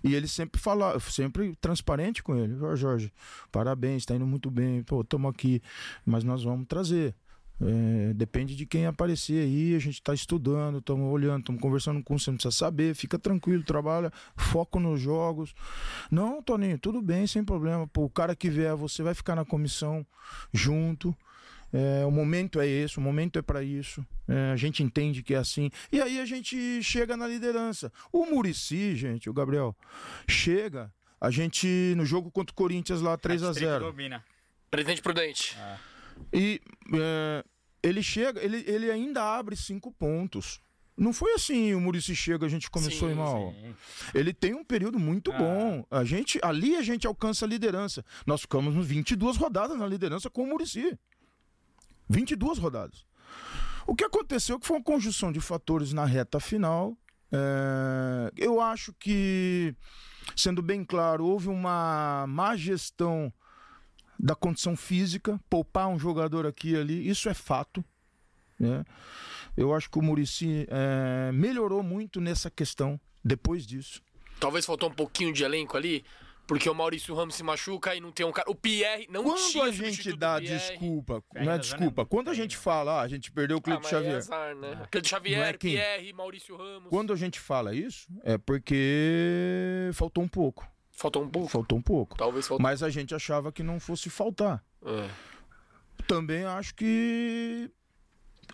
[0.04, 2.54] E ele sempre fala, sempre transparente com ele.
[2.76, 3.12] Jorge,
[3.50, 4.84] parabéns, está indo muito bem.
[4.84, 5.60] Pô, estamos aqui,
[6.04, 7.14] mas nós vamos trazer.
[7.62, 12.18] É, depende de quem aparecer aí, a gente está estudando, estamos olhando, estamos conversando com
[12.18, 15.54] você, não precisa saber, fica tranquilo, trabalha, foco nos jogos.
[16.10, 17.86] Não, Toninho, tudo bem, sem problema.
[17.86, 20.06] Pô, o cara que vier, você vai ficar na comissão
[20.52, 21.14] junto.
[21.72, 24.04] É, o momento é esse, o momento é para isso.
[24.26, 25.70] É, a gente entende que é assim.
[25.92, 27.92] E aí a gente chega na liderança.
[28.10, 29.76] O Murici, gente, o Gabriel,
[30.26, 30.92] chega.
[31.20, 34.24] A gente, no jogo contra o Corinthians lá, 3 a 0 Domina.
[34.70, 35.56] Presidente Prudente.
[36.32, 36.60] e
[36.94, 37.44] é,
[37.82, 40.60] ele chega, ele, ele ainda abre cinco pontos.
[40.96, 43.54] Não foi assim, o Murici chega, a gente começou Sim, mal.
[43.58, 43.74] Sim.
[44.14, 45.38] Ele tem um período muito Ah.
[45.38, 45.86] bom.
[45.90, 48.04] A gente, ali a gente alcança a liderança.
[48.26, 50.98] Nós ficamos nos 22 rodadas na liderança com o Murici.
[52.08, 53.06] 22 rodadas.
[53.86, 56.96] O que aconteceu que foi uma conjunção de fatores na reta final.
[57.32, 59.74] É, eu acho que,
[60.36, 63.32] sendo bem claro, houve uma má gestão
[64.22, 67.82] da condição física, poupar um jogador aqui e ali, isso é fato.
[68.58, 68.84] né?
[69.56, 74.02] Eu acho que o Murici é, melhorou muito nessa questão depois disso.
[74.38, 76.04] Talvez faltou um pouquinho de elenco ali,
[76.46, 78.50] porque o Maurício Ramos se machuca e não tem um cara.
[78.50, 82.30] O Pierre não Quando tinha a gente dá desculpa, Ainda não é desculpa, não- quando
[82.30, 84.12] a gente fala, ah, a gente perdeu o Ah, Cleiton mas Xavier.
[84.14, 84.78] é azar, né?
[84.82, 84.86] Ah.
[84.86, 85.72] Cleiton Xavier, é quem?
[85.72, 86.88] Pierre, Maurício Ramos.
[86.90, 90.66] Quando a gente fala isso, é porque faltou um pouco.
[91.00, 91.48] Faltou um pouco.
[91.48, 92.18] Faltou um pouco.
[92.18, 92.62] Talvez faltou.
[92.62, 94.62] Mas a gente achava que não fosse faltar.
[94.84, 95.08] É.
[96.06, 97.70] Também acho que.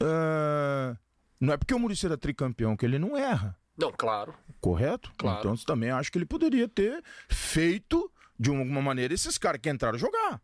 [0.00, 0.96] é,
[1.40, 4.32] não é porque o Muricy era tricampeão que ele não erra, Não, claro.
[4.60, 5.12] correto?
[5.18, 5.40] Claro.
[5.40, 8.08] Então também acho que ele poderia ter feito
[8.38, 10.40] de alguma maneira esses caras que entraram jogar.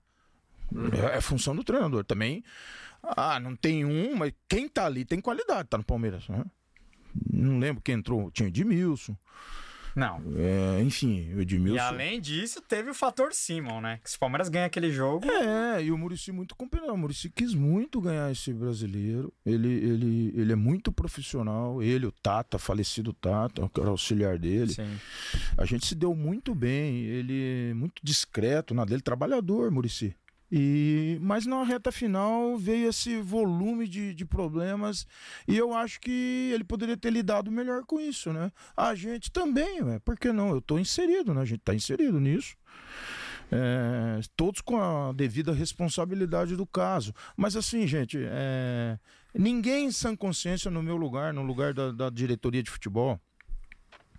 [0.72, 0.89] Uhum.
[0.92, 2.05] É, é função do treinador.
[2.05, 2.42] Também.
[3.00, 6.28] Ah, não tem um, mas quem tá ali tem qualidade, tá no Palmeiras.
[6.28, 6.44] Né?
[7.31, 8.28] Não lembro quem entrou.
[8.32, 9.16] Tinha o Edmilson.
[9.94, 10.22] Não.
[10.36, 11.80] É, enfim, o E Edmilson.
[11.82, 14.00] além disso, teve o fator Simon, né?
[14.02, 15.30] Que se o Palmeiras ganha aquele jogo.
[15.30, 16.90] É, e o Murici muito competente.
[16.90, 19.32] O Murici quis muito ganhar esse brasileiro.
[19.44, 21.82] Ele, ele, ele é muito profissional.
[21.82, 24.72] Ele, o Tata, falecido Tata, que era auxiliar dele.
[24.72, 24.98] Sim.
[25.56, 27.04] A gente se deu muito bem.
[27.04, 30.14] Ele é muito discreto na dele, trabalhador, Murici.
[30.55, 35.06] E, mas na reta final veio esse volume de, de problemas
[35.48, 38.52] e eu acho que ele poderia ter lidado melhor com isso, né?
[38.76, 40.50] A gente também, ué, por que não?
[40.50, 41.40] Eu tô inserido, né?
[41.40, 42.55] A gente tá inserido nisso.
[43.50, 47.14] É, todos com a devida responsabilidade do caso.
[47.34, 48.98] Mas assim, gente, é,
[49.34, 53.18] ninguém em sã consciência no meu lugar, no lugar da, da diretoria de futebol,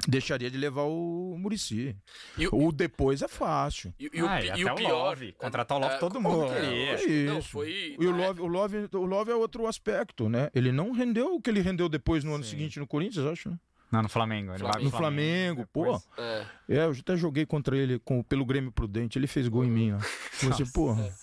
[0.08, 1.96] deixaria de levar o Murici.
[2.38, 3.94] E o- O depois é fácil.
[4.00, 4.90] E, e o, Ah, pi- e e o o pior.
[5.10, 5.32] Love.
[5.34, 6.98] Contratar o Love É, todo mundo é?
[7.26, 7.50] Não, Isso.
[7.50, 7.96] foi.
[8.00, 10.50] E o Love, o, Love, o Love é outro aspecto, né?
[10.54, 12.50] Ele não rendeu o que ele rendeu depois no ano Sim.
[12.52, 13.58] seguinte no Corinthians, acho.
[13.94, 14.54] Não, no Flamengo.
[14.56, 16.02] Pro No Flamengo, pô.
[16.18, 16.46] É.
[16.68, 19.92] É, eu até joguei contra ele com, pelo Grêmio Prudente, ele fez gol em mim,
[19.94, 20.00] ó.
[20.42, 21.14] Você, porra.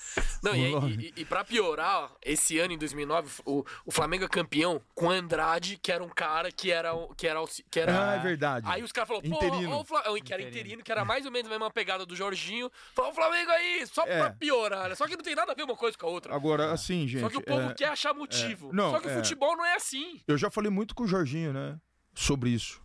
[0.43, 4.25] Não, O e, e, e pra piorar, ó, esse ano, em 2009, o, o Flamengo
[4.25, 6.93] é campeão com o Andrade, que era um cara que era.
[7.17, 7.41] Que era,
[7.71, 8.67] que era Ah, é verdade.
[8.71, 9.73] Aí os caras falaram, pô, Interino.
[9.73, 10.49] ó, o Fla- que era Interino.
[10.49, 12.71] interino, que era mais ou menos a mesma pegada do Jorginho.
[12.95, 14.19] Falou, o Flamengo aí, só É.
[14.21, 14.95] pra piorar, né?
[14.95, 16.37] Só que não tem nada a ver uma coisa com a outra.
[16.37, 17.23] Agora, assim, gente.
[17.23, 18.71] Só que o povo é, quer achar motivo.
[18.71, 18.73] é.
[18.75, 19.15] Não, Só que o é.
[19.17, 20.21] futebol não é assim.
[20.29, 21.77] Eu já falei muito com o Jorginho, né?
[22.15, 22.81] Sobre isso.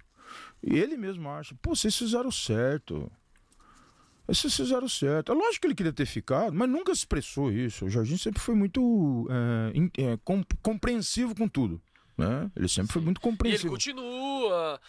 [0.63, 3.11] E ele mesmo acha, pô, vocês fizeram certo.
[4.27, 5.31] Vocês fizeram certo.
[5.31, 7.85] É lógico que ele queria ter ficado, mas nunca se expressou isso.
[7.85, 11.79] O Jorginho sempre foi muito é, in- é, com- compreensivo com tudo.
[12.17, 12.49] Né?
[12.55, 13.69] Ele sempre foi muito E ele compreensivo.
[13.73, 14.79] continua.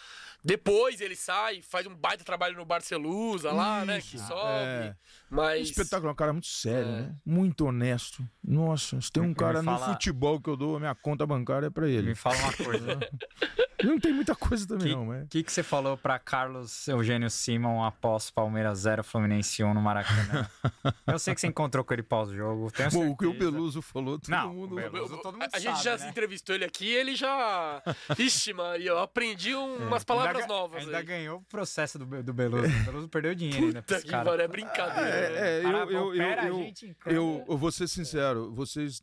[0.43, 3.99] Depois ele sai, faz um baita trabalho no Barcelusa lá, né?
[4.01, 4.41] Que Isso, sobe.
[4.49, 4.95] é.
[5.29, 5.69] Mas.
[5.69, 7.01] Espetáculo, é um cara muito sério, É.
[7.01, 7.15] né?
[7.25, 8.23] Muito honesto.
[8.43, 11.67] Nossa, se tem um cara no fala- futebol que eu dou a minha conta bancária
[11.67, 12.09] é pra ele.
[12.09, 12.87] Me fala uma coisa.
[13.83, 15.21] Não tem muita coisa também, Que- não, é.
[15.21, 19.79] O que, que você falou pra Carlos Eugênio Simon após Palmeiras 0, Fluminense 1 no
[19.79, 20.49] Maracanã?
[21.05, 22.71] Eu sei que você encontrou com ele pós-jogo.
[22.91, 23.33] Pô, o que o.
[23.37, 24.71] Beluso falou, todo Não, mundo.
[24.71, 25.97] o Beluso todo mundo a gente sabe, já né?
[25.99, 27.83] se entrevistou ele aqui ele já.
[28.17, 30.83] Ixi, Maria, eu aprendi um- umas palavras Ainda novas.
[30.83, 31.03] Ainda aí.
[31.03, 32.65] ganhou o processo do, do Beluso.
[32.65, 34.25] O Beluso perdeu dinheiro ainda pra Puta esse que cara.
[34.25, 35.11] pariu, é brincadeira.
[35.11, 35.16] né?
[35.17, 36.73] É, é, eu, eu, eu,
[37.05, 39.01] eu, eu vou ser sincero, vocês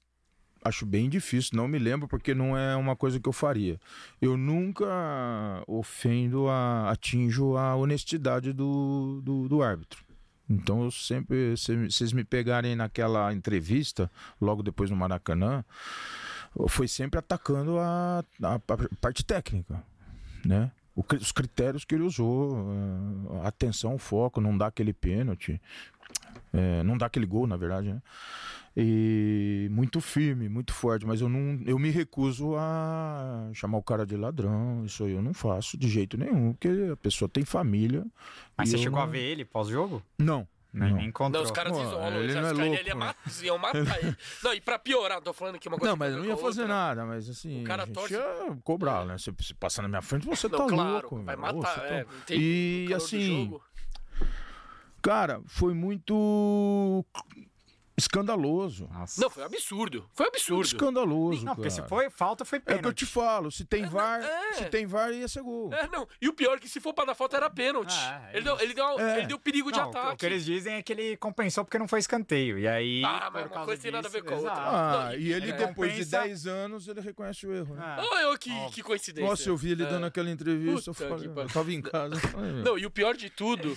[0.65, 3.79] acho bem difícil, não me lembro porque não é uma coisa que eu faria.
[4.21, 4.87] Eu nunca
[5.67, 10.03] ofendo, a, atinjo a honestidade do, do, do árbitro.
[10.49, 14.11] Então eu sempre, se vocês me pegarem naquela entrevista,
[14.41, 15.65] logo depois no Maracanã,
[16.69, 18.61] foi sempre atacando a, a, a
[19.01, 19.83] parte técnica,
[20.45, 20.71] né?
[20.97, 25.61] Os critérios que ele usou, eh, atenção, foco, não dá aquele pênalti,
[26.53, 28.01] é, não dá aquele gol, na verdade, né?
[28.77, 34.05] E muito firme, muito forte, mas eu não, eu me recuso a chamar o cara
[34.05, 34.85] de ladrão.
[34.85, 38.05] Isso aí eu não faço de jeito nenhum, porque a pessoa tem família.
[38.57, 40.03] Mas você chegou a não- ver ele pós-jogo?
[40.19, 40.47] Não.
[40.75, 41.01] Nem, não.
[41.01, 41.41] encontrou.
[41.41, 42.95] Não, os caras Pô, isolam, ele não é louco, ele ia, né?
[42.95, 44.17] mat- iam matar ele.
[44.43, 45.93] Não, e pra piorar, tô falando aqui uma coisa.
[45.93, 46.75] Não, mas que eu não ia fazer outra.
[46.75, 47.63] nada, mas assim.
[47.63, 49.17] O cara a gente torce- ia cobrar, né?
[49.19, 51.23] Se você passar na minha frente, você Não, tá claro, louco.
[51.23, 51.55] vai meu.
[51.55, 51.75] Matar.
[51.81, 53.55] tá- é, E assim,
[55.01, 57.05] cara, foi muito
[57.97, 58.89] escandaloso.
[58.93, 59.21] Nossa.
[59.21, 60.09] Não, foi um absurdo.
[60.13, 60.63] Foi um absurdo.
[60.67, 61.45] Escandaloso.
[61.45, 62.97] Não, porque se foi falta, foi É o que eu pênalti.
[62.99, 64.53] te falo, se tem VAR, é.
[64.55, 65.73] se tem VAR ia ser gol.
[65.73, 66.07] É, não.
[66.21, 67.95] E o pior é que se for pra dar falta era pênalti.
[67.97, 69.19] Ah, é ele, deu, ele, deu, É.
[69.19, 70.15] ele deu perigo de Não, o- ataque.
[70.15, 72.59] O que eles dizem é que ele compensou porque não foi escanteio.
[72.59, 73.03] E aí.
[73.05, 74.53] Ah, mas uma coisa tem nada a ver com a outra.
[74.55, 77.75] Ah, Não, e ele depois de compensa- 10 anos, ele reconhece o erro.
[77.75, 77.83] né?
[77.85, 78.03] Ah.
[78.27, 78.71] Olha que, Óbvio.
[78.73, 79.29] que coincidência.
[79.29, 79.87] Nossa, eu vi ele É.
[79.87, 81.49] dando aquela entrevista, eu, Puta falei, que pariu.
[81.49, 82.15] eu tava em casa.
[82.15, 83.77] eu falei, Não, e o pior de tudo.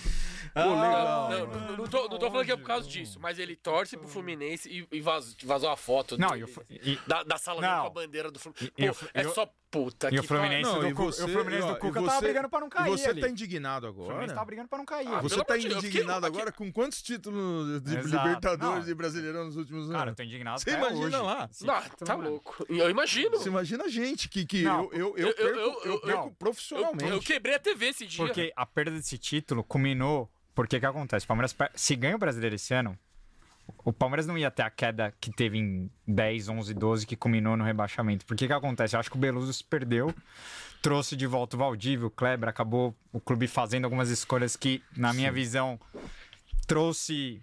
[1.90, 4.86] Tô, não tô falando que é por causa disso, mas ele torce pro Fluminense e,
[4.96, 7.80] e vaz- vazou a foto Não, dele, e e- da, da sala Não.
[7.82, 8.72] com a bandeira do Fluminense.
[8.76, 11.28] Pô, Flu- é o- só puta e que o Fluminense Não, do e você, o
[11.28, 13.20] Fluminense do Cuca você- tava brigando pra não cair você ali.
[13.20, 14.34] tá indignado O Fluminense agora?
[14.34, 15.08] tava brigando pra não cair.
[15.08, 15.20] Ah.
[15.20, 18.26] Você tá eu fiquei- indignado aqui- agora com quantos títulos de Exato.
[18.26, 18.90] Libertadores Não.
[18.92, 19.96] e Brasileirão nos últimos anos?
[19.96, 21.16] Cara, eu tô indignado Você imagina hoje.
[21.26, 21.48] lá.
[21.52, 22.66] Sim, Não, tô tá louco.
[22.68, 23.30] Eu imagino.
[23.38, 26.00] Você imagina a gente que, que Não, eu, eu, eu, eu- perco, eu- eu eu-
[26.00, 26.26] perco.
[26.28, 27.10] Eu, profissionalmente.
[27.12, 28.24] eu quebrei a TV esse dia.
[28.24, 30.30] Porque a perda desse título culminou.
[30.54, 31.24] Porque que acontece?
[31.24, 32.98] O Palmeiras, se ganha o brasileiro esse ano,
[33.88, 37.56] o Palmeiras não ia ter a queda que teve em 10, 11, 12, que culminou
[37.56, 38.26] no rebaixamento.
[38.26, 38.94] Porque que acontece?
[38.94, 40.14] Eu acho que o Beluso se perdeu,
[40.82, 45.14] trouxe de volta o Valdívio, o Kleber, acabou o clube fazendo algumas escolhas que, na
[45.14, 45.80] minha visão,
[46.66, 47.40] trouxe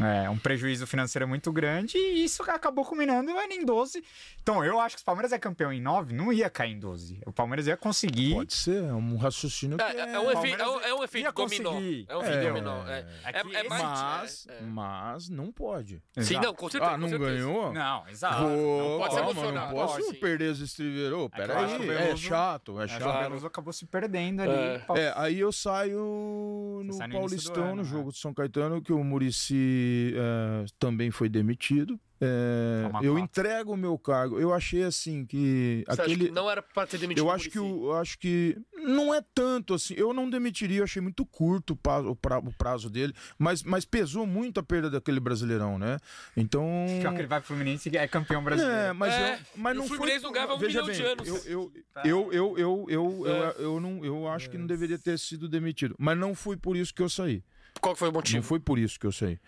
[0.00, 4.02] é, um prejuízo financeiro muito grande e isso acabou culminando em 12.
[4.42, 6.78] Então, eu acho que se o Palmeiras é campeão em 9, não ia cair em
[6.78, 7.20] 12.
[7.26, 8.34] O Palmeiras ia conseguir.
[8.34, 10.90] Pode ser, é um raciocínio que É, é- é um é- efeito, é um, Palmeiras
[10.90, 11.70] é um efeito dominó.
[11.72, 12.86] É um efeito É, dominó.
[12.86, 13.68] É, é é, é.
[13.68, 14.62] Mas, é, é.
[14.62, 16.02] mas não pode.
[16.14, 16.46] Sim, Exato.
[16.46, 16.92] não, com certeza.
[16.92, 17.30] Ah, não certeza.
[17.32, 17.72] ganhou?
[17.72, 18.42] Não, exato.
[18.42, 19.66] Pô, não pode calma, emocionar.
[19.68, 20.18] não posso Pode.
[20.18, 21.18] perder os estribeiros.
[21.18, 23.20] Ô, É que eu Pera acho que o aí, é chato, é que o chato.
[23.22, 24.52] Beluso acabou se perdendo ali.
[24.52, 24.84] É.
[24.96, 27.88] É, aí eu saio no Paulistão, ano, no né?
[27.88, 29.71] jogo de São Caetano, que o Murici
[30.16, 31.98] é, também foi demitido.
[32.24, 34.38] É, Toma eu entrego o meu cargo.
[34.38, 36.26] Eu achei assim que Você acha aquele.
[36.26, 39.74] que não era pra ter demitido Eu acho que eu acho que não é tanto
[39.74, 39.92] assim.
[39.96, 43.64] Eu não demitiria, eu achei muito curto o prazo, o pra- o prazo dele, mas,
[43.64, 45.98] mas pesou muito a perda daquele brasileirão, né?
[46.36, 46.64] Então.
[47.00, 48.78] Pior que ele vai pro Fluminense e é campeão brasileiro.
[48.78, 49.96] É, mas, É, eu, mas e o não foi.
[49.96, 51.26] Fluminense não ganhava um veja milhão de bem, anos.
[51.28, 52.02] Eu, eu, Tá.
[52.04, 53.54] eu, eu, eu, eu, eu, É.
[53.58, 55.96] eu não, eu acho que não deveria ter sido demitido.
[55.98, 57.42] Mas não foi por isso que eu saí.
[57.80, 58.42] Qual foi o Não motivo?
[58.42, 59.38] foi por isso que eu saí.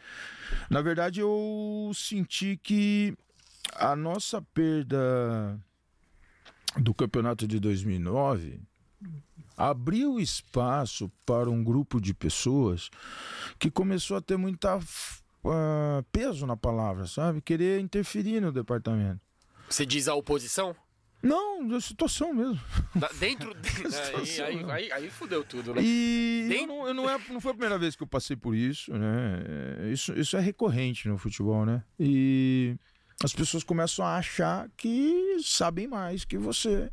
[0.69, 3.17] Na verdade, eu senti que
[3.75, 5.59] a nossa perda
[6.77, 8.61] do campeonato de 2009
[9.57, 12.91] abriu espaço para um grupo de pessoas
[13.59, 17.41] que começou a ter muita uh, peso na palavra, sabe?
[17.41, 19.21] Querer interferir no departamento.
[19.69, 20.75] Você diz a oposição?
[21.25, 22.61] Não, da situação mesmo.
[22.95, 23.55] Da, dentro.
[23.57, 25.81] De, aí, aí, aí, aí, fudeu tudo, né?
[25.83, 26.61] E Tem...
[26.61, 28.93] eu não, eu não, é, não foi a primeira vez que eu passei por isso,
[28.93, 29.91] né?
[29.91, 31.83] Isso, isso é recorrente no futebol, né?
[31.99, 32.77] E
[33.23, 36.93] as pessoas começam a achar que sabem mais que você.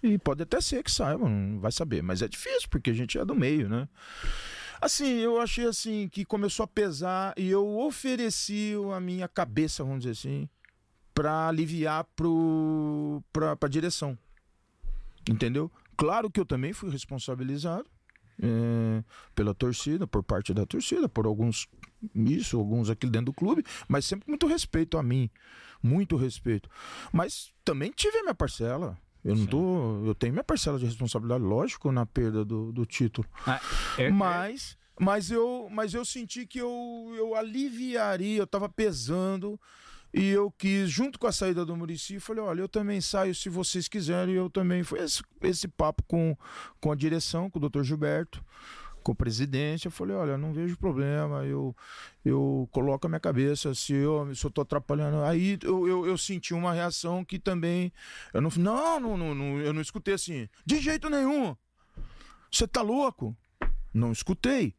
[0.00, 3.18] E pode até ser que saibam, não vai saber, mas é difícil porque a gente
[3.18, 3.88] é do meio, né?
[4.80, 10.00] Assim, eu achei assim que começou a pesar e eu ofereci a minha cabeça, vamos
[10.04, 10.48] dizer assim,
[11.16, 12.06] para aliviar
[13.32, 14.18] para a direção.
[15.26, 15.72] Entendeu?
[15.96, 17.88] Claro que eu também fui responsabilizado
[18.38, 19.02] é,
[19.34, 21.66] pela torcida, por parte da torcida, por alguns
[22.14, 25.30] isso, alguns aqui dentro do clube, mas sempre muito respeito a mim,
[25.82, 26.68] muito respeito.
[27.10, 28.98] Mas também tive a minha parcela.
[29.24, 33.26] Eu não tô, eu tenho minha parcela de responsabilidade, lógico, na perda do, do título.
[33.46, 33.60] Ah,
[33.98, 39.58] eu, mas, mas eu, mas eu senti que eu, eu aliviaria, eu estava pesando
[40.16, 43.50] e eu quis, junto com a saída do Murici, falei: olha, eu também saio se
[43.50, 44.34] vocês quiserem.
[44.34, 44.82] Eu também.
[44.82, 46.34] Foi esse, esse papo com,
[46.80, 48.42] com a direção, com o doutor Gilberto,
[49.02, 49.84] com o presidente.
[49.84, 51.44] Eu falei: olha, não vejo problema.
[51.44, 51.76] Eu,
[52.24, 55.20] eu coloco a minha cabeça se eu estou atrapalhando.
[55.22, 57.92] Aí eu, eu, eu, senti uma reação que também.
[58.32, 61.54] Eu não, não, não, não, eu não escutei assim, de jeito nenhum.
[62.50, 63.36] Você tá louco?
[63.92, 64.74] Não escutei.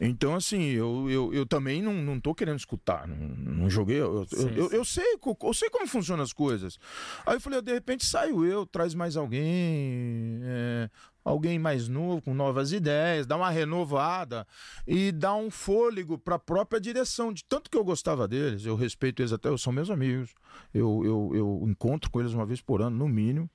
[0.00, 4.00] Então, assim, eu, eu, eu também não, não tô querendo escutar, não, não joguei.
[4.00, 4.54] Eu, sim, eu, sim.
[4.56, 5.04] Eu, eu, sei,
[5.42, 6.78] eu sei como funcionam as coisas.
[7.24, 10.90] Aí eu falei, de repente saio eu, traz mais alguém, é,
[11.24, 14.46] alguém mais novo, com novas ideias, dá uma renovada
[14.86, 17.32] e dá um fôlego para a própria direção.
[17.32, 20.34] De tanto que eu gostava deles, eu respeito eles até, eu são meus amigos.
[20.74, 23.48] Eu, eu, eu encontro com eles uma vez por ano, no mínimo.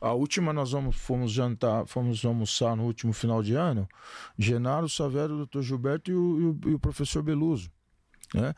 [0.00, 3.88] A última nós vamos, fomos jantar, fomos almoçar no último final de ano.
[4.38, 7.70] Genaro, Savero, doutor Gilberto e o, e o, e o professor Beluso.
[8.34, 8.54] Né?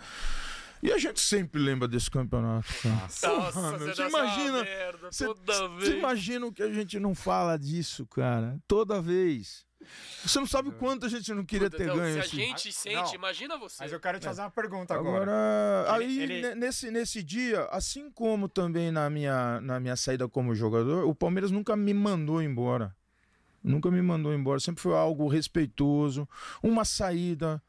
[0.83, 2.69] E a gente sempre lembra desse campeonato.
[2.85, 7.57] Nossa, Porra, você, você imagina, merda, você, você imagina o que a gente não fala
[7.57, 9.65] disso, cara, toda vez.
[10.25, 12.15] Você não sabe o quanto a gente não queria Puta, ter então, ganho.
[12.15, 13.15] Se a gente ah, sente, não.
[13.15, 13.83] imagina você.
[13.83, 15.23] Mas eu quero te fazer uma pergunta agora.
[15.23, 16.55] Agora, aí ele...
[16.55, 21.51] Nesse, nesse dia, assim como também na minha, na minha saída como jogador, o Palmeiras
[21.51, 22.95] nunca me mandou embora.
[23.63, 24.59] Nunca me mandou embora.
[24.59, 26.29] Sempre foi algo respeitoso.
[26.63, 27.63] Uma saída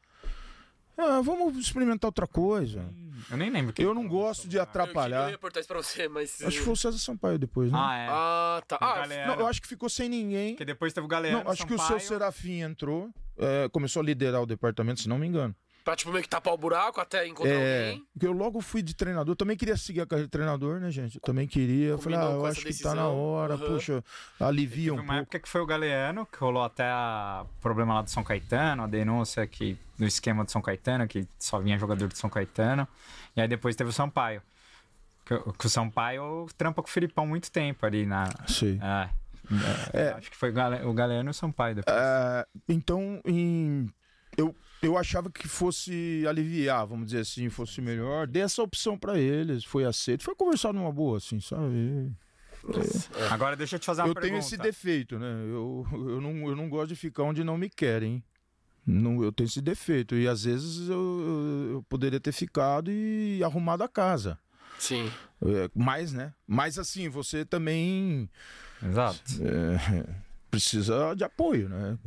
[0.96, 2.82] ah, vamos experimentar outra coisa.
[2.82, 3.74] Hum, eu nem lembro.
[3.78, 5.24] Eu não gosto de atrapalhar.
[5.24, 6.42] Eu, ia perguntar isso pra você, mas.
[6.42, 7.78] Acho que foi o César Sampaio depois, né?
[7.80, 8.08] Ah, é.
[8.08, 8.78] Ah, tá.
[8.80, 10.56] Ah, não, eu acho que ficou sem ninguém.
[10.56, 11.34] Que depois teve o Galera.
[11.42, 11.78] Não, acho Sampaio.
[11.78, 15.54] que o seu Serafim entrou, é, começou a liderar o departamento, se não me engano.
[15.84, 18.06] Pra, tipo, meio que tapar o buraco até encontrar é, alguém.
[18.14, 19.36] Porque eu logo fui de treinador.
[19.36, 21.16] Também queria seguir a carreira de treinador, né, gente?
[21.16, 21.88] Eu também queria.
[21.88, 22.92] Eu falei, ah, eu acho decisão.
[22.92, 23.56] que tá na hora.
[23.56, 23.66] Uhum.
[23.66, 24.02] Puxa,
[24.40, 25.10] alivia um pouco.
[25.10, 28.84] uma época que foi o Galeano, que rolou até o problema lá do São Caetano,
[28.84, 32.88] a denúncia que, do esquema do São Caetano, que só vinha jogador do São Caetano.
[33.36, 34.40] E aí depois teve o Sampaio.
[35.26, 38.24] Que, que o Sampaio trampa com o Filipão muito tempo ali na...
[38.46, 38.80] Sim.
[38.82, 39.10] É,
[39.92, 41.94] é, acho que foi o Galeano e o Sampaio depois.
[41.94, 43.90] É, então, em,
[44.36, 44.54] eu
[44.84, 48.26] eu achava que fosse aliviar, vamos dizer assim, fosse melhor.
[48.26, 52.12] Dei essa opção para eles, foi aceito, foi conversar numa boa, assim, sabe?
[53.18, 53.26] É.
[53.30, 54.34] Agora deixa eu te fazer uma eu pergunta.
[54.34, 55.32] Eu tenho esse defeito, né?
[55.48, 58.22] Eu, eu, não, eu não gosto de ficar onde não me querem.
[58.86, 60.14] Não, eu tenho esse defeito.
[60.14, 64.38] E às vezes eu, eu, poderia ter ficado e arrumado a casa.
[64.78, 65.10] Sim.
[65.42, 66.32] É, mas, né?
[66.46, 68.28] Mas assim, você também.
[68.82, 69.20] Exato.
[69.42, 70.06] É,
[70.50, 71.98] precisa de apoio, né?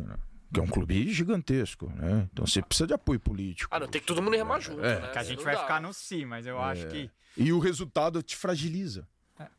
[0.53, 2.27] Que é um clube gigantesco, né?
[2.31, 3.73] Então você precisa de apoio político.
[3.73, 4.99] Ah, não tem que todo mundo remar junto, é.
[4.99, 5.07] né?
[5.09, 5.61] Que a gente vai dá.
[5.61, 6.63] ficar no si, mas eu é.
[6.63, 7.09] acho que.
[7.35, 9.07] E o resultado te fragiliza.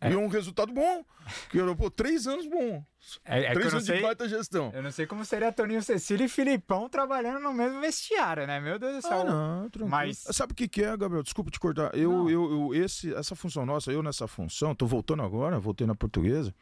[0.01, 0.11] É.
[0.11, 1.05] E um resultado bom.
[1.51, 2.85] Que eu, pô, três anos bom.
[3.25, 4.73] É, é três anos sei, de baita gestão.
[4.75, 8.59] Eu não sei como seria Toninho Cecília e Filipão trabalhando no mesmo vestiário, né?
[8.59, 9.21] Meu Deus do céu.
[9.21, 9.89] Ah, não, tranquilo.
[9.89, 10.25] Mas...
[10.31, 11.23] Sabe o que, que é, Gabriel?
[11.23, 11.95] Desculpa te cortar.
[11.95, 15.95] Eu, eu, eu, esse, essa função nossa, eu nessa função, tô voltando agora, voltei na
[15.95, 16.53] portuguesa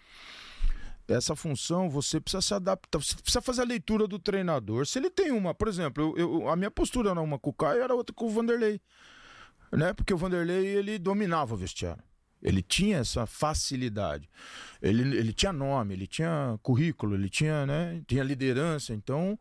[1.09, 4.87] essa função você precisa se adaptar, você precisa fazer a leitura do treinador.
[4.87, 7.53] Se ele tem uma, por exemplo, eu, eu, a minha postura era uma com o
[7.53, 8.81] Caio era outra com o Vanderlei.
[9.73, 9.93] Né?
[9.93, 12.03] Porque o Vanderlei ele dominava o vestiário.
[12.43, 14.29] Ele tinha essa facilidade.
[14.81, 18.93] Ele, ele tinha nome, ele tinha currículo, ele tinha, né, tinha liderança.
[18.93, 19.39] Então,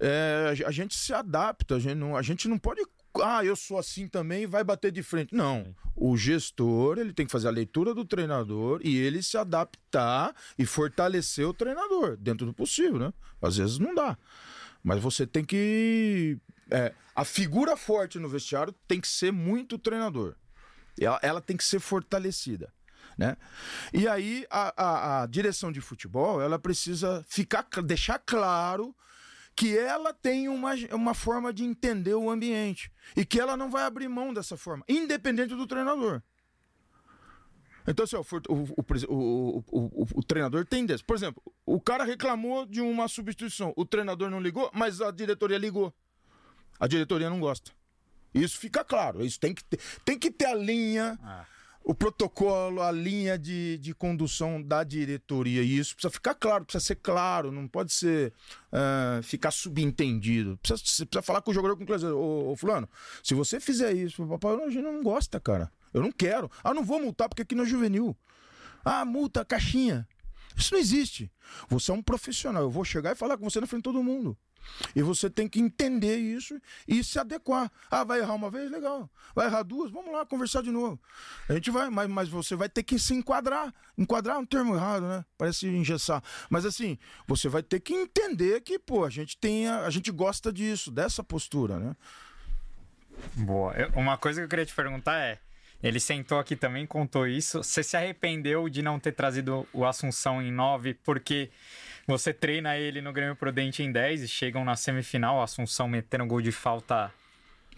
[0.00, 2.82] é, a gente se adapta, a gente não, a gente não pode
[3.22, 5.34] ah, eu sou assim também, vai bater de frente.
[5.34, 5.74] Não.
[5.94, 10.64] O gestor, ele tem que fazer a leitura do treinador e ele se adaptar e
[10.64, 13.12] fortalecer o treinador, dentro do possível, né?
[13.42, 14.16] Às vezes não dá.
[14.82, 16.38] Mas você tem que.
[16.70, 20.36] É, a figura forte no vestiário tem que ser muito treinador.
[21.00, 22.72] Ela, ela tem que ser fortalecida.
[23.16, 23.36] né?
[23.92, 28.94] E aí a, a, a direção de futebol ela precisa ficar deixar claro
[29.58, 33.82] que ela tem uma, uma forma de entender o ambiente e que ela não vai
[33.82, 36.22] abrir mão dessa forma, independente do treinador.
[37.84, 38.14] Então, assim,
[38.48, 39.64] o,
[40.14, 41.02] o, treinador tem desse.
[41.02, 45.58] Por exemplo, o cara reclamou de uma substituição, o treinador não ligou, mas a diretoria
[45.58, 45.92] ligou.
[46.78, 47.72] A diretoria não gosta.
[48.32, 49.24] Isso fica claro.
[49.24, 51.18] Isso tem que ter, tem que ter a linha.
[51.82, 55.62] O protocolo, a linha de, de condução da diretoria.
[55.62, 58.32] E isso precisa ficar claro, precisa ser claro, não pode ser
[58.70, 60.58] uh, ficar subentendido.
[60.58, 62.14] Precisa, você precisa falar com o jogador com clareza.
[62.14, 62.88] Ô, ô, Fulano,
[63.22, 65.72] se você fizer isso, o papai não, não gosta, cara.
[65.94, 66.50] Eu não quero.
[66.62, 68.14] Ah, não vou multar porque aqui não é juvenil.
[68.84, 70.06] Ah, multa, caixinha.
[70.56, 71.30] Isso não existe.
[71.68, 72.62] Você é um profissional.
[72.62, 74.36] Eu vou chegar e falar com você na frente de todo mundo.
[74.94, 77.70] E você tem que entender isso e se adequar.
[77.90, 78.70] Ah, vai errar uma vez?
[78.70, 79.10] Legal.
[79.34, 79.90] Vai errar duas?
[79.90, 80.98] Vamos lá conversar de novo.
[81.48, 83.72] A gente vai, mas, mas você vai ter que se enquadrar.
[83.96, 85.24] Enquadrar é um termo errado, né?
[85.36, 86.22] Parece engessar.
[86.48, 89.68] Mas assim, você vai ter que entender que, pô, a gente tem.
[89.68, 91.96] A, a gente gosta disso, dessa postura, né?
[93.34, 93.72] Boa.
[93.74, 95.38] Eu, uma coisa que eu queria te perguntar é.
[95.80, 97.62] Ele sentou aqui também, contou isso.
[97.62, 101.50] Você se arrependeu de não ter trazido o Assunção em 9 porque
[102.08, 106.40] você treina ele no Grêmio Prudente em 10 e chegam na semifinal, Assunção metendo gol
[106.40, 107.12] de falta.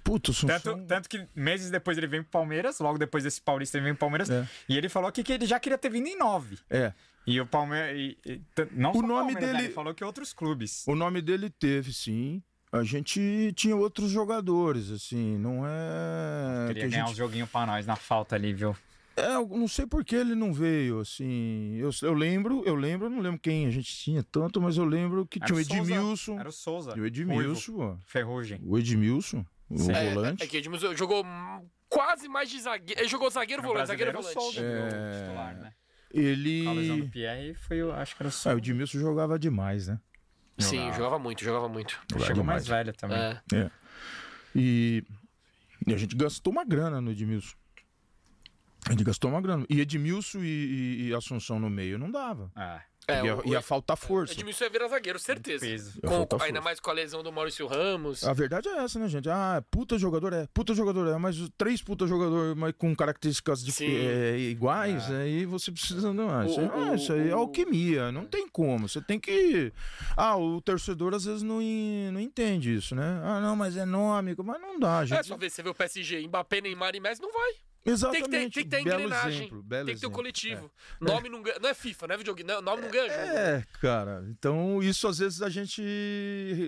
[0.05, 0.59] Puta, Assunção...
[0.61, 3.95] tanto, tanto que meses depois ele vem pro Palmeiras, logo depois desse Paulista ele vem
[3.95, 4.47] pro Palmeiras, é.
[4.69, 6.59] e ele falou aqui que ele já queria ter vindo em 9.
[6.71, 6.93] É.
[7.27, 7.99] E o Palmeiras.
[7.99, 8.41] E, e,
[8.73, 9.53] não o nome Palmeiras, né?
[9.53, 9.65] dele.
[9.65, 10.85] Ele falou que outros clubes.
[10.87, 12.41] O nome dele teve, sim.
[12.73, 16.69] A gente tinha outros jogadores, assim, não é.
[16.69, 17.15] Queria que ganhar gente...
[17.15, 18.77] um joguinho pra nós na falta ali, viu?
[19.17, 21.77] É, eu não sei por que ele não veio, assim.
[21.77, 25.27] Eu, eu lembro, eu lembro, não lembro quem a gente tinha tanto, mas eu lembro
[25.27, 26.39] que era tinha o Edmilson.
[26.39, 26.95] Era o Souza.
[26.99, 27.99] O Edmilson.
[28.07, 28.61] Ferrugem.
[28.65, 29.93] O Edmilson, o Sim.
[29.93, 30.43] volante.
[30.43, 31.25] É, é, que Edmilson jogou
[31.89, 33.01] quase mais de zagueiro.
[33.01, 34.33] Ele jogou zagueiro volante, zagueiro volante.
[34.33, 35.23] Souza, é...
[35.25, 35.73] titular, né?
[36.13, 36.67] Ele.
[36.67, 38.51] A lesão do Pierre foi, acho que era o Souza.
[38.51, 40.01] Ah, o Edmilson jogava demais, né?
[40.59, 42.01] Sim, jogava, jogava muito, jogava muito.
[42.11, 42.69] Jogava Chegou demais.
[42.69, 43.19] mais velho também.
[43.19, 43.41] É.
[43.55, 43.71] é.
[44.55, 45.05] E...
[45.87, 47.57] e a gente gastou uma grana no Edmilson.
[48.89, 49.67] Gente gastou uma grana.
[49.69, 52.51] E Edmilson e, e, e Assunção no meio não dava.
[52.55, 52.83] Ah.
[53.09, 54.33] É, ia, ia faltar força.
[54.33, 55.93] Edmilson ia virar zagueiro, certeza.
[56.01, 58.23] Com, ainda mais com a lesão do Maurício Ramos.
[58.25, 59.29] A verdade é essa, né, gente?
[59.29, 63.85] Ah, puta jogador é, puta jogador é, mas três puta jogador mas com características de,
[63.85, 65.23] é, iguais, é.
[65.23, 66.13] aí você precisa.
[66.13, 68.89] Não, ah, isso, aí, isso aí é alquimia, não tem como.
[68.89, 69.73] Você tem que.
[70.17, 71.61] Ah, o torcedor às vezes não,
[72.13, 73.21] não entende isso, né?
[73.25, 75.19] Ah, não, mas é nome, mas não dá, gente.
[75.19, 77.55] É, só ver, você vê o PSG, Mbappé, Neymar e Messi, não vai.
[77.85, 78.31] Exatamente.
[78.31, 79.47] Tem que ter, tem que ter engrenagem.
[79.47, 80.71] Exemplo, tem que ter o coletivo.
[81.01, 81.05] É.
[81.05, 81.31] Nome é.
[81.31, 82.49] Não, ganha, não é FIFA, não é videogame.
[82.49, 83.39] Não, nome não ganha jogo.
[83.39, 84.25] É, cara.
[84.29, 85.83] Então, isso às vezes a gente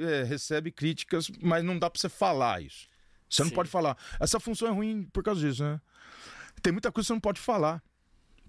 [0.08, 2.88] é, recebe críticas, mas não dá pra você falar isso.
[3.28, 3.48] Você Sim.
[3.48, 3.96] não pode falar.
[4.20, 5.80] Essa função é ruim por causa disso, né?
[6.62, 7.82] Tem muita coisa que você não pode falar.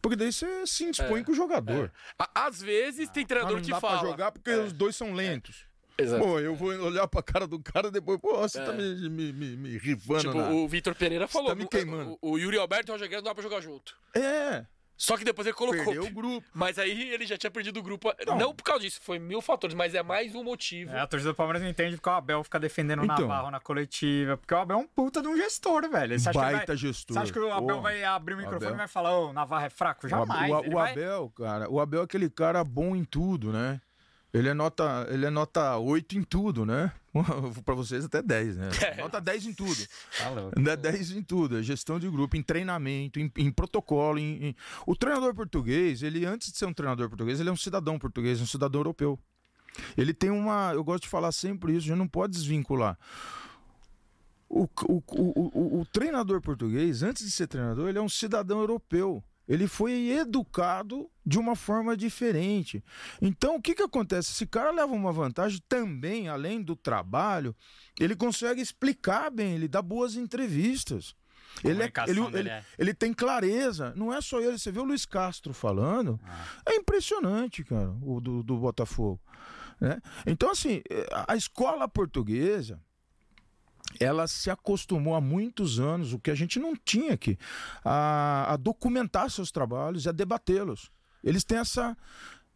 [0.01, 1.91] Porque daí você se indispõe é, com o jogador.
[2.19, 2.25] É.
[2.35, 3.99] Às vezes tem treinador ah, não que dá fala.
[3.99, 4.57] Pra jogar porque é.
[4.57, 5.65] os dois são lentos.
[5.97, 6.23] Exato.
[6.23, 8.67] Pô, eu vou olhar pra cara do cara depois, pô, você tá é.
[8.67, 10.19] tá me, me, me, me rifando.
[10.21, 10.49] Tipo, na...
[10.49, 11.49] o Vitor Pereira falou.
[11.49, 12.17] Tá me queimando.
[12.21, 13.95] O, o, Yuri Alberto e o Roger Guedes não dá pra jogar junto.
[14.15, 14.65] É.
[14.95, 15.83] Só que depois ele colocou.
[15.83, 16.47] Perdeu o grupo.
[16.53, 18.13] Mas aí ele já tinha perdido o grupo.
[18.25, 20.91] Não, não por causa disso, foi mil fatores, mas é mais um motivo.
[20.91, 23.51] É, a torcida do Palmeiras não entende porque o Abel fica defendendo o então, Navarro
[23.51, 24.37] na coletiva.
[24.37, 26.17] Porque o Abel é um puta de um gestor, velho.
[26.17, 27.15] Você Baita vai, gestor.
[27.15, 28.75] Você acha que o Abel vai abrir o microfone Abel.
[28.75, 30.07] e vai falar, ô, oh, Navarro é fraco?
[30.07, 30.51] Jamais.
[30.51, 33.81] O, o, o Abel, cara, o Abel é aquele cara bom em tudo, né?
[34.33, 36.91] Ele é nota, ele é nota 8 em tudo, né?
[37.63, 38.69] para vocês até 10, né?
[38.81, 38.97] É.
[39.01, 39.77] Nota 10 em tudo.
[40.67, 44.55] É 10 em tudo, é gestão de grupo, em treinamento, em, em protocolo, em, em,
[44.87, 48.41] O treinador português, ele antes de ser um treinador português, ele é um cidadão português,
[48.41, 49.19] um cidadão europeu.
[49.95, 52.97] Ele tem uma, eu gosto de falar sempre isso, a gente não pode desvincular.
[54.49, 58.59] O, o, o, o, o treinador português, antes de ser treinador, ele é um cidadão
[58.59, 59.23] europeu.
[59.47, 62.83] Ele foi educado de uma forma diferente.
[63.21, 64.31] Então, o que, que acontece?
[64.31, 67.55] Esse cara leva uma vantagem também, além do trabalho,
[67.99, 71.15] ele consegue explicar bem, ele dá boas entrevistas.
[71.63, 72.65] Ele, é, ele, ele, é.
[72.79, 73.93] ele, tem clareza.
[73.95, 74.57] Não é só ele.
[74.57, 76.19] Você vê o Luiz Castro falando.
[76.23, 76.45] Ah.
[76.65, 79.21] É impressionante, cara, o do, do Botafogo.
[79.79, 80.01] Né?
[80.25, 80.81] Então, assim,
[81.27, 82.81] a escola portuguesa
[83.99, 87.37] ela se acostumou há muitos anos, o que a gente não tinha aqui,
[87.83, 90.91] a, a documentar seus trabalhos e a debatê-los.
[91.23, 91.95] Eles têm essa.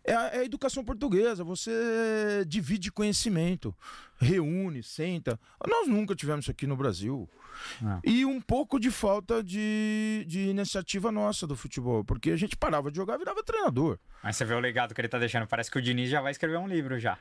[0.04, 3.76] É a, é a, educação portuguesa, você divide conhecimento,
[4.18, 5.38] reúne, senta.
[5.68, 7.30] Nós nunca tivemos isso aqui no Brasil.
[7.84, 8.00] Ah.
[8.06, 12.90] E um pouco de falta de, de iniciativa nossa do futebol, porque a gente parava
[12.90, 14.00] de jogar e virava treinador.
[14.24, 16.32] Mas você vê o legado que ele tá deixando, parece que o Diniz já vai
[16.32, 17.18] escrever um livro já.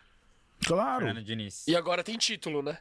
[0.65, 1.07] Claro.
[1.07, 1.67] Fernando Diniz.
[1.67, 2.79] E agora tem título, né?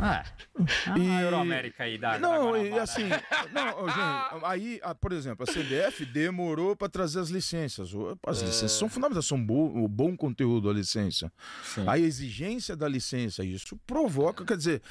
[0.00, 0.24] Ah,
[0.86, 3.08] ah, E- a Euroamérica aí da Não, da e assim,
[3.52, 7.90] não, gente, aí, ah, por exemplo, a CBF demorou para trazer as licenças.
[8.26, 11.32] As licenças são fundamentais, são bo- o bom conteúdo a licença.
[11.62, 11.84] Sim.
[11.88, 14.82] A exigência da licença, isso provoca, quer dizer.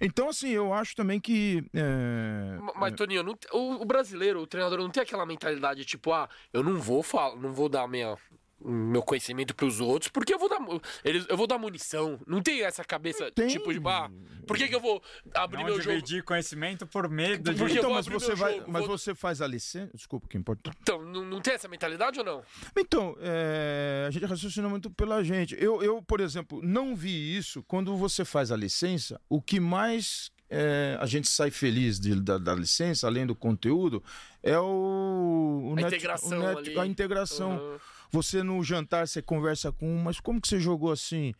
[0.00, 1.64] Então, assim, eu acho também que.
[1.72, 6.12] é, Ma- Mas, Toninho, não o, o brasileiro, o treinador, não tem aquela mentalidade tipo,
[6.12, 8.14] ah, eu não vou falar, não vou dar minha,
[8.58, 10.58] meu conhecimento pros outros, porque eu vou dar,
[11.04, 12.18] eles, eu vou dar munição.
[12.26, 13.48] Não tem essa cabeça, Tem.
[13.48, 14.10] tipo, de, ah,
[14.46, 15.02] por que, que eu vou
[15.34, 15.90] abrir Não meu jogo?
[15.96, 17.64] dividir conhecimento por medo de...
[17.76, 19.90] Então, mas você vai, jogo, mas vou- você faz a licença.
[19.94, 20.70] Desculpa, que importa.
[20.80, 22.42] Então, não, não tem essa mentalidade ou não?
[22.76, 25.54] Então, é, a gente raciocina muito pela gente.
[25.58, 27.62] Eu, eu, por exemplo, não vi isso.
[27.64, 32.38] Quando você faz a licença, o que mais é, a gente sai feliz de- da,
[32.38, 34.02] da licença, além do conteúdo,
[34.42, 36.78] é o, o A net- integração o net- ali.
[36.78, 37.52] a integração.
[37.52, 37.80] Aham.
[38.16, 41.34] Você no jantar, você conversa com um, mas como que você jogou assim?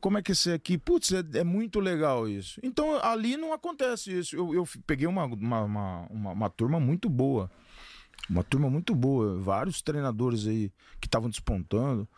[0.00, 0.78] Como é que você aqui?
[0.78, 2.58] Putz, é, é muito legal isso.
[2.62, 4.34] Então ali não acontece isso.
[4.34, 7.50] Eu, eu peguei uma, uma, uma, uma- uma turma muito boa.
[8.30, 9.38] Uma turma muito boa.
[9.40, 12.08] Vários treinadores aí que estavam despontando.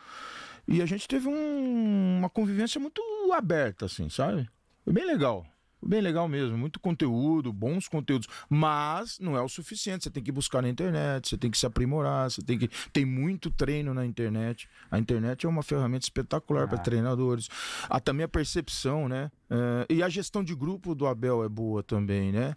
[0.68, 3.02] E a gente teve um- uma convivência muito
[3.32, 4.48] aberta, assim, sabe?
[4.84, 5.44] Foi bem legal.
[5.86, 10.04] Bem legal mesmo, muito conteúdo, bons conteúdos, mas não é o suficiente.
[10.04, 13.04] Você tem que buscar na internet, você tem que se aprimorar, você tem que tem
[13.04, 14.68] muito treino na internet.
[14.90, 16.82] A internet é uma ferramenta espetacular para Ah.
[16.82, 17.48] treinadores.
[17.88, 19.30] Há também a percepção, né?
[19.50, 22.54] É, e a gestão de grupo do Abel é boa também, né?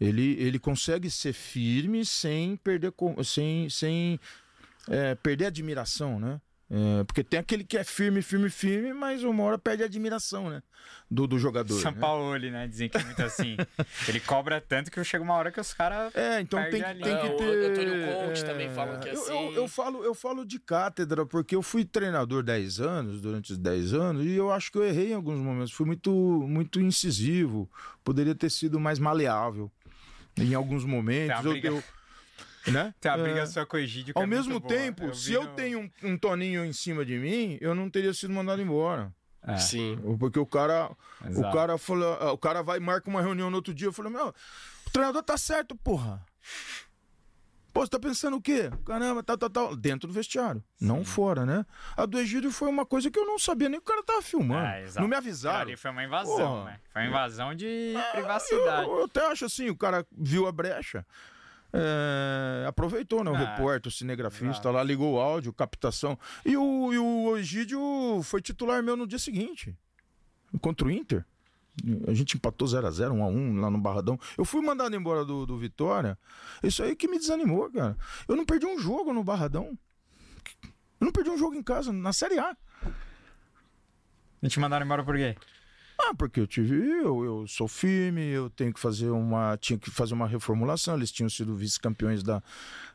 [0.00, 4.18] Ele, ele consegue ser firme sem perder, com- sem, sem
[4.88, 6.40] é, perder admiração, né?
[6.68, 10.50] É, porque tem aquele que é firme, firme, firme, mas uma hora perde a admiração,
[10.50, 10.60] né?
[11.08, 11.80] Do, do jogador.
[11.80, 11.98] São né?
[12.00, 12.66] Paulo, né?
[12.66, 13.56] Dizem que é muito assim.
[14.08, 16.12] Ele cobra tanto que chega uma hora que os caras...
[16.16, 17.70] É, então tem, que- tem É, que o ter.
[17.70, 19.32] Antônio Conte também fala que é eu, assim.
[19.32, 23.58] Eu, eu falo, eu falo de cátedra, porque eu fui treinador 10 anos, durante os
[23.58, 25.72] 10 anos, e eu acho que eu errei em alguns momentos.
[25.72, 27.70] Fui muito, muito incisivo.
[28.02, 29.70] Poderia ter sido mais maleável
[30.36, 31.44] em alguns momentos.
[31.44, 31.84] Uma eu- eu-
[32.72, 32.94] né?
[33.00, 33.46] Tem uma briga É.
[33.46, 36.18] sua com o Egídio Ao é mesmo tempo, vi se eu no- tenho um, um
[36.18, 39.12] toninho em cima de mim, eu não teria sido mandado embora.
[39.42, 39.96] É, Sim.
[40.18, 40.90] Porque o cara,
[41.36, 44.10] o cara falou, o cara vai e marca uma reunião no outro dia, eu falei,
[44.12, 44.34] meu,
[44.86, 46.20] o treinador tá certo, porra.
[47.72, 48.70] Pô, você tá pensando o quê?
[48.86, 49.76] Caramba, tal, tal, tal.
[49.76, 51.66] Dentro do vestiário, não fora, né?
[51.94, 54.22] A do Egídio foi uma coisa que eu não sabia nem que o cara tava
[54.22, 54.66] filmando.
[54.66, 55.60] É, não me avisaram.
[55.60, 56.64] Ali foi uma invasão, Porra.
[56.64, 56.80] né?
[56.90, 58.88] Foi uma invasão de Eu, privacidade.
[58.88, 61.04] eu até acho assim, o cara viu a brecha.
[61.78, 63.30] É, aproveitou, né?
[63.30, 64.70] O Ah, repórter, o cinegrafista exato.
[64.72, 66.18] lá, ligou o áudio, captação.
[66.44, 67.78] E o, e o Egídio
[68.22, 69.76] foi titular meu no dia seguinte,
[70.60, 71.24] contra o Inter.
[72.08, 74.18] A gente empatou 0x0, 1x1 lá no Barradão.
[74.38, 76.18] Eu fui mandado embora do, do Vitória.
[76.62, 77.96] Isso aí que me desanimou, cara.
[78.26, 79.78] Eu não perdi um jogo no Barradão.
[80.98, 82.56] Eu não perdi um jogo em casa, na Série A.
[82.82, 85.36] A gente mandaram embora por quê?
[85.98, 86.74] Ah, porque eu tive.
[86.76, 89.56] Eu, eu sou firme, eu tenho que fazer uma.
[89.56, 90.94] Tinha que fazer uma reformulação.
[90.96, 92.42] Eles tinham sido vice-campeões da,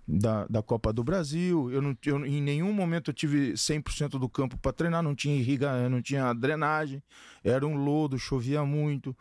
[0.07, 1.69] da, da Copa do Brasil.
[1.71, 5.35] Eu não, eu, em nenhum momento eu tive 100% do campo para treinar, não tinha
[5.35, 7.01] irriga, não tinha drenagem,
[7.43, 9.15] era um lodo, chovia muito.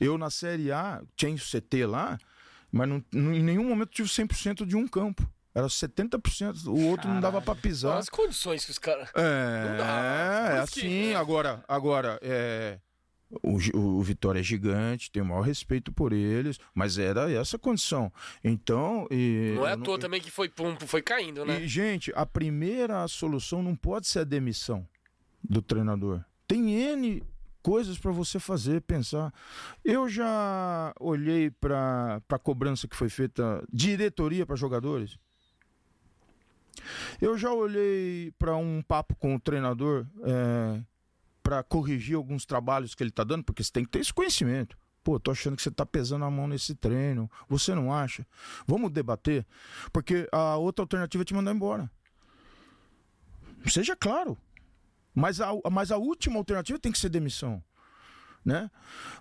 [0.00, 2.18] Eu na Série A, tinha CT lá,
[2.70, 5.28] mas não, não- em nenhum momento eu tive 100% de um campo.
[5.54, 7.98] Era 70%, o outro não dava para pisar.
[7.98, 9.08] As condições que os caras.
[9.14, 11.14] É, é isso que- assim.
[11.14, 12.80] Agora, agora é,
[13.42, 18.12] o, o Vitória é gigante, tenho o maior respeito por eles, mas era essa condição.
[18.42, 19.06] Então.
[19.10, 21.62] E, Não é à toa também que foi, pum, foi caindo, né?
[21.62, 24.86] E, gente, a primeira solução não pode ser a demissão
[25.42, 26.24] do treinador.
[26.46, 27.22] Tem N
[27.62, 29.32] coisas para você fazer, pensar.
[29.82, 35.18] Eu já olhei para a cobrança que foi feita diretoria para jogadores.
[37.20, 40.06] Eu já olhei para um papo com o treinador
[41.44, 44.76] para corrigir alguns trabalhos que ele está dando, porque você tem que ter esse conhecimento.
[45.04, 47.30] Pô, tô achando que você tá pesando a mão nesse treino.
[47.46, 48.26] Você não acha?
[48.66, 49.46] Vamos debater?
[49.92, 51.90] Porque a outra alternativa é te mandar embora.
[53.66, 54.38] Seja claro.
[55.14, 57.62] Mas a, mas a última alternativa tem que ser demissão.
[58.42, 58.70] Né?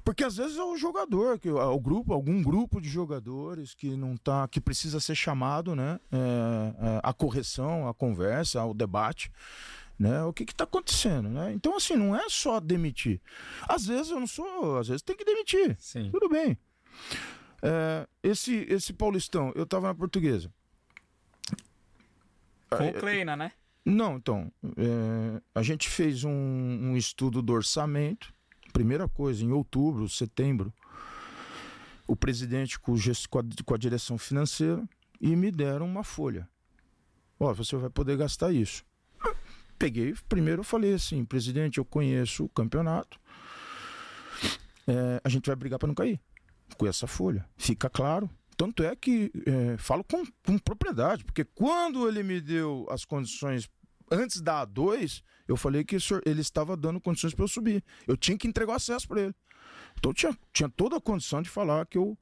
[0.04, 4.18] Porque às vezes é o jogador, que, o grupo, algum grupo de jogadores que não
[4.18, 5.98] tá, que precisa ser chamado, né?
[6.12, 9.32] É, é, a correção, a conversa, o debate,
[9.98, 10.24] né?
[10.24, 11.54] O que está acontecendo, né?
[11.54, 13.22] Então assim não é só demitir.
[13.68, 15.76] Às vezes eu não sou, às vezes tem que demitir.
[15.80, 16.10] Sim.
[16.12, 16.58] Tudo bem.
[17.62, 20.52] É, esse, esse Paulistão, eu tava na portuguesa.
[22.70, 23.52] Com o Kleina, né?
[23.86, 28.34] Não, então, é, a gente fez um, um estudo do orçamento.
[28.72, 30.74] Primeira coisa, em outubro, setembro,
[32.08, 34.84] o presidente com, o gest- com a, com a direção financeira
[35.22, 36.50] e me deram uma folha.
[37.40, 38.84] Ó, você vai poder gastar isso.
[39.84, 43.20] Peguei, primeiro eu falei assim, presidente, eu conheço o campeonato.
[44.88, 46.22] é, a gente vai brigar para não cair
[46.78, 47.46] com essa folha.
[47.58, 48.30] Fica claro.
[48.56, 53.70] Tanto é que é, falo com, com propriedade, porque quando ele me deu as condições
[54.10, 57.84] antes da A2, eu falei que ele estava dando condições para eu subir.
[58.08, 59.36] Eu tinha que entregar o acesso para ele.
[59.98, 62.18] Então tinha, tinha toda a condição de falar que eu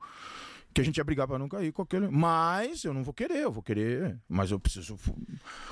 [0.73, 2.07] que a gente ia brigar para não cair com aquele.
[2.07, 4.19] Mas eu não vou querer, eu vou querer.
[4.27, 4.97] Mas eu preciso.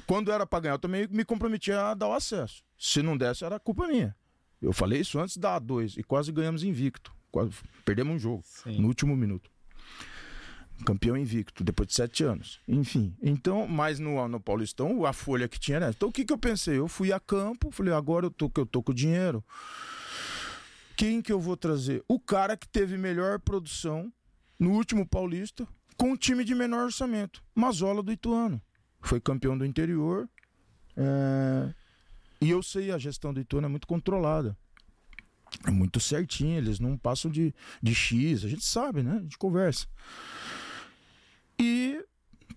[0.06, 2.64] Quando era para ganhar, eu também me comprometia a dar o acesso.
[2.78, 4.16] Se não desse, era culpa minha.
[4.62, 7.14] Eu falei isso antes da A2 e quase ganhamos invicto.
[7.32, 7.52] Quase
[7.86, 8.82] perdemos um jogo Sim.
[8.82, 9.50] no último minuto.
[10.86, 12.60] Campeão invicto, depois de sete anos.
[12.68, 15.90] Enfim, então, mas no, no Paulistão, a folha que tinha era.
[15.90, 16.78] Então o que, que eu pensei?
[16.78, 19.44] Eu fui a campo, falei, agora eu tô, que eu tô com dinheiro.
[20.96, 22.04] Quem que eu vou trazer?
[22.08, 24.12] O cara que teve melhor produção
[24.60, 27.44] no último Paulista, com um time de menor orçamento.
[27.56, 28.62] Mazola do Ituano.
[29.02, 30.30] Foi campeão do interior.
[30.96, 31.74] É...
[32.42, 34.58] E eu sei, a gestão do Ituano é muito controlada.
[35.66, 39.18] É muito certinho, eles não passam de, de X, a gente sabe, né?
[39.18, 39.88] A gente conversa.
[41.58, 42.06] E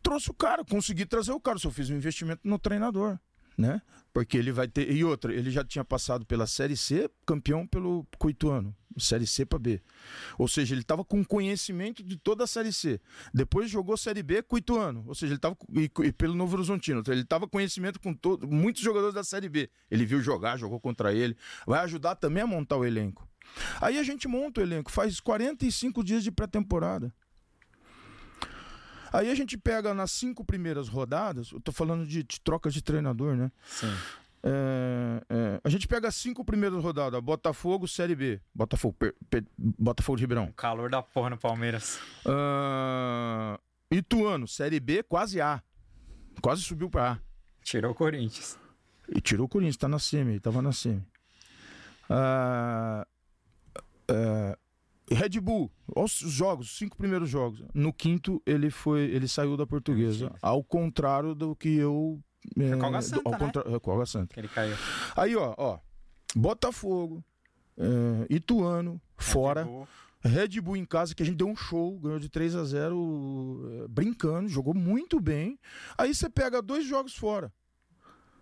[0.03, 3.19] trouxe o cara, consegui trazer o cara, só fiz um investimento no treinador,
[3.57, 3.81] né?
[4.13, 4.91] Porque ele vai ter.
[4.91, 8.75] E outra, ele já tinha passado pela Série C, campeão pelo Cuituano.
[8.99, 9.81] Série C para B.
[10.39, 13.01] Ou seja, ele estava com conhecimento de toda a Série C.
[13.33, 15.05] Depois jogou Série B com Ituano.
[15.07, 17.01] Ou seja, ele estava e, e, pelo Novo Horizontino.
[17.01, 19.71] Então, ele estava conhecimento com todo, muitos jogadores da Série B.
[19.91, 21.37] Ele viu jogar, jogou contra ele.
[21.67, 23.27] Vai ajudar também a montar o elenco.
[23.81, 27.13] Aí a gente monta o elenco, faz 45 dias de pré-temporada.
[29.13, 32.83] Aí a gente pega nas cinco primeiras rodadas, eu tô falando de, de troca de
[32.83, 33.53] treinador, né?
[33.67, 33.93] Sim.
[34.45, 38.41] É, é, a gente pega as cinco primeiras rodadas: Botafogo, Série B.
[38.53, 40.51] Botafogo, per, per, Botafogo de Ribeirão.
[40.57, 42.01] Calor da porra no Palmeiras.
[42.27, 43.57] Uh,
[43.91, 45.63] Ituano, Série B, quase A.
[46.41, 47.19] Quase subiu para A.
[47.63, 48.59] Tirou o Corinthians.
[49.15, 51.07] E tirou o Corinthians, tá na semi, tava na semi.
[52.11, 53.07] Uh,
[54.11, 54.62] uh,
[55.11, 57.63] Red Bull, os jogos, os cinco primeiros jogos.
[57.75, 60.33] No quinto, ele foi, ele saiu da portuguesa.
[60.41, 62.21] Ao contrário do que eu
[62.59, 63.71] é, com a Santa, ao contra...
[63.71, 63.79] né?
[63.79, 64.35] Com a Santa.
[64.35, 64.77] Que ele caiu.
[65.17, 65.79] Aí, ó, ó.
[66.35, 67.23] Botafogo,
[67.77, 69.65] é, Ituano, Red fora.
[69.65, 69.89] Bull.
[70.25, 73.85] Red Bull em casa, que a gente deu um show, ganhou de 3 a 0
[73.85, 75.59] é, brincando, jogou muito bem.
[75.99, 77.53] Aí você pega dois jogos fora.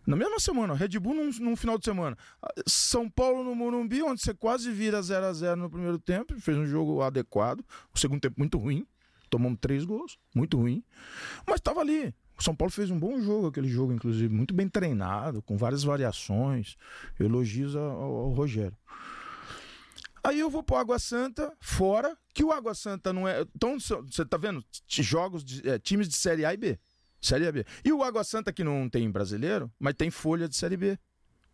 [0.07, 2.17] Na mesma semana, Red Bull num, num, final de semana.
[2.67, 6.57] São Paulo no Morumbi, onde você quase vira 0 a 0 no primeiro tempo, fez
[6.57, 7.65] um jogo adequado.
[7.95, 8.87] O segundo tempo muito ruim.
[9.29, 10.83] Tomamos três gols, muito ruim.
[11.47, 12.15] Mas estava ali.
[12.37, 15.85] O São Paulo fez um bom jogo, aquele jogo, inclusive, muito bem treinado, com várias
[15.85, 16.77] variações.
[17.19, 18.77] Elogios ao, ao Rogério.
[20.23, 23.43] Aí eu vou pro Água Santa, fora, que o Água Santa não é.
[23.55, 24.65] Então, você tá vendo?
[24.87, 26.79] Jogos de é, times de Série A e B.
[27.21, 27.65] Série B.
[27.85, 30.99] E o Água Santa, que não tem brasileiro, mas tem folha de Série B.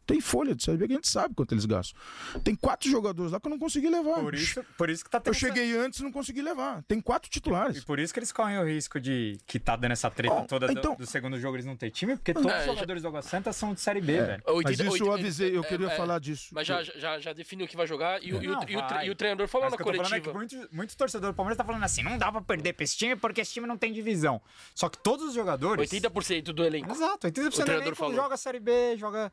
[0.07, 2.01] Tem folha de Série B que a gente sabe quanto eles gastam.
[2.45, 4.21] Tem quatro jogadores lá que eu não consegui levar.
[4.21, 5.81] Por isso, por isso que tá tendo Eu cheguei essa...
[5.81, 6.85] antes e não consegui levar.
[6.85, 7.79] Tem quatro titulares.
[7.79, 10.47] E por isso que eles correm o risco de que tá dando essa treta oh,
[10.47, 10.95] toda então...
[10.95, 13.09] do, do, segundo jogo eles não ter time, porque todos é, os jogadores já...
[13.09, 14.23] do Água Santa são de Série B, é.
[14.25, 14.43] velho.
[14.63, 16.51] mas isso eu avisei, eu queria é, falar disso.
[16.53, 19.03] Mas já, já, já definiu o que vai jogar e, não, e, o, e, o,
[19.07, 20.17] e o, treinador falou na coletiva.
[20.17, 22.85] É que muitos, muitos torcedores do Palmeiras tá falando assim, não dá pra perder pra
[22.85, 24.41] esse time porque esse time não tem divisão.
[24.73, 25.91] Só que todos os jogadores...
[25.91, 26.93] 80% do elenco.
[26.93, 29.33] Exato, 80% do elenco joga Série B, joga...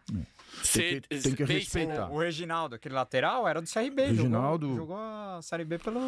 [0.72, 2.10] Tem que, tem que respeitar.
[2.10, 4.08] O, o, Reginaldo, aquele lateral, era do CRB.
[4.08, 4.68] Reginaldo...
[4.68, 6.00] Jogou, jogou a Série B pelo,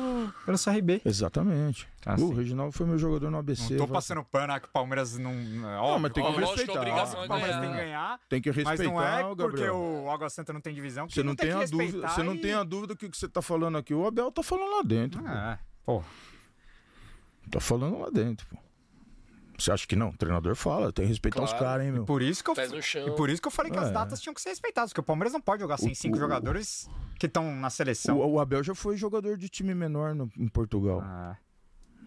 [0.46, 1.02] pelo CRB.
[1.04, 1.88] Exatamente.
[2.06, 3.76] Ah, o Reginaldo foi meu jogador no ABC.
[3.76, 5.32] Não tô passando pano ah, que o Palmeiras não...
[5.32, 6.88] Óbvio, não, mas tem que respeitar.
[6.88, 8.20] É o Palmeiras tem que ganhar.
[8.30, 11.36] Tem que respeitar, Mas não é porque o Água Santa não tem divisão você não,
[11.36, 13.94] tem, a dúvida Você não tem a dúvida que o que você tá falando aqui,
[13.94, 15.24] o Abel tá falando lá dentro.
[15.26, 16.04] Ah, pô.
[17.50, 18.58] Tá falando lá dentro, pô.
[19.58, 20.10] Você acha que não?
[20.10, 21.54] O treinador fala, tem que respeitar claro.
[21.54, 22.04] os caras, hein, meu?
[22.04, 22.56] E por isso que eu,
[23.08, 23.82] e por isso que eu falei que é.
[23.82, 26.18] as datas tinham que ser respeitadas, porque o Palmeiras não pode jogar sem o, cinco
[26.18, 28.20] o, jogadores que estão na seleção.
[28.20, 31.02] O, o, Abel já foi jogador de time menor no, em Portugal.
[31.02, 31.38] Ah.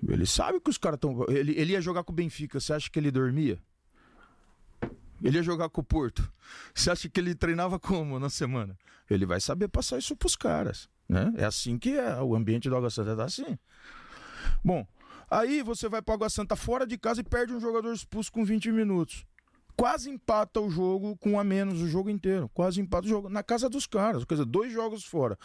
[0.07, 1.25] Ele sabe que os caras estão.
[1.29, 3.59] Ele, ele ia jogar com o Benfica, você acha que ele dormia?
[5.23, 6.31] Ele ia jogar com o Porto.
[6.75, 8.79] Você acha que ele treinava como na semana?
[9.11, 10.89] Ele vai saber passar isso pros caras.
[11.09, 11.33] Né?
[11.37, 12.21] É assim que é.
[12.21, 13.59] O ambiente do Água Santa tá assim.
[14.63, 14.87] Bom,
[15.31, 18.45] Aí você vai para Água Santa fora de casa e perde um jogador expulso com
[18.45, 19.27] 20 minutos.
[19.77, 22.49] Quase empata o jogo com a menos o jogo inteiro.
[22.53, 24.25] Quase empata o jogo na casa dos caras.
[24.25, 25.39] Quer dizer, dois jogos fora.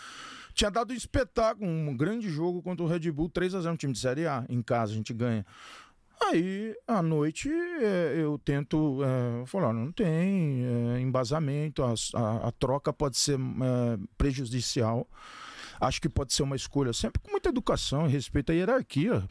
[0.55, 3.77] Tinha dado um espetáculo, um grande jogo contra o Red Bull 3 a 0 um
[3.77, 4.43] time de Série A.
[4.49, 5.45] Em casa a gente ganha.
[6.19, 12.51] Aí, à noite, é, eu tento é, falar, não tem é, embasamento, a, a, a,
[12.53, 15.07] troca pode ser é, prejudicial.
[15.79, 19.27] Acho que pode ser uma escolha sempre com muita educação e respeito à hierarquia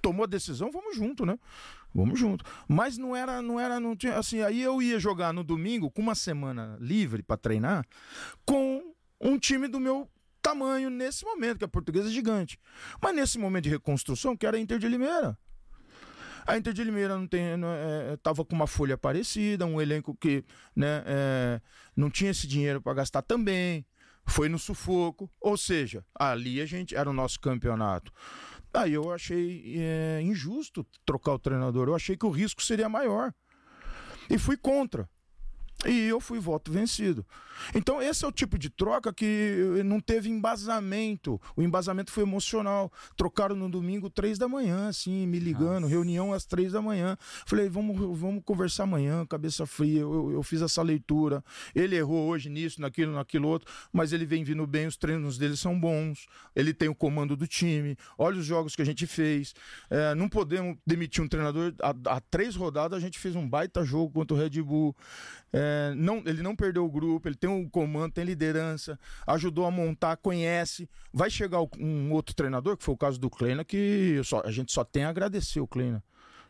[0.00, 1.38] tomou a decisão, vamos junto, né?
[1.94, 2.44] Vamos junto.
[2.66, 6.00] Mas não era, não era, não tinha, assim, aí eu ia jogar no domingo com
[6.00, 7.86] uma semana livre para treinar
[8.46, 10.08] com um time do meu
[10.40, 12.58] tamanho nesse momento, que a portuguesa é gigante.
[13.00, 15.38] Mas nesse momento de reconstrução, que era a Inter de Limeira.
[16.44, 20.16] A Inter de Limeira não tem, não, é, tava com uma folha parecida, um elenco
[20.16, 21.60] que né, é,
[21.96, 23.86] não tinha esse dinheiro para gastar também,
[24.26, 28.12] foi no sufoco, ou seja, ali a gente era o nosso campeonato.
[28.74, 33.32] Aí eu achei é, injusto trocar o treinador, eu achei que o risco seria maior
[34.30, 35.08] e fui contra.
[35.86, 37.26] E eu fui voto vencido.
[37.74, 41.40] Então, esse é o tipo de troca que não teve embasamento.
[41.56, 42.90] O embasamento foi emocional.
[43.16, 45.88] Trocaram no domingo, três da manhã, assim, me ligando, Nossa.
[45.88, 47.16] reunião às três da manhã.
[47.46, 50.00] Falei, vamos, vamos conversar amanhã, cabeça fria.
[50.00, 51.42] Eu, eu, fiz essa leitura.
[51.74, 55.56] Ele errou hoje nisso, naquilo, naquilo outro, mas ele vem vindo bem, os treinos dele
[55.56, 56.26] são bons.
[56.54, 57.96] Ele tem o comando do time.
[58.18, 59.54] Olha os jogos que a gente fez.
[59.88, 61.74] É, não podemos demitir um treinador.
[61.80, 64.94] Há, há três rodadas a gente fez um baita jogo contra o Red Bull.
[65.52, 69.70] É, não, ele não perdeu o grupo, ele tem um comando, tem liderança, ajudou a
[69.70, 70.88] montar, conhece.
[71.12, 74.72] Vai chegar um outro treinador, que foi o caso do Kleina, que só, a gente
[74.72, 76.02] só tem a agradecer o Kleina.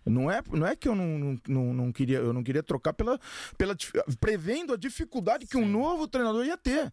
[0.05, 3.19] Não é, não é que eu não, não, não, queria, eu não queria trocar pela,
[3.57, 3.77] pela
[4.21, 6.93] prevendo a dificuldade que um novo treinador ia ter.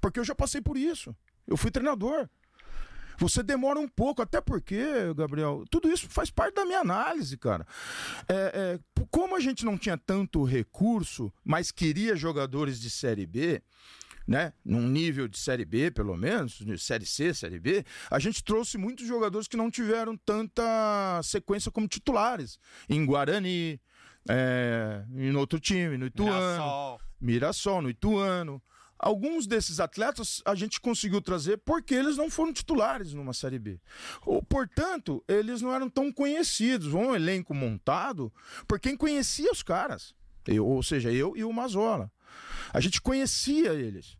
[0.00, 1.14] Porque eu já passei por isso.
[1.46, 2.28] Eu fui treinador.
[3.20, 4.82] Você demora um pouco, até porque,
[5.14, 7.66] Gabriel, tudo isso faz parte da minha análise, cara.
[8.26, 13.62] É, é, como a gente não tinha tanto recurso, mas queria jogadores de Série B,
[14.26, 18.42] né, num nível de Série B, pelo menos, de Série C, Série B, a gente
[18.42, 22.58] trouxe muitos jogadores que não tiveram tanta sequência como titulares.
[22.88, 23.78] Em Guarani,
[24.28, 26.32] é, em outro time, no Ituano.
[26.32, 27.00] Mirassol.
[27.20, 28.62] Mirassol, no Ituano.
[29.02, 33.80] Alguns desses atletas a gente conseguiu trazer porque eles não foram titulares numa Série B.
[34.26, 36.92] Ou, portanto, eles não eram tão conhecidos.
[36.92, 38.30] Um elenco montado
[38.68, 40.14] por quem conhecia os caras.
[40.46, 42.12] Eu, ou seja, eu e o Mazola.
[42.74, 44.18] A gente conhecia eles.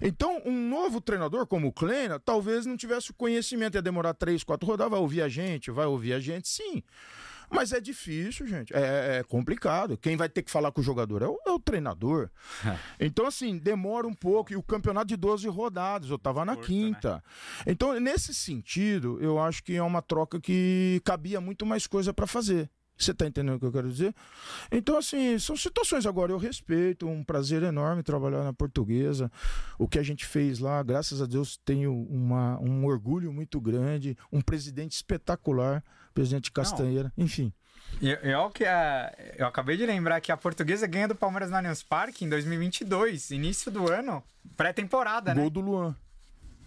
[0.00, 4.42] Então, um novo treinador como o Kleina talvez não tivesse o conhecimento, ia demorar três,
[4.42, 6.82] quatro rodadas, vai ouvir a gente, vai ouvir a gente, sim.
[7.50, 8.74] Mas é difícil, gente.
[8.74, 9.96] É, é, complicado.
[9.96, 12.30] Quem vai ter que falar com o jogador é o, é o treinador.
[13.00, 14.52] então, assim, demora um pouco.
[14.52, 17.14] E o campeonato de 12 rodadas, eu estava na Curta, quinta.
[17.14, 17.22] Né?
[17.68, 22.26] Então, nesse sentido, eu acho que é uma troca que cabia muito mais coisa para
[22.26, 22.70] fazer.
[22.98, 24.12] Você está entendendo o que eu quero dizer?
[24.72, 26.32] Então, assim, são situações agora.
[26.32, 29.30] Eu respeito, um prazer enorme trabalhar na portuguesa.
[29.78, 34.16] O que a gente fez lá, graças a Deus, tenho uma, um orgulho muito grande,
[34.32, 37.24] um presidente espetacular presidente Castanheira, Não.
[37.24, 37.52] enfim.
[38.00, 41.56] E, eu, que a, eu acabei de lembrar que a portuguesa ganha do Palmeiras no
[41.56, 44.22] Allianz Parque em 2022, início do ano,
[44.56, 45.40] pré-temporada, né?
[45.40, 45.96] Gol do Luan.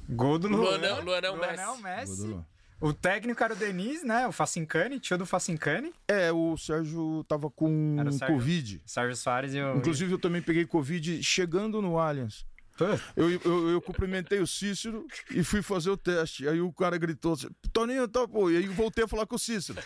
[0.09, 0.61] Gol do Luan.
[0.61, 2.27] Luan, Luan, Luan, Luan é o Messi.
[2.27, 2.45] Messi.
[2.81, 4.27] O técnico era o Denis, né?
[4.27, 5.93] O Facincani, tio do Facincani.
[6.07, 8.81] É, o Sérgio tava com Sérgio, Covid.
[8.87, 9.77] Sérgio Soares e o...
[9.77, 12.43] Inclusive eu também peguei Covid chegando no Allianz.
[13.15, 16.47] Eu, eu, eu, cumprimentei o Cícero e fui fazer o teste.
[16.47, 18.49] Aí o cara gritou assim, Toninho, tá, pô.
[18.49, 19.81] E aí voltei a falar com o Cícero.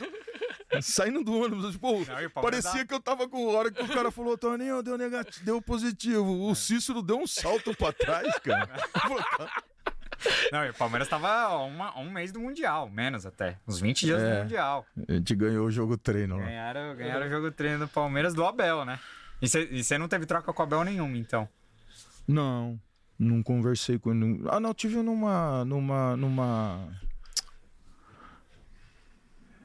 [0.82, 4.38] Saindo do ônibus, pô, não, parecia que eu tava com hora que o cara falou,
[4.38, 6.48] Toninho, deu negativo, deu positivo.
[6.48, 6.56] O é.
[6.56, 8.70] Cícero deu um salto pra trás, cara.
[10.52, 11.58] Não, e o Palmeiras tava
[11.98, 13.58] um mês do Mundial, menos até.
[13.68, 14.86] Uns 20 dias é, do Mundial.
[15.08, 16.38] A gente ganhou o jogo treino.
[16.38, 19.00] Ganharam, ganharam o jogo treino do Palmeiras do Abel, né?
[19.42, 21.48] E você não teve troca com o Abel nenhuma, então?
[22.28, 22.80] Não,
[23.18, 24.42] não conversei com ele.
[24.50, 25.64] Ah, não, tive numa.
[25.66, 26.18] numa.
[26.18, 26.90] numa.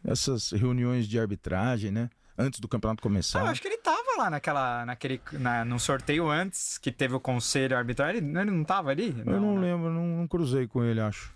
[0.05, 2.11] Essas reuniões de arbitragem, né?
[2.39, 3.41] Antes do campeonato começar.
[3.41, 4.87] Ah, eu acho que ele tava lá naquela.
[4.87, 5.21] naquele.
[5.33, 8.11] Na, no sorteio antes que teve o conselho arbitral.
[8.11, 9.13] Ele, ele não tava ali?
[9.13, 9.61] Não, eu não né?
[9.61, 11.35] lembro, não, não, cruzei com ele, acho.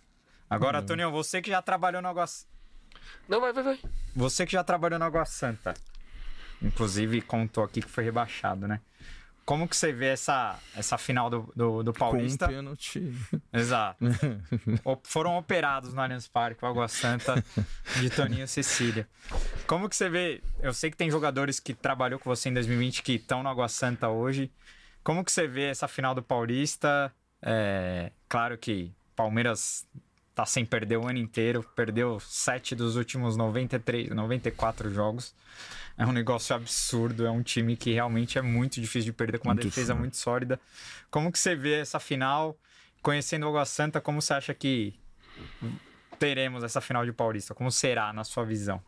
[0.49, 2.27] Agora, Tonião, você que já trabalhou no Água
[3.29, 3.79] Não, vai, vai, vai.
[4.15, 5.75] Você que já trabalhou no Água Santa.
[6.63, 8.81] Inclusive contou aqui que foi rebaixado, né?
[9.45, 12.47] Como que você vê essa, essa final do, do, do Paulista?
[12.47, 13.13] Com um pênalti.
[13.53, 14.05] Exato.
[15.05, 17.45] Foram operados no Allianz Parque, o Água Santa
[18.01, 19.07] de Toninho Cecília.
[19.67, 20.43] Como que você vê?
[20.61, 23.69] Eu sei que tem jogadores que trabalhou com você em 2020 que estão no Água
[23.69, 24.51] Santa hoje.
[25.03, 27.13] Como que você vê essa final do Paulista?
[27.43, 29.87] É, claro que Palmeiras
[30.35, 35.35] tá sem perder o ano inteiro, perdeu sete dos últimos 93, 94 jogos
[35.97, 37.27] é um negócio absurdo.
[37.27, 40.17] É um time que realmente é muito difícil de perder, com uma muito defesa muito
[40.17, 40.61] sólida.
[41.11, 42.57] Como que você vê essa final?
[43.03, 44.95] Conhecendo o Água Santa, como você acha que
[46.19, 47.55] teremos essa final de Paulista?
[47.55, 48.83] Como será, na sua visão?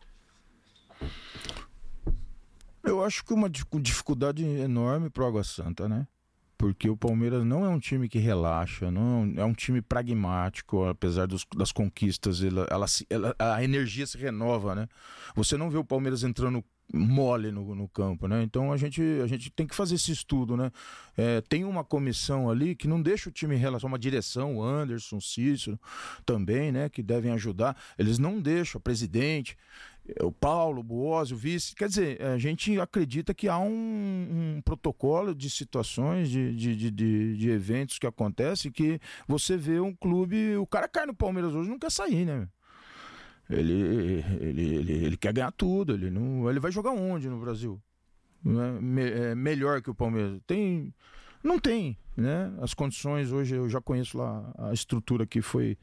[2.83, 6.07] Eu acho que uma dificuldade enorme pro Água Santa, né?
[6.57, 11.27] Porque o Palmeiras não é um time que relaxa, não é um time pragmático, apesar
[11.27, 14.87] dos, das conquistas, ela, ela, ela, a energia se renova, né?
[15.35, 16.63] Você não vê o Palmeiras entrando
[16.93, 18.41] mole no, no campo, né?
[18.43, 20.71] Então a gente, a gente tem que fazer esse estudo, né?
[21.17, 24.57] É, tem uma comissão ali que não deixa o time em relação a uma direção,
[24.57, 25.79] o Anderson, Cícero
[26.25, 26.89] também, né?
[26.89, 27.75] Que devem ajudar.
[27.97, 29.57] Eles não deixam, presidente,
[30.21, 31.75] o Paulo, o Buozzi, o vice.
[31.75, 37.37] Quer dizer, a gente acredita que há um, um protocolo de situações, de, de, de,
[37.37, 40.55] de, eventos que acontecem que você vê um clube.
[40.57, 42.47] O cara cai no Palmeiras hoje não quer sair, né?
[43.49, 43.73] Ele,
[44.41, 45.93] ele, ele, ele quer ganhar tudo.
[45.93, 47.81] Ele, não, ele vai jogar onde no Brasil?
[48.45, 50.39] É, me, é melhor que o Palmeiras.
[50.45, 50.93] Tem.
[51.43, 52.53] Não tem, né?
[52.61, 55.77] As condições hoje eu já conheço lá a estrutura que foi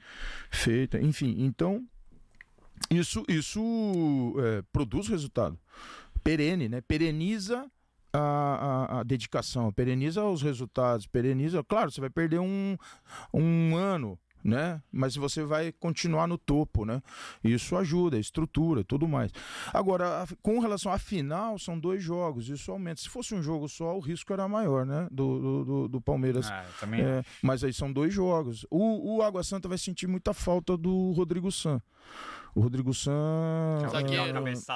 [0.50, 1.36] feita, enfim.
[1.38, 1.86] Então
[2.90, 5.58] isso, isso é, produz resultado.
[6.22, 6.80] Perene, né?
[6.80, 7.70] Pereniza
[8.12, 11.62] a, a, a, dedicação, pereniza os resultados, pereniza.
[11.64, 12.76] Claro, você vai perder um,
[13.32, 14.80] um ano, né?
[14.92, 17.02] Mas você vai continuar no topo, né?
[17.42, 19.32] Isso ajuda, estrutura tudo mais.
[19.72, 23.00] Agora, com relação à final, são dois jogos, isso aumenta.
[23.00, 25.08] Se fosse um jogo só, o risco era maior, né?
[25.10, 26.48] Do, do, do Palmeiras.
[26.50, 27.00] Ah, também.
[27.00, 28.66] É, mas aí são dois jogos.
[28.70, 31.80] O, o Água Santa vai sentir muita falta do Rodrigo San.
[32.54, 33.78] O Rodrigo San.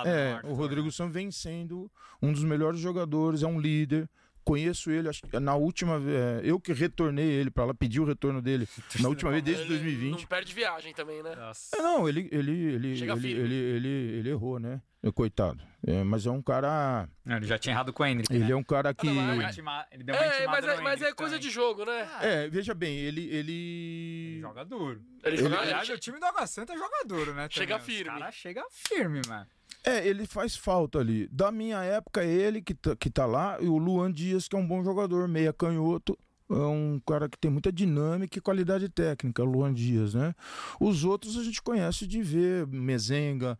[0.05, 1.91] É, é o Rodrigo San vem sendo
[2.21, 4.09] um dos melhores jogadores, é um líder
[4.49, 8.01] conheço ele, acho que na última vez, é, eu que retornei ele para lá, pedi
[8.01, 8.67] o retorno dele
[8.99, 10.21] na última vez desde ele 2020.
[10.21, 11.35] Não perde viagem também, né?
[11.75, 14.81] É, não, ele ele ele ele, ele, ele, ele, ele errou, né?
[15.15, 15.62] Coitado.
[15.86, 17.09] É, mas é um cara.
[17.25, 18.35] Ele já tinha errado com o Hendrick.
[18.35, 18.51] Ele né?
[18.51, 19.09] é um cara que.
[19.09, 22.09] Ah, não, ele deu uma é, mas, é, mas é coisa de jogo, né?
[22.20, 23.28] É, veja bem, ele.
[23.28, 25.01] Ele, ele joga duro.
[25.23, 27.47] Ele, ele joga, aliás, o time do Água Santa joga duro, né?
[27.49, 27.97] Chega também.
[27.97, 28.10] firme.
[28.10, 29.47] O cara chega firme, mano.
[29.85, 31.28] É, ele faz falta ali.
[31.28, 34.59] Da minha época, ele que tá, que tá lá, e o Luan Dias, que é
[34.59, 36.18] um bom jogador, meia canhoto.
[36.51, 40.35] É um cara que tem muita dinâmica e qualidade técnica, Luan Dias, né?
[40.81, 43.59] Os outros a gente conhece de ver, Mezenga,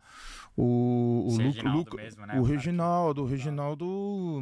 [0.57, 1.37] o, o,
[1.69, 2.33] Luca, mesmo, né?
[2.35, 3.85] o, o Reginaldo, o Reginaldo,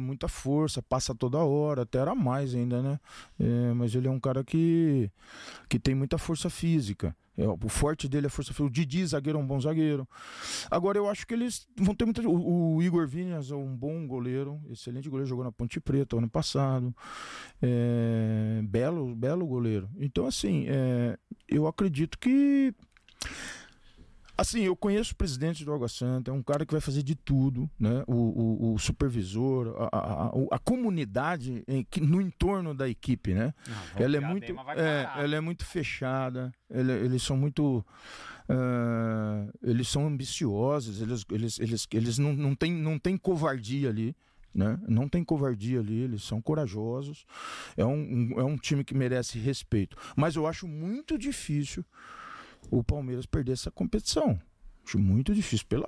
[0.00, 2.98] muita força, passa toda hora, até era mais ainda, né?
[3.38, 5.10] É, mas ele é um cara que,
[5.68, 7.14] que tem muita força física.
[7.38, 8.66] É, o forte dele é força física.
[8.66, 10.06] O Didi, zagueiro, é um bom zagueiro.
[10.68, 12.20] Agora, eu acho que eles vão ter muita.
[12.28, 16.28] O, o Igor Vinhas é um bom goleiro, excelente goleiro, jogou na Ponte Preta ano
[16.28, 16.92] passado.
[17.62, 19.88] É, belo, belo goleiro.
[19.96, 21.16] Então, assim, é,
[21.48, 22.74] eu acredito que
[24.40, 27.16] Assim, eu conheço o presidente do Água Santa, é um cara que vai fazer de
[27.16, 28.04] tudo, né?
[28.06, 33.52] O, o, o supervisor, a, a, a, comunidade em, que, no entorno da equipe, né?
[33.66, 37.84] Não, ela é muito, é, ela é muito fechada, ele, eles são muito,
[38.48, 44.14] uh, eles são ambiciosos, eles, eles, eles, eles não, não têm não tem covardia ali.
[44.54, 44.80] Né?
[44.88, 47.26] Não tem covardia ali, eles são corajosos.
[47.76, 49.96] É um, um, é um time que merece respeito.
[50.16, 51.84] Mas eu acho muito difícil
[52.70, 54.40] o Palmeiras perder essa competição.
[54.84, 55.66] Acho muito difícil.
[55.68, 55.86] Pela...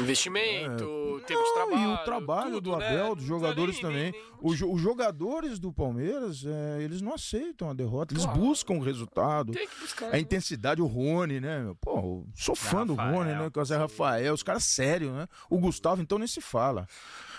[0.00, 1.82] Investimento, é, tempo não, de trabalho.
[1.82, 2.88] E o trabalho tudo, do né?
[2.88, 4.02] Abel, dos jogadores nem, também.
[4.04, 4.22] Nem, nem...
[4.40, 8.40] Os, os, jogadores do Palmeiras, é, eles não aceitam a derrota, eles claro.
[8.40, 9.52] buscam o resultado.
[9.80, 10.20] Buscar, a né?
[10.20, 11.74] intensidade, o Rony, né?
[11.78, 13.50] Pô, sou fã do Rony, né?
[13.50, 15.28] Com o Zé Rafael, os caras sérios, né?
[15.50, 16.86] O Gustavo, então, nem se fala.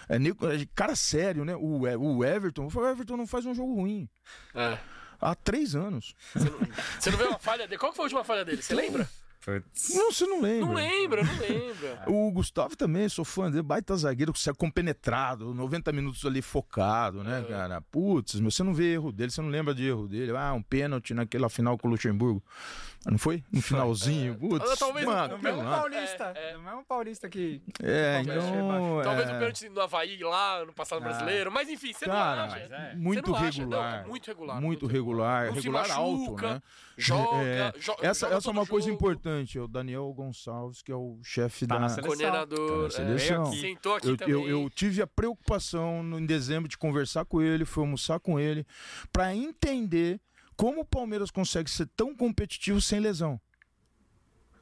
[0.07, 1.56] É, é cara sério, né?
[1.56, 4.07] O, o Everton, o Everton não faz um jogo ruim.
[4.53, 4.77] É
[5.23, 6.15] há três anos.
[6.33, 6.59] Você não,
[6.99, 7.79] você não vê uma falha dele?
[7.79, 8.61] Qual foi a última falha dele?
[8.61, 9.09] Você lembra?
[9.93, 10.65] Não, você não lembra.
[10.65, 12.03] Não lembra, não lembra.
[12.07, 17.43] o Gustavo também, sou fã dele, baita zagueiro, compenetrado, 90 minutos ali focado, né, é.
[17.43, 17.81] cara?
[17.81, 20.31] Putz, você não vê erro dele, você não lembra de erro dele.
[20.35, 22.41] Ah, um pênalti naquela final com o Luxemburgo.
[23.06, 23.43] Não foi?
[23.51, 24.33] No finalzinho.
[24.33, 24.35] É.
[24.35, 26.33] Putz, talvez mano, no mesmo paulista.
[26.35, 26.53] É, é.
[26.53, 27.61] No mesmo paulista que.
[27.82, 29.01] É, então.
[29.03, 31.09] Talvez o pênalti no Havaí lá, no passado ah.
[31.09, 31.51] brasileiro.
[31.51, 32.57] Mas enfim, você cara, não acha.
[32.59, 32.95] É.
[32.95, 34.61] Muito, não regular, não, muito regular.
[34.61, 35.51] Muito regular.
[35.51, 35.51] Muito regular.
[35.51, 36.61] Regular alto, né?
[36.98, 37.43] Joga.
[37.43, 38.98] É, joga essa joga essa é uma coisa jogo.
[38.98, 39.59] importante.
[39.59, 42.01] O Daniel Gonçalves, que é o chefe tá da.
[42.01, 42.83] Coordenador.
[42.85, 43.51] Tá seleção.
[43.51, 44.33] É, sentou aqui eu, também.
[44.33, 48.40] Eu, eu tive a preocupação no, em dezembro de conversar com ele, fui almoçar com
[48.40, 48.65] ele,
[49.11, 50.22] para entender
[50.56, 53.40] como o Palmeiras consegue ser tão competitivo sem lesão.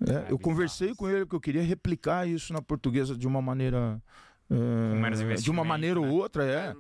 [0.07, 4.01] É, eu conversei com ele porque eu queria replicar isso na portuguesa de uma maneira.
[4.49, 6.07] É, de uma maneira né?
[6.07, 6.75] ou outra, é.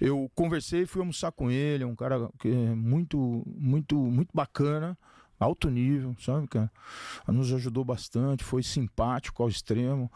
[0.00, 4.96] Eu conversei, fui almoçar com ele, é um cara que é muito, muito, muito bacana
[5.42, 6.70] alto nível, sabe, cara?
[7.28, 10.10] Nos ajudou bastante, foi simpático ao extremo.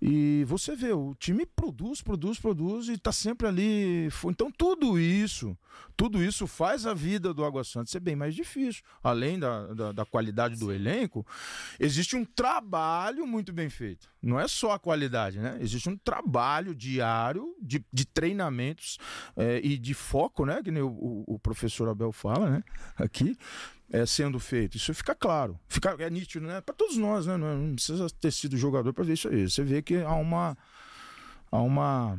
[0.00, 4.08] E você vê, o time produz, produz, produz e tá sempre ali.
[4.24, 5.56] Então, tudo isso,
[5.96, 8.82] tudo isso faz a vida do Água Santa ser bem mais difícil.
[9.02, 11.24] Além da, da, da qualidade do elenco,
[11.78, 14.10] existe um trabalho muito bem feito.
[14.20, 15.58] Não é só a qualidade, né?
[15.60, 18.98] Existe um trabalho diário de, de treinamentos
[19.36, 20.62] é, e de foco, né?
[20.62, 22.64] Que nem o, o, o professor Abel fala, né?
[22.96, 23.36] Aqui
[23.92, 24.76] é, sendo feito.
[24.78, 26.62] Isso fica claro, fica, é nítido, né?
[26.62, 27.36] Para todos nós, né?
[27.36, 29.48] Não, precisa ter sido jogador para ver isso aí.
[29.48, 30.56] Você vê que há uma
[31.50, 32.18] há uma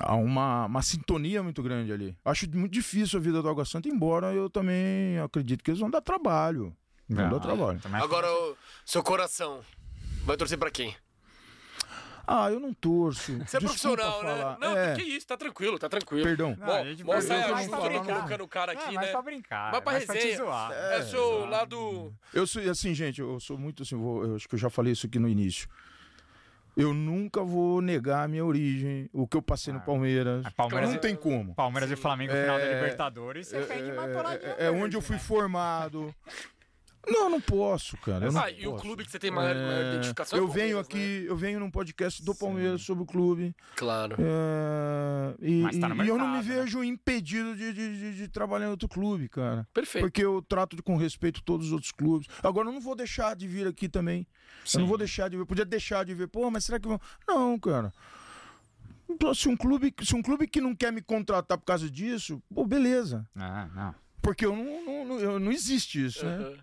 [0.00, 2.14] há uma, uma sintonia muito grande ali.
[2.22, 5.90] Acho muito difícil a vida do Água Santa, embora eu também acredito que eles vão
[5.90, 6.76] dar trabalho.
[7.08, 7.80] Vão Não, dar trabalho.
[7.94, 9.62] Agora, o seu coração
[10.24, 10.94] vai torcer pra quem?
[12.32, 13.36] Ah, eu não torço.
[13.44, 14.36] Você é profissional, falar.
[14.52, 14.56] né?
[14.60, 16.22] Não, é, que isso, tá tranquilo, tá tranquilo.
[16.22, 16.56] perdão.
[16.56, 18.14] Não, Mo- a gente Mostra aí, perdeu, a mas gente pra tá brincar.
[18.14, 19.10] colocando o cara aqui, É, mas né?
[19.12, 19.70] pra brincar.
[19.72, 20.20] Vai pra resenha.
[20.20, 20.70] te zoar.
[20.72, 22.14] É, o seu lado.
[22.32, 24.92] Eu sou assim, gente, eu sou muito assim, vou- eu acho que eu já falei
[24.92, 25.68] isso aqui no início.
[26.76, 30.46] Eu nunca vou negar a minha origem, o que eu passei no Ah, Palmeiras.
[30.46, 31.52] a Palmeiras não é- tem como.
[31.52, 34.70] Palmeiras e Flamengo, final da É, Libertadores, você pede mais pra lá de É, é
[34.70, 36.14] onde eu fui formado.
[37.08, 38.26] Não, não posso, cara.
[38.26, 40.38] Eu não Ah, e o clube que você tem maior, maior É, identificação?
[40.38, 43.44] é Eu o venho aqui, eu venho num podcast do Palmeiras sobre o clube.
[43.46, 43.54] né?
[43.74, 44.16] Claro.
[44.18, 46.62] é, e, Mas tá no e- e eu não me mercado, né?
[46.64, 49.66] vejo impedido de, de- de- de trabalhar em outro clube, cara.
[49.72, 50.04] Perfeito.
[50.04, 52.28] Porque eu trato de- com respeito todos os outros clubes.
[52.42, 54.26] Agora, eu não vou deixar de vir aqui também.
[54.74, 55.46] Eu não vou deixar de ver.
[55.46, 56.28] Podia deixar de ver.
[56.28, 57.00] Pô, mas será que vão.
[57.26, 57.92] Não, cara.
[59.08, 62.40] Então, Se um, clube, se um clube que não quer me contratar por causa disso,
[62.54, 63.26] pô, beleza.
[63.34, 63.94] Ah, não.
[64.22, 66.56] Porque eu não, não, não, eu- não existe isso, né?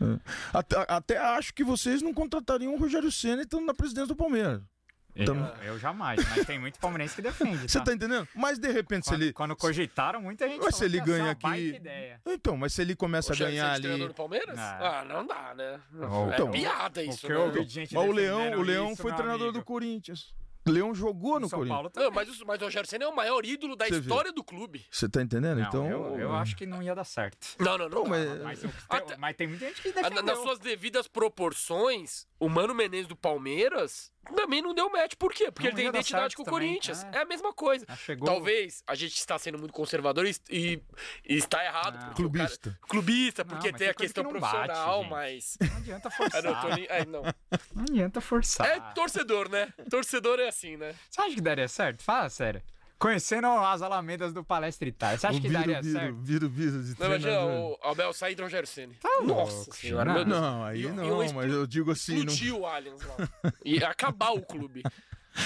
[0.00, 0.20] Aham.
[0.52, 4.60] Até, até acho que vocês não contratariam o Rogério Senna estando na presidência do Palmeiras.
[5.16, 7.70] Eu, Tamo- eu jamais, mas tem muito palmeirense que defende.
[7.70, 7.84] Você tá?
[7.84, 8.26] tá entendendo?
[8.34, 9.32] Mas de repente, se Quando, ele.
[9.32, 12.20] quando cogitaram, muita gente Mas se ele é ganha aqui- ideia.
[12.26, 14.08] Então, mas se ele começa a O Chelsea ganhar é ali.
[14.08, 14.58] do Palmeiras?
[14.58, 14.98] Ah.
[15.00, 15.80] Ah, não dá, né?
[16.10, 17.34] Ou- é Então, piada isso, né?
[17.92, 19.58] Mas o Leão, o Leão isso, foi treinador amigo.
[19.60, 20.34] do Corinthians.
[20.66, 21.74] Leão jogou no São Corinthians.
[21.76, 22.26] Paulo Não, também.
[22.26, 24.84] mas, o- mas o Rogério Senna é o maior ídolo da Você história do clube.
[24.90, 25.58] Você tá entendendo?
[25.60, 25.86] Não, então.
[25.90, 27.46] eu, eu acho que não ia dar certo.
[27.58, 28.04] Não, não, não.
[28.04, 28.10] Não, dá.
[28.10, 30.22] mas- Mas, eu- Até- tem, mas tem muita gente que defendeu.
[30.22, 35.14] Nas suas devidas proporções, o Mano Menezes do Palmeiras também não deu match.
[35.18, 35.50] Por quê?
[35.52, 37.04] Porque Não ele tem identidade com o também, Corinthians.
[37.04, 37.16] é.
[37.18, 37.22] É.
[37.22, 37.84] a mesma coisa.
[37.88, 40.82] Ah, chegou- Talvez a gente está sendo muito conservador e, e-
[41.28, 41.94] e está errado.
[42.00, 42.06] Não.
[42.08, 42.78] porque o cara- Clubista.
[42.88, 45.10] clubista, Não, porque mas tem tem a questão que não bate, profissional, gente.
[45.10, 45.56] mas.
[45.60, 46.42] Não adianta forçar.
[46.42, 47.22] não, ai, não.
[47.74, 48.66] Não adianta forçar.
[48.66, 49.72] É torcedor, né?
[49.90, 50.94] Torcedor é assim, né?
[51.10, 52.02] Você acha que daria certo?
[52.02, 52.62] Fala sério.
[52.98, 56.16] Conhecendo as alamedas do Palestra Itália, você acha O que viro, daria viro, certo?
[56.20, 58.68] viro, viro de Não, imagina o Abel sair do Rogério.
[59.00, 60.14] Tá Nossa senhora, não.
[60.14, 60.40] meu Deus.
[60.40, 62.12] Não, aí Iam- não, mas eu digo assim.
[62.24, 62.32] Não...
[62.32, 63.52] Explodir o Allianz lá.
[63.64, 64.82] E acabar o clube.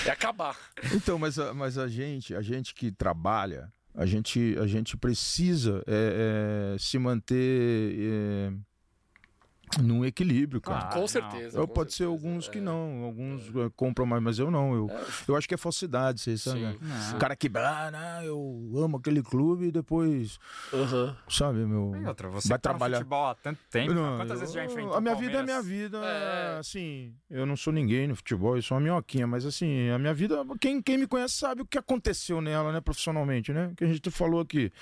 [0.07, 0.57] É acabar.
[0.95, 5.83] Então, mas a, mas a gente, a gente que trabalha, a gente, a gente precisa
[5.87, 8.53] é, é, se manter é,
[9.83, 10.81] num equilíbrio, cara.
[10.87, 11.01] Claro.
[11.01, 11.59] com certeza.
[11.59, 12.11] Eu, com pode ser certeza.
[12.27, 12.61] alguns que É.
[12.61, 14.75] não, alguns é, compram mais, mas eu não.
[14.75, 14.91] Eu,
[15.27, 16.73] eu acho que é falsidade, vocês sabem.
[16.73, 16.79] Sim.
[16.83, 17.17] Não.
[17.17, 20.39] O cara que, ah, não, eu amo aquele clube e depois,
[20.73, 21.17] Aham.
[21.29, 21.93] sabe, meu.
[22.01, 22.97] E outra, você vai que tá trabalhar.
[22.99, 25.57] futebol há tanto tempo, Não, quantas vezes já eu- enfrentou A minha vida é minha
[25.57, 25.67] Palmeiras?
[25.67, 26.59] vida, É.
[26.59, 30.15] assim, eu não sou ninguém no futebol, eu sou uma minhoquinha, mas assim, a minha
[30.15, 33.87] vida, quem, quem me conhece sabe o que aconteceu nela, né, profissionalmente, né, que a
[33.87, 34.73] gente falou aqui.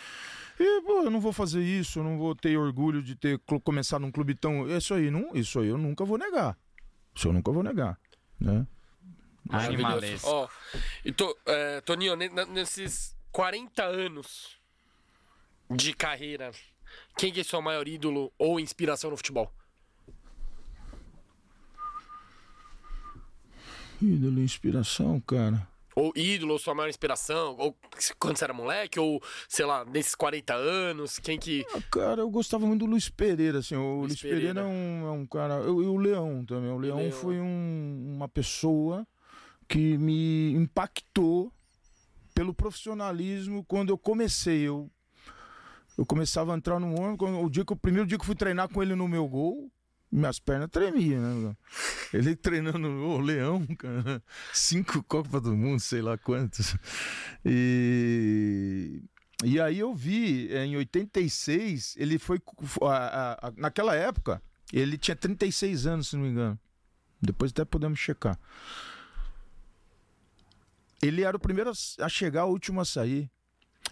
[0.59, 4.01] E, pô, eu não vou fazer isso, eu não vou ter orgulho de ter começado
[4.01, 4.69] num clube tão...
[4.69, 6.57] Isso aí, não, isso aí eu nunca vou negar.
[7.15, 7.99] Isso eu nunca vou negar,
[8.41, 8.67] né.
[9.49, 10.29] Animalesco.
[10.29, 10.49] Ó,
[11.05, 14.59] e to, é, Toninho, nesses 40 anos
[15.71, 16.51] de carreira,
[17.17, 19.53] quem que é seu maior ídolo ou inspiração no futebol?
[24.01, 25.67] Ídolo, inspiração, cara.
[25.99, 27.57] Ou ídolo, ou sua maior inspiração?
[27.59, 27.75] Ou
[28.19, 29.01] quando você era moleque?
[29.01, 29.19] Ou,
[29.49, 31.19] sei lá, nesses 40 anos?
[31.19, 31.65] Quem que.
[31.75, 33.77] Ah, Cara, eu gostava muito do Luiz Pereira, assim.
[33.77, 34.61] O Luiz Luiz, Pereira, Pereira.
[34.61, 35.55] é, um, é um cara.
[35.55, 36.71] eu- E o Leão também.
[36.71, 37.11] O Leão, Leão.
[37.13, 39.07] foi um- uma pessoa
[39.67, 41.51] que me impactou
[42.35, 44.61] pelo profissionalismo quando eu comecei.
[44.69, 44.91] Eu,
[45.97, 47.31] eu começava a entrar no ônibus.
[47.43, 49.73] O, dia que, o primeiro dia que eu fui treinar com ele no meu gol,
[50.11, 51.57] minhas pernas tremiam, né?
[52.13, 54.23] Ele treinando o Leão, cara.
[54.53, 56.77] Cinco Copas do Mundo, sei lá quantos.
[57.45, 59.03] E.
[59.45, 62.41] E aí eu vi, eh, em 86, ele foi.
[62.83, 66.59] a- a- naquela época, ele tinha 36 anos, se não me engano.
[67.21, 68.39] Depois até podemos checar.
[71.03, 71.71] Ele era o primeiro
[72.01, 73.31] a chegar, o último a sair.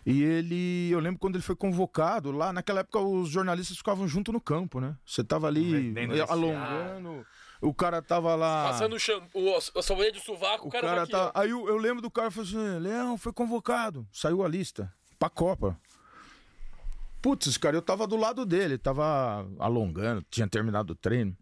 [0.06, 4.32] E ele, eu lembro quando ele foi convocado, lá naquela época os jornalistas ficavam junto
[4.32, 4.96] no campo, né?
[5.04, 7.26] Você tava ali Vendendo alongando,
[7.60, 8.68] o cara tava lá.
[8.68, 11.40] Passando o, shampoo, o sabonete de sovaco, o, cara, cara, tá aqui, tá.
[11.40, 14.06] Aí eu, eu lembro do cara falando assim: Leão foi convocado.
[14.12, 15.78] Saiu a lista pra Copa.
[17.22, 21.34] Putz, cara, eu tava do lado dele, tava alongando, tinha terminado o treino.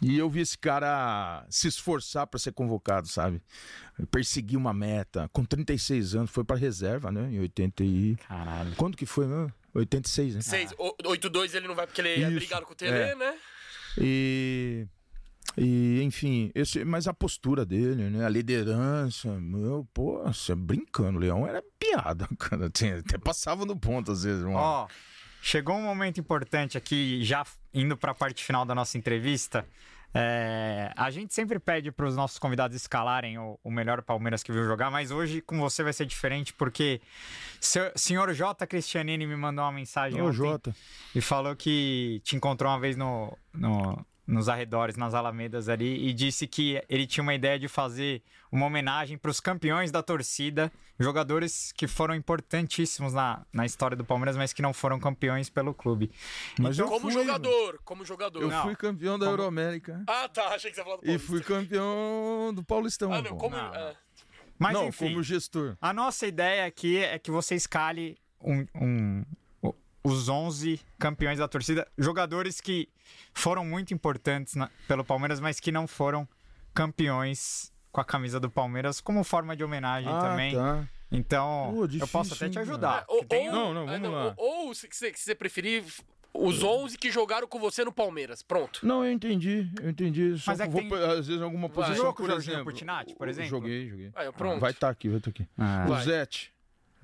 [0.00, 3.42] E eu vi esse cara se esforçar pra ser convocado, sabe?
[4.10, 5.28] Perseguir uma meta.
[5.32, 7.28] Com 36 anos, foi pra reserva, né?
[7.32, 8.16] Em 80 e.
[8.28, 8.74] Caralho.
[8.76, 9.52] Quando que foi, mesmo?
[9.74, 10.40] 86, né?
[10.40, 10.74] 6,
[11.04, 13.14] 8-2 ele não vai porque ele é Isso, brigado com o Tele, é.
[13.14, 13.38] né?
[13.98, 14.86] E,
[15.56, 18.24] e enfim, esse, mas a postura dele, né?
[18.24, 22.66] A liderança, meu, pô, você brincando, o Leão era piada, cara.
[22.66, 24.56] Até passava no ponto às vezes, mano.
[24.56, 24.88] Ó,
[25.42, 29.66] chegou um momento importante aqui, já indo pra parte final da nossa entrevista.
[30.14, 34.50] É, a gente sempre pede para os nossos convidados escalarem o, o, melhor Palmeiras que
[34.50, 37.00] viu jogar, mas hoje com você vai ser diferente porque
[37.94, 38.66] o senhor J.
[38.66, 40.74] Cristianini me mandou uma mensagem Ô, Jota.
[41.14, 46.12] e falou que te encontrou uma vez no, no nos arredores, nas alamedas ali, e
[46.12, 50.70] disse que ele tinha uma ideia de fazer uma homenagem para os campeões da torcida,
[51.00, 55.72] jogadores que foram importantíssimos na, na história do Palmeiras, mas que não foram campeões pelo
[55.72, 56.10] clube.
[56.60, 58.42] Mas então, como fui, jogador, como jogador.
[58.42, 59.32] Eu não, fui campeão da como...
[59.32, 60.04] Euroamérica.
[60.06, 61.24] Ah, tá, achei que você falou do Paulista.
[61.24, 63.12] E fui campeão do Paulistão.
[63.12, 63.56] Ah, não, como...
[63.56, 63.74] Não.
[63.74, 63.96] É...
[64.58, 65.76] Mas, não, enfim, como gestor.
[65.80, 69.24] A nossa ideia aqui é que você escale um, um,
[70.02, 72.88] os 11 campeões da torcida, jogadores que
[73.34, 76.28] foram muito importantes na, pelo Palmeiras, mas que não foram
[76.74, 80.54] campeões com a camisa do Palmeiras como forma de homenagem ah, também.
[80.54, 80.88] Tá.
[81.10, 83.02] Então, Pô, difícil, eu posso até te ajudar.
[83.02, 83.50] É, ou, tem...
[83.50, 84.34] Não, não, vamos é, não, lá.
[84.36, 85.82] Ou, ou se, se você preferir,
[86.34, 88.42] os 11 que jogaram com você no Palmeiras.
[88.42, 88.86] Pronto.
[88.86, 90.38] Não, eu entendi, eu entendi.
[90.38, 90.94] Só Mas é vou, tem...
[90.94, 92.64] às vezes, alguma posição, Você jogou com o Jorginho
[93.16, 93.50] por exemplo?
[93.50, 94.12] Joguei, joguei.
[94.14, 94.60] Ah, pronto.
[94.60, 95.48] Vai estar tá aqui, vai estar tá aqui.
[95.58, 95.86] Ah.
[95.88, 96.52] O Zete.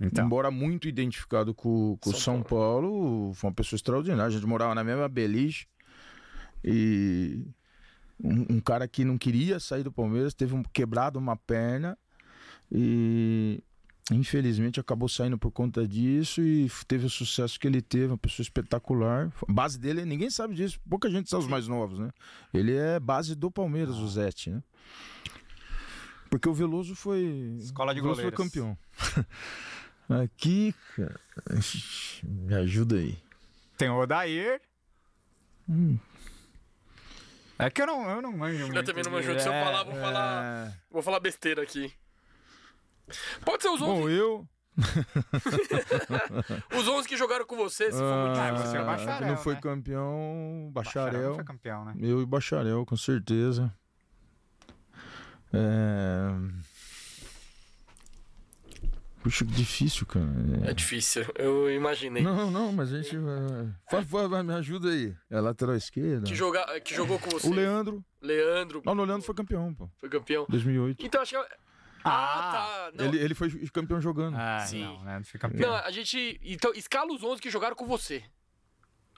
[0.00, 0.24] Então.
[0.24, 2.90] Embora muito identificado com, com São, São Paulo.
[2.90, 3.34] Paulo.
[3.34, 4.26] foi uma pessoa extraordinária.
[4.26, 5.66] A gente morava na mesma beliche.
[6.64, 7.46] E
[8.22, 11.96] um, um, cara que não queria sair do Palmeiras, teve um, quebrado uma perna
[12.72, 13.62] e
[14.10, 18.42] infelizmente acabou saindo por conta disso e teve o sucesso que ele teve, uma pessoa
[18.42, 19.32] espetacular.
[19.46, 22.10] A base dele, ninguém sabe disso, pouca gente sabe os mais novos, né?
[22.52, 24.62] Ele é base do Palmeiras, o Zete, né?
[26.28, 27.56] Porque o Veloso foi.
[27.60, 28.36] Escola de Veloso goleiros.
[28.36, 28.76] foi campeão.
[30.08, 31.20] Aqui, cara.
[32.22, 33.18] Me ajuda aí.
[33.76, 34.60] Tem o Odair.
[35.68, 35.98] Hum.
[37.58, 38.76] É que eu não, eu não manjo muito.
[38.76, 39.40] Eu também não manjo.
[39.40, 40.72] Se eu é, falar, vou falar.
[40.90, 41.92] Vou falar besteira aqui.
[43.44, 43.84] Pode ser os 11.
[43.84, 44.48] Bom, eu.
[46.76, 49.54] os 11 que jogaram com você, se for muito ah, você é bacharel, não foi
[49.54, 49.60] né?
[49.60, 51.12] campeão, bacharel.
[51.12, 51.94] bacharel foi campeão, né?
[52.00, 53.72] Eu e bacharel, com certeza.
[55.52, 56.28] É...
[59.24, 60.26] Puxa, difícil, cara.
[60.66, 60.70] É...
[60.70, 62.22] é difícil, eu imaginei.
[62.22, 63.16] Não, não, mas a gente.
[63.90, 65.16] Vai, vai, vai, me ajuda aí.
[65.30, 66.26] É lateral esquerda.
[66.26, 66.78] Que, joga...
[66.80, 67.48] que jogou com você?
[67.48, 68.04] O Leandro.
[68.20, 68.82] Leandro.
[68.84, 69.88] Não, o Leandro foi campeão, pô.
[69.96, 70.44] Foi campeão.
[70.50, 71.06] 2008.
[71.06, 71.36] Então acho que.
[71.38, 71.48] Ah,
[72.04, 72.92] ah tá.
[72.96, 73.06] Não.
[73.06, 74.36] Ele, ele foi campeão jogando.
[74.36, 74.84] Ah, Sim.
[74.84, 75.22] Não, né?
[75.24, 75.70] Foi campeão.
[75.70, 76.38] Não, a gente.
[76.44, 78.22] Então, escala os 11 que jogaram com você.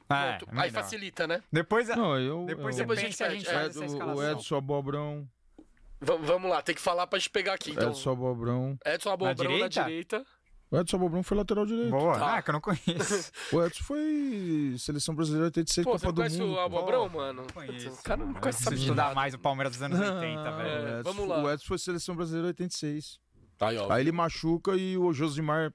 [0.08, 1.42] Ah, é, Aí facilita, né?
[1.50, 4.24] Depois, não, eu, depois eu, pensa a gente, a gente faz essa escalação.
[4.24, 5.28] O Edson Abobrão.
[6.00, 7.70] V vamos lá, tem que falar pra gente pegar aqui.
[7.70, 7.90] Então.
[7.90, 8.78] Edson Abobrão.
[8.84, 9.80] Edson Abobrão na direita.
[9.80, 10.26] Na direita.
[10.70, 11.90] O Edson Abobrão foi lateral direito.
[11.90, 12.36] Boa, tá.
[12.36, 13.32] ah, que eu não conheço.
[13.52, 16.30] o Edson foi seleção brasileira 86 Pô, Copa do Mundo.
[16.30, 17.46] Você conhece o Abobrão, mano?
[17.54, 17.88] Conheço.
[17.88, 20.68] O cara não conhece essa estudar mais o Palmeiras dos anos 80, velho.
[20.68, 21.42] É, Edson, vamos lá.
[21.42, 23.20] O Edson foi seleção brasileira 86.
[23.60, 23.90] Aí, ó.
[23.90, 25.72] Aí ele machuca e o Josimar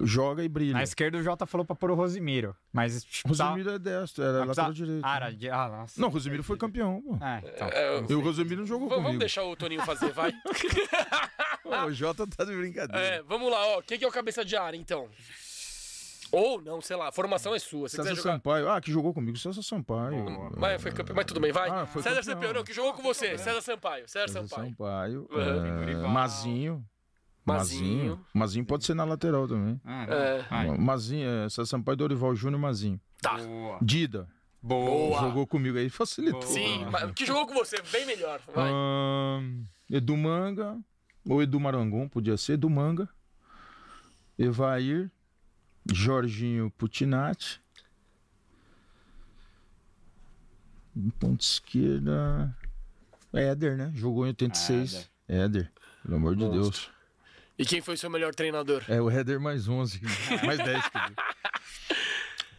[0.00, 0.72] joga e brilha.
[0.72, 2.56] Na esquerda o Jota falou pra pôr o Rosimiro.
[2.72, 3.04] Mas.
[3.04, 5.04] Tipo, Rosimiro é destro, era lateral direito.
[5.04, 5.50] Ah, era de...
[5.50, 6.00] ah, nossa.
[6.00, 7.02] Não, o Rosimiro foi campeão.
[7.02, 7.24] Pô.
[7.24, 9.08] É, então, é, e o Rosimiro não jogou vamos, comigo.
[9.08, 10.32] Vamos deixar o Toninho fazer, vai.
[11.62, 13.00] Pô, o Jota tá de brincadeira.
[13.00, 13.82] É, vamos lá, ó.
[13.82, 15.08] Quem que é o cabeça de área, então?
[16.32, 17.90] Ou não, sei lá, a formação é sua.
[17.90, 18.32] Se César jogar...
[18.32, 18.70] Sampaio.
[18.70, 20.50] Ah, que jogou comigo, César Sampaio.
[20.56, 21.68] Mas, foi campeão, mas tudo bem, vai.
[21.68, 22.34] Ah, foi César campeão.
[22.34, 23.36] Sampaio, não, que jogou com você.
[23.36, 24.08] César Sampaio.
[24.08, 24.70] César, César Sampaio.
[24.70, 25.28] Sampaio.
[25.30, 26.04] Uhum.
[26.04, 26.82] É, Mazinho.
[27.44, 28.24] Mazinho.
[28.32, 29.80] Mazinho pode ser na lateral também.
[29.84, 30.76] Ah, É.
[30.78, 33.00] Mazinho, é, Sampaio, Dorival Júnior Mazinho.
[33.20, 33.36] Tá.
[33.38, 33.78] Boa.
[33.82, 34.28] Dida.
[34.62, 35.20] Boa.
[35.20, 36.40] Jogou comigo aí, facilitou.
[36.40, 36.52] Boa.
[36.52, 38.40] Sim, mas que jogou com você, bem melhor.
[38.54, 38.70] Vai.
[38.70, 40.78] Ahn, Edu Manga.
[41.28, 42.54] Ou Edu Marangon, podia ser.
[42.54, 43.08] Edu Manga.
[44.38, 45.10] Evair.
[45.92, 47.60] Jorginho Putinati.
[50.96, 52.56] Em ponta esquerda.
[53.32, 53.90] Éder, né?
[53.94, 55.10] Jogou em 86.
[55.26, 55.72] Éder.
[56.02, 56.60] Pelo amor de Monstro.
[56.62, 56.90] Deus.
[57.62, 58.82] E quem foi seu melhor treinador?
[58.88, 60.00] É o Éder mais 11.
[60.44, 60.88] mais 10.
[60.88, 61.16] quer dizer.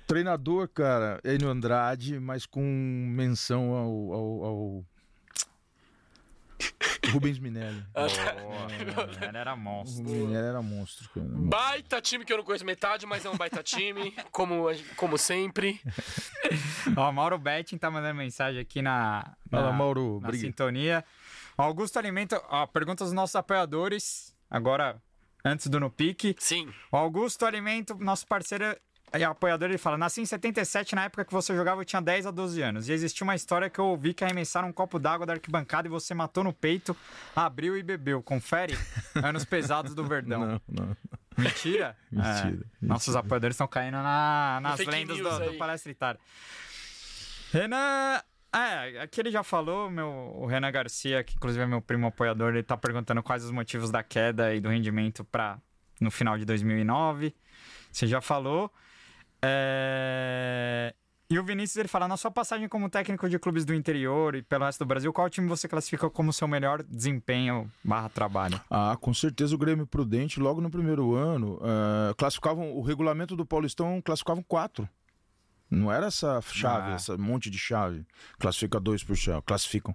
[0.07, 4.85] Treinador, cara, Enio Andrade, mas com menção ao, ao, ao...
[7.11, 7.83] Rubens Minelli.
[7.93, 8.31] Ah, tá.
[8.31, 8.67] Boa.
[9.27, 10.03] Ele era O monstro.
[10.05, 11.27] Minelli era monstro, cara.
[11.27, 15.81] Baita time que eu não conheço metade, mas é um baita time, como, como sempre.
[16.95, 21.03] Ó, Mauro Betting tá mandando mensagem aqui na, na, Fala, Mauro, na sintonia.
[21.57, 25.01] Augusto Alimento, ó, pergunta dos nossos apoiadores, agora
[25.43, 26.35] antes do No Pique.
[26.39, 26.71] Sim.
[26.91, 28.75] O Augusto Alimento, nosso parceiro
[29.15, 32.25] e apoiador, ele fala: Nasci em 77, na época que você jogava, eu tinha 10
[32.27, 32.89] a 12 anos.
[32.89, 35.91] E existia uma história que eu ouvi que arremessaram um copo d'água da arquibancada e
[35.91, 36.95] você matou no peito,
[37.35, 38.23] abriu e bebeu.
[38.23, 38.75] Confere?
[39.23, 40.39] Anos pesados do Verdão.
[40.39, 40.97] Não, não.
[41.37, 41.95] Mentira?
[42.11, 45.57] Mentira, É, Nossos apoiadores estão caindo na- nas lendas do, do.
[45.57, 46.19] Palestra Itália.
[47.51, 48.21] Renan.
[48.55, 52.53] É, aqui ele já falou, meu, o Renan Garcia, que inclusive é meu primo apoiador,
[52.53, 55.57] ele tá perguntando quais os motivos da queda e do rendimento para
[55.99, 57.33] no final de 2009.
[57.91, 58.71] Você já falou.
[59.65, 60.93] É,
[61.29, 64.43] E o Vinícius, ele fala, na sua passagem como técnico de clubes do interior e
[64.43, 68.61] pelo resto do Brasil, qual time você classifica como seu melhor desempenho barra trabalho?
[68.69, 73.45] Ah, com certeza o Grêmio Prudente, logo no primeiro ano, eh, classificavam, o regulamento do
[73.45, 74.87] Paulistão classificavam quatro.
[75.75, 76.95] Não era essa chave, Ah.
[76.95, 78.05] essa monte de chave.
[78.39, 79.93] Classifica dois por chave, classificam.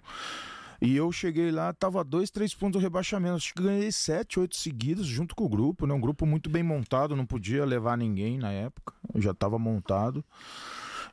[0.81, 3.35] E eu cheguei lá, tava dois, três pontos do rebaixamento.
[3.37, 5.95] Acho que ganhei sete, oito seguidos junto com o grupo, né?
[5.95, 8.93] Um grupo muito bem montado, não podia levar ninguém na época.
[9.13, 10.25] Eu já estava montado.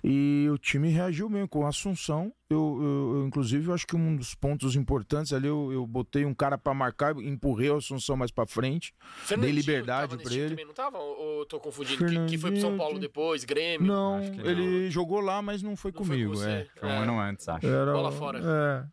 [0.08, 2.32] E o time reagiu mesmo com a Assunção.
[2.48, 6.24] Eu, eu- eu, inclusive, eu acho que um dos pontos importantes ali, eu, eu botei
[6.26, 8.94] um cara para marcar, empurrei o Assunção mais para frente.
[9.24, 10.50] Fernandinho liberdade time ele.
[10.52, 11.00] Também, não tava?
[11.00, 12.06] Ou eu tô confundindo?
[12.06, 13.88] Que, que foi pro São Paulo depois, Grêmio.
[13.88, 14.46] Não, Acho que não.
[14.46, 16.34] ele jogou lá, mas não foi Não foi comigo.
[16.34, 16.50] com você.
[16.50, 16.68] é.
[16.80, 16.98] Foi um É.
[17.00, 17.66] ano antes, acho.
[17.66, 18.40] Era, Bola fora.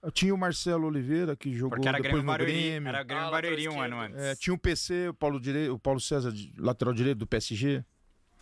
[0.02, 2.89] É, tinha o Marcelo Oliveira que jogou Porque era depois Grêmio no Barueri, Grêmio.
[2.89, 4.18] era Grêmio Ah, Barueri um ano antes.
[4.18, 5.68] É, tinha o PC, o Paulo, Dire...
[5.68, 7.84] o Paulo César, lateral direito do PSG.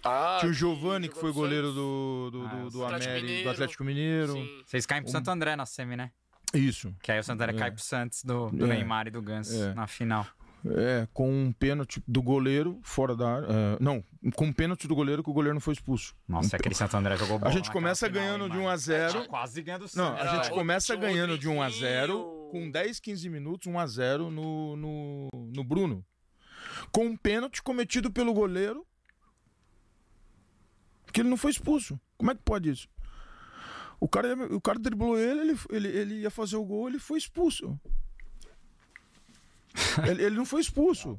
[0.04, 2.84] Ah, tinha o que Giovani, que foi goleiro do, do, Ah, do.
[2.84, 3.44] Atlético América, Mineiro.
[3.44, 4.32] do Atlético Mineiro.
[4.32, 4.62] Sim.
[4.66, 6.10] Vocês caem pro Santo André na semi, né?
[6.54, 6.94] Isso.
[7.02, 7.58] Que aí o Santo André É.
[7.58, 8.68] cai pro Santos do, do É.
[8.68, 9.74] Neymar e do Ganso É.
[9.74, 10.26] na final.
[10.66, 13.46] É, com um pênalti do goleiro fora da área.
[13.46, 14.04] é, não,
[14.34, 16.14] com um pênalti do goleiro que o goleiro não foi expulso.
[16.28, 18.70] Nossa, aquele Santo André jogou bola A gente começa final, ganhando de 1 mano?
[18.70, 20.20] a 0 Tá Quase ganhando o Não, Santos.
[20.26, 21.90] a gente começa ganhando de 1 a Rodriguinho.
[21.90, 26.04] 0 com 10, 15 minutos, 1 a 0 no, no, no Bruno.
[26.92, 28.84] Com um pênalti cometido pelo goleiro
[31.12, 32.00] que ele não foi expulso.
[32.16, 32.88] Como é que pode isso?
[33.98, 37.18] O cara, o cara driblou ele, ele, ele, ele ia fazer o gol, ele foi
[37.18, 37.78] expulso.
[40.08, 41.18] ele, ele não foi expulso.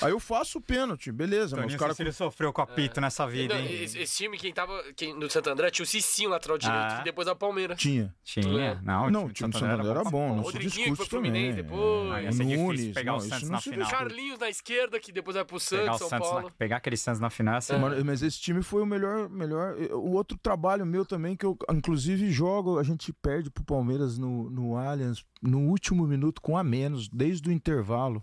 [0.00, 3.00] Aí eu faço o pênalti, beleza, mas Toninho os caras Cecílio sofreu com a pito
[3.00, 3.82] nessa vida, Não, hein?
[3.84, 6.96] esse, esse time, quem tava quem, no Santo André, tinha o Cicinho lateral direito, Ah.
[6.98, 7.78] que depois da Palmeiras.
[7.78, 8.14] tinha.
[8.24, 8.80] Tinha.
[8.82, 11.06] Não, Não, o time do Santo André era bom, se Rodriguinho, que discute foi pro
[11.06, 11.64] Fluminense também.
[11.64, 12.12] depois.
[12.12, 13.78] Ah, É, ia ser difícil Nunes, pegar o não, Santos isso na final.
[13.78, 13.98] discute.
[14.04, 16.44] Carlinhos na esquerda, que depois vai pro Pegar, Santos, o São Santos Paulo.
[16.46, 19.76] na- pegar aquele Santos na final, assim, Mano, mas esse time foi o melhor, melhor.
[19.92, 24.50] O outro trabalho meu também, que eu inclusive jogo, a gente perde pro Palmeiras no,
[24.50, 28.22] no Allianz no último minuto com a menos, desde o intervalo.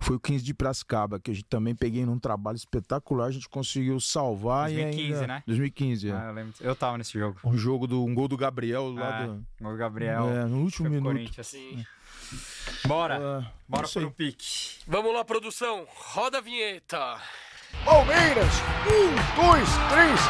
[0.00, 3.48] Foi o 15 de Piracicaba, que a gente também peguei num trabalho espetacular, a gente
[3.48, 5.26] conseguiu salvar 2015, e ainda...
[5.26, 5.42] né?
[5.46, 6.12] 2015, é.
[6.12, 6.54] Ah, eu, lembro.
[6.60, 7.38] eu tava nesse jogo.
[7.44, 10.28] Um jogo do um gol do Gabriel lá Ah, do, O Gabriel.
[10.28, 11.12] é, no último minuto.
[11.12, 11.46] Corinthians.
[11.46, 11.84] Sim.
[12.86, 13.14] Bora.
[13.14, 14.78] É, Bora pro pique.
[14.86, 15.86] Vamos lá, produção.
[15.88, 17.18] Roda a vinheta.
[17.84, 18.52] Palmeiras,
[18.86, 20.20] um, dois, três,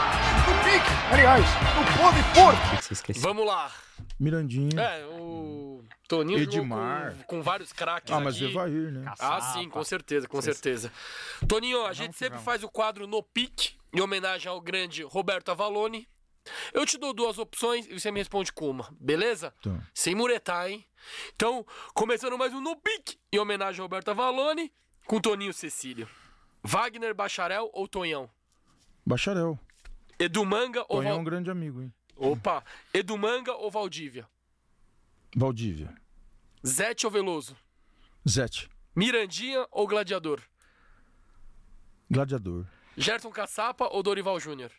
[0.47, 2.75] no pique, aliás, no pode porco.
[2.75, 3.23] O que você esqueceu?
[3.23, 3.71] Vamos lá.
[4.19, 4.81] Mirandinha.
[4.81, 7.15] É, o Toninho Edmar.
[7.19, 8.47] com, com vários craques ah, mas aqui.
[8.47, 9.05] Evair, né?
[9.07, 9.53] Ah, Caçapa.
[9.53, 10.93] sim, com certeza, com certeza.
[11.47, 12.45] Toninho, a gente que sempre vamos.
[12.45, 16.09] faz o quadro no pique, em homenagem ao grande Roberto Avalone.
[16.73, 19.53] Eu te dou duas opções e você me responde com uma, beleza?
[19.61, 20.85] Então, Sem muretar, hein?
[21.35, 21.65] Então,
[21.95, 24.73] começando mais um no pique, em homenagem ao Roberto Avalone,
[25.07, 26.09] com Toninho Cecílio.
[26.65, 28.31] Wagner Bacharel ou Tonhão?
[29.05, 29.59] Bacharel.
[30.19, 31.93] Edu Manga ou Tonhão é um grande amigo, hein?
[32.19, 34.29] Opa, Edu Manga ou Valdívia?
[35.37, 35.95] Valdívia.
[36.67, 37.57] Zete ou Veloso?
[38.29, 38.69] Zete.
[38.95, 40.41] Mirandinha ou Gladiador?
[42.11, 42.67] Gladiador.
[42.97, 44.73] Gerson Caçapa ou Dorival Júnior?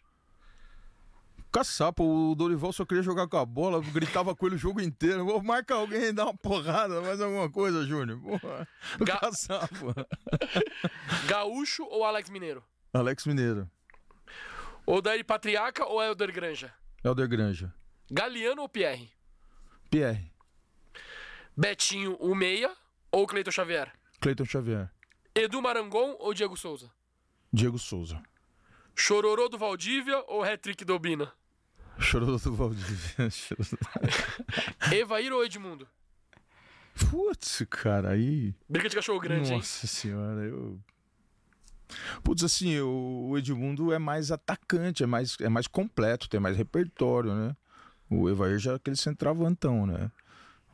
[1.52, 5.26] Caçapa, o Dorival só queria jogar com a bola, gritava com ele o jogo inteiro.
[5.26, 8.20] Vou marcar alguém, dar uma porrada, mais alguma coisa, Júnior.
[8.20, 8.68] Porra.
[9.00, 10.08] Ga- Caçapa.
[11.28, 12.64] Gaúcho ou Alex Mineiro?
[12.94, 13.70] Alex Mineiro.
[14.86, 16.74] Odair Patriarca ou Helder Granja?
[17.04, 17.74] Helder Granja.
[18.12, 19.10] Galeano ou Pierre?
[19.90, 20.32] Pierre.
[21.56, 22.72] Betinho, o Meia
[23.12, 23.92] ou Cleiton Xavier?
[24.22, 24.90] Cleiton Xavier.
[25.36, 26.92] Edu Marangon ou Diego Souza?
[27.52, 28.22] Diego Souza.
[28.96, 30.44] Chororô do Valdívia ou?
[32.00, 33.30] Chorou do Valdívia.
[33.32, 33.66] Chorou
[34.90, 35.88] do- Evair ou Edmundo?
[37.10, 38.54] Putz, cara, aí.
[38.68, 39.58] Briga de cachorro grande, hein?
[39.58, 40.80] Nossa senhora, eu.
[42.24, 47.34] Putz, assim, o Edmundo é mais atacante, é mais, é mais completo, tem mais repertório,
[47.34, 47.56] né?
[48.10, 50.12] O Evair já é aquele centravantão, né?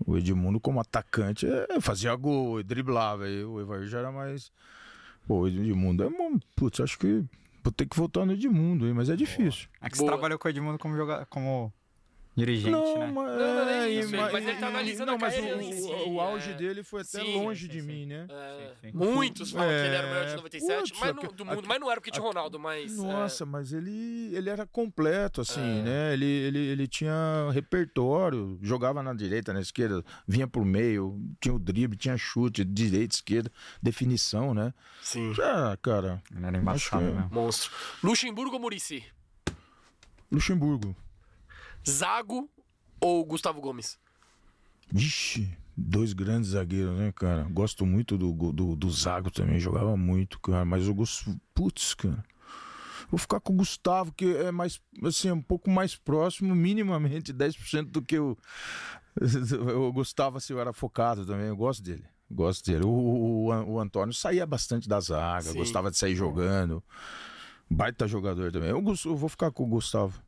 [0.06, 3.30] O Edmundo, como atacante, é, fazia gol, driblava.
[3.30, 4.52] E o Evair já era mais.
[5.28, 6.10] Pô, o Edmundo é.
[6.56, 7.24] Putz, acho que.
[7.64, 8.94] Vou ter que voltar no Edmundo, hein?
[8.94, 9.68] Mas é difícil.
[9.82, 10.14] É que você Boa.
[10.14, 11.26] trabalhou com o Edmundo como, joga...
[11.26, 11.74] como
[12.36, 13.12] dirigente, né?
[13.14, 15.72] mas, Não, não, é, isso, e- mas ele tá analisando não, a mas o, em
[15.72, 16.54] si, o, o auge é.
[16.54, 17.88] dele foi até Sim, longe sim, de sim.
[17.88, 18.28] mim, né?
[18.30, 18.98] É, Sim, sim.
[18.98, 21.60] Muitos falam que ele era o melhor de É, 97, putz, mas não, do mundo,
[21.60, 22.92] aque- mas não era porque tinha Ronaldo, mas.
[22.94, 25.84] é, Nossa, mas ele, ele era completo, assim, É.
[25.84, 26.14] né?
[26.14, 27.14] Ele, ele, ele tinha
[27.54, 33.16] repertório, jogava na direita, na esquerda, vinha por meio, tinha o drible, tinha chute, direita,
[33.16, 34.74] esquerda, definição, né?
[35.02, 35.34] Sim.
[35.42, 37.30] Ah, cara, Ele era que- mesmo.
[37.32, 37.72] Monstro.
[38.04, 39.04] Luxemburgo ou Murici?
[40.32, 40.96] Luxemburgo.
[41.88, 42.50] Zago
[43.00, 44.00] ou Gustavo Gomes?
[44.92, 47.44] Vixe, dois grandes zagueiros, né, cara?
[47.44, 50.66] Gosto muito do, do, do Zago também, jogava muito, cara.
[50.66, 51.36] Mas eu gosto.
[51.54, 52.24] Putz, cara.
[53.10, 57.92] Vou ficar com o Gustavo, que é mais, assim, um pouco mais próximo, minimamente 10%
[57.92, 58.36] do que o,
[59.78, 61.48] o Gustavo, assim, eu era focado também.
[61.48, 62.04] Eu gosto dele.
[62.30, 62.84] Gosto dele.
[62.84, 65.58] O, o, o Antônio saía bastante da zaga, Sim.
[65.58, 66.84] gostava de sair jogando.
[67.70, 68.70] Baita jogador também.
[68.70, 70.20] Eu, eu vou ficar com o Gustavo.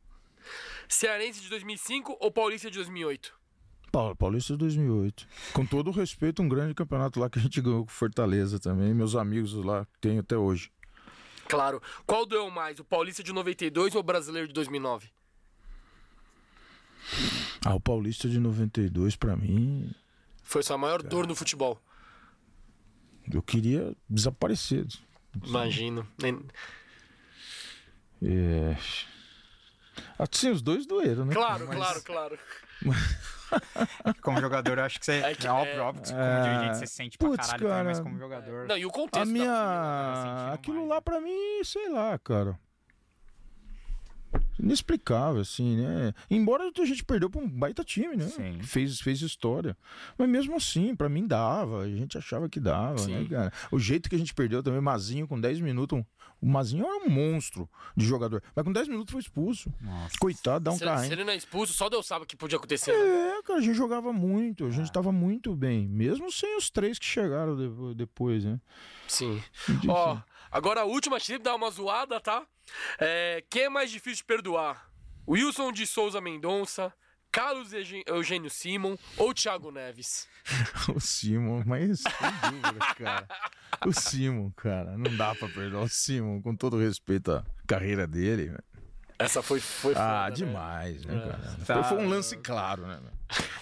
[0.88, 3.36] Cearense de 2005 ou Paulista de 2008?
[3.90, 5.26] Paulo, Paulista de 2008.
[5.52, 8.92] Com todo o respeito, um grande campeonato lá que a gente ganhou com Fortaleza também.
[8.94, 10.70] Meus amigos lá tenho até hoje.
[11.48, 11.82] Claro.
[12.06, 15.10] Qual doeu mais, o Paulista de 92 ou o Brasileiro de 2009?
[17.64, 19.90] Ah, o Paulista de 92, pra mim,
[20.42, 21.80] Foi sua maior dor no futebol.
[23.32, 24.86] eu queria desaparecer.
[25.44, 26.06] Imagino.
[28.22, 28.76] É...
[30.18, 31.34] Assim, os dois doeram, né?
[31.34, 32.38] Claro, claro, claro.
[34.22, 35.12] Como jogador, eu acho que você.
[35.22, 36.42] É É, que- óbvio, é- óbvio que como É.
[36.42, 38.04] dirigente você sente pra Putz, caralho também, mas cara.
[38.10, 38.66] como jogador.
[38.68, 39.46] Não, e o contexto A minha.
[39.46, 41.00] tá sentindo Aquilo mais, lá né?
[41.00, 42.58] pra mim, sei lá, cara.
[44.58, 46.12] Inexplicável, assim, né?
[46.30, 48.26] Embora a gente perdeu pra um baita time, né?
[48.26, 48.58] Sim.
[48.58, 49.76] Que Fez, fez história.
[50.18, 51.82] Mas mesmo assim, pra mim dava.
[51.82, 53.26] A gente achava que dava, né, Sim.
[53.28, 53.52] cara?
[53.70, 55.98] O jeito que a gente perdeu também, Mazinho com 10 minutos.
[55.98, 56.04] um-
[56.40, 58.40] O Mazinho era um monstro de jogador.
[58.54, 59.72] Mas com 10 minutos foi expulso.
[59.80, 60.14] Nossa.
[60.20, 61.06] Coitado, dá um carrinho.
[61.08, 62.92] se ele não é expulso, só Deus sabe o que podia acontecer.
[62.92, 63.38] né?
[63.38, 66.96] É, cara, a gente jogava muito, a gente tava muito bem, mesmo sem os três
[66.98, 68.60] que chegaram de- depois, né?
[69.08, 69.40] Sim.
[69.88, 70.16] Ó,
[70.50, 72.46] agora a última, sempre dá uma zoada, tá?
[72.98, 74.88] É, quem é mais difícil de perdoar?
[75.26, 76.92] Wilson de Souza Mendonça,
[77.30, 77.70] Carlos
[78.06, 80.26] Eugênio Simon ou Thiago Neves?
[80.94, 83.28] O Simon, mas sem dúvida, cara.
[83.86, 88.56] O Simon, cara, não dá pra perdoar o Simon, com todo respeito à carreira dele.
[89.18, 90.30] Essa foi, foi Ah, foda, né?
[90.30, 91.56] demais, né, cara?
[91.66, 91.82] Tá.
[91.82, 92.98] Foi, foi um lance claro, né?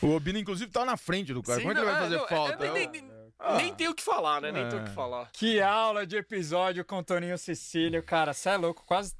[0.00, 1.58] O Obina, inclusive, tá na frente do cara.
[1.58, 2.66] Sim, Como é que ele não, vai é, fazer não, é, falta?
[2.66, 3.10] é, nem, nem-
[3.56, 4.50] nem tem o que falar, né?
[4.52, 4.94] Nem tem o que É.
[4.94, 5.28] falar.
[5.32, 8.32] Que aula de episódio com Toninho Cecílio, cara.
[8.32, 9.14] Você é louco, quase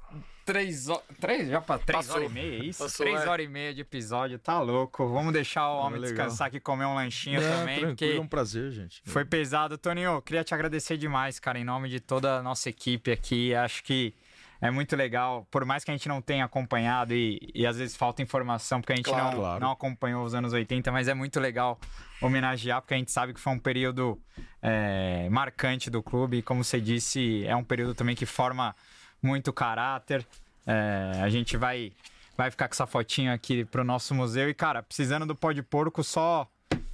[0.45, 1.03] três horas.
[1.19, 2.83] Três, já pra três horas e meia, é isso?
[2.83, 3.27] Passou, três é.
[3.29, 5.07] horas e meia de episódio, tá louco.
[5.07, 6.15] Vamos deixar o homem legal.
[6.15, 9.01] descansar aqui e comer um lanchinho Não, também, porque é um prazer, gente.
[9.05, 9.77] foi pesado.
[9.77, 13.53] Toninho, queria te agradecer demais, cara, em nome de toda a nossa equipe aqui.
[13.53, 14.13] Acho que
[14.61, 17.95] é muito legal, por mais que a gente não tenha acompanhado e, e às vezes
[17.95, 19.59] falta informação, porque a gente Claro, não, claro.
[19.61, 21.79] não acompanhou os anos 80, mas é muito legal
[22.21, 24.19] homenagear, porque a gente sabe que foi um período
[24.61, 26.37] é, marcante do clube.
[26.37, 28.75] E como você disse, é um período também que forma
[29.21, 30.25] muito caráter.
[30.65, 31.91] É, a gente vai,
[32.35, 34.49] vai ficar com essa fotinho aqui pro nosso museu.
[34.49, 36.47] E, cara, precisando do pó de porco, só,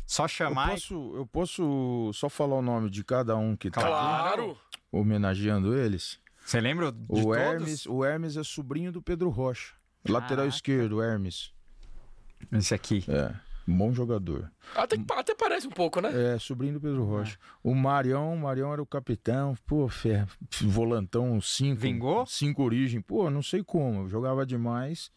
[0.05, 0.67] só Eu chamar.
[0.67, 4.57] e- posso, eu posso só falar o nome de cada um que tá aqui, Claro!
[4.91, 6.19] homenageando eles?
[6.43, 7.37] Você lembra de O todos?
[7.37, 9.73] Hermes, o Hermes é sobrinho do Pedro Rocha.
[10.07, 10.55] Lateral Caraca.
[10.55, 11.53] esquerdo, Hermes.
[12.51, 13.05] Esse aqui.
[13.07, 13.33] É,
[13.65, 14.51] bom jogador.
[14.75, 16.33] Até, até parece um pouco, né?
[16.33, 17.37] É, sobrinho do Pedro Rocha.
[17.63, 20.25] O Marião, o Marião era o capitão, pô, fé,
[20.61, 21.79] volantão, cinco.
[21.79, 22.25] Vingou?
[22.25, 22.99] Cinco origem.
[22.99, 25.09] Pô, não sei como, eu jogava demais.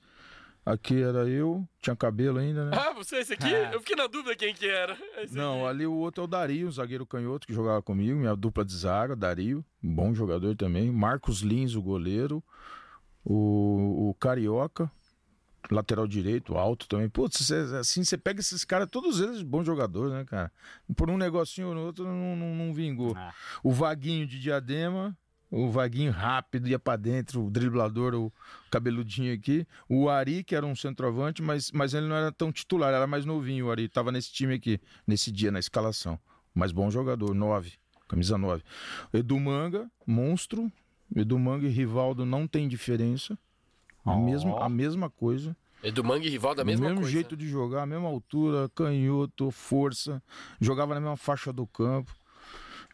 [0.67, 2.77] Aqui era eu, tinha cabelo ainda, né?
[2.77, 3.55] Ah, você, esse aqui?
[3.55, 3.73] É.
[3.73, 4.99] Eu fiquei na dúvida quem que era.
[5.19, 5.69] Esse Não, aqui.
[5.69, 8.75] ali o outro é o Dario, o zagueiro canhoto que jogava comigo, minha dupla de
[8.77, 10.91] zaga, Dario, um bom jogador também.
[10.91, 12.43] Marcos Lins, o goleiro.
[13.25, 14.91] O, o Carioca,
[15.71, 17.09] lateral direito, alto também.
[17.09, 20.51] Putz, cê- assim, você pega esses caras, todos eles bons jogadores, né, cara?
[20.97, 23.15] Por um negocinho ou no outro não, não, não vingou.
[23.17, 23.33] Ah.
[23.65, 25.17] O Vaguinho de Diadema,
[25.57, 28.33] o Vaguinho rápido, ia pra dentro, o driblador, o
[28.71, 29.67] cabeludinho aqui.
[29.89, 33.25] O Ari, que era um centroavante, mas, mas ele não era tão titular, era mais
[33.25, 33.67] novinho.
[33.67, 36.19] O Ari tava nesse time aqui, nesse dia, na escalação.
[36.55, 37.73] Mas bom jogador, nove,
[38.09, 38.63] camisa 9.
[39.13, 40.71] Edu Manga, monstro.
[41.15, 43.39] Edu Manga e Rivaldo não tem diferença.
[44.05, 44.25] A, Ó.
[44.25, 45.57] mesma, a mesma coisa.
[45.83, 47.13] Edu Mangue e Rival da o mesma mesmo coisa.
[47.13, 50.23] jeito de jogar, a mesma altura, canhoto, força.
[50.61, 52.13] Jogava na mesma faixa do campo.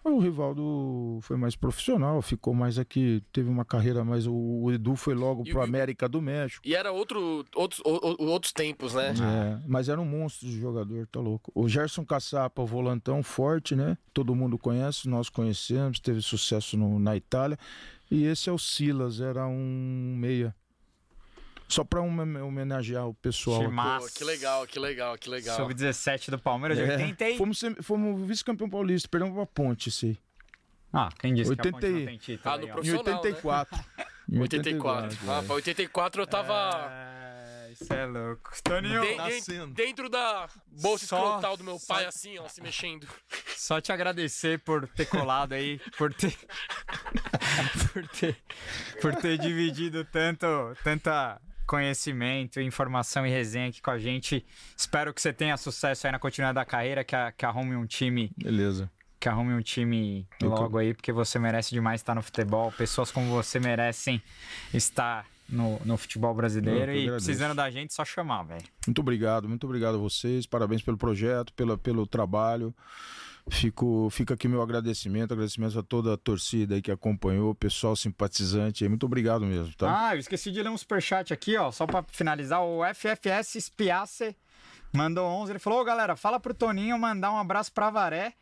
[0.05, 4.27] O Rivaldo foi mais profissional, ficou mais aqui, teve uma carreira mais.
[4.27, 6.67] O, Edu foi logo pro o- América do México.
[6.67, 9.11] E era outro, outros, o- outros tempos, né?
[9.13, 11.53] É, mas era um monstro de jogador, tá louco.
[11.55, 13.97] O Gerson Caçapa, o volantão forte, né?
[14.13, 17.57] Todo mundo conhece, nós conhecemos, teve sucesso no- na Itália.
[18.11, 20.55] E esse é o Silas, era um meia.
[21.73, 23.63] Só pra home- homenagear o pessoal.
[23.63, 25.57] Pô, que legal, que legal, que legal.
[25.57, 27.39] Sub-17 do Palmeiras de É, 80 e...
[27.39, 30.19] fomos, fomos vice-campeão paulista, perdemos pra ponte, esse aí.
[30.93, 32.69] Ah, quem disse que a 80 Ponte não tem título Ah, no aí, ó.
[32.69, 33.13] Em Profissional, né?
[33.13, 33.85] 84.
[34.31, 35.19] Em 84.
[35.29, 35.47] Ah, é.
[35.47, 38.51] pra 84 eu tava É, isso é louco.
[38.63, 39.29] Toninho, de- tá
[39.75, 43.09] dentro da bolsa Só- escrotal do meu só- pai, assim, ó, se mexendo.
[43.57, 46.37] só te agradecer por ter colado aí, por ter...
[47.95, 48.37] por ter...
[49.01, 50.47] Por ter dividido tanto,
[50.85, 51.41] tanta
[51.77, 54.45] conhecimento, informação e resenha aqui com a gente.
[54.77, 57.87] Espero que você tenha sucesso aí na continuidade da carreira, que, a- que arrume um
[57.87, 58.91] time Beleza.
[59.19, 62.71] que arrume um time logo aí, porque você merece demais estar no futebol.
[62.73, 64.23] Pessoas como você merecem
[64.75, 66.93] estar no, no futebol brasileiro.
[66.93, 68.65] E precisando da gente, só chamar, velho.
[68.87, 70.47] Muito obrigado, muito obrigado a vocês.
[70.47, 72.75] Parabéns pelo projeto, pela, pelo trabalho.
[73.51, 78.85] Fico, fica aqui meu agradecimento, agradecimento a toda a torcida aí que acompanhou, pessoal simpatizante
[78.85, 78.89] aí.
[78.89, 80.09] Muito obrigado mesmo, tá?
[80.09, 81.71] Ah, eu esqueci de ler um superchat aqui, ó.
[81.73, 84.37] Só pra finalizar, o FFS Spiace
[84.93, 85.53] mandou 11.
[85.53, 88.35] Ele falou: Ô galera, fala pro Toninho mandar um abraço pra Varé,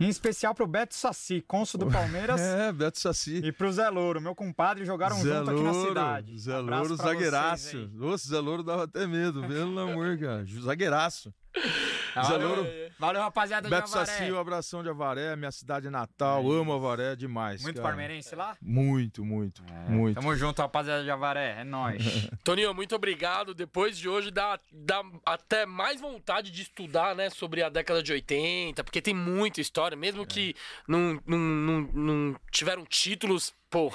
[0.00, 2.40] em especial pro Beto Saci, cônsul do Palmeiras.
[2.40, 3.36] É, Beto Saci.
[3.44, 6.38] E pro Zé Louro, meu compadre, jogaram junto aqui na cidade.
[6.38, 7.88] Zé Louro, zagueiraço.
[7.94, 10.44] Nossa, Zé Louro dava até medo, pelo amor, cara.
[10.44, 11.32] Zagueiraço.
[11.56, 12.87] Zé Valeu, Louro.
[12.98, 14.06] Valeu, rapaziada Beto de Avaré.
[14.06, 16.50] Saci, um abração de Avaré, minha cidade natal.
[16.50, 17.62] Amo Avaré demais.
[17.62, 17.88] Muito cara.
[17.88, 18.56] palmeirense lá?
[18.60, 20.20] Muito, muito, muito.
[20.20, 21.60] Tamo junto, rapaziada de Avaré.
[21.60, 22.02] É nóis.
[22.42, 23.54] Toninho, muito obrigado.
[23.54, 28.12] Depois de hoje dá, dá até mais vontade de estudar, né, sobre a década de
[28.12, 30.56] 80, porque tem muita história, mesmo que
[30.88, 33.92] não, não, não, não tiveram títulos, pô.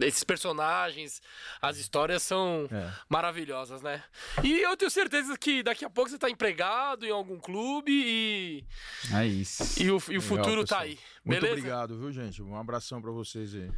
[0.00, 1.20] Esses personagens,
[1.60, 2.92] as histórias são É.
[3.08, 4.02] maravilhosas, né?
[4.42, 8.64] E eu tenho certeza que daqui a pouco você tá empregado em algum clube e,
[9.12, 9.82] é isso.
[9.82, 10.80] e o, e o Legal, futuro tá pessoal.
[10.82, 10.98] aí.
[11.24, 11.58] Muito Beleza?
[11.58, 12.40] obrigado, viu, gente?
[12.42, 13.70] Um abração pra vocês aí.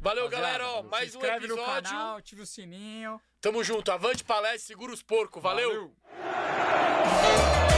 [0.00, 0.64] Valeu, galera.
[0.68, 1.90] Ó, Se mais um inscreve no episódio.
[1.90, 3.20] canal, ativa o sininho.
[3.40, 3.90] Tamo junto.
[3.90, 5.42] Avante palestra, segura os porcos.
[5.42, 5.92] Valeu.
[6.22, 7.75] Valeu.